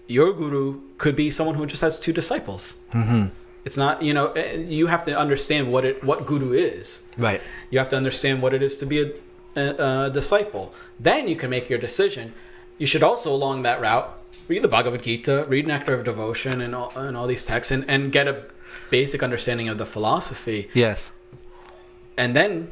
your 0.09 0.33
guru 0.33 0.81
could 0.99 1.17
be 1.17 1.31
someone 1.31 1.55
who 1.55 1.65
just 1.67 1.81
has 1.81 1.99
two 1.99 2.13
disciples. 2.13 2.75
Mm-hmm. 2.93 3.27
It's 3.65 3.77
not, 3.77 4.03
you 4.03 4.13
know, 4.13 4.27
eh, 4.33 4.57
you 4.79 4.89
have 4.89 5.05
to 5.05 5.17
understand 5.25 5.73
what 5.73 5.85
it 5.85 6.03
what 6.05 6.27
guru 6.27 6.53
is. 6.53 7.05
Right. 7.17 7.41
You 7.71 7.79
have 7.79 7.89
to 7.91 7.97
understand 7.97 8.43
what 8.43 8.53
it 8.53 8.63
is 8.63 8.77
to 8.81 8.87
be 8.87 8.99
a, 9.05 9.09
a, 9.57 10.07
a 10.07 10.11
disciple. 10.11 10.75
Then 10.99 11.29
you 11.29 11.37
can 11.37 11.51
make 11.51 11.71
your 11.71 11.79
decision. 11.79 12.35
You 12.79 12.87
should 12.87 13.05
also, 13.05 13.33
along 13.33 13.63
that 13.63 13.81
route, 13.81 14.11
read 14.49 14.63
the 14.63 14.69
Bhagavad 14.69 15.03
Gita, 15.03 15.47
read 15.49 15.67
Nectar 15.67 15.95
of 15.95 16.05
Devotion, 16.05 16.61
and 16.61 16.75
all, 16.75 16.93
and 16.97 17.17
all 17.17 17.27
these 17.27 17.45
texts, 17.45 17.71
and, 17.71 17.85
and 17.89 18.13
get 18.13 18.29
a 18.29 18.45
basic 18.91 19.23
understanding 19.23 19.69
of 19.69 19.79
the 19.79 19.87
philosophy. 19.87 20.71
Yes. 20.75 21.11
And 22.17 22.37
then 22.37 22.71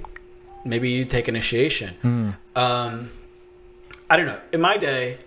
maybe 0.64 0.90
you 0.90 1.04
take 1.04 1.28
initiation. 1.28 1.94
Mm. 2.02 2.36
Um, 2.56 3.10
I 4.08 4.16
don't 4.16 4.26
know. 4.26 4.40
In 4.52 4.60
my 4.60 4.76
day, 4.76 5.18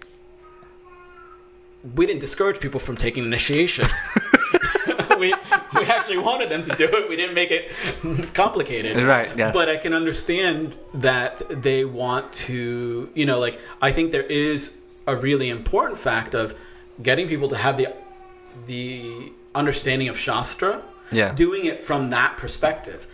we 1.95 2.05
didn't 2.05 2.21
discourage 2.21 2.59
people 2.59 2.79
from 2.79 2.97
taking 2.97 3.23
initiation. 3.23 3.87
we, 5.19 5.33
we 5.75 5.85
actually 5.85 6.17
wanted 6.17 6.49
them 6.49 6.63
to 6.63 6.75
do 6.75 6.85
it. 6.85 7.09
We 7.09 7.15
didn't 7.15 7.35
make 7.35 7.51
it 7.51 8.33
complicated. 8.33 8.97
Right. 9.03 9.35
Yes. 9.37 9.53
But 9.53 9.69
I 9.69 9.77
can 9.77 9.93
understand 9.93 10.75
that 10.93 11.41
they 11.49 11.85
want 11.85 12.31
to, 12.33 13.09
you 13.13 13.25
know, 13.25 13.39
like 13.39 13.59
I 13.81 13.91
think 13.91 14.11
there 14.11 14.23
is 14.23 14.75
a 15.07 15.15
really 15.15 15.49
important 15.49 15.99
fact 15.99 16.33
of 16.33 16.55
getting 17.01 17.27
people 17.27 17.47
to 17.49 17.57
have 17.57 17.77
the 17.77 17.93
the 18.67 19.31
understanding 19.53 20.07
of 20.09 20.17
Shastra, 20.17 20.81
yeah. 21.11 21.33
doing 21.33 21.65
it 21.65 21.83
from 21.83 22.09
that 22.11 22.37
perspective. 22.37 23.07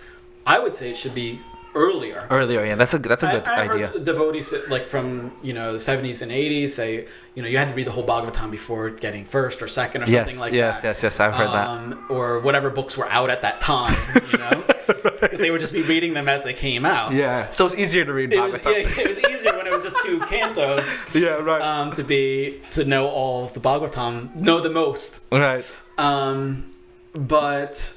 I 0.45 0.59
would 0.59 0.73
say 0.75 0.91
it 0.91 0.97
should 0.97 1.15
be 1.15 1.39
earlier. 1.75 2.27
Earlier, 2.29 2.65
yeah, 2.65 2.75
that's 2.75 2.93
a 2.93 2.99
that's 2.99 3.23
a 3.23 3.27
good 3.27 3.47
I, 3.47 3.65
I 3.65 3.69
idea. 3.69 3.87
Heard 3.87 4.03
devotees 4.03 4.53
like 4.69 4.85
from 4.85 5.33
you 5.41 5.53
know 5.53 5.73
the 5.73 5.79
seventies 5.79 6.21
and 6.21 6.31
eighties 6.31 6.75
say 6.75 7.07
you 7.35 7.43
know 7.43 7.47
you 7.49 7.57
had 7.57 7.69
to 7.69 7.73
read 7.73 7.87
the 7.87 7.91
whole 7.91 8.05
Bhagavatam 8.05 8.51
before 8.51 8.89
getting 8.89 9.25
first 9.25 9.61
or 9.61 9.67
second 9.67 10.03
or 10.03 10.07
something 10.07 10.39
like 10.39 10.53
yes, 10.53 10.81
that. 10.81 10.87
yes, 10.89 11.03
yes. 11.03 11.03
Yes, 11.03 11.19
I've 11.19 11.33
heard 11.33 11.47
that. 11.47 11.67
um, 11.67 12.05
Or 12.09 12.39
whatever 12.39 12.69
books 12.69 12.97
were 12.97 13.09
out 13.09 13.29
at 13.29 13.41
that 13.43 13.61
time, 13.61 13.97
you 14.31 14.37
know, 14.37 14.63
because 15.21 15.39
they 15.39 15.51
would 15.51 15.61
just 15.61 15.73
be 15.73 15.81
reading 15.83 16.13
them 16.13 16.27
as 16.27 16.43
they 16.43 16.53
came 16.53 16.85
out. 16.85 17.13
Yeah, 17.13 17.49
so 17.51 17.65
it's 17.65 17.75
easier 17.75 18.05
to 18.05 18.13
read 18.13 18.33
It 18.33 18.39
was, 18.41 18.53
Bhagavatam. 18.55 18.83
yeah, 18.83 19.01
it 19.03 19.07
was 19.07 19.17
easier 19.19 19.40
it 19.71 19.75
was 19.75 19.83
just 19.83 19.97
two 20.05 20.19
cantos 20.19 20.85
Yeah, 21.13 21.35
right. 21.35 21.61
um, 21.61 21.91
to 21.93 22.03
be 22.03 22.61
to 22.71 22.85
know 22.85 23.07
all 23.07 23.45
of 23.45 23.53
the 23.53 23.59
Bhagavatam, 23.59 24.39
know 24.39 24.59
the 24.59 24.69
most. 24.69 25.21
right. 25.31 25.65
Um, 25.97 26.73
but 27.13 27.93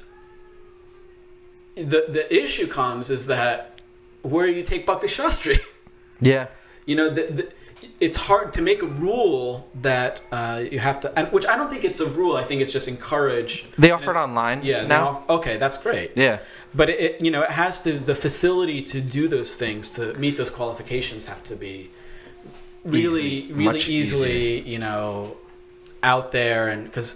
the 1.75 2.05
the 2.09 2.25
issue 2.43 2.67
comes 2.67 3.09
is 3.09 3.27
that 3.27 3.79
where 4.21 4.47
you 4.47 4.63
take 4.63 4.85
Bhakti 4.85 5.07
Shastri. 5.07 5.59
Yeah. 6.21 6.47
You 6.85 6.95
know, 6.95 7.09
the, 7.09 7.23
the, 7.23 7.51
it's 7.99 8.15
hard 8.15 8.53
to 8.53 8.61
make 8.61 8.81
a 8.81 8.87
rule 8.87 9.69
that 9.81 10.21
uh, 10.31 10.63
you 10.71 10.79
have 10.79 11.01
to, 11.01 11.19
and, 11.19 11.29
which 11.33 11.45
I 11.45 11.57
don't 11.57 11.69
think 11.69 11.83
it's 11.83 11.99
a 11.99 12.05
rule. 12.07 12.37
I 12.37 12.45
think 12.45 12.61
it's 12.61 12.71
just 12.71 12.87
encouraged. 12.87 13.65
They 13.77 13.91
offer 13.91 14.11
it 14.11 14.15
online 14.15 14.63
Yeah. 14.63 14.85
now. 14.87 15.07
off- 15.09 15.29
okay, 15.29 15.57
that's 15.57 15.77
great. 15.77 16.11
Yeah. 16.15 16.39
But 16.75 16.89
it, 16.89 16.99
it, 16.99 17.21
you 17.21 17.31
know, 17.31 17.41
it 17.43 17.51
has 17.51 17.81
to 17.83 17.97
the 17.99 18.15
facility 18.15 18.81
to 18.83 18.99
do 19.01 19.27
those 19.27 19.55
things 19.55 19.89
to 19.91 20.13
meet 20.15 20.35
those 20.37 20.49
qualifications 20.49 21.25
have 21.25 21.41
to 21.45 21.55
be 21.55 21.89
really, 22.83 23.23
Easy. 23.27 23.53
really 23.53 23.65
Much 23.73 23.89
easily, 23.89 24.61
you 24.61 24.79
know, 24.79 25.37
out 26.03 26.31
there, 26.31 26.67
and 26.69 26.83
because 26.83 27.15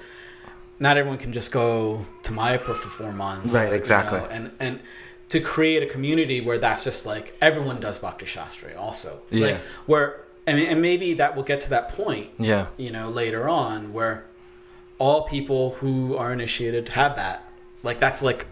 not 0.79 0.97
everyone 0.97 1.19
can 1.19 1.33
just 1.33 1.51
go 1.51 2.05
to 2.23 2.31
Mayapur 2.31 2.75
for 2.75 2.89
four 2.89 3.11
months, 3.11 3.53
Right, 3.53 3.65
you 3.65 3.69
know, 3.71 3.75
exactly. 3.75 4.21
and 4.31 4.51
and 4.59 4.79
to 5.29 5.39
create 5.39 5.83
a 5.83 5.85
community 5.85 6.41
where 6.41 6.57
that's 6.57 6.83
just 6.83 7.05
like 7.05 7.35
everyone 7.41 7.79
does 7.79 7.99
Bhakti 7.99 8.25
Shastri 8.25 8.75
also, 8.77 9.21
Yeah. 9.29 9.45
like 9.47 9.61
where 9.85 10.21
I 10.47 10.53
mean, 10.53 10.67
and 10.67 10.81
maybe 10.81 11.13
that 11.15 11.35
will 11.35 11.43
get 11.43 11.59
to 11.61 11.69
that 11.71 11.89
point, 11.89 12.29
Yeah. 12.39 12.67
you 12.77 12.89
know, 12.91 13.09
later 13.09 13.47
on 13.47 13.93
where 13.93 14.25
all 14.97 15.23
people 15.23 15.71
who 15.75 16.15
are 16.17 16.31
initiated 16.33 16.89
have 16.89 17.15
that. 17.17 17.43
Like 17.83 17.99
that's 17.99 18.23
like 18.23 18.47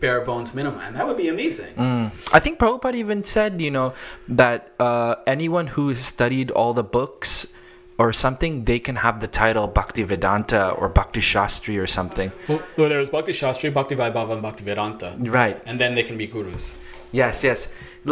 bare 0.00 0.20
bones 0.20 0.54
minimum, 0.54 0.80
and 0.80 0.96
that 0.96 1.06
would 1.06 1.16
be 1.16 1.28
amazing. 1.28 1.74
Mm. 1.74 2.10
I 2.32 2.38
think 2.40 2.58
Prabhupada 2.58 2.94
even 2.94 3.24
said, 3.24 3.60
you 3.60 3.70
know, 3.70 3.94
that 4.28 4.72
uh, 4.78 5.16
anyone 5.26 5.68
who 5.68 5.88
has 5.88 6.00
studied 6.00 6.50
all 6.50 6.74
the 6.74 6.84
books 6.84 7.52
or 7.98 8.12
something, 8.12 8.64
they 8.66 8.78
can 8.78 8.96
have 8.96 9.20
the 9.20 9.26
title 9.26 9.66
Bhakti 9.66 10.02
Vedanta 10.02 10.70
or 10.72 10.88
Bhakti 10.90 11.20
Shastri 11.20 11.80
or 11.80 11.86
something. 11.86 12.30
Well, 12.46 12.62
well, 12.76 12.88
there 12.90 12.98
was 12.98 13.08
Bhakti 13.08 13.32
Shastri, 13.32 13.72
Bhakti 13.72 13.96
Vaibhava, 13.96 14.32
and 14.34 14.42
Bhakti 14.42 14.64
Vedanta, 14.64 15.16
Right. 15.18 15.60
and 15.64 15.80
then 15.80 15.94
they 15.94 16.02
can 16.02 16.18
be 16.18 16.26
gurus. 16.26 16.76
Yes, 17.22 17.36
yes. 17.48 17.60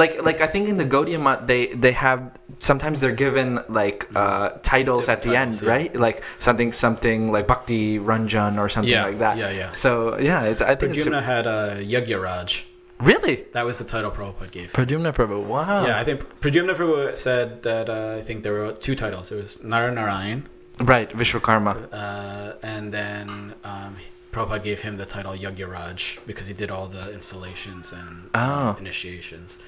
Like 0.03 0.15
like 0.29 0.39
I 0.47 0.49
think 0.53 0.65
in 0.73 0.77
the 0.83 0.89
Gaudiya 0.95 1.21
Math 1.27 1.43
they 1.51 1.63
they 1.85 1.93
have 2.07 2.21
sometimes 2.69 2.97
they're 3.01 3.19
given 3.27 3.49
like 3.81 4.01
uh, 4.23 4.47
titles 4.73 5.05
at 5.13 5.23
the 5.23 5.31
Different 5.31 5.53
end, 5.55 5.63
yeah. 5.63 5.75
right? 5.75 5.93
Like 6.07 6.19
something 6.47 6.71
something 6.85 7.21
like 7.35 7.47
Bhakti 7.53 7.83
Ranjan 8.09 8.59
or 8.63 8.69
something 8.75 8.91
Yeah, 8.97 9.07
like 9.09 9.19
that. 9.25 9.35
yeah, 9.43 9.51
yeah. 9.61 9.71
So 9.85 10.19
yeah, 10.31 10.51
it's 10.51 10.63
I 10.63 10.75
think 10.75 10.95
it's 10.97 11.05
Pradyumna 11.05 11.23
had 11.35 11.45
uh, 11.47 11.77
Yagyaraj. 11.95 12.51
really 13.11 13.37
That 13.57 13.65
was 13.71 13.77
the 13.83 13.89
title 13.95 14.11
Prabhupada 14.19 14.51
gave. 14.59 14.69
Pradyumna 14.79 15.13
Prabhu. 15.19 15.39
Wow. 15.55 15.87
Yeah, 15.89 16.01
I 16.03 16.05
think 16.09 16.19
Pradyumna 16.43 16.75
Prabhu 16.79 17.15
said 17.27 17.63
that 17.69 17.87
uh, 17.89 18.19
I 18.19 18.23
think 18.27 18.43
there 18.45 18.55
were 18.61 18.73
two 18.87 18.95
titles. 19.03 19.27
It 19.33 19.37
was 19.43 19.51
Nara 19.73 19.91
Narayan, 19.99 20.41
Right, 20.93 21.09
Vishwakarma. 21.21 21.75
uh, 21.93 22.55
and 22.73 22.85
then 22.99 23.27
um, 23.73 23.93
Prabhupada 24.35 24.62
gave 24.62 24.80
him 24.87 24.97
the 24.97 25.07
title 25.07 25.32
Yagyaraj 25.45 26.01
because 26.26 26.47
he 26.51 26.55
did 26.62 26.70
all 26.70 26.87
the 26.87 27.05
installations 27.18 27.93
and 27.93 28.28
uh, 28.35 28.74
Oh. 28.74 28.80
initiations. 28.80 29.59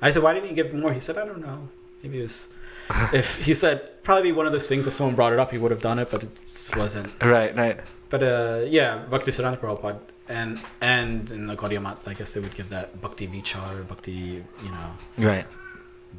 I 0.00 0.10
said, 0.10 0.22
why 0.22 0.32
didn't 0.34 0.48
you 0.50 0.54
give 0.60 0.68
him 0.72 0.80
more? 0.80 0.92
He 0.92 1.00
said, 1.00 1.16
I 1.18 1.24
don't 1.30 1.40
know. 1.48 1.68
Maybe 2.02 2.18
it 2.20 2.22
was. 2.22 2.48
if 3.14 3.28
he 3.46 3.54
said 3.54 4.02
probably 4.02 4.30
one 4.32 4.44
of 4.44 4.52
those 4.52 4.68
things 4.68 4.86
if 4.86 4.92
someone 4.92 5.14
brought 5.14 5.32
it 5.32 5.38
up 5.38 5.50
he 5.50 5.56
would 5.56 5.70
have 5.70 5.80
done 5.80 5.98
it 5.98 6.10
but 6.10 6.22
it 6.22 6.70
wasn't 6.76 7.10
Right, 7.22 7.56
right. 7.56 7.80
but 8.10 8.22
uh 8.22 8.60
yeah 8.78 8.90
bhakti 9.12 9.30
siddhanta 9.30 9.58
prabhupada 9.58 10.00
and 10.28 10.60
and 10.82 11.30
in 11.30 11.46
the 11.46 11.56
Gaudiya 11.56 11.80
Math, 11.80 12.06
I 12.06 12.12
guess 12.12 12.34
they 12.34 12.40
would 12.44 12.54
give 12.54 12.68
that 12.68 13.00
bhakti 13.00 13.26
vichar 13.26 13.88
bhakti 13.88 14.10
you 14.66 14.70
know 14.76 14.90
Right. 15.30 15.46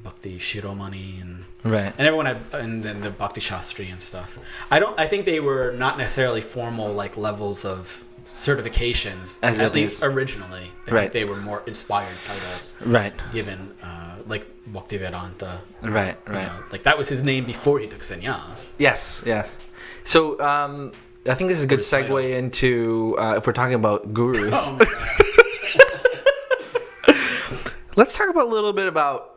Bhakti 0.04 0.38
shiromani 0.40 1.22
and 1.22 1.44
Right. 1.64 1.94
and 1.98 2.06
everyone 2.08 2.26
had 2.28 2.38
and 2.54 2.84
then 2.84 3.02
the 3.02 3.10
bhakti 3.10 3.42
shastri 3.42 3.92
and 3.92 4.02
stuff 4.02 4.38
i 4.70 4.80
don't 4.80 5.00
i 5.00 5.08
think 5.08 5.26
they 5.26 5.40
were 5.40 5.72
not 5.72 5.98
necessarily 5.98 6.42
formal 6.42 6.94
like 6.94 7.18
levels 7.18 7.66
of 7.66 8.04
certifications 8.24 9.38
As 9.44 9.62
at 9.62 9.74
least 9.74 9.98
is. 10.00 10.04
originally 10.04 10.72
I 10.88 10.92
Right. 10.92 11.02
think 11.02 11.14
they 11.14 11.26
were 11.26 11.38
more 11.38 11.62
inspired 11.68 12.18
titles 12.28 12.74
Right. 12.86 13.14
given 13.32 13.72
uh, 13.84 14.16
like 14.28 14.46
bhakti 14.68 14.98
vedanta 14.98 15.62
Right. 15.82 16.18
you 16.28 16.34
Right. 16.34 16.48
know, 16.48 16.64
like 16.72 16.84
that 16.84 16.98
was 16.98 17.08
his 17.08 17.22
name 17.24 17.46
before 17.46 17.80
he 17.80 17.88
took 17.88 18.02
sannyas 18.02 18.74
Yes, 18.80 19.24
yes. 19.26 19.60
So 20.04 20.40
um, 20.42 20.92
I 21.28 21.34
think 21.36 21.50
this 21.50 21.58
is 21.60 21.64
a 21.66 21.68
good 21.68 21.80
Guru 21.80 21.90
title. 22.02 22.18
segue 22.18 22.38
into 22.38 23.16
uh, 23.20 23.36
if 23.38 23.46
we're 23.48 23.54
talking 23.54 23.76
about 23.76 24.14
gurus. 24.14 24.54
oh. 24.72 24.78
Let's 27.96 28.18
talk 28.18 28.30
about 28.30 28.48
a 28.48 28.50
little 28.50 28.74
bit 28.74 28.88
about 28.88 29.35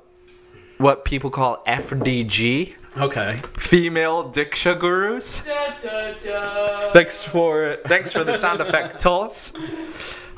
what 0.79 1.05
people 1.05 1.31
call 1.31 1.63
FDG, 1.67 2.75
okay 2.97 3.41
female 3.59 4.31
diksha 4.31 4.79
gurus. 4.79 5.43
Da, 5.45 5.75
da, 5.83 6.15
da. 6.27 6.93
Thanks 6.93 7.23
for 7.23 7.77
thanks 7.87 8.13
for 8.13 8.25
the 8.25 8.35
sound 8.35 8.61
effect, 8.61 8.99
Tullis. 9.03 9.53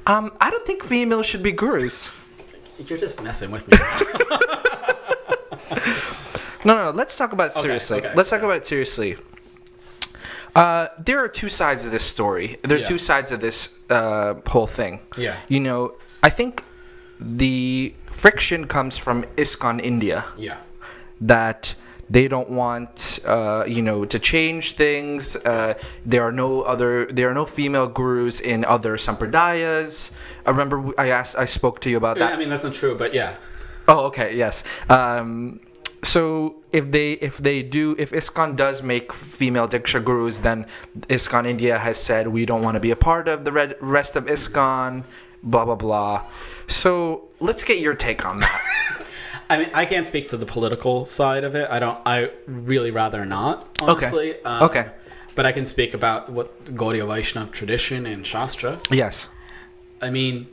Um, 0.07 0.33
I 0.41 0.51
don't 0.51 0.67
think 0.67 0.83
females 0.85 1.27
should 1.27 1.43
be 1.43 1.53
gurus. 1.53 2.13
you're 2.79 2.99
just 2.99 3.23
messing 3.23 3.51
with 3.51 3.69
me 3.69 3.77
No, 6.65 6.75
no, 6.77 6.85
no. 6.85 6.91
Let's 6.91 7.17
talk 7.17 7.33
about 7.33 7.49
it 7.49 7.53
seriously. 7.55 7.99
okay, 7.99 8.13
let's 8.15 8.29
talk 8.31 8.39
okay. 8.39 8.47
about 8.47 8.57
it 8.59 8.67
seriously. 8.67 9.17
Uh, 10.55 10.89
there 10.99 11.19
are 11.23 11.29
two 11.29 11.49
sides 11.49 11.87
of 11.87 11.93
this 11.93 12.05
story. 12.05 12.59
There's 12.63 12.83
Yeah. 12.83 12.89
two 12.89 12.99
sides 12.99 13.33
of 13.33 13.41
this 13.41 13.79
uh, 13.89 14.35
whole 14.47 14.67
thing. 14.67 15.01
Yeah. 15.17 15.37
You 15.49 15.61
know, 15.61 15.95
I 16.23 16.29
think 16.31 16.63
the 17.19 17.95
friction 18.23 18.67
comes 18.67 18.95
from 19.05 19.17
ISKCON 19.37 19.81
India 19.83 20.25
yeah 20.37 20.59
that 21.21 21.75
they 22.09 22.27
don't 22.27 22.51
want, 22.51 23.21
uh, 23.25 23.63
you 23.69 23.83
know, 23.83 24.05
to 24.05 24.19
change 24.19 24.73
things. 24.73 25.37
Uh, 25.37 25.75
there 26.05 26.23
are 26.25 26.33
no 26.33 26.63
other, 26.63 27.07
there 27.07 27.31
are 27.31 27.35
no 27.35 27.47
female 27.47 27.87
gurus 27.87 28.41
in 28.41 28.65
other 28.65 28.97
sampradayas. 28.97 30.11
I 30.45 30.51
remember 30.51 30.93
I 30.99 31.11
asked, 31.11 31.37
I 31.37 31.47
spoke 31.47 31.79
to 31.83 31.89
you 31.91 31.97
about 31.97 32.19
that. 32.19 32.31
Yeah, 32.31 32.35
I 32.35 32.39
mean 32.39 32.49
that's 32.49 32.65
not 32.65 32.73
true 32.73 32.97
but 32.97 33.15
yeah 33.15 33.37
Oh, 33.91 34.07
okay, 34.07 34.37
yes. 34.37 34.63
Um, 34.89 35.59
so 36.05 36.55
if 36.73 36.93
they 36.93 37.13
if 37.15 37.39
they 37.39 37.63
do 37.63 37.97
if 37.99 38.13
ISKCON 38.13 38.55
does 38.55 38.83
make 38.85 39.13
female 39.13 39.69
diksha 39.69 40.03
gurus, 40.03 40.39
then 40.41 40.67
ISKCON 41.09 41.45
India 41.45 41.77
has 41.77 41.99
said 41.99 42.29
we 42.29 42.47
don't 42.47 42.63
want 42.63 42.75
to 42.77 42.81
be 42.81 42.93
a 42.93 42.97
part 42.97 43.27
of 43.27 43.45
the 43.45 43.51
red, 43.51 43.77
rest 43.81 44.15
of 44.15 44.27
ISKCON, 44.27 45.03
blah 45.43 45.65
blah 45.65 45.75
blah. 45.75 46.27
So 46.69 47.29
let's 47.41 47.65
get 47.65 47.79
your 47.81 47.95
take 47.95 48.25
on 48.25 48.41
that. 48.41 48.63
I 49.51 49.59
mean, 49.59 49.71
I 49.75 49.85
can't 49.85 50.07
speak 50.07 50.29
to 50.29 50.37
the 50.37 50.47
political 50.47 51.05
side 51.05 51.43
of 51.43 51.55
it. 51.57 51.69
I 51.71 51.81
don't. 51.81 51.99
I 52.07 52.31
really 52.47 52.91
rather 52.93 53.25
not. 53.25 53.79
Honestly. 53.81 54.41
Um, 54.45 54.63
Okay. 54.65 54.87
But 55.35 55.47
I 55.47 55.53
can 55.53 55.65
speak 55.65 55.95
about 55.95 56.29
what 56.29 56.65
Gaudiya 56.67 57.07
Vaishnav 57.07 57.51
tradition 57.53 58.05
and 58.07 58.27
Shastra. 58.27 58.81
yes. 58.91 59.29
I 60.03 60.11
mean, 60.11 60.47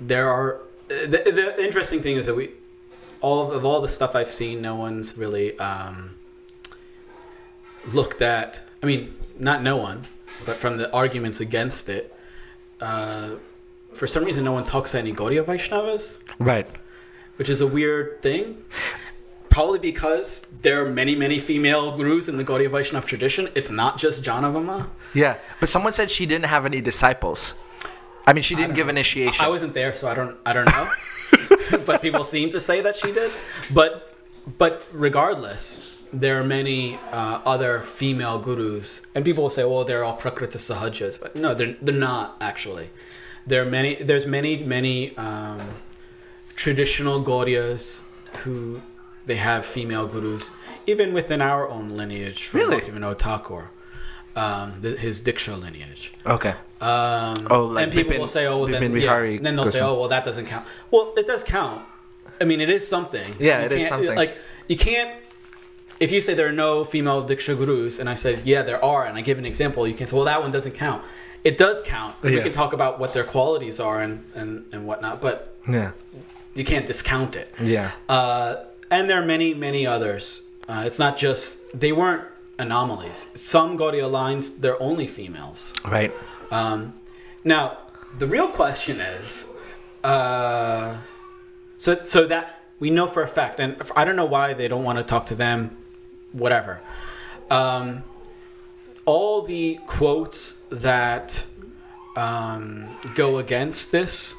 there 0.00 0.28
are. 0.28 0.60
The, 0.88 1.06
the 1.08 1.62
interesting 1.64 2.00
thing 2.02 2.16
is 2.16 2.26
that 2.26 2.34
we, 2.34 2.50
all 3.20 3.48
of, 3.50 3.56
of 3.56 3.64
all 3.64 3.80
the 3.80 3.88
stuff 3.88 4.14
I've 4.16 4.30
seen, 4.30 4.60
no 4.62 4.74
one's 4.76 5.16
really 5.16 5.58
um, 5.58 6.16
looked 7.92 8.22
at. 8.22 8.60
I 8.82 8.86
mean, 8.86 9.16
not 9.38 9.62
no 9.62 9.76
one, 9.76 10.06
but 10.46 10.56
from 10.56 10.76
the 10.78 10.90
arguments 10.92 11.40
against 11.40 11.88
it, 11.88 12.14
uh, 12.80 13.30
for 13.94 14.06
some 14.06 14.24
reason, 14.24 14.44
no 14.44 14.52
one 14.52 14.64
talks 14.64 14.92
to 14.92 14.98
any 14.98 15.12
Gaudiya 15.12 15.44
Vaishnavas 15.44 16.18
Right. 16.38 16.66
which 17.36 17.48
is 17.48 17.60
a 17.60 17.66
weird 17.66 18.22
thing. 18.22 18.62
Probably 19.48 19.80
because 19.80 20.46
there 20.62 20.84
are 20.84 20.88
many, 20.88 21.16
many 21.16 21.38
female 21.40 21.96
gurus 21.96 22.28
in 22.28 22.36
the 22.36 22.44
Gaudiya 22.44 22.70
Vaishnav 22.70 23.04
tradition. 23.04 23.48
It's 23.56 23.70
not 23.70 23.98
just 23.98 24.22
Jahnava 24.22 24.60
Ma. 24.60 24.86
Yeah, 25.12 25.38
but 25.58 25.68
someone 25.68 25.92
said 25.92 26.08
she 26.10 26.24
didn't 26.24 26.44
have 26.46 26.64
any 26.66 26.80
disciples. 26.80 27.54
I 28.26 28.32
mean, 28.32 28.42
she 28.44 28.54
didn't 28.54 28.74
give 28.74 28.88
initiation. 28.88 29.44
I 29.44 29.48
wasn't 29.48 29.72
there, 29.74 29.92
so 29.92 30.06
I 30.06 30.14
don't, 30.14 30.36
I 30.46 30.52
don't 30.52 30.66
know. 30.70 30.88
but 31.84 32.00
people 32.00 32.22
seem 32.22 32.50
to 32.50 32.60
say 32.60 32.80
that 32.80 32.94
she 32.94 33.10
did. 33.10 33.32
But, 33.74 34.14
but 34.56 34.84
regardless, 34.92 35.82
there 36.12 36.40
are 36.40 36.44
many 36.44 36.96
uh, 37.10 37.40
other 37.44 37.80
female 37.80 38.38
gurus, 38.38 39.00
and 39.16 39.24
people 39.24 39.44
will 39.44 39.50
say, 39.50 39.64
"Well, 39.64 39.84
they're 39.84 40.04
all 40.04 40.16
prakrita 40.18 40.58
sahajas," 40.58 41.20
but 41.20 41.36
no, 41.36 41.54
they're 41.54 41.76
they're 41.80 41.94
not 41.94 42.36
actually. 42.40 42.90
There 43.46 43.62
are 43.62 43.70
many. 43.70 43.94
There's 43.96 44.26
many, 44.26 44.62
many 44.62 45.16
um, 45.16 45.60
traditional 46.56 47.22
Gaudiyas 47.24 48.02
who 48.42 48.80
they 49.26 49.36
have 49.36 49.64
female 49.64 50.06
gurus, 50.06 50.50
even 50.86 51.12
within 51.12 51.40
our 51.40 51.68
own 51.68 51.90
lineage. 51.90 52.44
From 52.44 52.60
Really? 52.60 52.80
Bhaktivinoda 52.80 53.18
Thakur, 53.18 53.70
um, 54.36 54.74
the, 54.80 54.96
his 54.96 55.20
Diksha 55.20 55.60
lineage. 55.60 56.12
okay. 56.26 56.54
Um, 56.80 57.46
Oh, 57.50 57.64
like 57.66 57.84
and 57.84 57.92
people 57.92 58.14
Bipin- 58.14 58.18
will 58.20 58.26
say, 58.26 58.46
"Oh, 58.46 58.58
well, 58.58 58.66
then, 58.68 58.82
yeah. 58.82 58.88
Bihari 58.88 59.38
then 59.38 59.56
they'll 59.56 59.66
say, 59.66 59.80
"Oh, 59.80 59.98
well, 60.00 60.08
that 60.08 60.24
doesn't 60.24 60.46
count." 60.46 60.66
Well, 60.90 61.12
it 61.16 61.26
does 61.26 61.44
count. 61.44 61.82
I 62.40 62.44
mean, 62.44 62.60
it 62.62 62.70
is 62.70 62.86
something. 62.88 63.34
Yeah, 63.38 63.60
You 63.60 63.66
it 63.66 63.72
is 63.72 63.88
something. 63.88 64.14
Like 64.14 64.36
you 64.68 64.76
can't. 64.76 65.16
If 65.98 66.10
you 66.10 66.22
say 66.22 66.32
there 66.32 66.48
are 66.48 66.52
no 66.52 66.84
female 66.84 67.22
diksha 67.22 67.54
gurus, 67.58 67.98
and 67.98 68.08
I 68.08 68.14
said, 68.14 68.46
"Yeah, 68.46 68.62
there 68.62 68.82
are," 68.82 69.04
and 69.04 69.18
I 69.18 69.20
give 69.20 69.36
an 69.38 69.44
example, 69.44 69.86
you 69.86 69.92
can 69.94 70.06
say, 70.06 70.16
"Well, 70.16 70.24
that 70.24 70.40
one 70.40 70.50
doesn't 70.50 70.72
count." 70.72 71.04
It 71.44 71.56
does 71.58 71.82
count. 71.82 72.16
We 72.22 72.40
can 72.40 72.52
talk 72.52 72.72
about 72.72 72.98
what 72.98 73.12
their 73.12 73.24
qualities 73.24 73.80
are 73.80 74.00
and, 74.00 74.24
and, 74.34 74.64
and 74.72 74.86
whatnot, 74.86 75.20
but 75.20 75.54
Yeah. 75.68 75.92
you 76.54 76.64
can't 76.64 76.86
discount 76.86 77.36
it. 77.36 77.54
Yeah. 77.60 77.92
Uh, 78.08 78.56
and 78.90 79.08
there 79.08 79.20
are 79.22 79.24
many, 79.26 79.54
many 79.54 79.86
others. 79.86 80.42
Uh, 80.68 80.82
it's 80.86 80.98
not 80.98 81.16
just 81.16 81.58
they 81.78 81.92
weren't 81.92 82.24
anomalies. 82.58 83.28
Some 83.34 83.78
Gaudiya 83.78 84.10
lines, 84.10 84.58
they're 84.58 84.80
only 84.82 85.06
females. 85.06 85.72
Right. 85.84 86.12
Um, 86.50 86.94
now, 87.44 87.78
the 88.18 88.26
real 88.26 88.48
question 88.48 89.00
is, 89.00 89.46
uh, 90.04 90.96
so 91.78 92.02
so 92.04 92.26
that 92.26 92.60
we 92.80 92.90
know 92.90 93.06
for 93.06 93.22
a 93.22 93.28
fact, 93.28 93.60
and 93.60 93.76
I 93.96 94.04
don't 94.04 94.16
know 94.16 94.24
why 94.26 94.52
they 94.54 94.68
don't 94.68 94.84
want 94.84 94.98
to 94.98 95.04
talk 95.04 95.26
to 95.26 95.34
them, 95.34 95.76
whatever. 96.32 96.80
Um, 97.50 98.02
all 99.06 99.42
the 99.42 99.78
quotes 99.86 100.62
that 100.70 101.44
um, 102.16 102.86
go 103.14 103.38
against 103.38 103.92
this, 103.92 104.36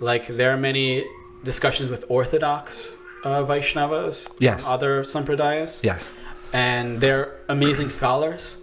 like 0.00 0.26
there 0.26 0.52
are 0.52 0.56
many 0.56 1.04
discussions 1.44 1.90
with 1.90 2.04
Orthodox 2.08 2.96
uh, 3.24 3.42
Vaishnavas, 3.44 4.30
Yes. 4.38 4.66
other 4.66 5.02
sampradayas, 5.04 5.82
Yes. 5.82 6.14
and 6.52 7.00
they're 7.00 7.36
amazing 7.48 7.88
scholars. 7.88 8.58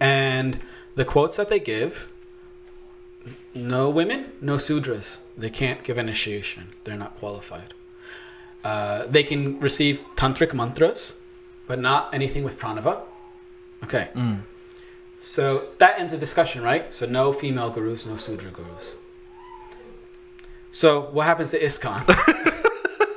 And 0.00 0.58
the 0.94 1.04
quotes 1.04 1.36
that 1.36 1.48
they 1.48 1.60
give 1.60 2.08
no 3.54 3.88
women, 3.90 4.32
no 4.40 4.56
sudras. 4.56 5.20
They 5.36 5.50
can't 5.50 5.82
give 5.84 5.98
initiation, 5.98 6.68
they're 6.84 6.96
not 6.96 7.16
qualified. 7.16 7.74
Uh, 8.64 9.06
they 9.06 9.22
can 9.24 9.58
receive 9.60 10.00
tantric 10.16 10.54
mantras, 10.54 11.18
but 11.66 11.78
not 11.80 12.12
anything 12.14 12.44
with 12.44 12.58
pranava. 12.58 13.02
Okay. 13.84 14.08
Mm. 14.14 14.42
So 15.20 15.66
that 15.78 15.98
ends 16.00 16.12
the 16.12 16.18
discussion, 16.18 16.62
right? 16.62 16.92
So 16.92 17.06
no 17.06 17.32
female 17.32 17.70
gurus, 17.70 18.06
no 18.06 18.16
sudra 18.16 18.50
gurus. 18.50 18.96
So 20.72 21.02
what 21.12 21.26
happens 21.26 21.50
to 21.50 21.60
ISKCON? 21.60 22.06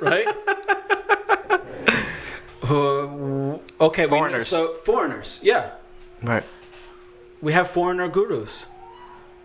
right? 0.00 0.28
Uh, 2.68 3.58
okay, 3.80 4.06
we 4.06 4.40
so 4.40 4.74
foreigners, 4.74 5.40
yeah, 5.42 5.70
Right. 6.22 6.42
we 7.40 7.52
have 7.52 7.70
foreigner 7.70 8.08
gurus. 8.08 8.66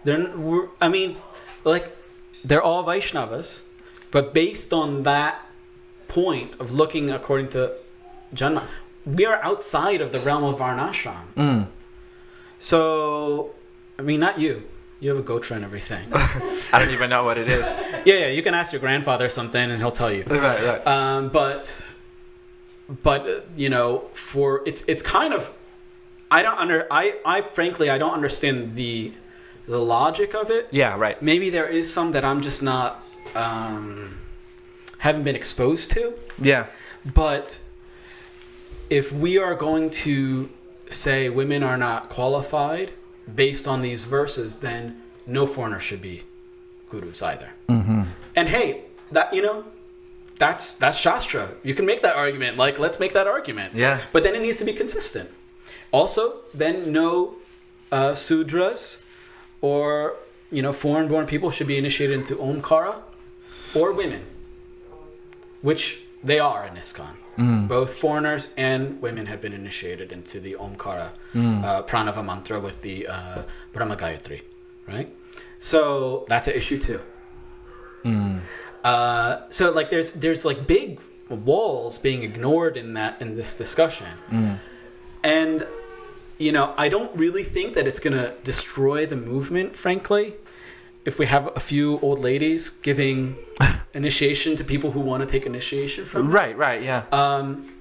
They're, 0.03 0.35
we're, 0.35 0.69
I 0.79 0.89
mean, 0.89 1.17
like, 1.63 1.95
they're 2.43 2.63
all 2.63 2.83
Vaishnavas, 2.83 3.61
but 4.09 4.33
based 4.33 4.73
on 4.73 5.03
that 5.03 5.39
point 6.07 6.59
of 6.59 6.71
looking 6.71 7.11
according 7.11 7.49
to 7.49 7.73
Janma, 8.33 8.65
we 9.05 9.25
are 9.25 9.39
outside 9.43 10.01
of 10.01 10.11
the 10.11 10.19
realm 10.19 10.43
of 10.43 10.59
Varnashram. 10.59 11.33
Mm. 11.35 11.67
So, 12.59 13.55
I 13.97 14.03
mean, 14.03 14.19
not 14.19 14.39
you. 14.39 14.63
You 14.99 15.09
have 15.09 15.17
a 15.17 15.23
Gotra 15.23 15.55
and 15.55 15.65
everything. 15.65 16.07
I 16.13 16.77
don't 16.77 16.91
even 16.91 17.09
know 17.09 17.23
what 17.23 17.39
it 17.39 17.47
is. 17.47 17.81
yeah, 18.05 18.19
yeah. 18.19 18.27
You 18.27 18.43
can 18.43 18.53
ask 18.53 18.71
your 18.71 18.79
grandfather 18.79 19.29
something, 19.29 19.71
and 19.71 19.79
he'll 19.79 19.89
tell 19.89 20.13
you. 20.13 20.23
right. 20.25 20.63
Right. 20.63 20.87
Um, 20.87 21.29
but, 21.29 21.81
but 23.01 23.47
you 23.55 23.69
know, 23.69 24.09
for 24.13 24.61
it's 24.67 24.83
it's 24.87 25.01
kind 25.01 25.33
of, 25.33 25.49
I 26.29 26.43
don't 26.43 26.57
under 26.57 26.85
I 26.91 27.17
I 27.25 27.41
frankly 27.41 27.89
I 27.89 27.97
don't 27.97 28.13
understand 28.13 28.75
the, 28.75 29.11
the 29.65 29.79
logic 29.79 30.35
of 30.35 30.51
it. 30.51 30.67
Yeah. 30.69 30.95
Right. 30.95 31.19
Maybe 31.19 31.49
there 31.49 31.67
is 31.67 31.91
some 31.91 32.11
that 32.11 32.23
I'm 32.23 32.41
just 32.41 32.61
not, 32.61 33.03
um, 33.33 34.19
haven't 34.99 35.23
been 35.23 35.35
exposed 35.35 35.89
to. 35.91 36.13
Yeah. 36.39 36.67
But 37.15 37.59
if 38.91 39.13
we 39.13 39.37
are 39.37 39.55
going 39.55 39.89
to 39.89 40.49
say 40.89 41.29
women 41.29 41.63
are 41.63 41.77
not 41.77 42.09
qualified 42.09 42.91
based 43.33 43.65
on 43.65 43.79
these 43.79 44.03
verses, 44.03 44.59
then 44.59 45.01
no 45.25 45.47
foreigner 45.47 45.79
should 45.79 46.01
be 46.01 46.23
gurus 46.89 47.23
either. 47.23 47.51
Mm-hmm. 47.69 48.03
And 48.35 48.49
hey, 48.49 48.83
that 49.13 49.33
you 49.33 49.41
know, 49.41 49.63
that's 50.37 50.75
that's 50.75 50.99
shastra. 50.99 51.53
You 51.63 51.73
can 51.73 51.85
make 51.85 52.01
that 52.01 52.15
argument. 52.17 52.57
Like, 52.57 52.79
let's 52.79 52.99
make 52.99 53.13
that 53.13 53.27
argument. 53.27 53.73
Yeah. 53.73 54.01
But 54.11 54.23
then 54.23 54.35
it 54.35 54.41
needs 54.41 54.57
to 54.57 54.65
be 54.65 54.73
consistent. 54.73 55.29
Also, 55.91 56.41
then 56.53 56.91
no 56.91 57.35
uh, 57.93 58.11
sudras 58.11 58.97
or 59.61 60.17
you 60.51 60.61
know 60.61 60.73
foreign-born 60.73 61.27
people 61.27 61.49
should 61.49 61.67
be 61.67 61.77
initiated 61.77 62.17
into 62.19 62.35
omkara 62.35 63.01
or 63.73 63.93
women, 63.93 64.25
which 65.61 66.01
they 66.21 66.39
are 66.39 66.67
in 66.67 66.73
ISKCON. 66.75 67.20
Mm. 67.37 67.67
Both 67.67 67.95
foreigners 67.95 68.49
and 68.57 69.01
women 69.01 69.25
have 69.25 69.39
been 69.41 69.53
initiated 69.53 70.11
into 70.11 70.39
the 70.39 70.53
Omkara 70.59 71.09
Mm. 71.33 71.63
uh, 71.63 71.81
pranava 71.83 72.23
mantra 72.25 72.59
with 72.59 72.81
the 72.81 73.07
uh, 73.07 73.43
Brahma 73.73 73.95
Gayatri, 73.95 74.41
right? 74.87 75.07
So 75.59 76.25
that's 76.27 76.47
an 76.47 76.55
issue 76.55 76.77
too. 76.77 76.99
Mm. 78.03 78.41
Uh, 78.83 79.41
so 79.49 79.71
like 79.71 79.89
there's 79.89 80.11
there's 80.11 80.43
like 80.43 80.65
big 80.67 80.99
walls 81.29 81.97
being 81.97 82.23
ignored 82.23 82.75
in 82.77 82.93
that 82.95 83.21
in 83.21 83.35
this 83.35 83.53
discussion, 83.55 84.07
Mm. 84.31 84.59
and 85.23 85.67
you 86.37 86.51
know 86.51 86.73
I 86.77 86.89
don't 86.89 87.15
really 87.15 87.43
think 87.43 87.75
that 87.75 87.87
it's 87.87 87.99
gonna 87.99 88.33
destroy 88.43 89.05
the 89.05 89.15
movement, 89.15 89.75
frankly. 89.75 90.33
If 91.03 91.17
we 91.17 91.25
have 91.25 91.51
a 91.55 91.59
few 91.59 91.99
old 92.01 92.19
ladies 92.19 92.69
giving 92.69 93.35
initiation 93.93 94.55
to 94.57 94.63
people 94.63 94.91
who 94.91 94.99
want 94.99 95.21
to 95.21 95.27
take 95.27 95.45
initiation 95.45 96.05
from 96.05 96.23
them. 96.23 96.31
Right. 96.31 96.57
Right. 96.57 96.81
Yeah. 96.81 97.03
Um, 97.11 97.73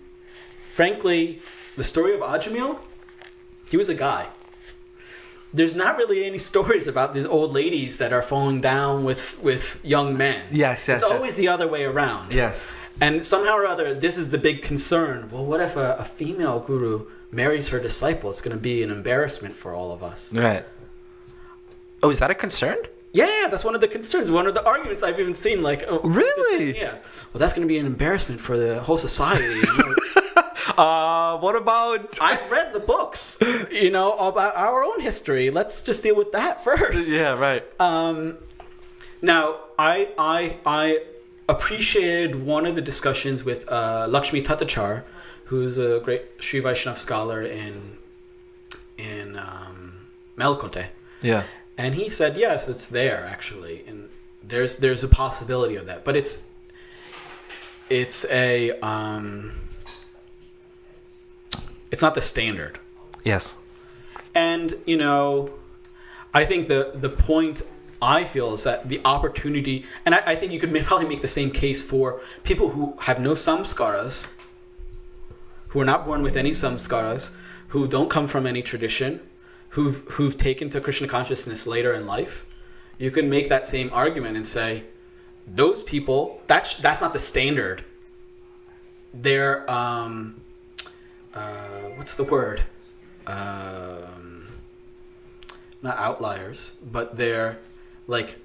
frankly, 0.71 1.41
the 1.77 1.85
story 1.85 2.15
of 2.15 2.21
Ajamil, 2.21 2.79
he 3.67 3.77
was 3.77 3.89
a 3.89 3.95
guy. 3.95 4.29
There's 5.53 5.75
not 5.75 5.97
really 5.97 6.25
any 6.25 6.39
stories 6.51 6.87
about 6.87 7.13
these 7.13 7.27
old 7.27 7.53
ladies 7.53 7.99
that 7.99 8.13
are 8.13 8.23
falling 8.23 8.61
down 8.61 9.05
with 9.05 9.39
with 9.41 9.79
young 9.83 10.17
men. 10.17 10.43
Yes. 10.51 10.89
Yes. 10.89 11.03
it's 11.03 11.11
always 11.11 11.35
the 11.35 11.49
other 11.49 11.69
way 11.69 11.85
around. 11.85 12.35
Yes. 12.35 12.73
And 13.03 13.25
somehow 13.25 13.55
or 13.55 13.67
other, 13.67 13.95
this 13.95 14.19
is 14.19 14.29
the 14.29 14.37
big 14.39 14.63
concern. 14.63 15.31
Well, 15.31 15.45
what 15.45 15.61
if 15.61 15.77
a, 15.77 15.97
a 15.99 16.05
female 16.05 16.61
guru 16.61 17.07
marries 17.31 17.69
her 17.69 17.81
disciple? 17.81 18.29
It's 18.31 18.43
going 18.43 18.57
to 18.57 18.61
be 18.61 18.83
an 18.83 18.91
embarrassment 18.91 19.57
for 19.57 19.75
all 19.75 19.91
of 19.93 20.03
us. 20.03 20.33
Right. 20.35 20.67
Oh, 22.03 22.11
is 22.11 22.19
that 22.19 22.31
a 22.31 22.35
concern? 22.35 22.77
Yeah, 23.13 23.49
that's 23.51 23.65
one 23.65 23.75
of 23.75 23.81
the 23.81 23.89
concerns. 23.89 24.31
One 24.31 24.47
of 24.47 24.55
the 24.55 24.65
arguments 24.65 25.03
I've 25.03 25.19
even 25.19 25.35
seen. 25.35 25.63
Like, 25.63 25.85
oh, 25.89 26.01
Really? 26.01 26.79
Yeah. 26.79 26.93
Well, 27.33 27.41
that's 27.41 27.53
going 27.53 27.67
to 27.67 27.73
be 27.73 27.79
an 27.79 27.87
embarrassment 27.87 28.41
for 28.41 28.57
the 28.57 28.81
whole 28.81 28.99
society. 28.99 29.61
Uh, 30.77 31.37
what 31.39 31.57
about? 31.57 32.17
I've 32.23 32.51
read 32.51 32.73
the 32.73 32.81
books, 32.81 33.39
you 33.71 33.91
know, 33.91 34.13
about 34.13 34.57
our 34.57 34.83
own 34.85 35.01
history. 35.01 35.51
Let's 35.51 35.83
just 35.83 36.03
deal 36.03 36.15
with 36.17 36.33
that 36.33 36.65
first. 36.65 37.09
Yeah. 37.09 37.35
Right. 37.39 37.65
Um, 37.81 38.39
now, 39.21 39.57
I 39.79 40.11
I 40.17 40.59
I 40.65 41.03
appreciated 41.49 42.47
one 42.47 42.65
of 42.67 42.77
the 42.77 42.81
discussions 42.83 43.45
with 43.45 43.69
uh, 43.71 44.07
Lakshmi 44.09 44.43
Tatachar, 44.43 45.03
who's 45.47 45.77
a 45.77 46.01
great 46.05 46.23
Sri 46.39 46.63
Vaishnav 46.63 46.97
scholar 46.97 47.43
in 47.43 47.99
in 48.97 49.37
um, 49.37 50.07
Melkote, 50.39 50.87
Yeah. 51.21 51.45
And 51.81 51.95
he 51.95 52.11
said 52.11 52.37
yes, 52.37 52.69
it's 52.69 52.89
there 52.89 53.25
actually, 53.27 53.85
and 53.87 54.11
there's 54.43 54.77
there's 54.77 55.03
a 55.03 55.09
possibility 55.09 55.77
of 55.77 55.87
that, 55.87 56.05
but 56.05 56.15
it's 56.15 56.45
it's 57.89 58.27
a 58.27 58.79
um, 58.81 59.53
it's 61.91 62.03
not 62.03 62.15
the 62.15 62.21
standard. 62.21 62.79
Yes. 63.25 63.57
And 64.35 64.77
you 64.85 64.99
know, 64.99 65.55
I 66.35 66.45
think 66.45 66.69
the 66.69 66.93
the 66.95 67.09
point 67.09 67.63
I 68.03 68.25
feel 68.25 68.53
is 68.53 68.65
that 68.65 68.91
the 68.91 69.01
opportunity, 69.07 69.87
and 70.05 70.15
I, 70.15 70.23
I 70.27 70.37
think 70.37 70.53
you 70.53 70.61
could 70.61 70.75
probably 70.85 71.09
make 71.09 71.23
the 71.23 71.29
same 71.29 71.51
case 71.51 71.83
for 71.83 72.21
people 72.45 72.69
who 72.69 72.95
have 73.01 73.21
no 73.21 73.33
samskaras, 73.33 74.27
who 75.69 75.81
are 75.81 75.87
not 75.87 76.05
born 76.05 76.23
with 76.23 76.37
any 76.37 76.51
samskaras, 76.51 77.31
who 77.69 77.89
don't 77.89 78.11
come 78.11 78.27
from 78.27 78.47
any 78.47 78.61
tradition, 78.61 79.21
who've 79.71 80.07
who've 80.09 80.37
taken 80.37 80.69
to 80.71 80.81
Krishna 80.81 81.09
consciousness 81.09 81.67
later 81.67 81.93
in 81.93 82.07
life. 82.07 82.47
You 82.99 83.11
can 83.11 83.31
make 83.31 83.49
that 83.49 83.65
same 83.67 83.91
argument 83.93 84.37
and 84.37 84.47
say, 84.47 84.85
those 85.47 85.83
people 85.83 86.41
that's 86.47 86.77
that's 86.77 87.01
not 87.01 87.13
the 87.13 87.19
standard. 87.19 87.85
They're 89.13 89.69
um, 89.71 90.41
uh, 91.35 91.91
what's 91.97 92.15
the 92.15 92.25
word? 92.25 92.63
Um, 93.27 94.49
not 95.83 95.97
outliers, 95.99 96.73
but 96.93 97.17
they're 97.17 97.59
like 98.07 98.37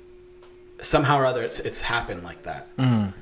somehow 0.81 1.17
or 1.17 1.25
other 1.25 1.43
it's 1.43 1.59
it's 1.59 1.81
happened 1.81 2.23
like 2.23 2.43
that. 2.43 2.75
Mm. 2.77 3.13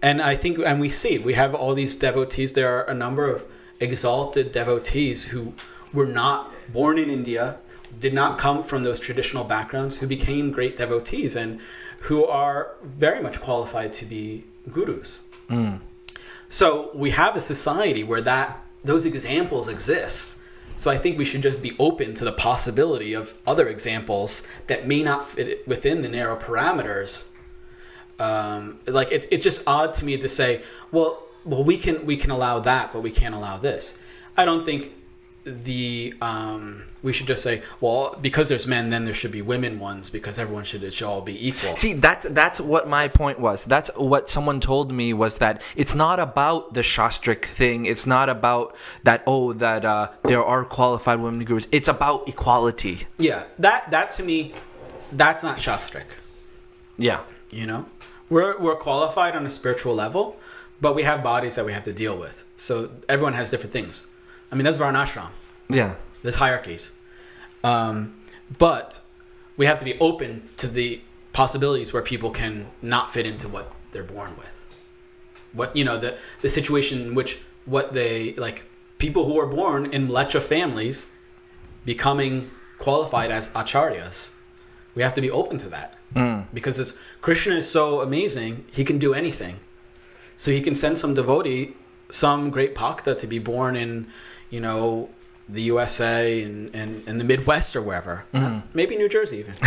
And 0.00 0.22
I 0.22 0.36
think, 0.36 0.58
and 0.58 0.80
we 0.80 0.90
see, 0.90 1.18
we 1.18 1.34
have 1.34 1.54
all 1.54 1.74
these 1.74 1.96
devotees. 1.96 2.52
There 2.52 2.68
are 2.76 2.84
a 2.84 2.94
number 2.94 3.28
of 3.28 3.44
exalted 3.80 4.52
devotees 4.52 5.24
who 5.24 5.54
were 5.92 6.06
not 6.06 6.52
born 6.72 6.98
in 6.98 7.10
India, 7.10 7.58
did 8.00 8.12
not 8.12 8.38
come 8.38 8.62
from 8.62 8.82
those 8.82 9.00
traditional 9.00 9.44
backgrounds 9.44 9.96
who 9.96 10.06
became 10.06 10.50
great 10.50 10.76
devotees 10.76 11.36
and 11.36 11.60
who 12.00 12.24
are 12.24 12.74
very 12.82 13.22
much 13.22 13.40
qualified 13.40 13.92
to 13.94 14.04
be 14.04 14.44
gurus. 14.70 15.22
So 16.48 16.90
we 16.94 17.10
have 17.10 17.36
a 17.36 17.40
society 17.40 18.04
where 18.04 18.20
that 18.22 18.64
those 18.84 19.04
examples 19.04 19.68
exist. 19.68 20.38
So 20.76 20.90
I 20.90 20.96
think 20.96 21.18
we 21.18 21.24
should 21.24 21.42
just 21.42 21.60
be 21.60 21.74
open 21.78 22.14
to 22.14 22.24
the 22.24 22.32
possibility 22.32 23.12
of 23.12 23.34
other 23.46 23.68
examples 23.68 24.46
that 24.68 24.86
may 24.86 25.02
not 25.02 25.30
fit 25.30 25.66
within 25.66 26.02
the 26.02 26.08
narrow 26.08 26.36
parameters. 26.36 27.24
Um, 28.20 28.78
like 28.86 29.10
it's 29.10 29.26
it's 29.30 29.44
just 29.44 29.62
odd 29.66 29.92
to 29.94 30.04
me 30.04 30.16
to 30.18 30.28
say, 30.28 30.62
well, 30.92 31.24
well 31.44 31.64
we 31.64 31.76
can 31.76 32.06
we 32.06 32.16
can 32.16 32.30
allow 32.30 32.60
that, 32.60 32.92
but 32.92 33.00
we 33.02 33.10
can't 33.10 33.34
allow 33.34 33.58
this. 33.58 33.98
I 34.36 34.44
don't 34.44 34.64
think 34.64 34.92
the 35.64 36.14
um, 36.20 36.82
we 37.02 37.12
should 37.12 37.26
just 37.26 37.42
say, 37.42 37.62
well, 37.80 38.16
because 38.20 38.48
there's 38.48 38.66
men, 38.66 38.90
then 38.90 39.04
there 39.04 39.14
should 39.14 39.32
be 39.32 39.42
women 39.42 39.78
ones 39.78 40.10
because 40.10 40.38
everyone 40.38 40.64
should 40.64 40.82
it 40.82 40.92
should 40.92 41.06
all 41.06 41.20
be 41.20 41.48
equal. 41.48 41.76
See, 41.76 41.92
that's 41.94 42.26
that's 42.30 42.60
what 42.60 42.88
my 42.88 43.08
point 43.08 43.38
was. 43.38 43.64
That's 43.64 43.90
what 43.96 44.28
someone 44.28 44.60
told 44.60 44.92
me 44.92 45.12
was 45.12 45.38
that 45.38 45.62
it's 45.76 45.94
not 45.94 46.20
about 46.20 46.74
the 46.74 46.80
shastric 46.82 47.44
thing. 47.44 47.86
It's 47.86 48.06
not 48.06 48.28
about 48.28 48.74
that. 49.04 49.22
Oh, 49.26 49.52
that 49.54 49.84
uh, 49.84 50.10
there 50.22 50.44
are 50.44 50.64
qualified 50.64 51.20
women 51.20 51.44
gurus. 51.44 51.68
It's 51.72 51.88
about 51.88 52.28
equality. 52.28 53.06
yeah, 53.18 53.44
that 53.58 53.90
that 53.90 54.10
to 54.12 54.22
me, 54.22 54.54
that's 55.12 55.42
not 55.42 55.56
shastric. 55.58 56.04
Yeah. 56.98 57.20
you 57.50 57.64
know 57.66 57.86
we're, 58.28 58.58
we're 58.58 58.76
qualified 58.76 59.34
on 59.34 59.46
a 59.46 59.50
spiritual 59.50 59.94
level 59.94 60.36
but 60.80 60.94
we 60.94 61.04
have 61.04 61.22
bodies 61.22 61.54
that 61.54 61.64
we 61.64 61.72
have 61.72 61.84
to 61.84 61.92
deal 61.92 62.18
with 62.18 62.44
so 62.56 62.90
everyone 63.08 63.34
has 63.34 63.50
different 63.50 63.72
things 63.72 64.04
i 64.50 64.54
mean 64.54 64.64
that's 64.64 64.78
varnashram 64.78 65.30
Yeah. 65.68 65.94
there's 66.22 66.36
hierarchies. 66.36 66.92
Um, 67.64 68.14
but 68.58 69.00
we 69.56 69.66
have 69.66 69.78
to 69.80 69.84
be 69.84 69.98
open 69.98 70.48
to 70.56 70.66
the 70.68 71.00
possibilities 71.32 71.92
where 71.92 72.02
people 72.02 72.30
can 72.30 72.66
not 72.82 73.12
fit 73.12 73.26
into 73.26 73.48
what 73.48 73.66
they're 73.92 74.04
born 74.16 74.32
with. 74.38 74.66
What 75.52 75.74
you 75.76 75.84
know 75.84 75.98
the 75.98 76.16
the 76.42 76.48
situation 76.48 77.00
in 77.02 77.14
which 77.14 77.38
what 77.66 77.92
they 77.94 78.34
like 78.34 78.62
people 78.98 79.22
who 79.26 79.36
are 79.38 79.46
born 79.46 79.92
in 79.92 80.08
mlecha 80.08 80.40
families 80.40 81.06
becoming 81.84 82.50
qualified 82.78 83.30
as 83.30 83.48
acharyas 83.48 84.30
we 84.94 85.02
have 85.02 85.14
to 85.14 85.20
be 85.20 85.30
open 85.30 85.58
to 85.58 85.68
that. 85.68 85.94
Because 86.54 86.78
it's 86.82 86.94
krishna 87.20 87.54
is 87.56 87.68
so 87.70 88.00
amazing 88.00 88.64
he 88.72 88.84
can 88.84 88.98
do 88.98 89.14
anything. 89.14 89.56
So 90.36 90.50
he 90.50 90.60
can 90.60 90.74
send 90.74 90.96
some 90.98 91.14
devotee 91.14 91.74
some 92.10 92.50
great 92.50 92.74
bhakta 92.74 93.14
to 93.14 93.26
be 93.26 93.38
born 93.38 93.76
in 93.76 94.06
you 94.50 94.60
know 94.60 95.08
the 95.48 95.62
usa 95.62 96.42
and, 96.42 96.74
and, 96.74 97.02
and 97.08 97.18
the 97.18 97.24
midwest 97.24 97.74
or 97.74 97.82
wherever. 97.82 98.24
Mm-hmm. 98.34 98.56
Uh, 98.58 98.60
maybe 98.74 98.96
new 98.96 99.08
jersey 99.08 99.38
even. 99.38 99.54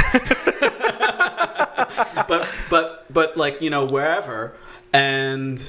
But 2.28 2.48
but 2.70 3.06
but 3.14 3.38
like 3.38 3.62
you 3.62 3.70
know 3.70 3.86
wherever. 3.86 4.56
And 4.94 5.62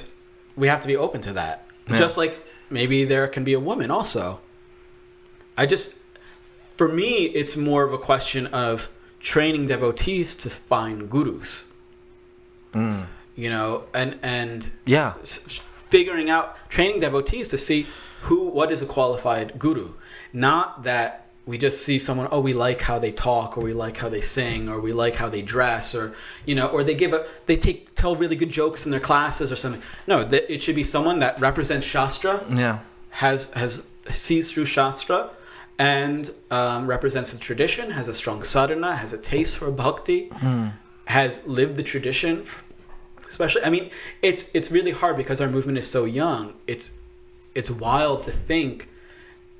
we 0.55 0.67
have 0.67 0.81
to 0.81 0.87
be 0.87 0.95
open 0.97 1.21
to 1.21 1.33
that. 1.33 1.65
Yeah. 1.87 1.97
just 1.97 2.17
like 2.17 2.45
maybe 2.69 3.05
there 3.05 3.27
can 3.27 3.43
be 3.43 3.53
a 3.53 3.59
woman 3.59 3.91
also. 3.91 4.39
I 5.57 5.65
just 5.65 5.95
for 6.75 6.87
me 6.87 7.25
it's 7.25 7.55
more 7.55 7.83
of 7.83 7.93
a 7.93 7.97
question 7.97 8.47
of 8.47 8.89
training 9.19 9.67
devotees 9.67 10.35
to 10.35 10.49
find 10.49 11.09
gurus. 11.09 11.65
Mm. 12.73 13.05
You 13.35 13.49
know 13.49 13.83
and 13.93 14.17
and 14.23 14.69
Yeah. 14.85 15.13
figuring 15.23 16.29
out 16.29 16.57
training 16.69 16.99
devotees 16.99 17.47
to 17.49 17.57
see 17.57 17.85
who 18.23 18.47
what 18.57 18.71
is 18.71 18.81
a 18.81 18.85
qualified 18.85 19.57
guru? 19.59 19.93
Not 20.31 20.83
that 20.83 21.19
we 21.45 21.57
just 21.57 21.83
see 21.85 21.99
someone 21.99 22.27
oh 22.31 22.39
we 22.39 22.53
like 22.53 22.81
how 22.89 22.97
they 22.99 23.11
talk 23.11 23.57
or 23.57 23.61
we 23.61 23.73
like 23.73 23.97
how 23.97 24.07
they 24.09 24.21
sing 24.21 24.69
or 24.69 24.79
we 24.79 24.93
like 24.93 25.15
how 25.15 25.27
they 25.27 25.41
dress 25.41 25.93
or 25.93 26.15
you 26.45 26.55
know 26.55 26.67
or 26.67 26.83
they 26.85 26.95
give 26.95 27.11
a 27.13 27.25
they 27.47 27.57
take 27.57 27.93
tell 27.95 28.15
really 28.15 28.35
good 28.37 28.49
jokes 28.49 28.85
in 28.85 28.91
their 28.91 28.99
classes 29.01 29.51
or 29.51 29.57
something. 29.57 29.81
No 30.07 30.23
that 30.23 30.43
it 30.53 30.61
should 30.63 30.75
be 30.75 30.85
someone 30.85 31.19
that 31.19 31.39
represents 31.41 31.85
shastra 31.85 32.33
Yeah. 32.49 32.79
has 33.09 33.39
has 33.61 33.83
sees 34.11 34.51
through 34.51 34.65
shastra 34.65 35.29
and 35.79 36.31
um, 36.51 36.87
represents 36.87 37.31
the 37.33 37.37
tradition 37.39 37.91
has 37.91 38.07
a 38.07 38.13
strong 38.13 38.41
sadhana 38.43 38.95
has 38.95 39.11
a 39.11 39.17
taste 39.17 39.57
for 39.57 39.69
bhakti 39.71 40.29
has 41.05 41.41
lived 41.45 41.75
the 41.75 41.83
tradition 41.83 42.45
especially 43.27 43.63
i 43.63 43.69
mean 43.69 43.89
it's 44.21 44.45
it's 44.53 44.69
really 44.71 44.91
hard 44.91 45.17
because 45.17 45.41
our 45.41 45.49
movement 45.49 45.77
is 45.77 45.89
so 45.89 46.05
young. 46.05 46.53
It's 46.67 46.91
it's 47.55 47.69
wild 47.69 48.23
to 48.23 48.31
think 48.31 48.89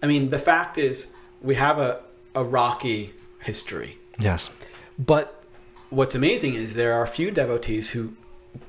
i 0.02 0.07
mean 0.07 0.30
the 0.30 0.40
fact 0.40 0.78
is 0.78 1.07
we 1.41 1.56
have 1.56 1.78
a, 1.80 1.99
a 2.36 2.44
rocky 2.44 3.14
history 3.41 3.98
Yes. 4.20 4.49
but 4.98 5.44
what's 5.90 6.15
amazing 6.15 6.53
is 6.56 6.74
there 6.76 6.94
are 6.94 7.03
a 7.03 7.07
few 7.07 7.30
devotees 7.32 7.90
who 7.91 8.14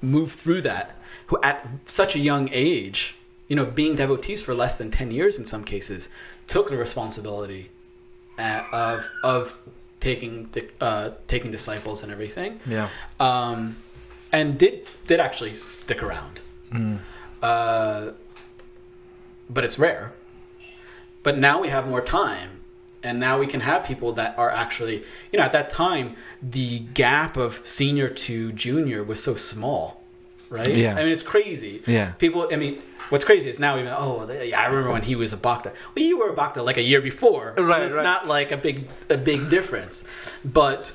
move 0.00 0.32
through 0.32 0.62
that, 0.62 0.96
who 1.26 1.38
at 1.42 1.66
such 1.84 2.14
a 2.14 2.18
young 2.18 2.48
age, 2.52 3.16
you 3.48 3.56
know, 3.56 3.64
being 3.64 3.94
devotees 3.94 4.42
for 4.42 4.54
less 4.54 4.76
than 4.76 4.90
10 4.90 5.10
years 5.10 5.38
in 5.38 5.44
some 5.46 5.64
cases, 5.64 6.08
took 6.46 6.68
the 6.70 6.76
responsibility 6.76 7.70
uh, 8.38 8.62
of, 8.72 9.08
of 9.22 9.54
taking, 10.00 10.50
uh, 10.80 11.10
taking 11.28 11.50
disciples 11.50 12.02
and 12.02 12.10
everything. 12.12 12.60
Yeah. 12.66 12.88
Um, 13.20 13.76
and 14.32 14.58
did, 14.58 14.86
did 15.06 15.20
actually 15.20 15.54
stick 15.54 16.02
around. 16.02 16.40
Uh, 17.42 18.10
but 19.48 19.64
it's 19.64 19.78
rare. 19.78 20.12
But 21.22 21.38
now 21.38 21.60
we 21.60 21.68
have 21.68 21.88
more 21.88 22.02
time, 22.02 22.60
and 23.02 23.18
now 23.18 23.38
we 23.38 23.46
can 23.46 23.60
have 23.60 23.84
people 23.84 24.12
that 24.12 24.36
are 24.38 24.50
actually, 24.50 25.04
you 25.32 25.38
know, 25.38 25.42
at 25.44 25.52
that 25.52 25.70
time, 25.70 26.16
the 26.42 26.80
gap 26.80 27.36
of 27.36 27.60
senior 27.64 28.08
to 28.08 28.52
junior 28.52 29.02
was 29.02 29.22
so 29.22 29.34
small, 29.34 30.02
right? 30.50 30.76
Yeah. 30.76 30.92
I 30.92 30.96
mean, 31.04 31.08
it's 31.08 31.22
crazy. 31.22 31.82
Yeah. 31.86 32.12
People, 32.12 32.48
I 32.52 32.56
mean, 32.56 32.82
what's 33.08 33.24
crazy 33.24 33.48
is 33.48 33.58
now 33.58 33.78
even, 33.78 33.92
oh, 33.96 34.30
yeah, 34.30 34.60
I 34.60 34.66
remember 34.66 34.92
when 34.92 35.02
he 35.02 35.16
was 35.16 35.32
a 35.32 35.38
Bhakta. 35.38 35.72
Well, 35.94 36.04
you 36.04 36.18
were 36.18 36.28
a 36.28 36.34
Bhakta 36.34 36.62
like 36.62 36.76
a 36.76 36.82
year 36.82 37.00
before. 37.00 37.54
Right, 37.56 37.82
It's 37.82 37.94
right. 37.94 38.02
not 38.02 38.26
like 38.26 38.52
a 38.52 38.56
big, 38.58 38.88
a 39.08 39.16
big 39.16 39.48
difference. 39.48 40.04
But 40.44 40.92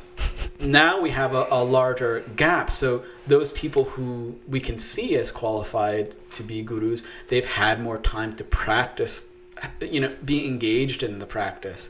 now 0.59 0.99
we 0.99 1.09
have 1.11 1.33
a, 1.33 1.47
a 1.51 1.63
larger 1.63 2.21
gap. 2.35 2.69
So 2.69 3.03
those 3.27 3.51
people 3.53 3.85
who 3.85 4.35
we 4.47 4.59
can 4.59 4.77
see 4.77 5.15
as 5.15 5.31
qualified 5.31 6.15
to 6.31 6.43
be 6.43 6.61
gurus, 6.61 7.03
they've 7.27 7.45
had 7.45 7.81
more 7.81 7.97
time 7.97 8.35
to 8.35 8.43
practice, 8.43 9.27
you 9.81 9.99
know, 9.99 10.15
be 10.23 10.45
engaged 10.45 11.03
in 11.03 11.19
the 11.19 11.25
practice. 11.25 11.89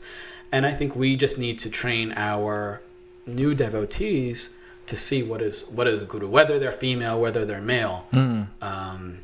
And 0.52 0.66
I 0.66 0.72
think 0.72 0.96
we 0.96 1.16
just 1.16 1.38
need 1.38 1.58
to 1.60 1.70
train 1.70 2.12
our 2.16 2.82
new 3.26 3.54
devotees 3.54 4.50
to 4.86 4.96
see 4.96 5.22
what 5.22 5.40
is 5.40 5.68
what 5.68 5.86
is 5.86 6.02
guru, 6.02 6.28
whether 6.28 6.58
they're 6.58 6.72
female, 6.72 7.20
whether 7.20 7.44
they're 7.44 7.60
male. 7.60 8.06
Um, 8.60 9.18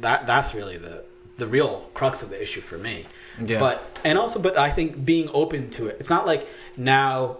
that 0.00 0.26
that's 0.26 0.54
really 0.54 0.76
the 0.76 1.04
the 1.36 1.46
real 1.46 1.88
crux 1.94 2.22
of 2.22 2.30
the 2.30 2.40
issue 2.40 2.60
for 2.60 2.78
me. 2.78 3.06
Yeah. 3.44 3.58
But 3.58 3.98
and 4.04 4.18
also, 4.18 4.40
but 4.40 4.58
I 4.58 4.70
think 4.70 5.04
being 5.04 5.28
open 5.32 5.70
to 5.70 5.86
it. 5.86 5.96
It's 6.00 6.10
not 6.10 6.26
like 6.26 6.48
now 6.76 7.38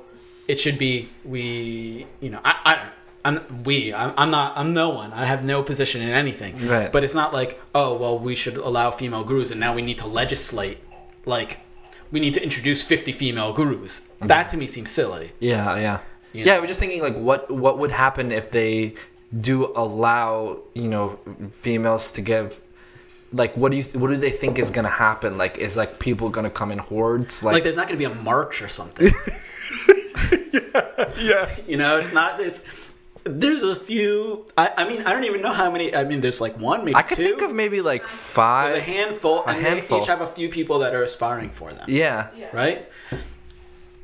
it 0.48 0.58
should 0.60 0.78
be 0.78 1.08
we. 1.24 2.06
You 2.20 2.30
know, 2.30 2.40
I. 2.44 2.54
I 2.64 2.88
I'm 3.26 3.64
we. 3.64 3.92
I'm, 3.92 4.14
I'm 4.16 4.30
not. 4.30 4.56
I'm 4.56 4.72
no 4.72 4.90
one. 4.90 5.12
I 5.12 5.26
have 5.26 5.42
no 5.42 5.60
position 5.60 6.00
in 6.00 6.10
anything. 6.10 6.64
Right. 6.64 6.92
But 6.92 7.02
it's 7.02 7.14
not 7.14 7.32
like 7.32 7.60
oh 7.74 7.96
well 7.96 8.16
we 8.16 8.36
should 8.36 8.56
allow 8.56 8.92
female 8.92 9.24
gurus 9.24 9.50
and 9.50 9.58
now 9.58 9.74
we 9.74 9.82
need 9.82 9.98
to 9.98 10.06
legislate 10.06 10.78
like 11.24 11.58
we 12.12 12.20
need 12.20 12.34
to 12.34 12.42
introduce 12.42 12.82
50 12.82 13.12
female 13.12 13.52
gurus. 13.52 14.00
Mm-hmm. 14.00 14.28
That 14.28 14.48
to 14.50 14.56
me 14.56 14.66
seems 14.66 14.90
silly. 14.90 15.32
Yeah, 15.40 15.76
yeah. 15.76 15.98
You 16.32 16.44
Yeah. 16.44 16.54
I 16.54 16.60
was 16.60 16.68
just 16.68 16.80
thinking 16.80 17.02
like 17.02 17.16
what 17.16 17.50
what 17.50 17.78
would 17.78 17.90
happen 17.90 18.32
if 18.32 18.50
they 18.50 18.94
do 19.40 19.72
allow, 19.74 20.60
you 20.74 20.88
know, 20.88 21.18
females 21.50 22.12
to 22.12 22.20
give 22.20 22.60
like 23.32 23.56
what 23.56 23.72
do 23.72 23.78
you 23.78 23.84
what 23.98 24.10
do 24.10 24.16
they 24.16 24.30
think 24.30 24.58
is 24.58 24.70
going 24.70 24.84
to 24.84 24.90
happen? 24.90 25.36
Like 25.36 25.58
is 25.58 25.76
like 25.76 25.98
people 25.98 26.28
going 26.28 26.44
to 26.44 26.50
come 26.50 26.70
in 26.70 26.78
hordes 26.78 27.42
like, 27.42 27.54
Like 27.54 27.64
there's 27.64 27.76
not 27.76 27.88
going 27.88 27.98
to 27.98 28.08
be 28.08 28.12
a 28.12 28.22
march 28.22 28.62
or 28.62 28.68
something. 28.68 29.12
Yeah. 31.18 31.54
You 31.66 31.76
know, 31.76 31.98
it's 31.98 32.12
not. 32.12 32.40
It's 32.40 32.62
there's 33.24 33.62
a 33.62 33.74
few. 33.74 34.46
I, 34.56 34.70
I 34.76 34.88
mean, 34.88 35.02
I 35.02 35.12
don't 35.12 35.24
even 35.24 35.42
know 35.42 35.52
how 35.52 35.70
many. 35.70 35.94
I 35.94 36.04
mean, 36.04 36.20
there's 36.20 36.40
like 36.40 36.56
one, 36.58 36.84
maybe 36.84 36.94
I 36.94 37.02
could 37.02 37.16
two. 37.16 37.24
think 37.24 37.42
of 37.42 37.52
maybe 37.52 37.80
like 37.80 38.02
There's 38.02 38.12
a 38.12 38.16
5. 38.16 38.82
handful, 38.82 39.40
A 39.44 39.48
and 39.50 39.66
handful. 39.66 39.98
they 39.98 40.02
each 40.04 40.08
have 40.08 40.20
a 40.20 40.26
few 40.28 40.48
people 40.48 40.78
that 40.80 40.94
are 40.94 41.02
aspiring 41.02 41.50
for 41.50 41.72
them. 41.72 41.84
Yeah. 41.88 42.28
Yeah. 42.38 42.50
Right. 42.52 42.88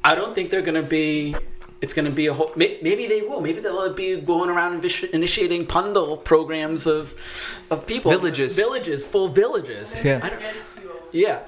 I 0.02 0.14
don't 0.16 0.34
think 0.34 0.51
they're 0.51 0.62
gonna 0.62 0.82
be. 0.82 1.36
It's 1.80 1.93
gonna 1.94 2.10
be 2.10 2.26
a 2.28 2.34
whole. 2.34 2.52
Maybe 2.56 3.06
they 3.06 3.22
will. 3.22 3.40
Maybe 3.40 3.60
they'll 3.60 3.93
be 3.94 4.20
going 4.20 4.51
around 4.51 4.82
initi- 4.82 5.10
initiating 5.10 5.66
pandal 5.66 6.16
programs 6.16 6.86
of, 6.86 7.14
of 7.70 7.86
people. 7.86 8.10
Villages. 8.10 8.56
Villages, 8.56 9.05
full 9.05 9.28
villages. 9.28 9.97
Yeah. 10.02 10.20
I 10.22 10.30
don't, 10.30 10.39
Against 10.39 10.68
you 10.82 10.90
all. 10.90 10.97
yeah. 11.12 11.40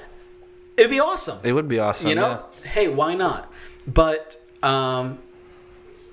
It'd 0.76 0.90
be 0.90 1.00
awesome. 1.00 1.38
It 1.44 1.52
would 1.52 1.68
be 1.68 1.78
awesome. 1.78 2.08
you 2.08 2.16
know 2.16 2.44
hey 2.64 2.88
why 2.88 3.14
not 3.14 3.52
but 3.86 4.36
um 4.64 5.18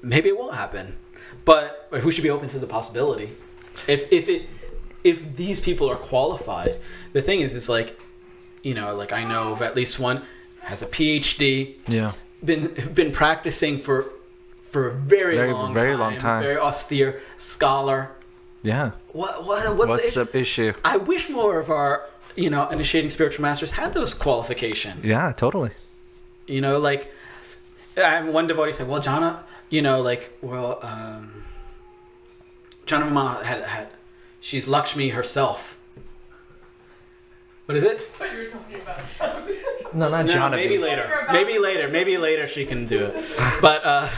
maybe 0.01 0.27
it 0.29 0.37
won't 0.37 0.53
happen 0.55 0.95
but 1.45 1.87
we 2.05 2.11
should 2.11 2.23
be 2.23 2.29
open 2.29 2.49
to 2.49 2.59
the 2.59 2.67
possibility 2.67 3.29
if 3.87 4.11
if 4.11 4.27
it 4.27 4.41
if 5.03 5.35
these 5.35 5.59
people 5.59 5.89
are 5.89 5.95
qualified 5.95 6.79
the 7.13 7.21
thing 7.21 7.39
is 7.41 7.55
it's 7.55 7.69
like 7.69 7.99
you 8.63 8.73
know 8.73 8.93
like 8.95 9.11
i 9.13 9.23
know 9.23 9.51
of 9.53 9.61
at 9.61 9.75
least 9.75 9.97
one 9.99 10.23
has 10.59 10.81
a 10.81 10.87
phd 10.87 11.75
Yeah. 11.87 12.11
been 12.43 12.63
been 12.93 13.11
practicing 13.11 13.79
for 13.79 13.97
for 14.63 14.87
a 14.87 14.93
very, 14.93 15.35
Very- 15.35 15.51
long 15.53 15.73
very 15.73 15.91
time, 15.91 15.99
long 15.99 16.17
time. 16.17 16.41
very 16.43 16.57
austere 16.57 17.21
scholar. 17.35 18.09
Yeah. 18.63 18.91
What 19.11 19.43
what 19.45 19.75
what's, 19.75 19.91
What's, 19.91 20.13
the, 20.15 20.23
the 20.23 20.39
issue? 20.39 20.71
I 20.85 20.95
wish 20.95 21.29
more 21.29 21.59
of 21.59 21.69
our 21.69 22.05
you 22.37 22.49
know 22.49 22.69
initiating 22.69 23.09
spiritual 23.09 23.41
masters 23.41 23.71
had 23.71 23.93
those 23.93 24.13
qualifications. 24.13 25.05
Yeah, 25.05 25.33
totally. 25.35 25.71
You 26.47 26.61
know, 26.61 26.79
like 26.79 27.11
one 27.95 28.47
devotee 28.47 28.73
said, 28.73 28.87
"Well, 28.87 28.99
Jana, 28.99 29.43
you 29.69 29.81
know, 29.81 30.01
like, 30.01 30.37
well, 30.41 30.79
um, 30.81 31.43
Jana 32.85 33.09
Mama 33.09 33.43
had 33.43 33.63
had 33.63 33.87
she's 34.39 34.67
Lakshmi 34.67 35.09
herself." 35.09 35.77
What 37.65 37.77
is 37.77 37.83
it? 37.83 37.99
What 38.17 38.31
you 38.33 38.39
were 38.39 38.45
talking 38.47 38.81
about. 38.81 39.93
No, 39.93 40.09
not 40.09 40.25
No, 40.25 40.33
John. 40.33 40.51
maybe 40.51 40.77
later. 40.77 41.27
Maybe 41.31 41.59
later. 41.59 41.87
Maybe 41.87 42.17
later 42.17 42.47
she 42.47 42.65
can 42.65 42.85
do 42.85 43.05
it. 43.05 43.25
But 43.61 43.85
uh, 43.85 44.09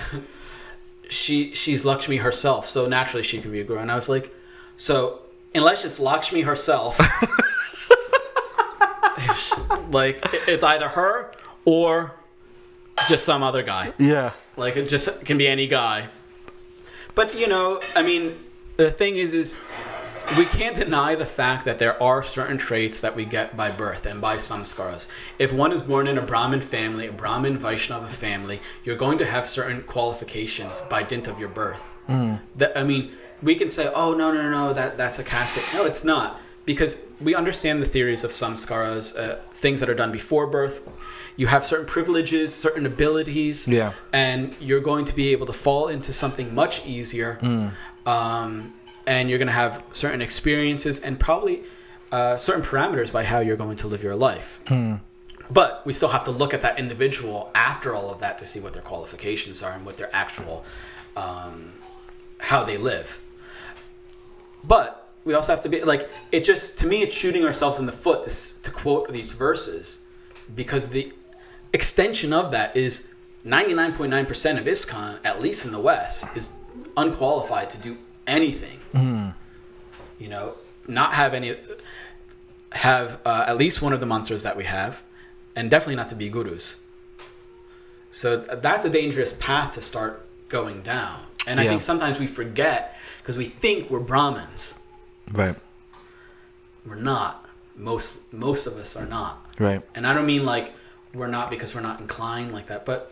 she 1.10 1.54
she's 1.54 1.86
Lakshmi 1.86 2.18
herself, 2.18 2.68
so 2.68 2.88
naturally 2.88 3.24
she 3.24 3.40
can 3.42 3.52
be 3.52 3.60
a 3.60 3.64
guru. 3.64 3.80
And 3.80 3.92
I 3.92 3.96
was 3.96 4.10
like, 4.10 4.34
so 4.78 5.20
unless 5.54 5.86
it's 5.86 6.00
Lakshmi 6.00 6.42
herself, 6.42 7.00
it's 9.18 9.60
like 9.92 10.24
it's 10.48 10.64
either 10.64 10.88
her 10.90 11.32
or 11.66 12.16
just 13.08 13.26
some 13.26 13.44
other 13.44 13.64
guy. 13.64 13.94
Yeah. 13.98 14.32
Like 14.58 14.76
it 14.78 14.88
just 14.90 15.26
can 15.26 15.38
be 15.38 15.48
any 15.48 15.68
guy. 15.68 16.10
But 17.16 17.36
you 17.36 17.48
know, 17.48 17.82
I 17.96 18.02
mean, 18.02 18.40
the 18.78 18.92
thing 18.92 19.18
is, 19.18 19.34
is 19.34 19.56
we 20.38 20.46
can't 20.46 20.76
deny 20.76 21.16
the 21.16 21.26
fact 21.26 21.66
that 21.66 21.78
there 21.80 22.02
are 22.02 22.24
certain 22.24 22.58
traits 22.58 23.02
that 23.02 23.16
we 23.16 23.26
get 23.26 23.58
by 23.58 23.70
birth 23.70 24.06
and 24.06 24.22
by 24.22 24.38
samskaras. 24.38 25.08
If 25.38 25.52
one 25.52 25.72
is 25.72 25.82
born 25.82 26.08
in 26.08 26.18
a 26.18 26.22
Brahmin 26.22 26.62
family, 26.62 27.08
a 27.08 27.12
Brahmin 27.12 27.58
Vaishnava 27.58 28.08
family, 28.08 28.62
you're 28.84 28.96
going 28.96 29.18
to 29.20 29.26
have 29.26 29.46
certain 29.46 29.84
qualifications 29.84 30.82
by 30.82 31.04
dint 31.04 31.28
of 31.28 31.40
your 31.40 31.50
birth. 31.50 31.94
That 32.56 32.78
I 32.78 32.84
mean, 32.84 33.12
we 33.42 33.56
can 33.56 33.70
say, 33.70 33.92
"Oh 33.94 34.14
no, 34.14 34.32
no, 34.32 34.50
no, 34.50 34.74
that 34.74 34.98
that's 34.98 35.20
a 35.20 35.24
caste." 35.24 35.74
No, 35.74 35.86
it's 35.86 36.04
not, 36.04 36.40
because 36.66 37.02
we 37.20 37.36
understand 37.36 37.82
the 37.82 37.86
theories 37.86 38.24
of 38.24 38.32
samskaras, 38.32 39.18
uh, 39.18 39.38
things 39.52 39.80
that 39.80 39.90
are 39.90 39.96
done 39.96 40.12
before 40.12 40.48
birth. 40.48 40.82
You 41.36 41.48
have 41.48 41.66
certain 41.66 41.86
privileges, 41.86 42.54
certain 42.54 42.86
abilities, 42.86 43.68
Yeah. 43.68 43.94
and 44.12 44.56
you're 44.60 44.82
going 44.82 45.06
to 45.06 45.16
be 45.16 45.32
able 45.32 45.48
to 45.48 45.54
fall 45.54 45.88
into 45.88 46.14
something 46.14 46.54
much 46.54 46.86
easier. 46.86 47.40
Um, 48.06 48.74
and 49.08 49.30
you're 49.30 49.40
going 49.40 49.48
to 49.48 49.54
have 49.54 49.84
certain 49.92 50.22
experiences 50.22 51.00
and 51.00 51.20
probably 51.20 51.64
uh, 52.12 52.38
certain 52.38 52.62
parameters 52.62 53.12
by 53.12 53.24
how 53.24 53.40
you're 53.40 53.58
going 53.58 53.78
to 53.78 53.88
live 53.88 54.04
your 54.04 54.16
life. 54.16 54.60
But 55.52 55.86
we 55.86 55.92
still 55.94 56.10
have 56.10 56.24
to 56.24 56.32
look 56.32 56.54
at 56.54 56.62
that 56.62 56.80
individual 56.80 57.52
after 57.54 57.94
all 57.94 58.10
of 58.12 58.20
that 58.22 58.38
to 58.38 58.46
see 58.46 58.60
what 58.62 58.72
their 58.74 58.82
qualifications 58.82 59.62
are 59.62 59.74
and 59.74 59.86
what 59.86 59.98
their 59.98 60.10
actual, 60.16 60.64
um, 61.18 61.74
how 62.40 62.64
they 62.64 62.78
live. 62.78 63.20
But 64.64 65.10
we 65.26 65.34
also 65.34 65.52
have 65.52 65.62
to 65.62 65.70
be 65.70 65.82
like, 65.84 66.10
it 66.32 66.42
just, 66.42 66.78
to 66.80 66.88
me, 66.88 67.02
it's 67.04 67.14
shooting 67.16 67.44
ourselves 67.44 67.80
in 67.80 67.86
the 67.86 67.92
foot 67.92 68.24
to, 68.24 68.62
to 68.62 68.72
quote 68.72 69.12
these 69.12 69.34
verses 69.34 70.00
because 70.56 70.90
the 70.90 71.12
extension 71.74 72.32
of 72.32 72.52
that 72.52 72.78
is 72.78 73.08
99.9% 73.46 74.60
of 74.60 74.66
ISKCON, 74.66 75.20
at 75.24 75.42
least 75.42 75.66
in 75.66 75.72
the 75.72 75.80
West, 75.80 76.26
is 76.36 76.52
unqualified 76.96 77.70
to 77.72 77.78
do 77.78 77.98
anything. 78.26 78.80
You 80.20 80.30
know, 80.30 80.56
not 80.88 81.14
have 81.14 81.34
any, 81.34 81.58
have 82.72 83.20
uh, 83.26 83.46
at 83.48 83.58
least 83.58 83.82
one 83.82 83.92
of 83.92 84.00
the 84.00 84.06
mantras 84.06 84.44
that 84.44 84.56
we 84.56 84.64
have, 84.64 85.02
and 85.56 85.70
definitely 85.70 85.96
not 85.96 86.08
to 86.10 86.16
be 86.16 86.30
gurus. 86.30 86.78
So 88.12 88.38
that's 88.38 88.86
a 88.86 88.90
dangerous 88.90 89.34
path 89.34 89.74
to 89.74 89.82
start 89.82 90.26
going 90.48 90.84
down. 90.84 91.20
And 91.48 91.60
I 91.60 91.68
think 91.68 91.82
sometimes 91.82 92.20
we 92.20 92.28
forget 92.28 92.98
because 93.18 93.38
we 93.38 93.46
think 93.46 93.90
we're 93.90 94.00
Brahmins. 94.00 94.76
Right. 95.32 95.56
We're 96.86 96.96
not. 96.96 97.50
Most 97.76 98.20
most 98.32 98.68
of 98.68 98.78
us 98.78 98.96
are 98.96 99.06
not. 99.06 99.46
Right. 99.60 99.82
And 99.96 100.06
I 100.06 100.14
don't 100.14 100.28
mean 100.28 100.46
like 100.46 100.74
we're 101.14 101.28
not 101.28 101.50
because 101.50 101.76
we're 101.76 101.82
not 101.82 102.00
inclined 102.00 102.52
like 102.52 102.68
that, 102.68 102.86
but 102.86 103.12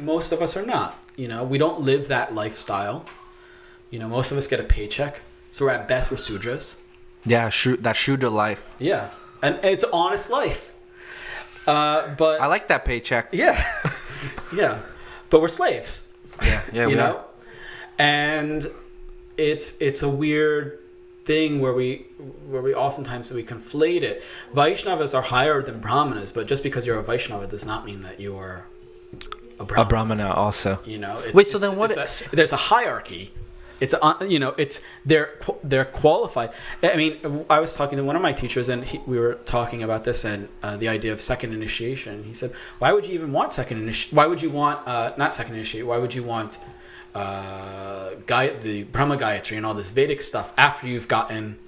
most 0.00 0.32
of 0.32 0.42
us 0.42 0.56
are 0.56 0.64
not. 0.64 0.98
You 1.16 1.28
know, 1.28 1.44
we 1.44 1.58
don't 1.58 1.82
live 1.82 2.08
that 2.08 2.34
lifestyle. 2.34 3.06
You 3.90 3.98
know, 3.98 4.08
most 4.08 4.30
of 4.30 4.38
us 4.38 4.46
get 4.46 4.60
a 4.60 4.64
paycheck, 4.64 5.22
so 5.50 5.64
we're 5.64 5.72
at 5.72 5.88
best 5.88 6.10
we're 6.10 6.16
sudras. 6.16 6.76
Yeah. 7.24 7.48
Shoot 7.48 7.82
that 7.82 7.96
shooter 7.96 8.28
life. 8.28 8.64
Yeah, 8.78 9.10
and 9.42 9.58
it's 9.62 9.84
honest 9.92 10.30
life. 10.30 10.72
Uh, 11.66 12.14
but 12.14 12.40
I 12.40 12.46
like 12.46 12.68
that 12.68 12.84
paycheck. 12.84 13.28
Yeah, 13.32 13.62
yeah, 14.54 14.80
but 15.28 15.40
we're 15.40 15.48
slaves. 15.48 16.12
Yeah. 16.42 16.62
Yeah. 16.72 16.86
you 16.86 16.96
know, 16.96 17.24
and 17.98 18.70
it's 19.36 19.74
it's 19.80 20.02
a 20.02 20.08
weird 20.08 20.79
thing 21.30 21.60
where 21.64 21.72
we 21.80 21.88
where 22.52 22.62
we 22.68 22.72
oftentimes 22.86 23.24
we 23.40 23.44
conflate 23.54 24.02
it. 24.10 24.16
Vaishnavas 24.60 25.12
are 25.18 25.26
higher 25.36 25.58
than 25.68 25.76
Brahmanas, 25.86 26.30
but 26.36 26.44
just 26.52 26.62
because 26.68 26.82
you're 26.86 26.98
a 27.04 27.06
Vaishnava 27.10 27.46
does 27.56 27.64
not 27.72 27.80
mean 27.88 28.00
that 28.08 28.16
you 28.24 28.32
are 28.42 28.56
a 29.60 29.62
A 29.62 29.64
Brahmana. 29.64 29.88
brahmana 29.92 30.28
also. 30.44 30.70
You 30.94 30.98
know. 31.04 31.14
It's, 31.24 31.34
Wait, 31.38 31.48
so 31.52 31.56
then 31.64 31.72
what 31.80 31.88
it's 31.96 32.22
a- 32.22 32.36
there's 32.38 32.54
a 32.60 32.62
hierarchy. 32.72 33.24
It's 33.84 33.94
a, 33.94 33.98
you 34.34 34.40
know 34.44 34.52
it's 34.64 34.76
they're 35.10 35.30
they're 35.70 35.90
qualified. 36.02 36.50
I 36.94 36.96
mean, 37.02 37.12
I 37.56 37.58
was 37.64 37.70
talking 37.78 37.96
to 38.00 38.04
one 38.10 38.16
of 38.20 38.24
my 38.28 38.34
teachers, 38.42 38.66
and 38.72 38.80
he, 38.90 38.96
we 39.12 39.16
were 39.24 39.34
talking 39.56 39.80
about 39.88 40.02
this 40.08 40.20
and 40.32 40.40
uh, 40.64 40.76
the 40.82 40.88
idea 40.96 41.12
of 41.16 41.18
second 41.32 41.50
initiation. 41.60 42.14
He 42.30 42.34
said, 42.40 42.50
"Why 42.82 42.90
would 42.94 43.04
you 43.08 43.14
even 43.18 43.30
want 43.38 43.48
second 43.60 43.76
initiation? 43.84 44.10
Why 44.18 44.26
would 44.30 44.42
you 44.46 44.50
want 44.62 44.76
uh, 44.92 45.14
not 45.22 45.30
second 45.40 45.54
initiation? 45.54 45.86
Why 45.92 45.98
would 46.02 46.14
you 46.18 46.24
want 46.34 46.50
uh, 47.14 48.10
Gay- 48.26 48.56
the 48.58 48.84
Brahma 48.84 49.16
Gayatri 49.16 49.56
and 49.56 49.66
all 49.66 49.74
this 49.74 49.90
Vedic 49.90 50.20
stuff 50.22 50.52
after 50.56 50.86
you've 50.86 51.08
gotten 51.08 51.58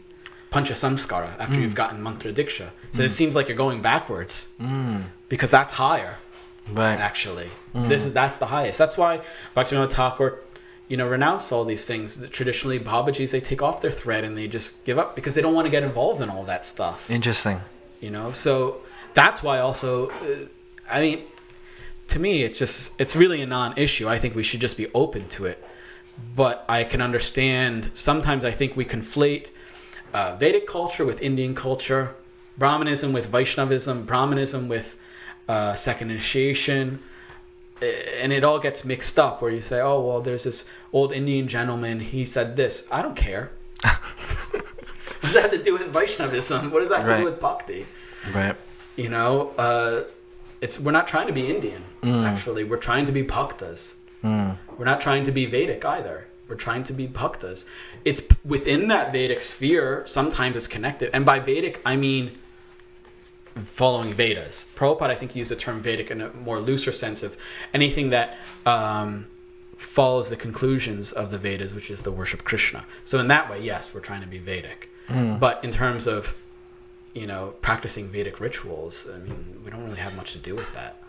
Pancha 0.51 0.75
Samskara, 0.75 1.31
after 1.39 1.59
you've 1.61 1.75
gotten 1.75 2.03
Mantra 2.03 2.33
Diksha? 2.33 2.71
So 2.93 3.03
it 3.03 3.11
seems 3.11 3.35
like 3.35 3.49
you're 3.49 3.57
going 3.57 3.81
backwards 3.83 4.51
because 5.29 5.51
that's 5.51 5.73
higher 5.73 6.19
Right. 6.71 6.99
actually. 6.99 7.51
This 7.75 8.05
is 8.05 8.13
that's 8.13 8.37
the 8.39 8.47
highest. 8.47 8.79
That's 8.79 8.97
why 8.97 9.21
Bhaktivinoda 9.57 9.91
Thakur, 9.91 10.41
you 10.89 10.97
know, 10.97 11.09
renounced 11.09 11.53
all 11.53 11.65
these 11.65 11.87
things. 11.87 12.29
Traditionally, 12.29 12.79
Babajis 12.79 13.31
they 13.31 13.41
take 13.41 13.63
off 13.63 13.81
their 13.81 13.91
thread 13.91 14.25
and 14.25 14.37
they 14.37 14.47
just 14.47 14.85
give 14.85 14.99
up 14.99 15.17
because 15.17 15.35
they 15.35 15.41
don't 15.43 15.55
want 15.55 15.67
to 15.67 15.71
get 15.71 15.83
involved 15.83 16.21
in 16.21 16.29
all 16.31 16.45
that 16.45 16.65
stuff. 16.65 17.11
Interesting. 17.11 17.61
You 18.01 18.11
know, 18.11 18.31
so 18.33 18.83
that's 19.15 19.43
why 19.43 19.59
also, 19.61 20.11
uh, 20.11 20.47
I 20.91 21.01
mean, 21.01 21.25
to 22.09 22.19
me, 22.19 22.43
it's 22.43 22.59
just 22.59 22.93
it's 22.99 23.17
really 23.17 23.43
a 23.43 23.47
non-issue. 23.47 24.09
I 24.09 24.19
think 24.19 24.35
we 24.35 24.43
should 24.43 24.61
just 24.61 24.77
be 24.77 24.89
open 24.95 25.29
to 25.31 25.47
it. 25.47 25.65
But 26.37 26.65
I 26.69 26.85
can 26.85 27.01
understand. 27.01 27.91
Sometimes 27.95 28.45
I 28.45 28.51
think 28.51 28.77
we 28.77 28.85
conflate 28.85 29.49
uh, 30.13 30.37
Vedic 30.37 30.67
culture 30.67 31.05
with 31.05 31.23
Indian 31.23 31.55
culture, 31.55 32.15
Brahmanism 32.59 33.13
with 33.13 33.27
Vaishnavism, 33.27 34.05
Brahmanism 34.05 34.69
with 34.69 34.97
uh, 35.49 35.75
second 35.75 36.11
initiation, 36.11 37.03
eh, 37.81 37.93
and 38.21 38.33
it 38.33 38.45
all 38.45 38.59
gets 38.59 38.85
mixed 38.85 39.19
up. 39.19 39.41
Where 39.41 39.51
you 39.51 39.61
say, 39.61 39.81
"Oh, 39.81 40.01
well, 40.01 40.21
there's 40.21 40.45
this 40.45 40.65
old 40.93 41.13
Indian 41.13 41.49
gentleman. 41.49 42.01
He 42.01 42.25
said 42.25 42.57
this." 42.57 42.87
I 42.91 43.03
don't 43.03 43.17
care. 43.17 43.53
what 43.83 45.23
does 45.23 45.35
that 45.35 45.43
have 45.43 45.51
to 45.51 45.63
do 45.63 45.73
with 45.73 45.89
Vaishnavism? 45.89 46.71
What 46.71 46.81
does 46.81 46.91
that 46.91 47.01
have 47.01 47.09
to 47.09 47.17
do 47.19 47.25
with 47.25 47.41
bhakti? 47.41 47.87
Right. 48.33 48.57
You 48.97 49.09
know, 49.09 49.49
uh, 49.59 50.05
it's 50.61 50.79
we're 50.79 50.93
not 50.93 51.07
trying 51.09 51.27
to 51.27 51.33
be 51.33 51.51
Indian. 51.51 51.83
Mm. 52.03 52.25
Actually, 52.25 52.65
we're 52.65 52.77
trying 52.77 53.07
to 53.07 53.13
be 53.13 53.23
bhaktas. 53.23 53.95
Mm. 54.25 54.59
We're 54.77 54.85
not 54.85 55.01
trying 55.01 55.25
to 55.25 55.33
be 55.33 55.47
Vedic 55.47 55.85
either. 55.85 56.27
We're 56.49 56.57
trying 56.57 56.85
to 56.85 56.93
be 56.93 57.07
bhaktas. 57.07 57.65
It's 58.05 58.21
within 58.45 58.89
that 58.89 59.13
Vedic 59.13 59.43
sphere. 59.43 60.05
Sometimes 60.07 60.57
it's 60.57 60.67
connected, 60.67 61.11
and 61.15 61.25
by 61.25 61.39
Vedic 61.39 61.81
I 61.85 61.97
mean 61.97 62.39
following 63.67 64.13
Vedas. 64.13 64.67
Prabhupada, 64.75 65.11
I 65.11 65.15
think, 65.15 65.37
used 65.37 65.51
the 65.51 65.57
term 65.57 65.83
Vedic 65.83 66.11
in 66.11 66.23
a 66.23 66.33
more 66.33 66.59
looser 66.59 66.93
sense 66.93 67.23
of 67.23 67.37
anything 67.75 68.11
that 68.11 68.37
um, 68.67 69.27
follows 69.77 70.31
the 70.31 70.37
conclusions 70.37 71.13
of 71.13 71.31
the 71.31 71.39
Vedas, 71.39 71.75
which 71.75 71.91
is 71.91 72.03
the 72.03 72.13
worship 72.13 72.45
Krishna. 72.45 72.85
So 73.05 73.19
in 73.19 73.29
that 73.29 73.51
way, 73.51 73.63
yes, 73.63 73.93
we're 73.93 74.01
trying 74.01 74.23
to 74.23 74.27
be 74.27 74.39
Vedic. 74.39 74.89
Mm. 75.09 75.39
But 75.39 75.63
in 75.63 75.71
terms 75.71 76.07
of 76.07 76.35
you 77.15 77.27
know 77.27 77.55
practicing 77.61 78.09
Vedic 78.09 78.41
rituals, 78.41 79.07
I 79.13 79.19
mean, 79.19 79.61
we 79.65 79.71
don't 79.71 79.85
really 79.85 80.01
have 80.01 80.17
much 80.17 80.33
to 80.33 80.39
do 80.39 80.57
with 80.57 80.73
that 80.75 81.02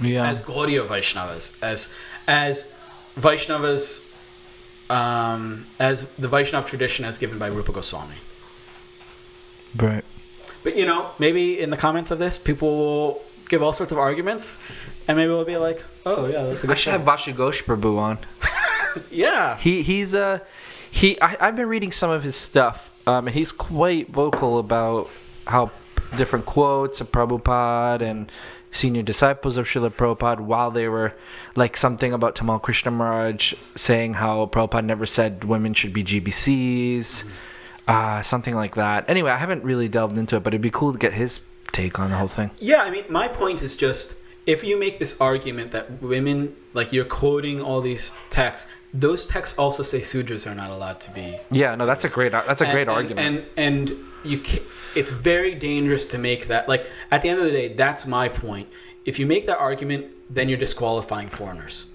Yeah. 0.00 0.28
as 0.28 0.40
Gaudiya 0.40 0.86
Vaishnavas, 0.86 1.56
as 1.62 1.92
as 2.28 2.70
Vaishnavas, 3.18 4.00
um, 4.90 5.66
as 5.78 6.02
the 6.18 6.28
Vaishnav 6.28 6.66
tradition 6.66 7.04
as 7.04 7.18
given 7.18 7.38
by 7.38 7.46
Rupa 7.48 7.72
Goswami. 7.72 8.14
right. 9.78 10.04
But 10.62 10.76
you 10.76 10.84
know, 10.84 11.10
maybe 11.18 11.60
in 11.60 11.70
the 11.70 11.76
comments 11.76 12.10
of 12.10 12.18
this, 12.18 12.38
people 12.38 12.76
will 12.76 13.22
give 13.48 13.62
all 13.62 13.72
sorts 13.72 13.92
of 13.92 13.98
arguments, 13.98 14.58
and 15.06 15.16
maybe 15.16 15.28
we'll 15.30 15.44
be 15.44 15.56
like, 15.56 15.82
"Oh 16.04 16.26
yeah, 16.26 16.42
that's 16.44 16.64
a 16.64 16.66
I 16.66 16.68
good 16.70 16.78
should 16.78 16.84
thing." 16.90 16.98
have 17.00 17.04
Basu 17.06 17.32
Ghosh 17.32 17.62
Prabhu 17.62 17.98
on. 17.98 18.18
yeah, 19.10 19.56
He 19.58 19.82
he's 19.82 20.14
uh 20.14 20.40
he 20.90 21.20
I, 21.22 21.36
I've 21.40 21.56
been 21.56 21.68
reading 21.68 21.92
some 21.92 22.10
of 22.10 22.22
his 22.22 22.34
stuff. 22.36 22.90
Um, 23.08 23.28
and 23.28 23.36
he's 23.36 23.52
quite 23.52 24.08
vocal 24.08 24.58
about 24.58 25.08
how 25.46 25.70
different 26.16 26.44
quotes 26.44 27.00
of 27.00 27.12
Prabhupada 27.12 28.00
and 28.02 28.32
senior 28.70 29.02
disciples 29.02 29.56
of 29.56 29.66
Srila 29.66 29.90
Prabhupada 29.90 30.40
while 30.40 30.70
they 30.70 30.88
were 30.88 31.14
like 31.54 31.76
something 31.76 32.12
about 32.12 32.34
Tamal 32.34 32.60
Krishna 32.60 32.90
Maharaj 32.90 33.54
saying 33.74 34.14
how 34.14 34.46
Prabhupada 34.46 34.84
never 34.84 35.06
said 35.06 35.44
women 35.44 35.74
should 35.74 35.92
be 35.92 36.04
GBCs, 36.04 37.24
uh, 37.88 38.22
something 38.22 38.54
like 38.54 38.74
that. 38.74 39.08
Anyway, 39.08 39.30
I 39.30 39.36
haven't 39.36 39.64
really 39.64 39.88
delved 39.88 40.18
into 40.18 40.36
it, 40.36 40.42
but 40.42 40.52
it'd 40.52 40.62
be 40.62 40.70
cool 40.70 40.92
to 40.92 40.98
get 40.98 41.14
his 41.14 41.40
take 41.72 41.98
on 41.98 42.10
the 42.10 42.16
whole 42.16 42.28
thing. 42.28 42.50
Yeah, 42.58 42.82
I 42.82 42.90
mean, 42.90 43.04
my 43.08 43.28
point 43.28 43.62
is 43.62 43.76
just 43.76 44.16
if 44.46 44.62
you 44.62 44.78
make 44.78 44.98
this 44.98 45.20
argument 45.20 45.72
that 45.72 46.00
women, 46.00 46.56
like 46.72 46.92
you're 46.92 47.04
quoting 47.04 47.60
all 47.60 47.80
these 47.80 48.12
texts, 48.30 48.68
those 48.94 49.26
texts 49.26 49.58
also 49.58 49.82
say 49.82 50.00
sudras 50.00 50.50
are 50.50 50.54
not 50.54 50.70
allowed 50.70 51.00
to 51.00 51.10
be. 51.10 51.38
Yeah, 51.50 51.74
no, 51.74 51.86
that's 51.86 52.04
a 52.04 52.08
great 52.08 52.34
uh, 52.34 52.42
that's 52.46 52.62
a 52.62 52.64
And- 52.64 52.72
great 52.72 52.88
and, 52.88 52.90
argument. 52.90 53.44
And 53.56 53.90
and 53.90 53.98
you, 54.24 54.40
it's 54.94 55.10
very 55.10 55.54
dangerous 55.54 56.06
to 56.08 56.18
make 56.18 56.46
that. 56.48 56.68
Like 56.68 56.88
at 57.10 57.22
the 57.22 57.28
end 57.28 57.38
of 57.38 57.44
the 57.44 57.52
day, 57.52 57.68
that's 57.74 58.06
my 58.06 58.28
point. 58.28 58.68
If 59.04 59.18
you 59.18 59.26
make 59.26 59.46
that 59.46 59.58
argument, 59.58 60.06
then 60.28 60.48
you're 60.48 60.58
disqualifying 60.58 61.28
foreigners. 61.28 61.86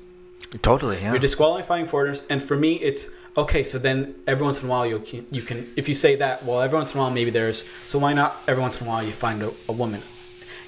totally, 0.62 0.98
yeah. 1.02 1.12
You're 1.12 1.20
disqualifying 1.20 1.86
foreigners, 1.86 2.24
and 2.30 2.42
for 2.42 2.56
me, 2.56 2.76
it's 2.76 3.10
okay. 3.36 3.64
So 3.64 3.78
then, 3.78 4.16
every 4.28 4.46
once 4.46 4.62
in 4.62 4.68
a 4.68 4.72
while, 4.72 4.86
you 4.86 5.00
can, 5.00 5.26
you 5.30 5.42
can, 5.42 5.74
if 5.76 5.90
you 5.90 5.96
say 5.96 6.16
that, 6.18 6.46
well, 6.46 6.62
every 6.62 6.78
once 6.78 6.94
in 6.94 7.00
a 7.00 7.04
while, 7.04 7.12
maybe 7.12 7.32
there's. 7.32 7.66
So 7.88 8.00
why 8.00 8.14
not? 8.14 8.38
Every 8.48 8.62
once 8.62 8.80
in 8.80 8.88
a 8.88 8.90
while, 8.90 9.04
you 9.04 9.12
find 9.12 9.42
a, 9.44 9.52
a 9.68 9.74
woman. 9.74 10.02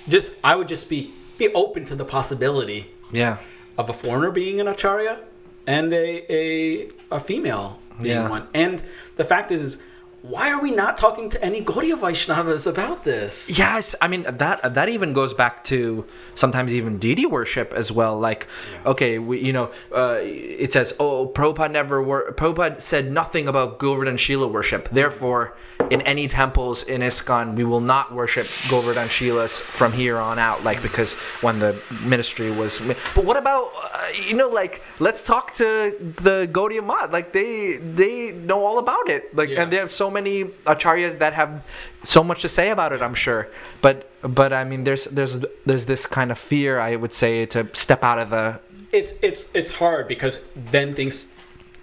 Just, 0.10 0.34
I 0.44 0.56
would 0.58 0.68
just 0.68 0.90
be 0.90 1.14
be 1.38 1.54
open 1.54 1.84
to 1.86 1.96
the 1.96 2.06
possibility 2.06 2.92
yeah. 3.12 3.38
of 3.78 3.90
a 3.90 3.94
foreigner 3.94 4.32
being 4.32 4.60
an 4.60 4.68
acharya 4.68 5.20
and 5.68 5.92
a 5.94 6.34
a, 6.34 6.90
a 7.12 7.20
female 7.20 7.80
being 8.02 8.16
Yeah. 8.16 8.30
one. 8.30 8.48
And 8.54 8.82
the 9.16 9.24
fact 9.24 9.52
is, 9.52 9.62
is 9.62 9.78
why 10.24 10.52
are 10.54 10.62
we 10.62 10.72
not 10.72 10.98
talking 10.98 11.30
to 11.30 11.44
any 11.44 11.62
Gaudiya 11.62 12.00
Vaishnavas 12.00 12.66
about 12.66 13.04
this? 13.04 13.58
Yes, 13.60 13.94
I 14.02 14.08
mean 14.08 14.24
that 14.24 14.74
that 14.74 14.88
even 14.88 15.12
goes 15.12 15.34
back 15.34 15.66
to 15.66 16.06
sometimes 16.34 16.74
even 16.74 16.98
deity 16.98 17.26
worship 17.26 17.74
as 17.74 17.92
well. 17.92 18.18
Like, 18.18 18.48
okay, 18.86 19.20
we 19.20 19.40
you 19.40 19.52
know, 19.52 19.72
uh, 19.94 20.20
it 20.22 20.72
says, 20.72 20.96
oh, 20.98 21.28
Prabhupada 21.28 21.72
never 21.72 22.02
wor- 22.02 22.32
Prabhupada 22.32 22.82
said 22.82 23.12
nothing 23.12 23.50
about 23.50 23.80
Govardhan 23.80 24.16
Shila 24.16 24.48
worship. 24.48 24.88
Therefore, 24.90 25.58
in 25.90 26.02
any 26.04 26.30
temples 26.30 26.84
in 26.84 27.02
ISKCON, 27.02 27.56
we 27.56 27.66
will 27.66 27.82
not 27.82 28.14
worship 28.14 28.48
Govardhan 28.70 29.10
Shilas 29.10 29.60
from 29.62 29.92
here 29.92 30.18
on 30.18 30.40
out. 30.40 30.64
Like 30.64 30.82
because 30.82 31.16
when 31.42 31.60
the 31.60 31.76
ministry 32.06 32.50
was, 32.50 32.80
but 33.14 33.26
what 33.26 33.36
about 33.36 33.72
uh, 33.76 34.08
you 34.26 34.36
know, 34.36 34.48
like 34.48 34.82
let's 35.00 35.22
talk 35.22 35.54
to 35.56 35.66
the 36.00 36.48
Gaudiya 36.50 36.86
Math. 36.88 37.12
Like 37.12 37.34
they 37.34 37.76
they 37.78 38.32
know 38.32 38.64
all 38.66 38.78
about 38.80 39.10
it. 39.10 39.36
Like 39.36 39.50
Yeah. 39.50 39.64
and 39.64 39.74
they 39.74 39.78
have 39.78 39.92
so 39.92 40.13
many 40.20 40.36
acharyas 40.74 41.18
that 41.24 41.34
have 41.34 41.52
so 42.04 42.24
much 42.24 42.40
to 42.46 42.50
say 42.58 42.68
about 42.76 42.92
it 42.96 43.02
i'm 43.02 43.18
sure 43.28 43.44
but 43.86 43.96
but 44.42 44.52
i 44.54 44.64
mean 44.70 44.84
there's 44.88 45.06
there's 45.18 45.34
there's 45.68 45.86
this 45.94 46.04
kind 46.18 46.30
of 46.32 46.38
fear 46.38 46.80
i 46.80 46.96
would 47.02 47.14
say 47.24 47.46
to 47.54 47.60
step 47.74 48.02
out 48.10 48.20
of 48.24 48.30
the 48.36 48.46
It's 49.00 49.14
it's 49.28 49.42
it's 49.60 49.72
hard 49.82 50.04
because 50.14 50.36
then 50.76 50.94
things 51.00 51.16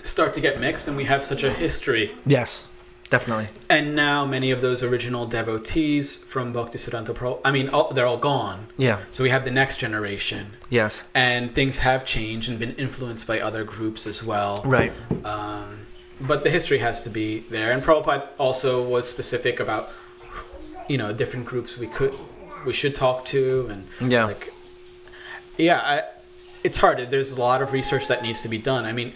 start 0.02 0.30
to 0.36 0.40
get 0.46 0.54
mixed, 0.66 0.84
and 0.88 0.96
we 0.96 1.04
have 1.12 1.22
such 1.32 1.42
a 1.44 1.52
history. 1.64 2.04
yes 2.38 2.50
definitely 3.14 3.48
And 3.68 3.84
now 3.96 4.18
many 4.36 4.50
of 4.56 4.60
those 4.66 4.80
original 4.90 5.24
devotees 5.38 6.06
from 6.32 6.44
Bhaktisiddhanta 6.54 7.12
Pro, 7.20 7.30
I 7.44 7.50
mean, 7.56 7.68
all, 7.74 7.86
they're 7.94 8.06
all 8.12 8.22
gone. 8.32 8.58
yeah 8.88 8.98
So 9.10 9.18
we 9.26 9.30
have 9.36 9.44
the 9.44 9.50
next 9.60 9.76
generation, 9.84 10.44
yes 10.78 10.92
and 11.14 11.42
things 11.58 11.78
have 11.88 12.00
changed 12.16 12.46
and 12.50 12.56
been 12.64 12.74
influenced 12.86 13.26
by 13.26 13.36
other 13.48 13.62
groups 13.74 14.06
as 14.12 14.18
well. 14.30 14.62
right 14.78 14.92
Um, 15.24 15.68
but 16.20 16.42
the 16.44 16.50
history 16.50 16.78
has 16.78 17.02
to 17.04 17.10
be 17.10 17.40
there. 17.50 17.72
And 17.72 17.82
Prabhupada 17.82 18.28
also 18.38 18.82
was 18.82 19.08
specific 19.08 19.60
about, 19.60 19.90
you 20.88 20.98
know, 20.98 21.12
different 21.12 21.46
groups 21.46 21.76
we 21.78 21.86
could, 21.86 22.14
we 22.66 22.72
should 22.72 22.94
talk 22.94 23.24
to, 23.26 23.68
and 23.70 23.86
Yeah. 24.12 24.26
like, 24.26 24.52
yeah, 25.56 25.78
I, 25.78 26.02
it's 26.64 26.78
hard. 26.78 27.10
There's 27.10 27.32
a 27.32 27.40
lot 27.40 27.62
of 27.62 27.72
research 27.72 28.08
that 28.08 28.22
needs 28.22 28.42
to 28.42 28.48
be 28.48 28.58
done. 28.58 28.84
I 28.84 28.92
mean, 28.92 29.12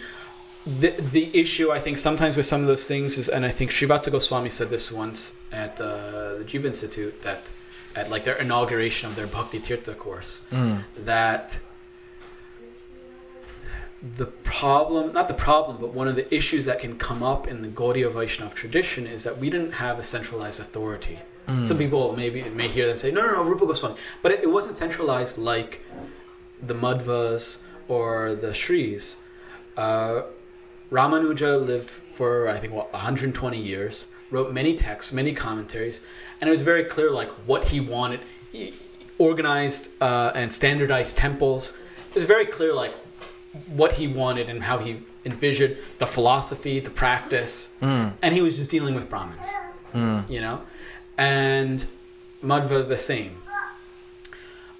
the 0.65 0.89
the 1.11 1.29
issue 1.39 1.71
I 1.71 1.79
think 1.79 1.99
sometimes 1.99 2.35
with 2.35 2.47
some 2.47 2.61
of 2.61 2.67
those 2.67 2.85
things 2.85 3.19
is, 3.19 3.29
and 3.29 3.45
I 3.45 3.51
think 3.51 3.69
Srivatsa 3.69 4.11
Goswami 4.11 4.49
said 4.49 4.69
this 4.71 4.91
once 4.91 5.35
at 5.51 5.79
uh, 5.79 6.37
the 6.39 6.43
Jiva 6.43 6.65
Institute 6.65 7.21
that 7.21 7.41
at 7.95 8.09
like 8.09 8.23
their 8.23 8.35
inauguration 8.37 9.07
of 9.07 9.15
their 9.15 9.27
Bhakti 9.27 9.59
Tirtha 9.59 9.95
course 9.95 10.41
Mm. 10.51 10.81
that 11.05 11.59
the 14.13 14.27
problem, 14.27 15.13
not 15.13 15.27
the 15.27 15.33
problem, 15.33 15.77
but 15.79 15.93
one 15.93 16.07
of 16.07 16.15
the 16.15 16.33
issues 16.33 16.65
that 16.65 16.79
can 16.79 16.97
come 16.97 17.23
up 17.23 17.47
in 17.47 17.63
the 17.63 17.67
Gaudiya 17.67 18.11
Vaishnav 18.11 18.53
tradition 18.53 19.07
is 19.07 19.23
that 19.23 19.39
we 19.39 19.49
didn't 19.49 19.73
have 19.73 19.97
a 19.97 20.03
centralized 20.03 20.59
authority. 20.59 21.19
Some 21.67 21.77
people 21.77 22.15
maybe 22.15 22.43
may 22.43 22.67
hear 22.67 22.85
that 22.85 22.91
and 22.91 22.99
say, 22.99 23.11
no, 23.11 23.21
no, 23.21 23.33
no, 23.33 23.43
Rupa 23.43 23.67
Goswami. 23.67 23.95
But 24.23 24.31
it, 24.31 24.43
it 24.43 24.49
wasn't 24.49 24.77
centralized 24.77 25.37
like 25.37 25.85
the 26.61 26.73
Madhvas 26.73 27.59
or 27.87 28.33
the 28.33 28.51
Shris. 28.51 29.17
Uh, 29.77 30.23
Ramanuja 30.91 31.63
lived 31.63 31.91
for, 31.91 32.49
I 32.49 32.57
think, 32.57 32.73
what, 32.73 32.91
120 32.93 33.59
years, 33.59 34.07
wrote 34.31 34.53
many 34.53 34.75
texts, 34.75 35.13
many 35.13 35.33
commentaries, 35.33 36.01
and 36.41 36.47
it 36.47 36.51
was 36.51 36.63
very 36.63 36.85
clear, 36.85 37.11
like, 37.11 37.29
what 37.45 37.65
he 37.65 37.79
wanted. 37.79 38.21
He 38.51 38.73
organized 39.19 39.89
uh, 40.01 40.31
and 40.33 40.51
standardized 40.51 41.15
temples. 41.15 41.77
It 42.09 42.15
was 42.15 42.23
very 42.23 42.47
clear, 42.47 42.73
like, 42.73 42.95
what 43.67 43.93
he 43.93 44.07
wanted 44.07 44.49
and 44.49 44.63
how 44.63 44.79
he 44.79 45.01
envisioned 45.25 45.77
the 45.97 46.07
philosophy, 46.07 46.79
the 46.79 46.89
practice, 46.89 47.69
hmm. 47.79 48.09
and 48.21 48.33
he 48.33 48.41
was 48.41 48.57
just 48.57 48.69
dealing 48.69 48.95
with 48.95 49.09
Brahmins, 49.09 49.53
hmm. 49.91 50.19
you 50.29 50.41
know, 50.41 50.61
and 51.17 51.85
Madhva 52.43 52.87
the 52.87 52.97
same. 52.97 53.37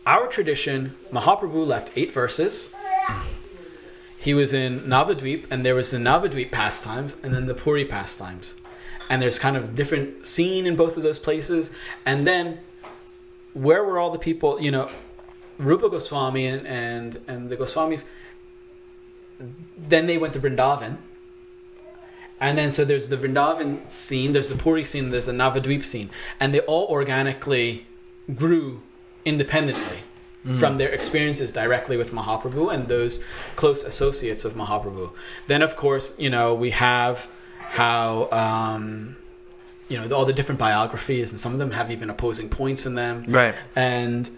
Our 0.06 0.28
tradition, 0.28 0.96
Mahaprabhu 1.12 1.66
left 1.66 1.92
eight 1.96 2.12
verses. 2.12 2.70
He 4.20 4.34
was 4.34 4.54
in 4.54 4.82
Navadvip, 4.82 5.46
and 5.52 5.66
there 5.66 5.76
was 5.76 5.92
the 5.92 5.98
Navadvip 5.98 6.52
pastimes, 6.52 7.16
and 7.24 7.34
then 7.34 7.46
the 7.46 7.54
Puri 7.54 7.86
pastimes, 7.86 8.56
and 9.10 9.22
there's 9.22 9.40
kind 9.40 9.56
of 9.56 9.76
different 9.76 10.28
scene 10.28 10.66
in 10.66 10.76
both 10.76 10.98
of 10.98 11.04
those 11.04 11.20
places. 11.20 11.72
And 12.06 12.26
then, 12.26 12.60
where 13.54 13.84
were 13.84 14.00
all 14.00 14.12
the 14.12 14.20
people? 14.20 14.60
You 14.60 14.72
know, 14.72 14.90
Rupa 15.58 15.90
Goswami 15.90 16.48
and 16.48 16.68
and, 16.68 17.22
and 17.28 17.50
the 17.50 17.58
Goswamis 17.58 18.04
then 19.78 20.06
they 20.06 20.18
went 20.18 20.34
to 20.34 20.40
Vrindavan. 20.40 20.98
And 22.40 22.58
then 22.58 22.72
so 22.72 22.84
there's 22.84 23.08
the 23.08 23.18
Vrindavan 23.18 23.82
scene, 23.98 24.34
there's 24.34 24.50
the 24.50 24.56
Puri 24.56 24.84
scene, 24.84 25.10
there's 25.10 25.28
the 25.28 25.32
Navadvip 25.32 25.86
scene, 25.86 26.10
and 26.40 26.54
they 26.54 26.60
all 26.62 26.86
organically 26.88 27.86
grew 28.36 28.82
independently 29.24 30.00
from 30.60 30.78
their 30.78 30.90
experiences 30.90 31.52
directly 31.52 31.98
with 31.98 32.12
Mahaprabhu 32.12 32.72
and 32.72 32.88
those 32.88 33.24
close 33.56 33.84
associates 33.84 34.46
of 34.46 34.54
Mahaprabhu. 34.54 35.12
Then 35.48 35.64
of 35.64 35.76
course, 35.76 36.14
you 36.20 36.30
know, 36.30 36.54
we 36.54 36.70
have 36.70 37.28
how 37.58 38.30
um, 38.32 39.16
you 39.90 40.00
know 40.00 40.16
all 40.16 40.26
the 40.26 40.34
different 40.34 40.60
biographies, 40.60 41.32
and 41.32 41.40
some 41.40 41.54
of 41.54 41.60
them 41.60 41.72
have 41.72 41.90
even 41.90 42.12
opposing 42.12 42.50
points 42.50 42.86
in 42.86 42.94
them 42.94 43.26
right 43.28 43.56
and 43.76 44.30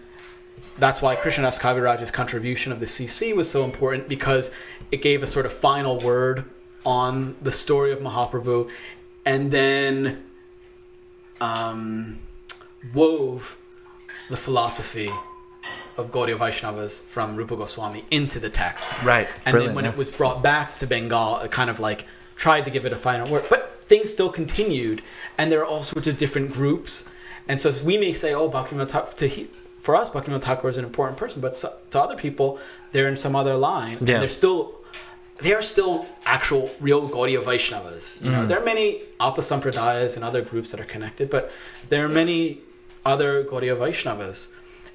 that's 0.78 1.02
why 1.02 1.16
Krishnadas 1.16 1.58
Kaviraj's 1.58 2.10
contribution 2.10 2.72
of 2.72 2.80
the 2.80 2.86
CC 2.86 3.34
was 3.34 3.50
so 3.50 3.64
important 3.64 4.08
because 4.08 4.50
it 4.90 5.02
gave 5.02 5.22
a 5.22 5.26
sort 5.26 5.46
of 5.46 5.52
final 5.52 5.98
word 6.00 6.44
on 6.86 7.36
the 7.42 7.52
story 7.52 7.92
of 7.92 7.98
Mahaprabhu 7.98 8.70
and 9.24 9.50
then 9.50 10.24
um, 11.40 12.18
wove 12.94 13.56
the 14.30 14.36
philosophy 14.36 15.10
of 15.96 16.10
Gaudiya 16.12 16.38
Vaishnavas 16.38 17.00
from 17.00 17.36
Rupa 17.36 17.56
Goswami 17.56 18.04
into 18.10 18.38
the 18.38 18.48
text. 18.48 18.94
right 19.02 19.28
And 19.44 19.52
Brilliant, 19.52 19.70
then 19.70 19.74
when 19.74 19.84
yeah. 19.84 19.90
it 19.90 19.96
was 19.96 20.10
brought 20.10 20.42
back 20.42 20.76
to 20.76 20.86
Bengal, 20.86 21.40
it 21.40 21.50
kind 21.50 21.68
of 21.68 21.80
like 21.80 22.06
tried 22.36 22.64
to 22.64 22.70
give 22.70 22.86
it 22.86 22.92
a 22.92 22.96
final 22.96 23.28
word. 23.28 23.46
But 23.50 23.82
things 23.82 24.12
still 24.12 24.30
continued, 24.30 25.02
and 25.36 25.50
there 25.50 25.60
are 25.60 25.66
all 25.66 25.82
sorts 25.82 26.06
of 26.06 26.16
different 26.16 26.52
groups. 26.52 27.04
And 27.48 27.60
so 27.60 27.74
we 27.82 27.98
may 27.98 28.12
say, 28.12 28.32
oh, 28.32 28.48
Bhaktivinoda 28.48 28.90
Thakur, 28.90 29.16
to 29.16 29.28
he, 29.28 29.48
for 29.88 29.96
us, 29.96 30.10
Bhaktivinoda 30.10 30.42
Thakur 30.42 30.68
is 30.68 30.76
an 30.76 30.84
important 30.84 31.16
person, 31.16 31.40
but 31.40 31.56
so, 31.56 31.72
to 31.92 31.98
other 31.98 32.14
people, 32.14 32.58
they're 32.92 33.08
in 33.08 33.16
some 33.16 33.34
other 33.34 33.56
line. 33.56 33.92
Yeah. 33.92 34.16
And 34.16 34.22
they're 34.22 34.28
still, 34.42 34.74
they 35.38 35.54
are 35.54 35.62
still 35.62 36.04
actual, 36.26 36.70
real 36.78 37.08
Gaudiya 37.08 37.42
Vaishnavas. 37.42 38.22
You 38.22 38.30
know, 38.32 38.42
Mm. 38.42 38.48
there 38.48 38.58
are 38.60 38.64
many 38.74 39.00
Apasampradayas 39.18 40.16
and 40.16 40.22
other 40.30 40.42
groups 40.42 40.72
that 40.72 40.78
are 40.84 40.90
connected, 40.94 41.30
but 41.30 41.50
there 41.88 42.04
are 42.04 42.08
many 42.22 42.58
other 43.06 43.44
Gaudiya 43.44 43.76
Vaishnavas. 43.78 44.48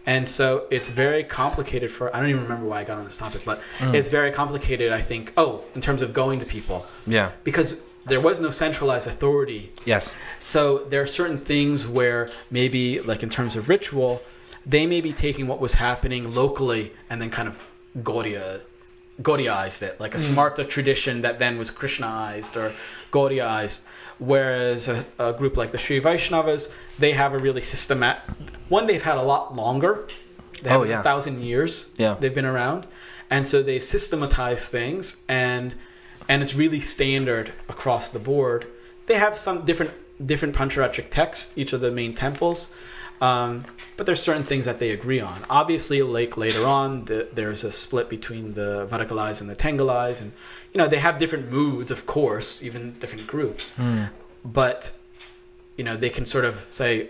And 0.05 0.29
so 0.29 0.47
it's 0.69 0.89
very 0.89 1.23
complicated 1.23 1.91
for, 1.91 2.15
I 2.15 2.19
don't 2.19 2.29
even 2.29 2.43
remember 2.43 2.67
why 2.67 2.81
I 2.81 2.83
got 2.83 2.99
on 2.99 3.05
this 3.05 3.17
topic, 3.17 3.41
but 3.43 3.57
Mm. 3.79 3.95
it's 3.95 4.09
very 4.09 4.31
complicated, 4.41 4.91
I 4.91 5.01
think, 5.01 5.33
oh, 5.37 5.61
in 5.73 5.81
terms 5.81 6.03
of 6.03 6.13
going 6.13 6.37
to 6.39 6.45
people, 6.45 6.85
yeah 7.07 7.29
because 7.43 7.69
there 8.05 8.21
was 8.29 8.39
no 8.47 8.51
centralized 8.51 9.07
authority. 9.13 9.71
yes 9.93 10.13
So 10.37 10.59
there 10.91 11.01
are 11.05 11.11
certain 11.21 11.39
things 11.51 11.87
where 11.99 12.21
maybe, 12.51 12.83
like 13.09 13.21
in 13.23 13.29
terms 13.37 13.55
of 13.55 13.61
ritual, 13.75 14.13
they 14.65 14.85
may 14.85 15.01
be 15.01 15.13
taking 15.13 15.47
what 15.47 15.59
was 15.59 15.75
happening 15.75 16.33
locally 16.33 16.93
and 17.09 17.21
then 17.21 17.29
kind 17.29 17.47
of 17.47 17.59
Gaudiya, 18.01 18.61
Gaudiyaized 19.21 19.81
it, 19.83 19.99
like 19.99 20.15
a 20.15 20.17
hmm. 20.17 20.33
Smarta 20.33 20.67
tradition 20.67 21.21
that 21.21 21.39
then 21.39 21.57
was 21.57 21.69
Krishnaized 21.71 22.55
or 22.55 22.73
Gaudiyaized. 23.11 23.81
Whereas 24.19 24.87
a, 24.87 25.05
a 25.19 25.33
group 25.33 25.57
like 25.57 25.71
the 25.71 25.77
Sri 25.77 25.99
Vaishnavas, 25.99 26.71
they 26.99 27.11
have 27.11 27.33
a 27.33 27.37
really 27.37 27.61
systematic 27.61 28.21
one. 28.69 28.87
They've 28.87 29.01
had 29.03 29.17
a 29.17 29.21
lot 29.21 29.55
longer 29.55 30.07
They 30.61 30.69
have 30.69 30.81
Oh, 30.81 30.83
a 30.83 30.87
yeah. 30.87 31.01
thousand 31.01 31.41
years. 31.43 31.87
Yeah. 31.97 32.15
they've 32.19 32.33
been 32.33 32.45
around, 32.45 32.87
and 33.29 33.45
so 33.45 33.61
they 33.61 33.79
systematize 33.79 34.69
things, 34.69 35.17
and 35.27 35.75
and 36.29 36.41
it's 36.41 36.55
really 36.55 36.79
standard 36.79 37.51
across 37.67 38.09
the 38.09 38.19
board. 38.19 38.65
They 39.07 39.15
have 39.15 39.35
some 39.37 39.65
different 39.65 39.91
different 40.25 40.55
Pancharatric 40.55 41.09
texts, 41.09 41.51
each 41.57 41.73
of 41.73 41.81
the 41.81 41.91
main 41.91 42.13
temples, 42.13 42.69
um, 43.21 43.63
but 43.95 44.05
there's 44.05 44.21
certain 44.21 44.43
things 44.43 44.65
that 44.65 44.79
they 44.79 44.91
agree 44.91 45.19
on. 45.19 45.41
Obviously, 45.49 46.01
like 46.01 46.35
later 46.37 46.65
on, 46.65 47.05
the, 47.05 47.29
there's 47.31 47.63
a 47.63 47.71
split 47.71 48.09
between 48.09 48.53
the 48.53 48.87
Vadakalais 48.91 49.39
and 49.41 49.49
the 49.49 49.55
Tengalais, 49.55 50.21
and 50.21 50.31
you 50.73 50.77
know 50.77 50.87
they 50.87 50.99
have 50.99 51.17
different 51.17 51.49
moods, 51.49 51.91
of 51.91 52.05
course, 52.05 52.63
even 52.63 52.93
different 52.99 53.27
groups. 53.27 53.73
But 54.43 54.91
you 55.77 55.83
know 55.83 55.95
they 55.95 56.09
can 56.09 56.25
sort 56.25 56.45
of 56.45 56.67
say 56.71 57.09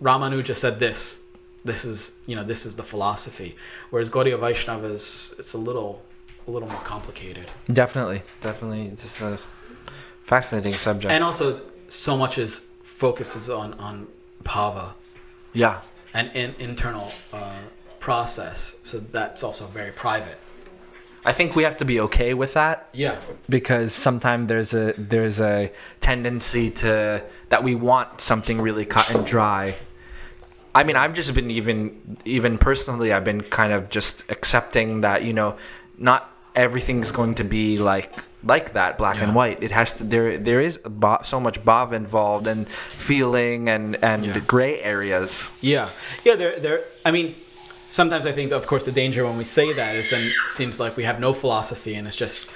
Ramanuja 0.00 0.56
said 0.56 0.78
this. 0.78 1.22
This 1.64 1.84
is 1.84 2.12
you 2.26 2.36
know 2.36 2.44
this 2.44 2.66
is 2.66 2.76
the 2.76 2.82
philosophy. 2.82 3.56
Whereas 3.90 4.10
Gaudiya 4.10 4.38
Vaishnava 4.38 4.86
is 4.86 5.34
it's 5.38 5.54
a 5.54 5.58
little 5.58 6.02
a 6.46 6.50
little 6.50 6.68
more 6.68 6.80
complicated. 6.82 7.50
Definitely, 7.72 8.22
definitely. 8.40 8.88
This 8.90 9.16
is 9.16 9.22
a 9.22 9.38
fascinating 10.24 10.74
subject. 10.74 11.12
And 11.12 11.24
also 11.24 11.60
so 11.88 12.16
much 12.16 12.38
is 12.38 12.62
focuses 12.82 13.50
on 13.50 13.74
on 13.74 14.06
bhava 14.44 14.94
yeah, 15.52 15.80
An 16.14 16.30
in, 16.34 16.54
internal 16.58 17.12
uh, 17.32 17.56
process. 18.00 18.76
So 18.82 18.98
that's 18.98 19.42
also 19.42 19.66
very 19.66 19.92
private. 19.92 20.38
I 21.24 21.32
think 21.32 21.54
we 21.54 21.62
have 21.62 21.76
to 21.76 21.84
be 21.84 22.00
okay 22.00 22.34
with 22.34 22.54
that 22.54 22.88
Yeah. 22.92 23.16
because 23.48 23.94
sometimes 23.94 24.48
there's 24.48 24.74
a 24.74 24.92
there's 24.98 25.40
a 25.40 25.70
tendency 26.00 26.70
to 26.82 27.22
that 27.48 27.62
we 27.62 27.76
want 27.76 28.20
something 28.20 28.60
really 28.60 28.84
cut 28.84 29.08
and 29.10 29.24
dry. 29.24 29.76
I 30.74 30.82
mean, 30.84 30.96
I've 30.96 31.14
just 31.14 31.32
been 31.34 31.50
even 31.50 32.18
even 32.24 32.58
personally, 32.58 33.12
I've 33.12 33.24
been 33.24 33.42
kind 33.42 33.72
of 33.72 33.88
just 33.88 34.24
accepting 34.30 35.02
that 35.02 35.22
you 35.22 35.32
know, 35.32 35.56
not 35.96 36.28
everything's 36.56 37.12
going 37.12 37.36
to 37.36 37.44
be 37.44 37.78
like 37.78 38.12
like 38.44 38.72
that, 38.72 38.98
black 38.98 39.22
and 39.22 39.34
white. 39.34 39.62
It 39.62 39.70
has 39.70 39.94
to 39.94 40.04
there 40.04 40.36
there 40.38 40.60
is 40.60 40.78
bo- 40.78 41.20
so 41.22 41.38
much 41.40 41.64
bob 41.64 41.92
involved 41.92 42.46
and 42.46 42.68
feeling 42.90 43.68
and 43.68 43.96
and 44.02 44.26
Yeah. 44.26 44.38
gray 44.46 44.80
areas. 44.80 45.50
Yeah, 45.60 45.88
yeah. 46.24 46.36
There, 46.36 46.58
there. 46.58 46.84
I 47.04 47.10
mean, 47.12 47.34
sometimes 47.88 48.26
I 48.26 48.32
think, 48.32 48.52
of 48.52 48.66
course, 48.66 48.84
the 48.84 48.92
danger 48.92 49.24
when 49.24 49.38
we 49.38 49.44
say 49.44 49.72
that 49.72 49.94
is 49.96 50.10
then 50.10 50.22
it 50.26 50.50
seems 50.50 50.80
like 50.80 50.96
we 50.96 51.04
have 51.04 51.20
no 51.20 51.32
philosophy 51.32 51.94
and 51.94 52.06
it's 52.08 52.16
just 52.16 52.48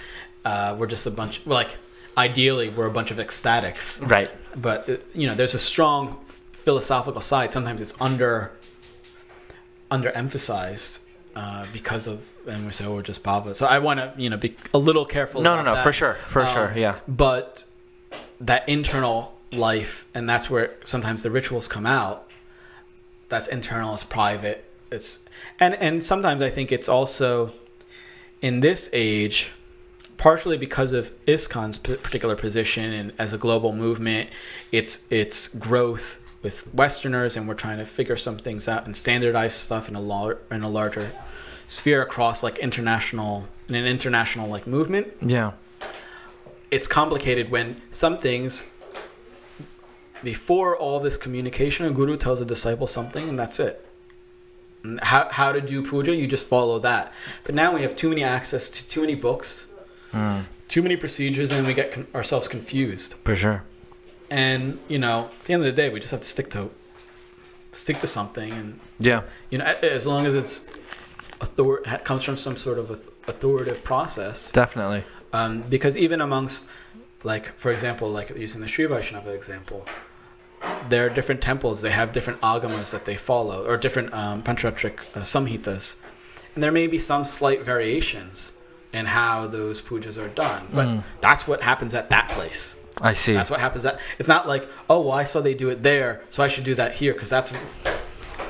uh, 0.45 0.75
we're 0.79 0.87
just 0.91 1.07
a 1.07 1.11
bunch. 1.11 1.41
Well, 1.47 1.57
like 1.59 1.77
ideally, 2.19 2.69
we're 2.71 2.87
a 2.87 2.91
bunch 2.99 3.11
of 3.11 3.19
ecstatics. 3.19 4.01
Right. 4.11 4.31
But 4.57 4.89
uh, 4.89 4.97
you 5.15 5.27
know, 5.29 5.35
there's 5.35 5.55
a 5.55 5.59
strong 5.59 6.17
philosophical 6.53 7.21
side. 7.21 7.53
Sometimes 7.53 7.81
it's 7.81 7.95
under 8.01 8.51
underemphasized 9.91 11.01
uh, 11.37 11.67
because 11.73 12.07
of 12.07 12.21
and 12.47 12.67
we 12.67 12.73
say 12.73 12.85
oh, 12.85 12.95
we're 12.95 13.03
just 13.03 13.23
bhava. 13.23 13.55
So 13.55 13.67
I 13.67 13.79
want 13.79 13.99
to 14.01 14.13
you 14.21 14.31
know 14.31 14.37
be 14.37 14.57
a 14.75 14.79
little 14.79 15.05
careful. 15.05 15.43
No, 15.43 15.57
no, 15.57 15.63
no, 15.63 15.75
that. 15.75 15.83
for 15.83 15.93
sure, 15.93 16.15
for 16.27 16.43
Um, 16.43 16.53
sure, 16.53 16.73
yeah. 16.77 16.99
But 17.09 17.65
that 18.41 18.69
internal 18.69 19.35
life, 19.53 20.05
and 20.15 20.29
that's 20.29 20.51
where 20.51 20.75
sometimes 20.85 21.23
the 21.23 21.31
rituals 21.31 21.69
come 21.69 21.87
out. 21.87 22.29
That's 23.29 23.47
internal. 23.49 23.95
It's 23.95 24.05
private. 24.05 24.65
It's 24.91 25.21
and 25.59 25.75
and 25.75 26.03
sometimes 26.03 26.43
I 26.43 26.51
think 26.51 26.71
it's 26.73 26.89
also 26.89 27.53
in 28.43 28.61
this 28.61 28.89
age, 28.93 29.51
partially 30.17 30.57
because 30.59 30.93
of 30.93 31.11
ISKCON's 31.27 31.79
p- 31.79 31.97
particular 31.97 32.37
position 32.37 32.93
and 32.93 33.13
as 33.19 33.33
a 33.33 33.39
global 33.39 33.73
movement, 33.73 34.31
its 34.71 35.05
its 35.11 35.49
growth 35.49 36.21
with 36.43 36.73
Westerners, 36.73 37.37
and 37.37 37.49
we're 37.49 37.55
trying 37.55 37.79
to 37.79 37.87
figure 37.87 38.17
some 38.17 38.39
things 38.39 38.69
out 38.69 38.87
and 38.87 38.95
standardize 38.97 39.55
stuff 39.55 39.89
in 39.89 39.97
a 39.97 40.01
lar- 40.01 40.39
in 40.51 40.63
a 40.63 40.69
larger 40.69 41.11
sphere 41.69 42.03
across 42.03 42.43
like 42.43 42.59
international 42.59 43.49
in 43.69 43.75
an 43.75 43.87
international 43.87 44.49
like 44.49 44.67
movement 44.67 45.09
Yeah. 45.21 45.53
it's 46.71 46.87
complicated 46.87 47.51
when 47.51 47.83
some 47.91 48.19
things 48.19 48.65
before 50.23 50.77
all 50.77 51.01
this 51.01 51.17
communication 51.17 51.87
a 51.87 51.91
guru 51.91 52.17
tells 52.17 52.41
a 52.41 52.45
disciple 52.45 52.87
something 52.87 53.29
and 53.29 53.39
that's 53.39 53.61
it 53.61 53.85
And 54.83 55.01
how, 55.01 55.29
how 55.31 55.53
to 55.53 55.61
do 55.61 55.83
puja 55.83 56.15
you 56.15 56.27
just 56.27 56.47
follow 56.47 56.79
that 56.81 57.13
but 57.45 57.55
now 57.55 57.75
we 57.75 57.83
have 57.83 57.95
too 57.97 58.09
many 58.09 58.23
access 58.25 58.71
to 58.71 58.87
too 58.89 59.01
many 59.03 59.15
books 59.15 59.67
hmm. 60.13 60.41
too 60.69 60.83
many 60.83 60.97
procedures 60.97 61.51
and 61.51 61.67
we 61.67 61.75
get 61.75 61.93
con- 61.93 62.07
ourselves 62.15 62.49
confused 62.49 63.15
For 63.25 63.37
sure. 63.37 63.63
and 64.31 64.79
you 64.89 64.99
know 64.99 65.27
at 65.27 65.45
the 65.45 65.53
end 65.55 65.65
of 65.65 65.67
the 65.75 65.83
day 65.83 65.91
we 65.91 66.01
just 66.01 66.13
have 66.13 66.21
to 66.21 66.27
stick 66.29 66.51
to 66.53 66.71
stick 67.73 67.99
to 68.01 68.07
something 68.07 68.53
and 68.53 68.81
Yeah. 69.01 69.23
you 69.51 69.59
know 69.59 69.65
as 69.83 70.07
long 70.07 70.25
as 70.27 70.35
it's 70.35 70.65
author- 71.41 71.83
comes 72.05 72.23
from 72.23 72.37
some 72.37 72.57
sort 72.57 72.79
of 72.79 72.91
authoritative 73.29 73.83
process 73.85 74.51
Definitely. 74.53 75.05
um, 75.33 75.63
because 75.63 75.97
even 75.97 76.21
amongst 76.21 76.67
like 77.25 77.53
for 77.59 77.71
example 77.73 78.09
like 78.09 78.31
using 78.37 78.61
the 78.61 78.69
Sri 78.69 78.87
Vaishnava 78.87 79.31
example 79.31 79.85
there 80.89 81.05
are 81.07 81.11
different 81.11 81.41
temples 81.41 81.81
they 81.83 81.91
have 81.91 82.13
different 82.13 82.41
agamas 82.41 82.91
that 82.93 83.05
they 83.05 83.17
follow 83.17 83.65
or 83.67 83.77
different 83.77 84.13
um, 84.15 84.43
pancharatric 84.43 84.99
uh, 85.15 85.21
samhitas 85.21 85.97
and 86.55 86.63
there 86.63 86.73
may 86.73 86.87
be 86.87 86.99
some 86.99 87.25
slight 87.25 87.63
variations 87.65 88.53
in 88.93 89.05
how 89.07 89.47
those 89.47 89.81
pujas 89.83 90.17
are 90.23 90.29
done 90.29 90.67
but 90.73 90.87
Mm. 90.87 91.03
that's 91.21 91.47
what 91.47 91.63
happens 91.63 91.93
at 91.95 92.09
that 92.11 92.29
place 92.31 92.77
I 93.01 93.13
see. 93.13 93.35
that's 93.35 93.51
what 93.51 93.61
happens 93.61 93.85
at 93.85 94.01
it's 94.19 94.29
not 94.29 94.49
like 94.49 94.67
oh 94.89 95.01
well 95.01 95.13
i 95.13 95.25
saw 95.25 95.41
they 95.41 95.53
do 95.55 95.69
it 95.69 95.83
there 95.83 96.23
so 96.31 96.43
i 96.43 96.49
should 96.49 96.65
do 96.65 96.75
that 96.77 96.95
here 96.95 97.13
because 97.13 97.29
that's 97.29 97.53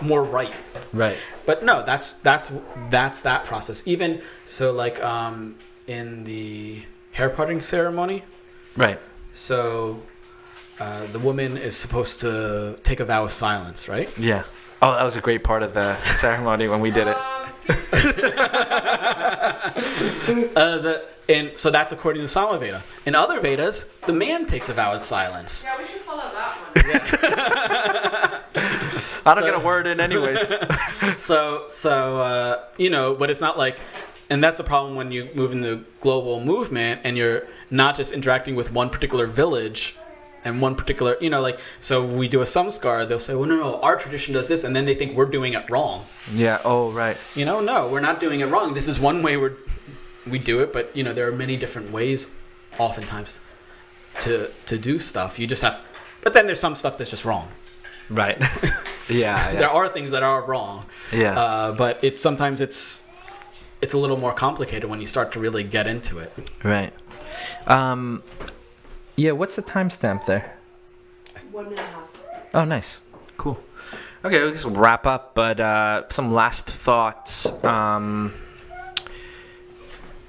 more 0.03 0.23
right 0.25 0.53
right. 0.93 1.17
but 1.47 1.65
no 1.65 1.83
that's 1.85 2.15
that's 2.15 2.51
that's 2.91 3.21
that 3.23 3.45
process 3.45 3.83
even 3.87 4.21
so 4.45 4.73
like 4.73 5.03
um 5.03 5.55
in 5.87 6.25
the 6.25 6.83
hair 7.13 7.31
parting 7.31 7.61
ceremony 7.63 8.23
Right. 8.77 9.01
so 9.33 9.99
uh, 10.81 11.07
the 11.13 11.19
woman 11.21 11.57
is 11.57 11.75
supposed 11.77 12.21
to 12.21 12.79
take 12.83 13.01
a 13.01 13.05
vow 13.07 13.25
of 13.25 13.33
silence 13.33 13.89
right 13.89 14.11
Yeah. 14.19 14.43
Oh, 14.83 14.93
that 14.93 15.03
was 15.05 15.17
a 15.17 15.23
great 15.23 15.43
part 15.43 15.63
of 15.63 15.73
the 15.73 15.97
ceremony 16.05 16.69
when 16.69 16.81
we 16.81 16.91
did 16.91 17.07
it. 17.09 17.17
Excuse 19.77 20.29
me. 20.37 20.49
uh, 20.55 20.79
the 20.79 21.05
and 21.29 21.53
so 21.59 21.71
that's 21.71 21.93
according 21.93 22.21
to 22.25 22.33
the 22.33 22.41
Samaveda. 22.41 22.83
In 23.07 23.15
other 23.15 23.41
Vedas, 23.41 23.87
the 24.07 24.13
man 24.13 24.45
takes 24.47 24.69
a 24.69 24.75
vow 24.75 24.93
of 24.93 25.03
silence. 25.03 25.65
yeah, 25.67 25.77
we 25.79 25.87
should 25.89 26.03
follow 26.03 26.23
that 26.23 26.53
one. 26.53 28.06
I 29.27 29.35
don't 29.35 29.43
So- 29.45 29.51
get 29.51 29.55
a 29.61 29.65
word 29.65 29.87
in 29.87 30.01
anyways. 30.01 30.51
So 31.19 31.65
so 31.69 32.21
uh, 32.21 32.65
you 32.79 32.91
know, 32.91 33.15
but 33.15 33.31
it's 33.31 33.41
not 33.41 33.57
like, 33.59 33.77
and 34.31 34.43
that's 34.43 34.57
the 34.59 34.65
problem 34.65 34.95
when 34.97 35.13
you 35.13 35.29
move 35.35 35.53
in 35.53 35.61
the 35.61 35.83
global 36.01 36.41
movement 36.41 37.01
and 37.05 37.17
you're 37.17 37.43
not 37.71 37.97
just 37.97 38.13
interacting 38.13 38.55
with 38.57 38.73
one 38.73 38.89
particular 38.91 39.27
village 39.27 39.97
and 40.45 40.61
one 40.63 40.75
particular, 40.77 41.17
you 41.21 41.29
know, 41.31 41.41
like 41.41 41.59
so 41.81 42.05
we 42.05 42.29
do 42.29 42.41
a 42.41 42.45
samskar, 42.45 43.07
they'll 43.09 43.19
say, 43.19 43.35
well, 43.35 43.49
no, 43.49 43.57
no, 43.57 43.81
our 43.83 43.97
tradition 43.97 44.33
does 44.35 44.49
this, 44.49 44.63
and 44.65 44.75
then 44.77 44.85
they 44.85 44.95
think 44.95 45.17
we're 45.17 45.25
doing 45.39 45.55
it 45.55 45.69
wrong. 45.71 46.05
yeah. 46.33 46.61
Oh, 46.65 46.91
right. 46.93 47.17
You 47.35 47.45
know, 47.45 47.61
no, 47.61 47.89
we're 47.89 48.01
not 48.11 48.21
doing 48.21 48.41
it 48.41 48.47
wrong. 48.47 48.73
This 48.75 48.87
is 48.89 48.99
one 48.99 49.23
way 49.23 49.37
we're 49.37 49.55
we 50.27 50.39
do 50.39 50.61
it, 50.61 50.73
but 50.73 50.95
you 50.97 51.03
know, 51.05 51.13
there 51.13 51.27
are 51.29 51.33
many 51.33 51.57
different 51.57 51.91
ways, 51.91 52.31
oftentimes, 52.79 53.41
to 54.21 54.51
to 54.67 54.79
do 54.79 54.99
stuff. 54.99 55.39
You 55.39 55.47
just 55.47 55.63
have 55.63 55.77
to, 55.81 55.85
but 56.23 56.33
then 56.33 56.47
there's 56.47 56.61
some 56.61 56.75
stuff 56.75 56.97
that's 56.99 57.11
just 57.11 57.25
wrong. 57.25 57.49
Right. 58.11 58.41
yeah. 59.09 59.53
There 59.53 59.69
are 59.71 59.89
things 59.89 60.11
that 60.13 60.23
are 60.23 60.43
wrong. 60.45 60.87
yeah. 61.13 61.39
uh, 61.39 61.73
but 61.73 62.03
it's 62.05 62.21
sometimes 62.21 62.61
it's 62.61 63.03
it's 63.83 63.95
a 63.95 63.99
little 63.99 64.17
more 64.17 64.33
complicated 64.33 64.89
when 64.89 65.01
you 65.01 65.07
start 65.07 65.33
to 65.33 65.41
really 65.41 65.63
get 65.63 65.87
into 65.87 66.19
it. 66.19 66.33
right. 66.63 66.93
Um. 67.67 68.23
Yeah. 69.17 69.33
What's 69.33 69.57
the 69.57 69.63
timestamp 69.63 70.27
there? 70.27 70.57
One 71.51 71.67
and 71.67 71.79
a 71.79 71.83
half. 71.83 72.09
Oh, 72.55 72.65
nice. 72.65 73.01
Cool. 73.37 73.59
Okay, 74.25 74.43
I 74.43 74.51
guess 74.51 74.65
we'll 74.65 74.75
wrap 74.75 75.07
up, 75.07 75.35
but 75.35 75.61
uh, 75.61 76.05
some 76.11 76.33
last 76.35 76.67
thoughts. 76.67 77.53
Um, 77.63 78.33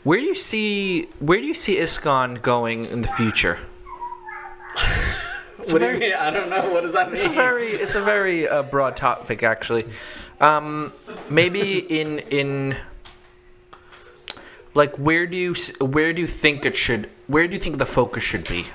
where 0.04 0.20
do 0.20 0.26
you 0.26 0.36
see 0.36 1.04
where 1.20 1.40
do 1.40 1.46
you 1.46 1.54
see 1.54 1.78
ISKCON 1.78 2.42
going 2.42 2.86
in 2.86 3.02
the 3.02 3.08
future? 3.08 3.60
what 5.72 5.80
do 5.80 5.92
you 5.92 5.98
mean? 5.98 6.14
I 6.14 6.30
don't 6.30 6.50
know. 6.50 6.70
What 6.70 6.84
does 6.84 6.94
that 6.94 7.08
mean? 7.08 7.14
It's 7.14 7.26
a 7.26 7.30
very 7.30 7.68
it's 7.68 7.96
a 7.96 8.02
very 8.02 8.48
uh, 8.48 8.64
broad 8.64 8.98
topic 8.98 9.44
actually. 9.44 9.86
Um, 10.40 10.94
maybe 11.30 11.80
in 11.80 12.20
in 12.20 12.78
like 14.74 14.96
where 14.98 15.26
do 15.26 15.36
you 15.36 15.56
where 15.80 16.14
do 16.14 16.22
you 16.22 16.28
think 16.28 16.66
it 16.66 16.76
should 16.76 17.10
where 17.28 17.48
do 17.48 17.54
you 17.54 17.60
think 17.60 17.78
the 17.78 17.86
focus 17.86 18.24
should 18.24 18.48
be? 18.48 18.66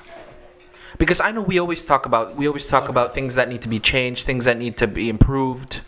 Because 0.98 1.20
I 1.20 1.32
know 1.32 1.42
we 1.42 1.58
always 1.58 1.84
talk 1.84 2.06
about 2.06 2.36
we 2.36 2.46
always 2.46 2.66
talk 2.68 2.88
about 2.88 3.14
things 3.14 3.34
that 3.36 3.48
need 3.48 3.62
to 3.62 3.68
be 3.68 3.78
changed, 3.78 4.26
things 4.26 4.44
that 4.44 4.58
need 4.58 4.76
to 4.78 4.86
be 4.86 5.08
improved. 5.08 5.80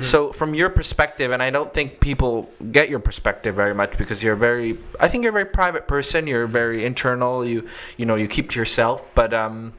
So 0.00 0.32
from 0.32 0.52
your 0.52 0.68
perspective, 0.68 1.30
and 1.30 1.40
I 1.40 1.50
don't 1.50 1.72
think 1.72 2.00
people 2.00 2.50
get 2.72 2.88
your 2.88 2.98
perspective 2.98 3.54
very 3.54 3.72
much 3.72 3.96
because 3.96 4.20
you're 4.20 4.34
very 4.34 4.78
I 4.98 5.06
think 5.06 5.22
you're 5.22 5.30
a 5.30 5.32
very 5.32 5.46
private 5.46 5.86
person. 5.86 6.26
You're 6.26 6.48
very 6.48 6.84
internal. 6.84 7.44
You 7.44 7.68
you 7.96 8.04
know 8.04 8.16
you 8.16 8.26
keep 8.26 8.50
to 8.50 8.58
yourself. 8.58 9.08
But 9.14 9.32
um, 9.32 9.74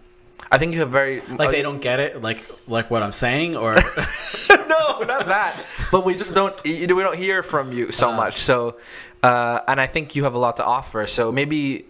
I 0.51 0.57
think 0.57 0.73
you 0.73 0.80
have 0.80 0.91
very 0.91 1.22
Like 1.22 1.51
they 1.51 1.61
don't 1.61 1.81
get 1.81 1.99
it, 1.99 2.22
like 2.22 2.49
like 2.68 2.89
what 2.89 3.03
I'm 3.03 3.11
saying, 3.11 3.55
or 3.57 3.73
no, 4.49 4.99
not 5.03 5.26
that. 5.27 5.59
But 5.91 6.05
we 6.05 6.15
just 6.15 6.34
don't. 6.34 6.55
You 6.65 6.88
know, 6.88 6.95
we 6.95 7.03
don't 7.03 7.18
hear 7.18 7.43
from 7.43 7.72
you 7.73 7.91
so 7.91 8.09
Uh. 8.11 8.15
much. 8.15 8.39
So, 8.39 8.77
uh, 9.23 9.59
and 9.68 9.80
I 9.81 9.88
think 9.88 10.15
you 10.15 10.23
have 10.23 10.35
a 10.35 10.39
lot 10.39 10.55
to 10.57 10.64
offer. 10.65 11.05
So 11.07 11.31
maybe 11.31 11.85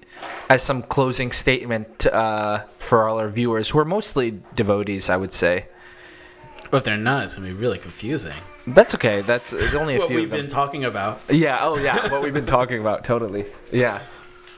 as 0.50 0.64
some 0.64 0.82
closing 0.82 1.32
statement 1.32 2.08
uh, 2.08 2.64
for 2.80 3.08
all 3.08 3.20
our 3.20 3.30
viewers, 3.30 3.70
who 3.70 3.80
are 3.80 3.86
mostly 3.86 4.40
devotees, 4.56 5.10
I 5.10 5.18
would 5.18 5.34
say. 5.34 5.66
if 6.74 6.84
they're 6.84 6.98
not, 6.98 7.26
it's 7.26 7.36
gonna 7.36 7.48
be 7.48 7.54
really 7.54 7.78
confusing. 7.78 8.34
That's 8.66 8.96
okay. 8.96 9.22
That's 9.22 9.54
it's 9.54 9.76
only 9.76 9.96
a 9.96 10.00
What 10.00 10.08
few 10.08 10.18
What 10.18 10.22
we've 10.22 10.32
been 10.32 10.48
talking 10.50 10.84
about. 10.86 11.22
yeah. 11.30 11.60
Oh, 11.62 11.78
yeah. 11.78 12.10
What 12.12 12.22
we've 12.24 12.34
been 12.34 12.46
talking 12.48 12.80
about. 12.82 13.04
Totally. 13.06 13.46
Yeah. 13.72 14.02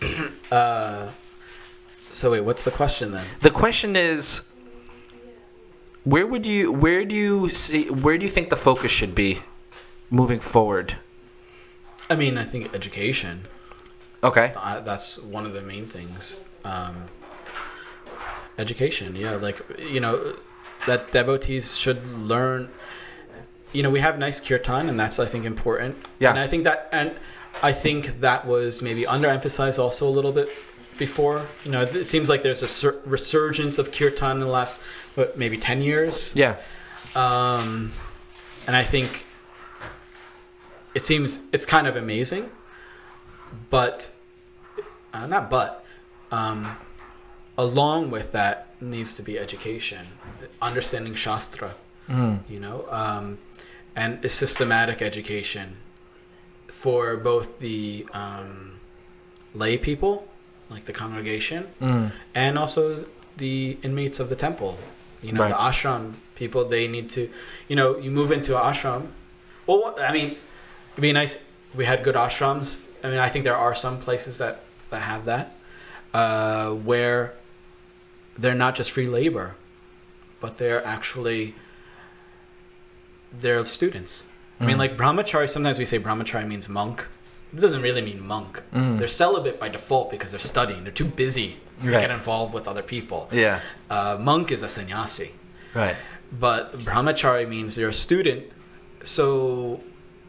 Uh, 0.51 1.11
so 2.19 2.31
wait, 2.31 2.41
what's 2.41 2.65
the 2.65 2.71
question 2.71 3.13
then? 3.13 3.25
The 3.41 3.49
question 3.49 3.95
is, 3.95 4.41
where 6.03 6.27
would 6.27 6.45
you, 6.45 6.69
where 6.69 7.05
do 7.05 7.15
you 7.15 7.49
see, 7.53 7.89
where 7.89 8.17
do 8.17 8.25
you 8.25 8.29
think 8.29 8.49
the 8.49 8.57
focus 8.57 8.91
should 8.91 9.15
be, 9.15 9.41
moving 10.09 10.41
forward? 10.41 10.97
I 12.09 12.17
mean, 12.17 12.37
I 12.37 12.43
think 12.43 12.75
education. 12.75 13.45
Okay. 14.21 14.51
I, 14.57 14.81
that's 14.81 15.17
one 15.17 15.45
of 15.45 15.53
the 15.53 15.61
main 15.61 15.85
things. 15.85 16.41
Um, 16.65 17.05
education, 18.57 19.15
yeah, 19.15 19.35
like 19.35 19.61
you 19.79 20.01
know, 20.01 20.35
that 20.87 21.13
devotees 21.13 21.77
should 21.77 22.05
learn. 22.17 22.69
You 23.71 23.81
know, 23.81 23.89
we 23.89 24.01
have 24.01 24.19
nice 24.19 24.41
kirtan, 24.41 24.89
and 24.89 24.99
that's 24.99 25.19
I 25.19 25.25
think 25.25 25.45
important. 25.45 25.95
Yeah. 26.19 26.31
and 26.31 26.39
I 26.39 26.47
think 26.47 26.65
that, 26.65 26.89
and 26.91 27.15
I 27.63 27.71
think 27.71 28.19
that 28.19 28.45
was 28.45 28.81
maybe 28.81 29.03
underemphasized 29.03 29.79
also 29.79 30.05
a 30.05 30.11
little 30.11 30.33
bit 30.33 30.49
before. 30.99 31.45
You 31.65 31.71
know, 31.71 31.81
it 31.81 32.03
seems 32.05 32.29
like 32.29 32.43
there's 32.43 32.61
a 32.61 32.67
sur- 32.67 33.01
resurgence 33.05 33.79
of 33.79 33.91
kirtan 33.91 34.33
in 34.33 34.39
the 34.39 34.45
last 34.45 34.81
what 35.15 35.37
maybe 35.37 35.57
ten 35.57 35.81
years. 35.81 36.35
Yeah. 36.35 36.57
Um, 37.15 37.91
and 38.67 38.75
I 38.75 38.83
think 38.83 39.25
it 40.93 41.05
seems 41.05 41.39
it's 41.51 41.65
kind 41.65 41.87
of 41.87 41.95
amazing, 41.95 42.51
but 43.69 44.11
uh, 45.13 45.25
not 45.25 45.49
but. 45.49 45.83
Um, 46.31 46.77
along 47.57 48.11
with 48.11 48.31
that 48.33 48.67
needs 48.79 49.13
to 49.15 49.23
be 49.23 49.39
education, 49.39 50.05
understanding 50.61 51.15
shastra, 51.15 51.73
Mm. 52.07 52.39
you 52.47 52.59
know, 52.59 52.85
um, 52.89 53.37
and 53.95 54.23
a 54.23 54.29
systematic 54.29 55.01
education 55.01 55.75
for 56.67 57.17
both 57.17 57.59
the 57.59 58.05
um, 58.13 58.79
lay 59.53 59.77
people, 59.77 60.27
like 60.69 60.85
the 60.85 60.93
congregation, 60.93 61.67
Mm. 61.81 62.11
and 62.35 62.57
also 62.57 63.05
the 63.37 63.77
inmates 63.83 64.19
of 64.19 64.29
the 64.29 64.35
temple. 64.35 64.77
You 65.21 65.31
know, 65.33 65.41
Right. 65.41 65.49
the 65.49 65.55
ashram 65.57 66.13
people, 66.35 66.63
they 66.65 66.87
need 66.87 67.09
to, 67.11 67.29
you 67.67 67.75
know, 67.75 67.97
you 67.97 68.09
move 68.11 68.31
into 68.31 68.55
an 68.57 68.73
ashram. 68.73 69.07
Well, 69.67 69.95
I 69.99 70.11
mean, 70.13 70.37
it'd 70.93 71.01
be 71.01 71.11
nice. 71.11 71.37
We 71.75 71.85
had 71.85 72.03
good 72.03 72.15
ashrams. 72.15 72.79
I 73.03 73.07
mean, 73.09 73.19
I 73.19 73.29
think 73.29 73.43
there 73.45 73.55
are 73.55 73.75
some 73.75 73.97
places 73.99 74.37
that, 74.37 74.61
that 74.89 75.01
have 75.01 75.25
that, 75.25 75.55
uh, 76.13 76.69
where 76.71 77.33
they're 78.37 78.55
not 78.55 78.75
just 78.75 78.91
free 78.91 79.07
labor, 79.07 79.55
but 80.39 80.57
they're 80.57 80.85
actually, 80.85 81.53
they're 83.31 83.63
students. 83.65 84.25
I 84.59 84.65
mean, 84.65 84.75
Mm. 84.75 84.79
like 84.79 84.97
brahmachari, 84.97 85.49
sometimes 85.49 85.77
we 85.79 85.85
say 85.85 85.99
brahmachari 85.99 86.45
means 86.47 86.67
monk. 86.67 87.05
It 87.53 87.59
doesn't 87.59 87.81
really 87.81 88.01
mean 88.01 88.25
monk. 88.25 88.61
Mm. 88.73 88.99
They're 88.99 89.07
celibate 89.07 89.59
by 89.59 89.69
default 89.69 90.11
because 90.11 90.31
they're 90.31 90.39
studying. 90.39 90.83
They're 90.83 90.93
too 90.93 91.05
busy 91.05 91.57
to 91.81 91.89
Right. 91.89 92.01
get 92.01 92.11
involved 92.11 92.53
with 92.53 92.67
other 92.67 92.83
people. 92.83 93.27
Yeah. 93.31 93.59
Uh, 93.89 94.17
monk 94.19 94.51
is 94.51 94.61
a 94.61 94.67
sannyasi, 94.69 95.31
Right. 95.73 95.95
but 96.31 96.77
brahmachari 96.79 97.47
means 97.47 97.77
you're 97.77 97.89
a 97.89 97.93
student. 97.93 98.43
So 99.03 99.81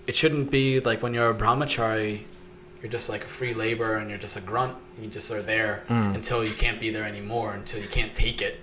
it 0.07 0.17
shouldn't 0.17 0.51
be 0.51 0.81
like 0.81 1.03
when 1.03 1.13
you're 1.15 1.31
a 1.31 1.35
brahmachari, 1.35 2.21
you're 2.83 2.91
just 2.91 3.09
like 3.09 3.25
a 3.25 3.29
free 3.29 3.53
labor 3.53 3.97
and 3.97 4.09
you're 4.09 4.19
just 4.19 4.37
a 4.37 4.41
grunt. 4.41 4.77
You 5.01 5.09
just 5.09 5.31
are 5.31 5.43
there 5.43 5.85
Mm. 5.89 6.15
until 6.15 6.45
you 6.45 6.55
can't 6.55 6.81
be 6.81 6.91
there 6.91 7.05
anymore, 7.05 7.53
until 7.53 7.81
you 7.83 7.89
can't 7.89 8.15
take 8.15 8.41
it. 8.41 8.61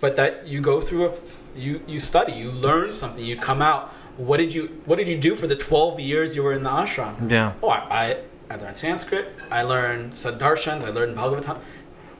But 0.00 0.16
that 0.16 0.46
you 0.46 0.60
go 0.62 0.80
through 0.80 1.06
a, 1.06 1.12
you 1.54 1.82
you 1.86 2.00
study, 2.00 2.32
you 2.32 2.50
learn 2.50 2.92
something, 2.92 3.24
you 3.24 3.36
come 3.36 3.60
out. 3.60 3.92
What 4.26 4.36
did 4.36 4.52
you 4.54 4.80
What 4.84 4.96
did 4.96 5.08
you 5.08 5.18
do 5.18 5.34
for 5.34 5.46
the 5.46 5.56
twelve 5.56 5.98
years 5.98 6.34
you 6.36 6.42
were 6.42 6.52
in 6.52 6.62
the 6.62 6.70
ashram? 6.70 7.30
Yeah. 7.30 7.54
Oh, 7.62 7.68
I, 7.68 7.78
I, 8.04 8.16
I 8.50 8.56
learned 8.56 8.76
Sanskrit. 8.76 9.28
I 9.50 9.62
learned 9.62 10.12
Sadarshans. 10.12 10.82
I 10.82 10.90
learned 10.90 11.16
Bhagavatam. 11.16 11.58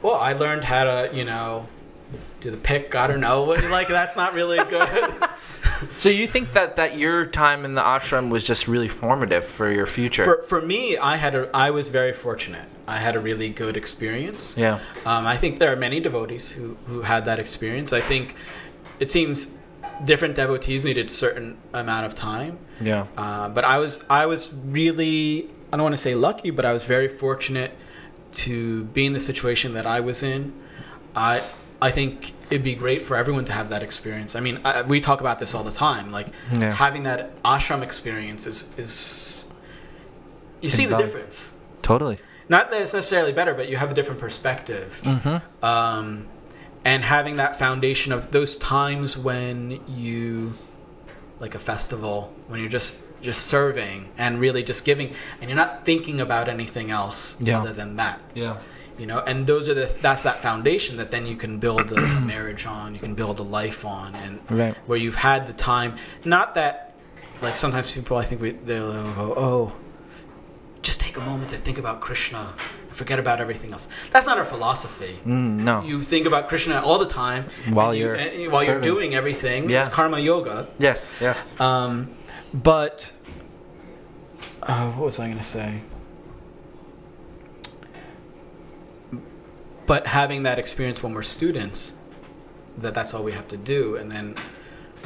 Well, 0.03 0.15
I 0.15 0.33
learned 0.33 0.65
how 0.65 0.85
to, 0.85 1.11
you 1.13 1.25
know, 1.25 1.67
do 2.41 2.51
the 2.51 2.57
pick. 2.57 2.95
I 2.95 3.07
don't 3.07 3.21
know. 3.21 3.43
Like, 3.43 3.89
that's 3.89 4.17
not 4.17 4.33
really 4.33 4.59
good. 4.71 5.15
So 5.99 6.09
you 6.09 6.27
think 6.27 6.53
that 6.55 6.77
that 6.77 6.97
your 6.97 7.27
time 7.27 7.65
in 7.65 7.75
the 7.75 7.83
ashram 7.83 8.31
was 8.31 8.45
just 8.45 8.67
really 8.69 8.89
formative 8.89 9.45
for 9.45 9.71
your 9.71 9.87
future? 9.87 10.25
for, 10.25 10.43
for 10.45 10.63
me, 10.63 10.97
I 10.97 11.17
had 11.17 11.35
a, 11.35 11.51
I 11.55 11.71
was 11.71 11.89
very 11.89 12.13
fortunate. 12.13 12.67
I 12.87 12.99
had 12.99 13.15
a 13.15 13.21
really 13.21 13.51
good 13.51 13.77
experience. 13.77 14.57
yeah. 14.57 14.81
Um, 15.05 15.27
I 15.27 15.37
think 15.37 15.59
there 15.59 15.73
are 15.73 15.77
many 15.77 16.01
devotees 16.01 16.51
who, 16.51 16.77
who 16.87 17.03
had 17.03 17.25
that 17.27 17.39
experience. 17.39 17.93
I 17.93 18.01
think 18.01 18.35
it 18.99 19.11
seems 19.11 19.51
different 20.05 20.35
devotees 20.35 20.85
needed 20.85 21.09
a 21.09 21.13
certain 21.13 21.59
amount 21.73 22.07
of 22.07 22.15
time. 22.15 22.59
Yeah. 22.81 23.07
Uh, 23.17 23.49
but 23.49 23.65
I 23.65 23.79
was 23.79 24.03
I 24.09 24.27
was 24.27 24.53
really 24.65 25.51
I 25.73 25.77
don't 25.77 25.85
want 25.85 25.95
to 25.97 26.01
say 26.03 26.15
lucky, 26.15 26.51
but 26.51 26.65
I 26.65 26.73
was 26.73 26.85
very 26.85 27.09
fortunate 27.09 27.73
to 28.33 28.85
be 28.85 29.07
in 29.07 29.13
the 29.13 29.21
situation 29.21 29.75
that 29.75 29.87
I 29.87 30.01
was 30.01 30.23
in. 30.23 30.53
I 31.15 31.43
I 31.83 31.91
think 31.91 32.33
it'd 32.51 32.65
be 32.65 32.75
great 32.75 33.03
for 33.03 33.17
everyone 33.17 33.45
to 33.47 33.53
have 33.53 33.71
that 33.71 33.83
experience. 33.83 34.35
I 34.35 34.41
mean, 34.41 34.61
I, 34.65 34.83
we 34.83 35.01
talk 35.01 35.21
about 35.21 35.39
this 35.39 35.55
all 35.55 35.65
the 35.65 35.71
time. 35.73 36.11
Like 36.11 36.29
Yeah. 36.53 36.75
having 36.75 37.05
that 37.05 37.43
ashram 37.43 37.83
experience 37.83 38.47
is 38.47 38.71
is 38.77 39.47
you 40.61 40.71
see 40.71 40.87
the 40.87 40.97
difference. 40.97 41.53
Totally. 41.83 42.19
Not 42.49 42.71
that 42.71 42.83
it's 42.83 42.93
necessarily 42.93 43.33
better, 43.33 43.55
but 43.55 43.69
you 43.69 43.77
have 43.77 43.91
a 43.91 43.95
different 43.95 44.21
perspective. 44.21 45.01
Mm-hmm. 45.05 45.65
Um, 45.65 46.27
and 46.85 47.05
having 47.05 47.37
that 47.37 47.57
foundation 47.59 48.13
of 48.13 48.31
those 48.31 48.57
times 48.57 49.17
when 49.17 49.81
you 49.89 50.55
like 51.39 51.55
a 51.55 51.59
festival 51.59 52.33
when 52.49 52.61
you're 52.61 52.69
just 52.69 52.97
just 53.23 53.47
serving 53.47 54.09
and 54.17 54.41
really 54.41 54.63
just 54.63 54.85
giving 54.85 55.13
and 55.41 55.51
you're 55.51 55.57
not 55.57 55.85
thinking 55.85 56.21
about 56.21 56.49
anything 56.49 56.91
else 56.91 57.37
Yeah. 57.41 57.61
other 57.61 57.73
than 57.73 57.97
that 57.97 58.21
Yeah. 58.35 58.57
you 58.99 59.07
know 59.07 59.19
and 59.21 59.47
those 59.47 59.69
are 59.69 59.75
the 59.75 59.95
that's 60.01 60.23
that 60.23 60.41
foundation 60.41 60.97
that 60.97 61.11
then 61.11 61.27
you 61.27 61.37
can 61.37 61.59
build 61.59 61.93
a, 61.93 61.97
a 61.97 62.21
marriage 62.35 62.65
on 62.67 62.95
you 62.95 63.01
can 63.01 63.15
build 63.15 63.39
a 63.39 63.43
life 63.43 63.85
on 63.85 64.15
and 64.15 64.41
Right. 64.49 64.75
where 64.87 64.99
you've 64.99 65.17
had 65.17 65.47
the 65.47 65.53
time 65.53 65.97
not 66.25 66.55
that 66.55 66.95
like 67.43 67.57
sometimes 67.59 67.93
people 67.93 68.17
i 68.17 68.25
think 68.25 68.41
we 68.41 68.53
they'll 68.53 68.93
go 69.15 69.35
oh 69.37 69.73
just 70.83 70.99
take 71.01 71.17
a 71.19 71.21
moment 71.21 71.51
to 71.51 71.57
think 71.59 71.77
about 71.79 72.01
krishna 72.01 72.55
forget 72.93 73.19
about 73.19 73.41
everything 73.41 73.73
else 73.73 73.89
that's 74.11 74.27
not 74.27 74.37
our 74.39 74.45
philosophy 74.45 75.19
Mm, 75.25 75.63
no. 75.63 75.83
you 75.83 76.03
think 76.03 76.27
about 76.27 76.49
Krishna 76.49 76.81
all 76.81 76.99
the 76.99 77.09
time 77.09 77.45
While 77.71 77.95
you- 77.95 78.05
you're 78.07 78.15
and 78.15 78.53
while 78.53 78.65
you're 78.65 78.81
doing 78.81 79.15
everything. 79.15 79.69
Yeah. 79.71 79.79
It's 79.81 79.89
karma 79.89 80.19
yoga. 80.19 80.69
yes. 80.79 81.13
Yes. 81.21 81.53
Um, 81.61 82.11
but 82.53 83.13
uh, 84.63 84.91
what 84.93 85.07
was 85.07 85.19
I 85.19 85.27
going 85.27 85.39
to 85.39 85.45
say? 85.45 85.81
But 89.87 90.07
having 90.07 90.45
that 90.45 90.59
experience 90.59 91.03
when 91.03 91.15
we're 91.15 91.23
students, 91.23 91.95
that 92.79 92.95
that's 92.95 93.13
all 93.15 93.25
we 93.25 93.33
have 93.33 93.49
to 93.49 93.57
do, 93.57 93.97
and 93.97 94.11
then 94.11 94.35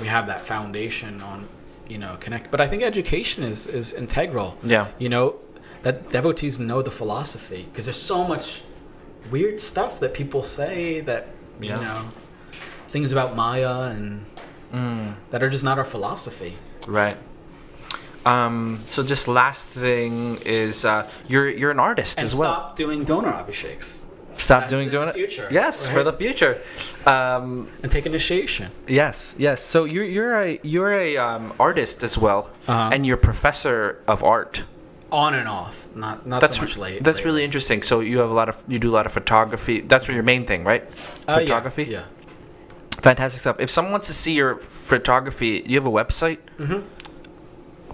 we 0.01 0.07
have 0.09 0.27
that 0.27 0.41
foundation 0.47 1.23
on, 1.23 1.49
you 1.89 1.99
know, 1.99 2.17
connect. 2.21 2.51
But 2.51 2.61
I 2.61 2.69
think 2.69 2.83
education 2.83 3.43
is 3.45 3.67
is 3.67 3.93
integral. 3.95 4.59
Yeah. 4.63 4.89
You 4.99 5.09
know, 5.09 5.37
that 5.85 6.11
devotees 6.11 6.59
know 6.59 6.83
the 6.83 6.91
philosophy 6.91 7.63
because 7.71 7.85
there's 7.87 8.01
so 8.15 8.27
much 8.27 8.63
weird 9.31 9.61
stuff 9.61 10.01
that 10.01 10.13
people 10.13 10.43
say 10.43 11.01
that 11.01 11.29
you 11.61 11.69
Yeah. 11.71 11.81
know 11.87 12.01
things 12.89 13.13
about 13.13 13.37
Maya 13.37 13.75
and 13.95 14.25
Mm, 14.73 15.15
that 15.31 15.41
are 15.43 15.49
just 15.51 15.63
not 15.65 15.79
our 15.79 15.85
philosophy. 15.85 16.53
right. 16.89 17.17
Um, 18.27 18.81
so 18.89 19.03
just 19.03 19.29
last 19.29 19.69
thing 19.69 20.39
is 20.47 20.85
uh, 20.85 21.07
you're 21.29 21.49
you're 21.49 21.71
an 21.71 21.79
artist 21.79 22.19
And 22.19 22.25
as 22.27 22.35
well. 22.39 22.55
stop 22.55 22.77
doing 22.77 23.05
donor 23.05 23.33
abhisheks 23.33 24.05
Stop 24.37 24.63
That's 24.63 24.71
doing 24.75 24.89
donor. 24.91 25.13
future, 25.13 25.47
Yes, 25.53 25.87
for 25.87 26.03
the 26.03 26.13
future. 26.13 26.61
Um, 27.07 27.69
and 27.85 27.93
take 27.93 28.05
initiation. 28.05 28.73
yes, 28.89 29.35
yes. 29.39 29.63
So 29.63 29.85
you're 29.85 30.09
you're 30.17 30.35
a 30.35 30.59
you're 30.65 30.93
a 30.93 31.17
um, 31.19 31.53
artist 31.61 32.03
as 32.03 32.19
well, 32.19 32.51
Uh-huh. 32.67 32.91
and 32.93 33.07
you're 33.07 33.17
professor 33.31 34.03
of 34.09 34.25
art. 34.25 34.65
On 35.15 35.33
and 35.35 35.49
off, 35.49 35.77
not 35.95 36.27
not 36.27 36.41
That's 36.41 36.57
so 36.57 36.63
much 36.63 36.77
late. 36.77 37.05
That's 37.05 37.19
later. 37.19 37.29
really 37.29 37.45
interesting. 37.45 37.83
So 37.83 38.01
you 38.01 38.19
have 38.19 38.31
a 38.31 38.35
lot 38.41 38.49
of 38.49 38.57
you 38.67 38.79
do 38.81 38.91
a 38.91 38.97
lot 38.99 39.07
of 39.07 39.13
photography. 39.13 39.81
That's 39.81 40.09
your 40.09 40.23
main 40.25 40.45
thing, 40.45 40.65
right? 40.65 40.83
Uh, 41.29 41.33
yeah, 41.33 41.39
photography. 41.41 41.85
Yeah. 41.85 42.05
Fantastic 43.01 43.41
stuff. 43.41 43.57
If 43.61 43.71
someone 43.71 43.93
wants 43.93 44.09
to 44.09 44.13
see 44.15 44.33
your 44.33 44.57
photography, 44.57 45.61
do 45.63 45.71
you 45.71 45.77
have 45.81 45.87
a 45.87 45.97
website? 46.05 46.39
Mhm. 46.59 46.83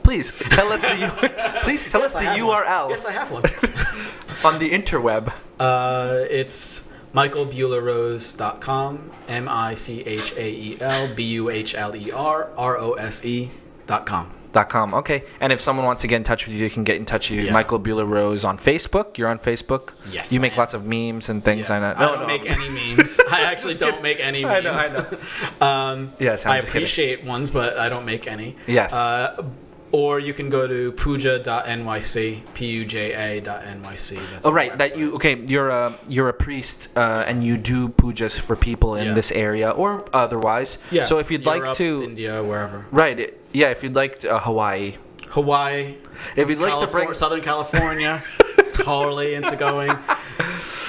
Please 0.03 0.33
tell 0.57 0.73
us 0.73 0.83
the 0.83 0.97
U- 0.97 1.29
please 1.67 1.91
tell 1.93 2.01
Yes, 2.01 2.15
us 2.17 2.23
the 2.25 2.31
have 2.31 2.41
one. 2.47 2.65
URL 2.65 2.89
Yes, 2.91 3.05
I 3.05 3.13
have 3.13 3.31
one. 3.31 3.43
on 4.55 4.59
the 4.59 4.71
interweb. 4.71 5.25
uh, 5.61 6.25
it's. 6.31 6.85
M 9.29 9.49
I 9.49 9.75
C 9.75 10.01
H 10.07 10.33
A 10.37 10.49
E 10.49 10.79
L 10.81 11.09
B 11.15 11.25
U 11.43 11.51
H 11.51 11.75
L 11.75 11.95
E 11.97 12.11
R 12.13 12.49
R 12.57 12.79
O 12.79 12.93
S 12.95 13.25
E 13.25 13.51
dot 13.87 14.07
com. 14.53 14.61
Dot 14.61 14.69
com. 14.69 14.95
Okay. 14.95 15.25
And 15.41 15.53
if 15.53 15.61
someone 15.61 15.87
wants 15.87 16.03
to 16.03 16.09
get 16.09 16.17
in 16.17 16.25
touch 16.25 16.47
with 16.47 16.55
you, 16.55 16.61
they 16.61 16.73
can 16.73 16.85
get 16.85 16.97
in 16.97 17.05
touch 17.07 17.31
with 17.31 17.39
you. 17.39 17.47
Yeah. 17.47 17.53
Michael 17.53 17.79
Buhler 17.81 18.09
Rose 18.09 18.45
on 18.45 18.59
Facebook. 18.59 19.17
You're 19.19 19.29
on 19.29 19.39
Facebook. 19.39 19.93
Yes, 20.11 20.33
You 20.33 20.41
make 20.41 20.57
lots 20.57 20.75
of 20.75 20.85
memes 20.85 21.29
and 21.29 21.45
things 21.45 21.69
Yeah. 21.69 21.79
like 21.79 21.97
that. 21.99 22.03
I 22.03 22.17
don't 22.17 22.27
make 22.27 22.47
any 22.51 22.69
memes. 22.69 23.21
I 23.31 23.43
actually 23.43 23.75
don't 23.75 23.91
kidding. 23.91 24.03
make 24.03 24.21
any 24.21 24.45
memes. 24.45 24.67
I 24.67 24.91
know, 24.91 25.19
I 25.61 25.91
um, 25.93 26.13
Yes, 26.19 26.47
I'm 26.47 26.53
I 26.53 26.57
just 26.61 26.69
kidding. 26.69 26.83
appreciate 26.83 27.25
ones, 27.25 27.51
but 27.51 27.79
I 27.79 27.89
don't 27.89 28.05
make 28.05 28.27
any. 28.27 28.57
Yes. 28.67 28.93
Uh, 28.93 29.45
or 29.93 30.19
you 30.21 30.33
can 30.33 30.49
go 30.51 30.67
to 30.67 30.93
puja.nyc, 30.93 32.41
P-U-J-A.nyc. 32.55 34.31
That's 34.31 34.47
Oh 34.47 34.53
right, 34.53 34.77
that 34.79 34.97
you 34.97 35.15
okay? 35.17 35.37
You're 35.47 35.71
a 35.71 35.99
you're 36.09 36.29
a 36.29 36.33
priest, 36.33 36.89
uh, 36.97 37.25
and 37.27 37.43
you 37.45 37.57
do 37.57 37.89
pujas 37.89 38.39
for 38.39 38.57
people 38.57 38.97
in 38.97 39.07
Yeah. 39.07 39.15
this 39.15 39.33
area 39.33 39.71
or 39.71 40.05
otherwise. 40.13 40.79
Yeah. 40.91 41.05
So 41.05 41.19
if 41.19 41.31
you'd 41.31 41.47
like 41.47 41.75
to, 41.77 42.03
India, 42.05 42.43
wherever. 42.43 42.87
right? 42.91 43.35
Yeah, 43.53 43.71
if 43.71 43.83
you'd 43.83 43.95
like 43.97 44.21
to, 44.21 44.37
uh, 44.37 44.41
Hawaii, 44.41 44.95
Hawaii, 45.31 45.95
if 46.37 46.49
you'd 46.49 46.59
like 46.59 46.73
to 46.73 46.87
California, 46.87 47.07
bring 47.07 47.15
Southern 47.19 47.41
California, 47.43 48.23
totally 48.75 49.35
into 49.35 49.57
going. 49.57 49.91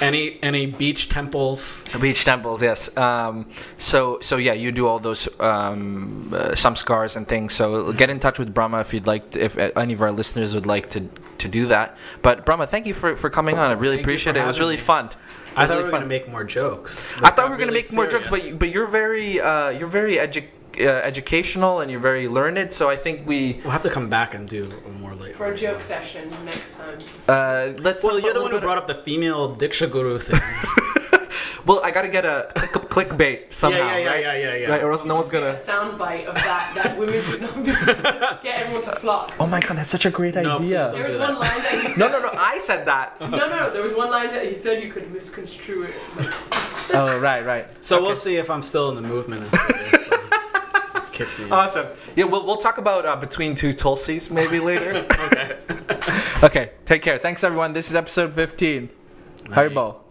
Any 0.02 0.38
any 0.42 0.66
beach 0.66 1.08
temples? 1.08 1.84
beach 2.00 2.24
temples, 2.24 2.60
yes. 2.62 2.94
Um, 2.96 3.46
so 3.78 4.18
so 4.20 4.36
yeah, 4.36 4.52
you 4.52 4.72
do 4.72 4.86
all 4.88 4.98
those 4.98 5.28
um, 5.40 6.28
uh, 6.34 6.48
samskars 6.50 7.16
and 7.16 7.26
things. 7.26 7.52
So 7.54 7.92
get 7.92 8.10
in 8.10 8.18
touch 8.18 8.38
with 8.38 8.52
Brahma 8.52 8.80
if 8.80 8.92
you'd 8.92 9.06
like. 9.06 9.30
To, 9.30 9.44
if 9.44 9.56
uh, 9.56 9.70
any 9.76 9.94
of 9.94 10.02
our 10.02 10.10
listeners 10.10 10.54
would 10.54 10.66
like 10.66 10.90
to 10.90 11.08
to 11.38 11.48
do 11.48 11.66
that. 11.66 11.96
But 12.20 12.44
Brahma, 12.44 12.66
thank 12.66 12.86
you 12.86 12.94
for 12.94 13.14
for 13.16 13.30
coming 13.30 13.58
on. 13.58 13.70
I 13.70 13.74
really 13.74 13.96
Thank 13.96 14.06
appreciate 14.06 14.36
it. 14.36 14.40
It 14.40 14.46
was 14.46 14.58
really 14.58 14.76
me. 14.76 14.82
fun. 14.82 15.10
I 15.54 15.66
thought 15.66 15.74
really 15.74 15.84
we 15.84 15.84
were 15.84 15.90
gonna 15.90 16.06
make 16.06 16.28
more 16.28 16.44
jokes. 16.44 17.06
I 17.22 17.30
thought 17.30 17.46
we 17.46 17.50
were 17.52 17.58
gonna 17.58 17.72
really 17.72 17.82
make 17.82 17.92
more 17.92 18.06
jokes, 18.06 18.28
but 18.28 18.58
but 18.58 18.68
you're 18.70 18.86
very 18.86 19.40
uh, 19.40 19.70
you're 19.70 19.88
very 19.88 20.16
edu- 20.16 20.48
uh, 20.80 20.84
educational 21.04 21.80
and 21.80 21.90
you're 21.90 22.00
very 22.00 22.28
learned. 22.28 22.72
So 22.72 22.88
I 22.90 22.96
think 22.96 23.26
we 23.26 23.60
We'll 23.62 23.72
have 23.72 23.82
to 23.82 23.90
come 23.90 24.08
back 24.08 24.34
and 24.34 24.48
do 24.48 24.64
more 25.00 25.14
later. 25.14 25.36
For 25.36 25.46
a 25.52 25.56
joke 25.56 25.80
session 25.80 26.28
next 26.44 26.72
time. 26.76 26.98
uh, 27.28 27.78
let's. 27.80 28.02
Well, 28.04 28.18
you're 28.18 28.34
the 28.34 28.42
one 28.42 28.50
who 28.52 28.60
brought 28.60 28.78
up 28.78 28.86
the 28.88 28.96
female 29.02 29.54
Diksha 29.56 29.90
Guru 29.90 30.18
thing. 30.26 30.40
Well, 31.64 31.80
I 31.84 31.92
gotta 31.92 32.08
get 32.08 32.24
a 32.24 32.50
click, 32.56 32.72
clickbait 33.08 33.52
somehow, 33.52 33.78
yeah, 33.78 33.98
yeah, 33.98 34.06
right? 34.10 34.20
yeah, 34.20 34.34
yeah, 34.34 34.54
yeah. 34.56 34.70
Right, 34.72 34.82
or 34.82 34.90
else 34.90 35.04
no 35.04 35.14
one's 35.14 35.28
gonna. 35.28 35.50
a 35.52 35.54
soundbite 35.60 36.26
of 36.26 36.34
that 36.34 36.72
that 36.74 36.98
women 36.98 37.22
would 37.30 37.40
not 37.40 37.54
be 37.64 37.70
get 38.42 38.62
everyone 38.62 38.82
to 38.82 38.96
flock. 38.96 39.36
Oh 39.38 39.46
my 39.46 39.60
god, 39.60 39.76
that's 39.76 39.92
such 39.92 40.04
a 40.04 40.10
great 40.10 40.34
No, 40.34 40.58
idea. 40.58 40.90
don't. 40.90 40.94
There 40.94 41.04
was 41.04 41.12
do 41.12 41.18
one 41.20 41.34
that. 41.34 41.38
line 41.40 41.62
that 41.62 41.72
he 41.82 41.86
said. 41.90 41.98
No, 41.98 42.08
no, 42.08 42.18
no. 42.18 42.30
I 42.36 42.58
said 42.58 42.84
that. 42.86 43.20
No, 43.20 43.28
no, 43.28 43.48
no. 43.48 43.70
There 43.72 43.82
was 43.82 43.94
one 43.94 44.10
line 44.10 44.32
that 44.34 44.44
he 44.44 44.56
said 44.58 44.82
you 44.82 44.90
could 44.92 45.12
misconstrue 45.12 45.84
it. 45.84 45.94
Like, 46.16 46.34
oh, 46.94 47.16
right, 47.20 47.46
right. 47.46 47.68
So 47.80 47.96
Okay. 47.98 48.06
we'll 48.06 48.16
see 48.16 48.36
if 48.38 48.50
I'm 48.50 48.62
still 48.62 48.88
in 48.88 48.96
the 48.96 49.02
movement. 49.08 49.48
After 51.12 51.24
this, 51.24 51.32
so 51.34 51.38
Kick 51.38 51.46
me. 51.50 51.50
Awesome. 51.50 51.86
Yeah, 52.16 52.24
we'll, 52.24 52.44
we'll 52.46 52.56
talk 52.56 52.78
about 52.78 53.06
uh, 53.06 53.16
between 53.16 53.54
two 53.54 53.74
Tulsis 53.74 54.30
maybe 54.30 54.60
later. 54.70 55.06
okay. 55.10 55.58
okay, 56.42 56.70
take 56.86 57.02
care. 57.02 57.18
Thanks 57.18 57.44
everyone. 57.44 57.72
This 57.72 57.88
is 57.88 57.94
episode 57.94 58.34
15. 58.34 58.88
Night. 59.48 59.50
Haribol. 59.50 60.01